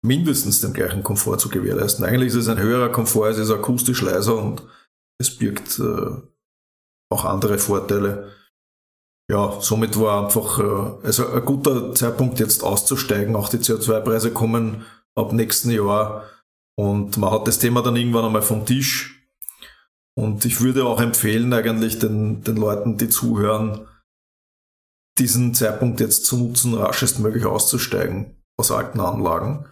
mindestens 0.02 0.60
dem 0.60 0.72
gleichen 0.72 1.02
Komfort 1.02 1.38
zu 1.38 1.48
gewährleisten. 1.48 2.04
Eigentlich 2.04 2.28
ist 2.28 2.36
es 2.36 2.48
ein 2.48 2.58
höherer 2.58 2.90
Komfort, 2.90 3.30
es 3.30 3.38
ist 3.38 3.50
akustisch 3.50 4.02
leiser 4.02 4.36
und 4.36 4.62
es 5.18 5.36
birgt 5.36 5.78
äh, 5.78 6.22
auch 7.10 7.24
andere 7.24 7.58
Vorteile 7.58 8.32
ja, 9.28 9.60
somit 9.60 9.98
war 9.98 10.24
einfach 10.24 10.58
äh, 10.60 11.06
also 11.06 11.28
ein 11.28 11.44
guter 11.44 11.94
Zeitpunkt 11.94 12.38
jetzt 12.38 12.62
auszusteigen. 12.62 13.34
Auch 13.34 13.48
die 13.48 13.58
CO2-Preise 13.58 14.32
kommen 14.32 14.84
ab 15.16 15.32
nächsten 15.32 15.70
Jahr 15.70 16.24
und 16.78 17.16
man 17.16 17.32
hat 17.32 17.48
das 17.48 17.58
Thema 17.58 17.82
dann 17.82 17.96
irgendwann 17.96 18.24
einmal 18.24 18.42
vom 18.42 18.66
Tisch. 18.66 19.28
Und 20.18 20.44
ich 20.44 20.60
würde 20.60 20.84
auch 20.86 21.00
empfehlen, 21.00 21.52
eigentlich 21.52 21.98
den, 21.98 22.42
den 22.42 22.56
Leuten, 22.56 22.96
die 22.96 23.08
zuhören, 23.08 23.86
diesen 25.18 25.54
Zeitpunkt 25.54 26.00
jetzt 26.00 26.24
zu 26.24 26.36
nutzen, 26.36 26.74
raschestmöglich 26.74 27.46
auszusteigen 27.46 28.42
aus 28.58 28.70
alten 28.70 29.00
Anlagen. 29.00 29.66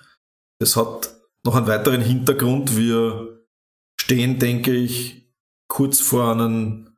Es 0.60 0.76
hat 0.76 1.14
noch 1.44 1.54
einen 1.54 1.66
weiteren 1.66 2.00
Hintergrund. 2.00 2.76
Wir 2.76 3.44
stehen, 4.00 4.38
denke 4.38 4.72
ich, 4.72 5.30
kurz 5.68 6.00
vor 6.00 6.32
einem 6.32 6.93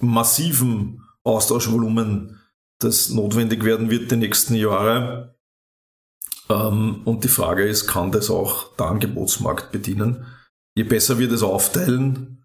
massiven 0.00 1.02
Austauschvolumen, 1.24 2.40
das 2.78 3.10
notwendig 3.10 3.64
werden 3.64 3.90
wird 3.90 4.10
die 4.10 4.16
nächsten 4.16 4.54
Jahre. 4.54 5.36
Ähm, 6.48 7.02
und 7.04 7.24
die 7.24 7.28
Frage 7.28 7.66
ist, 7.66 7.86
kann 7.86 8.12
das 8.12 8.30
auch 8.30 8.74
der 8.76 8.86
Angebotsmarkt 8.86 9.72
bedienen? 9.72 10.26
Je 10.76 10.84
besser 10.84 11.18
wir 11.18 11.28
das 11.28 11.42
aufteilen, 11.42 12.44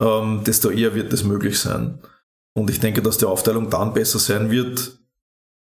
ähm, 0.00 0.42
desto 0.44 0.70
eher 0.70 0.94
wird 0.94 1.12
das 1.12 1.24
möglich 1.24 1.58
sein. 1.58 1.98
Und 2.56 2.70
ich 2.70 2.80
denke, 2.80 3.02
dass 3.02 3.18
die 3.18 3.26
Aufteilung 3.26 3.68
dann 3.68 3.94
besser 3.94 4.18
sein 4.18 4.50
wird, 4.50 4.98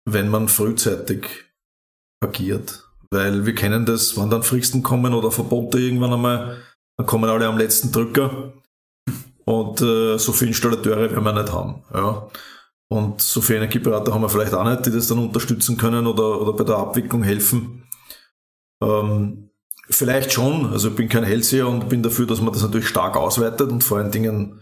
wenn 0.06 0.30
man 0.30 0.48
frühzeitig 0.48 1.28
agiert. 2.22 2.88
Weil 3.12 3.46
wir 3.46 3.54
kennen 3.54 3.86
das, 3.86 4.18
wann 4.18 4.30
dann 4.30 4.44
Fristen 4.44 4.84
kommen 4.84 5.14
oder 5.14 5.32
Verbote 5.32 5.80
irgendwann 5.80 6.14
einmal, 6.14 6.62
dann 6.98 7.06
kommen 7.06 7.30
alle 7.30 7.48
am 7.48 7.58
letzten 7.58 7.92
Drücker 7.92 8.54
und 9.52 9.82
äh, 9.82 10.18
so 10.18 10.32
viele 10.32 10.52
Installateure 10.52 11.12
werden 11.12 11.24
wir 11.24 11.34
nicht 11.34 11.52
haben. 11.52 11.84
Ja. 11.94 12.28
Und 12.90 13.22
so 13.22 13.42
viele 13.42 13.60
Energieberater 13.60 14.14
haben 14.14 14.22
wir 14.22 14.30
vielleicht 14.30 14.54
auch 14.54 14.64
nicht, 14.64 14.86
die 14.86 14.92
das 14.92 15.08
dann 15.08 15.20
unterstützen 15.20 15.78
können 15.78 16.08
oder, 16.08 16.42
oder 16.42 16.54
bei 16.54 16.64
der 16.64 16.78
Abwicklung 16.78 17.22
helfen. 17.24 17.84
Ähm, 18.82 19.50
vielleicht 19.90 20.32
schon, 20.32 20.72
also 20.72 20.90
ich 20.90 20.96
bin 20.96 21.10
kein 21.10 21.26
Hellseher 21.26 21.68
und 21.68 21.90
bin 21.90 22.02
dafür, 22.02 22.26
dass 22.28 22.42
man 22.42 22.54
das 22.54 22.62
natürlich 22.62 22.88
stark 22.88 23.18
ausweitet 23.18 23.72
und 23.72 23.84
vor 23.84 23.98
allen 23.98 24.12
Dingen 24.12 24.62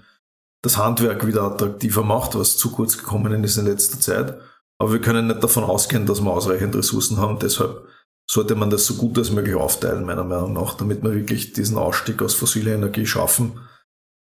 das 0.63 0.77
Handwerk 0.77 1.25
wieder 1.25 1.43
attraktiver 1.43 2.03
macht, 2.03 2.35
was 2.35 2.57
zu 2.57 2.71
kurz 2.71 2.97
gekommen 2.97 3.43
ist 3.43 3.57
in 3.57 3.65
letzter 3.65 3.99
Zeit. 3.99 4.39
Aber 4.79 4.91
wir 4.91 5.01
können 5.01 5.27
nicht 5.27 5.43
davon 5.43 5.63
ausgehen, 5.63 6.07
dass 6.07 6.21
wir 6.21 6.31
ausreichend 6.31 6.75
Ressourcen 6.75 7.17
haben. 7.17 7.37
Deshalb 7.37 7.83
sollte 8.29 8.55
man 8.55 8.71
das 8.71 8.85
so 8.85 8.95
gut 8.95 9.19
als 9.19 9.31
möglich 9.31 9.55
aufteilen, 9.55 10.05
meiner 10.05 10.23
Meinung 10.23 10.53
nach, 10.53 10.75
damit 10.75 11.03
wir 11.03 11.13
wirklich 11.13 11.53
diesen 11.53 11.77
Ausstieg 11.77 12.21
aus 12.23 12.33
fossiler 12.33 12.73
Energie 12.73 13.05
schaffen 13.05 13.59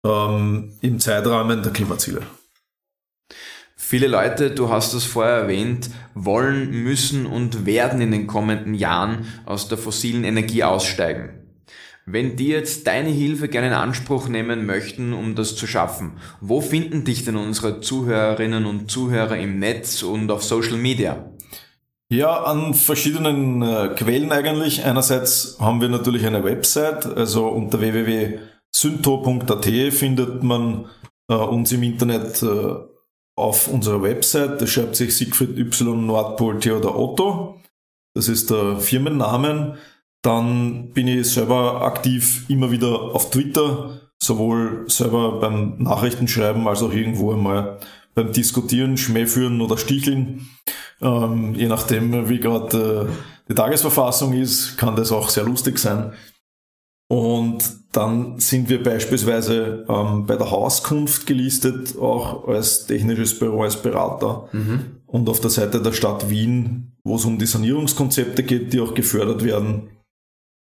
ähm, 0.06 0.74
im 0.82 1.00
Zeitrahmen 1.00 1.64
der 1.64 1.72
Klimaziele. 1.72 2.22
Viele 3.76 4.08
Leute, 4.08 4.52
du 4.52 4.70
hast 4.70 4.94
es 4.94 5.04
vorher 5.04 5.34
erwähnt, 5.34 5.90
wollen, 6.14 6.72
müssen 6.72 7.26
und 7.26 7.66
werden 7.66 8.00
in 8.00 8.12
den 8.12 8.28
kommenden 8.28 8.74
Jahren 8.74 9.26
aus 9.46 9.68
der 9.68 9.78
fossilen 9.78 10.24
Energie 10.24 10.64
aussteigen. 10.64 11.42
Wenn 12.06 12.36
die 12.36 12.48
jetzt 12.48 12.88
deine 12.88 13.10
Hilfe 13.10 13.48
gerne 13.48 13.68
in 13.68 13.74
Anspruch 13.74 14.28
nehmen 14.28 14.66
möchten, 14.66 15.14
um 15.14 15.36
das 15.36 15.56
zu 15.56 15.68
schaffen, 15.68 16.14
wo 16.40 16.62
finden 16.62 17.04
dich 17.04 17.26
denn 17.26 17.36
unsere 17.36 17.82
Zuhörerinnen 17.82 18.66
und 18.66 18.90
Zuhörer 18.90 19.38
im 19.38 19.60
Netz 19.60 20.04
und 20.04 20.32
auf 20.32 20.44
Social 20.44 20.78
Media? 20.78 21.32
Ja, 22.10 22.44
an 22.44 22.74
verschiedenen 22.74 23.62
äh, 23.62 23.90
Quellen 23.96 24.32
eigentlich. 24.32 24.84
Einerseits 24.84 25.58
haben 25.60 25.80
wir 25.80 25.90
natürlich 25.90 26.26
eine 26.26 26.44
Website, 26.44 27.06
also 27.06 27.48
unter 27.48 27.80
www.synto.at 28.74 29.94
findet 29.94 30.44
man 30.44 30.86
äh, 31.28 31.36
uns 31.36 31.72
im 31.72 31.84
Internet 31.84 32.42
äh, 32.44 32.76
auf 33.36 33.68
unserer 33.68 34.02
Website. 34.02 34.62
Das 34.62 34.70
schreibt 34.70 34.96
sich 34.96 35.16
Siegfried 35.16 35.58
Y 35.58 36.06
Nordpol 36.06 36.60
Theodor 36.60 36.98
Otto. 36.98 37.62
Das 38.14 38.28
ist 38.28 38.50
der 38.50 38.80
Firmennamen. 38.80 39.76
Dann 40.22 40.92
bin 40.92 41.08
ich 41.08 41.32
selber 41.32 41.82
aktiv 41.82 42.46
immer 42.50 42.72
wieder 42.72 43.16
auf 43.16 43.32
Twitter, 43.32 44.02
sowohl 44.22 44.86
selber 44.88 45.40
beim 45.40 45.78
Nachrichtenschreiben 45.80 46.68
als 46.68 46.84
auch 46.84 46.94
irgendwo 46.94 47.34
einmal 47.34 47.80
beim 48.14 48.32
Diskutieren, 48.32 48.98
Schmäh 48.98 49.26
führen 49.26 49.62
oder 49.62 49.78
Sticheln. 49.78 50.48
Ähm, 51.02 51.56
je 51.56 51.68
nachdem, 51.68 52.30
wie 52.30 52.40
gerade 52.40 53.08
äh, 53.10 53.14
die 53.50 53.56
Tagesverfassung 53.56 54.34
ist, 54.34 54.78
kann 54.78 54.96
das 54.96 55.12
auch 55.12 55.30
sehr 55.30 55.46
lustig 55.46 55.80
sein. 55.80 56.14
Und 57.12 57.92
dann 57.92 58.40
sind 58.40 58.70
wir 58.70 58.82
beispielsweise 58.82 59.86
ähm, 59.90 60.26
bei 60.26 60.38
der 60.38 60.50
Hauskunft 60.50 61.28
gelistet, 61.28 61.98
auch 62.00 62.48
als 62.48 62.88
technisches 62.88 63.38
Büro, 63.38 63.64
als 63.64 63.82
Berater. 63.82 64.48
Mhm. 64.54 65.02
Und 65.08 65.28
auf 65.28 65.42
der 65.42 65.50
Seite 65.50 65.82
der 65.82 65.92
Stadt 65.92 66.30
Wien, 66.30 66.94
wo 67.04 67.18
es 67.18 67.26
um 67.26 67.38
die 67.38 67.48
Sanierungskonzepte 67.48 68.44
geht, 68.44 68.72
die 68.72 68.80
auch 68.80 68.94
gefördert 68.94 69.44
werden. 69.44 69.90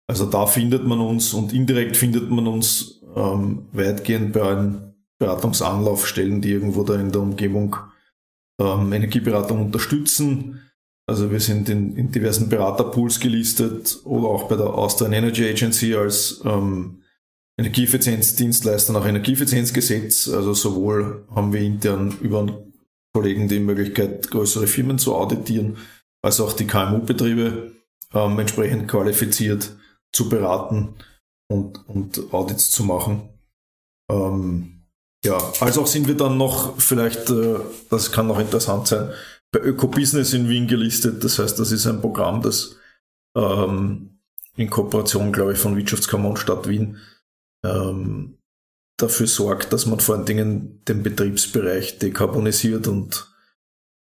Also 0.07 0.25
da 0.25 0.45
findet 0.45 0.85
man 0.85 0.99
uns 0.99 1.33
und 1.33 1.53
indirekt 1.53 1.95
findet 1.95 2.29
man 2.29 2.47
uns 2.47 3.01
ähm, 3.15 3.67
weitgehend 3.71 4.33
bei 4.33 4.41
allen 4.41 4.93
Beratungsanlaufstellen, 5.19 6.41
die 6.41 6.51
irgendwo 6.51 6.83
da 6.83 6.95
in 6.95 7.13
der 7.13 7.21
Umgebung 7.21 7.77
ähm, 8.59 8.91
Energieberatung 8.91 9.67
unterstützen. 9.67 10.64
Also 11.07 11.29
wir 11.29 11.39
sind 11.39 11.69
in, 11.69 11.95
in 11.95 12.11
diversen 12.11 12.49
Beraterpools 12.49 13.19
gelistet 13.19 13.99
oder 14.05 14.27
auch 14.27 14.47
bei 14.47 14.55
der 14.55 14.73
Austrian 14.73 15.13
Energy 15.13 15.47
Agency 15.47 15.93
als 15.95 16.41
ähm, 16.43 17.03
Energieeffizienzdienstleister 17.59 18.91
nach 18.91 19.05
Energieeffizienzgesetz. 19.05 20.27
Also 20.27 20.53
sowohl 20.53 21.25
haben 21.33 21.53
wir 21.53 21.61
intern 21.61 22.17
über 22.21 22.47
Kollegen 23.13 23.47
die 23.47 23.59
Möglichkeit, 23.59 24.29
größere 24.29 24.67
Firmen 24.67 24.97
zu 24.97 25.15
auditieren, 25.15 25.77
als 26.21 26.39
auch 26.39 26.53
die 26.53 26.67
KMU-Betriebe 26.67 27.71
ähm, 28.13 28.39
entsprechend 28.39 28.87
qualifiziert 28.87 29.75
zu 30.11 30.27
beraten 30.27 30.95
und, 31.47 31.87
und 31.87 32.33
Audits 32.33 32.71
zu 32.71 32.83
machen. 32.83 33.29
Ähm, 34.11 34.81
ja, 35.23 35.37
als 35.59 35.77
auch 35.77 35.87
sind 35.87 36.07
wir 36.07 36.15
dann 36.15 36.37
noch 36.37 36.79
vielleicht, 36.79 37.29
äh, 37.29 37.59
das 37.89 38.11
kann 38.11 38.27
noch 38.27 38.39
interessant 38.39 38.87
sein, 38.87 39.11
bei 39.55 39.61
Ökobusiness 39.61 40.33
in 40.33 40.49
Wien 40.49 40.67
gelistet. 40.67 41.23
Das 41.23 41.39
heißt, 41.39 41.57
das 41.57 41.71
ist 41.71 41.87
ein 41.87 42.01
Programm, 42.01 42.41
das 42.41 42.75
ähm, 43.37 44.19
in 44.57 44.69
Kooperation, 44.69 45.31
glaube 45.31 45.53
ich, 45.53 45.59
von 45.59 45.77
Wirtschaftskammer 45.77 46.27
und 46.27 46.39
Stadt 46.39 46.67
Wien 46.67 46.97
ähm, 47.65 48.37
dafür 48.97 49.27
sorgt, 49.27 49.71
dass 49.71 49.85
man 49.85 50.01
vor 50.01 50.15
allen 50.15 50.25
Dingen 50.25 50.83
den 50.85 51.03
Betriebsbereich 51.03 51.99
dekarbonisiert 51.99 52.87
und 52.87 53.33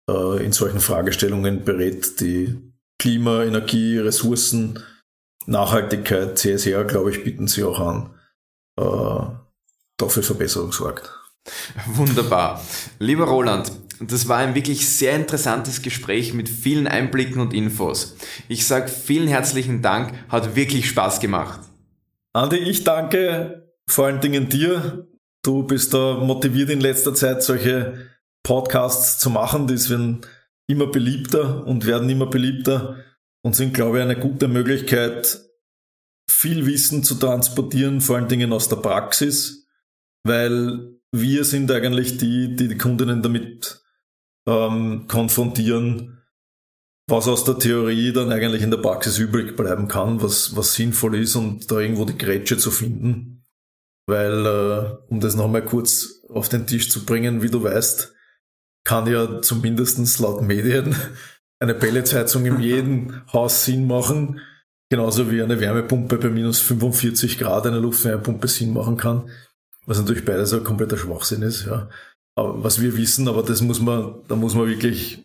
äh, 0.09 0.45
in 0.45 0.53
solchen 0.53 0.81
Fragestellungen 0.81 1.65
berät, 1.65 2.21
die 2.21 2.73
Klima, 3.01 3.43
Energie, 3.43 3.99
Ressourcen, 3.99 4.79
Nachhaltigkeit, 5.47 6.39
CSR, 6.39 6.85
glaube 6.85 7.11
ich, 7.11 7.25
bieten 7.25 7.49
sie 7.49 7.65
auch 7.65 7.81
an, 7.81 8.15
äh, 8.79 9.27
dafür 9.97 10.23
Verbesserung 10.23 10.71
sorgt. 10.71 11.11
Wunderbar. 11.87 12.63
Lieber 13.01 13.25
Roland, 13.25 13.73
das 14.01 14.29
war 14.29 14.39
ein 14.39 14.55
wirklich 14.55 14.89
sehr 14.89 15.15
interessantes 15.15 15.83
Gespräch 15.83 16.35
mit 16.35 16.49
vielen 16.49 16.87
Einblicken 16.87 17.41
und 17.41 17.55
Infos. 17.55 18.17
Ich 18.49 18.67
sage 18.67 18.89
vielen 18.89 19.29
herzlichen 19.29 19.83
Dank, 19.83 20.13
hat 20.29 20.57
wirklich 20.57 20.89
Spaß 20.89 21.21
gemacht. 21.21 21.61
Andi, 22.33 22.57
ich 22.57 22.85
danke 22.85 23.73
vor 23.87 24.07
allen 24.07 24.21
Dingen 24.21 24.49
dir. 24.49 25.07
Du 25.43 25.65
bist 25.65 25.93
da 25.93 26.15
motiviert 26.15 26.71
in 26.71 26.81
letzter 26.81 27.15
Zeit, 27.15 27.43
solche 27.43 28.09
Podcasts 28.43 29.19
zu 29.19 29.31
machen. 29.31 29.67
Die 29.67 29.91
werden 29.91 30.21
immer 30.67 30.87
beliebter 30.87 31.67
und 31.67 31.87
werden 31.87 32.09
immer 32.09 32.27
beliebter 32.27 32.97
und 33.43 33.57
sind, 33.57 33.75
glaube 33.75 33.99
ich, 33.99 34.05
eine 34.05 34.19
gute 34.19 34.49
Möglichkeit, 34.49 35.41
viel 36.31 36.67
Wissen 36.67 37.05
zu 37.05 37.17
transportieren, 37.17 38.01
vor 38.01 38.17
allen 38.17 38.29
Dingen 38.29 38.53
aus 38.53 38.69
der 38.69 38.77
Praxis, 38.77 39.67
weil 40.25 41.01
wir 41.11 41.45
sind 41.45 41.71
eigentlich 41.71 42.17
die, 42.19 42.57
die 42.57 42.69
die 42.69 42.79
Kundinnen 42.79 43.23
damit 43.23 43.82
ähm, 44.47 45.07
konfrontieren, 45.09 46.23
was 47.09 47.29
aus 47.29 47.45
der 47.45 47.59
Theorie 47.59 48.13
dann 48.13 48.33
eigentlich 48.33 48.63
in 48.63 48.71
der 48.71 48.79
Praxis 48.79 49.19
übrig 49.19 49.57
bleiben 49.57 49.89
kann, 49.89 50.23
was, 50.23 50.57
was 50.57 50.75
sinnvoll 50.75 51.17
ist 51.17 51.37
und 51.37 51.71
da 51.71 51.79
irgendwo 51.79 52.05
die 52.05 52.19
Grätsche 52.19 52.57
zu 52.57 52.71
finden. 52.71 53.45
Weil, 54.07 54.47
äh, 54.47 54.97
um 55.09 55.21
das 55.21 55.37
nochmal 55.37 55.65
kurz 55.65 56.23
auf 56.29 56.49
den 56.49 56.67
Tisch 56.67 56.91
zu 56.91 57.05
bringen, 57.05 57.43
wie 57.43 57.51
du 57.51 57.63
weißt, 57.63 58.15
kann 58.85 59.07
ja 59.07 59.41
zumindestens 59.43 60.19
laut 60.19 60.43
Medien 60.43 60.97
eine 61.61 61.75
Pelletsheizung 61.75 62.47
in 62.47 62.61
jedem 62.61 63.23
Haus 63.33 63.65
Sinn 63.65 63.87
machen, 63.87 64.41
genauso 64.91 65.31
wie 65.31 65.43
eine 65.43 65.61
Wärmepumpe 65.61 66.19
bei 66.19 66.29
minus 66.29 66.61
45 66.61 67.39
Grad 67.39 67.67
eine 67.67 67.79
Luftwärmepumpe 67.79 68.49
Sinn 68.49 68.73
machen 68.73 68.97
kann, 68.97 69.31
was 69.87 69.99
natürlich 69.99 70.25
beides 70.25 70.53
ein 70.53 70.65
kompletter 70.65 70.97
Schwachsinn 70.97 71.43
ist, 71.43 71.67
ja. 71.67 71.89
Was 72.35 72.81
wir 72.81 72.97
wissen, 72.97 73.29
aber 73.29 73.43
das 73.43 73.61
muss 73.61 73.81
man, 73.81 74.15
da 74.29 74.37
muss 74.37 74.55
man 74.55 74.67
wirklich 74.67 75.23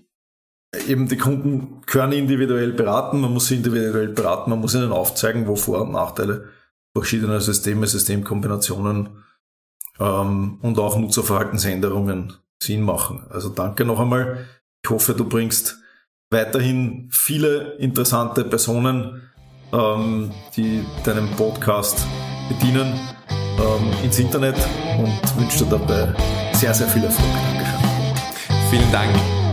eben 0.87 1.07
die 1.07 1.17
Kunden 1.17 1.81
können 1.85 2.11
individuell 2.11 2.73
beraten, 2.73 3.21
man 3.21 3.33
muss 3.33 3.47
sie 3.47 3.55
individuell 3.55 4.09
beraten, 4.09 4.49
man 4.49 4.59
muss 4.59 4.75
ihnen 4.75 4.91
aufzeigen, 4.91 5.47
wo 5.47 5.55
Vor- 5.55 5.81
und 5.81 5.93
Nachteile 5.93 6.49
verschiedener 6.93 7.39
Systeme, 7.39 7.87
Systemkombinationen 7.87 9.23
ähm, 9.99 10.59
und 10.61 10.79
auch 10.79 10.97
Nutzerverhaltensänderungen 10.97 12.33
Sinn 12.61 12.81
machen. 12.81 13.25
Also 13.29 13.49
danke 13.49 13.85
noch 13.85 13.99
einmal. 13.99 14.45
Ich 14.83 14.89
hoffe, 14.89 15.13
du 15.13 15.27
bringst 15.27 15.77
weiterhin 16.29 17.07
viele 17.11 17.73
interessante 17.75 18.43
Personen, 18.43 19.21
ähm, 19.71 20.31
die 20.55 20.83
deinen 21.03 21.29
Podcast 21.35 22.05
bedienen, 22.49 22.99
ähm, 23.59 23.91
ins 24.03 24.19
Internet 24.19 24.55
und 24.97 25.37
wünsche 25.37 25.65
dir 25.65 25.77
dabei 25.77 26.13
sehr, 26.53 26.73
sehr 26.73 26.87
viel 26.87 27.03
Erfolg. 27.03 27.27
Dankeschön. 27.53 27.79
Vielen 28.69 28.91
Dank. 28.91 29.46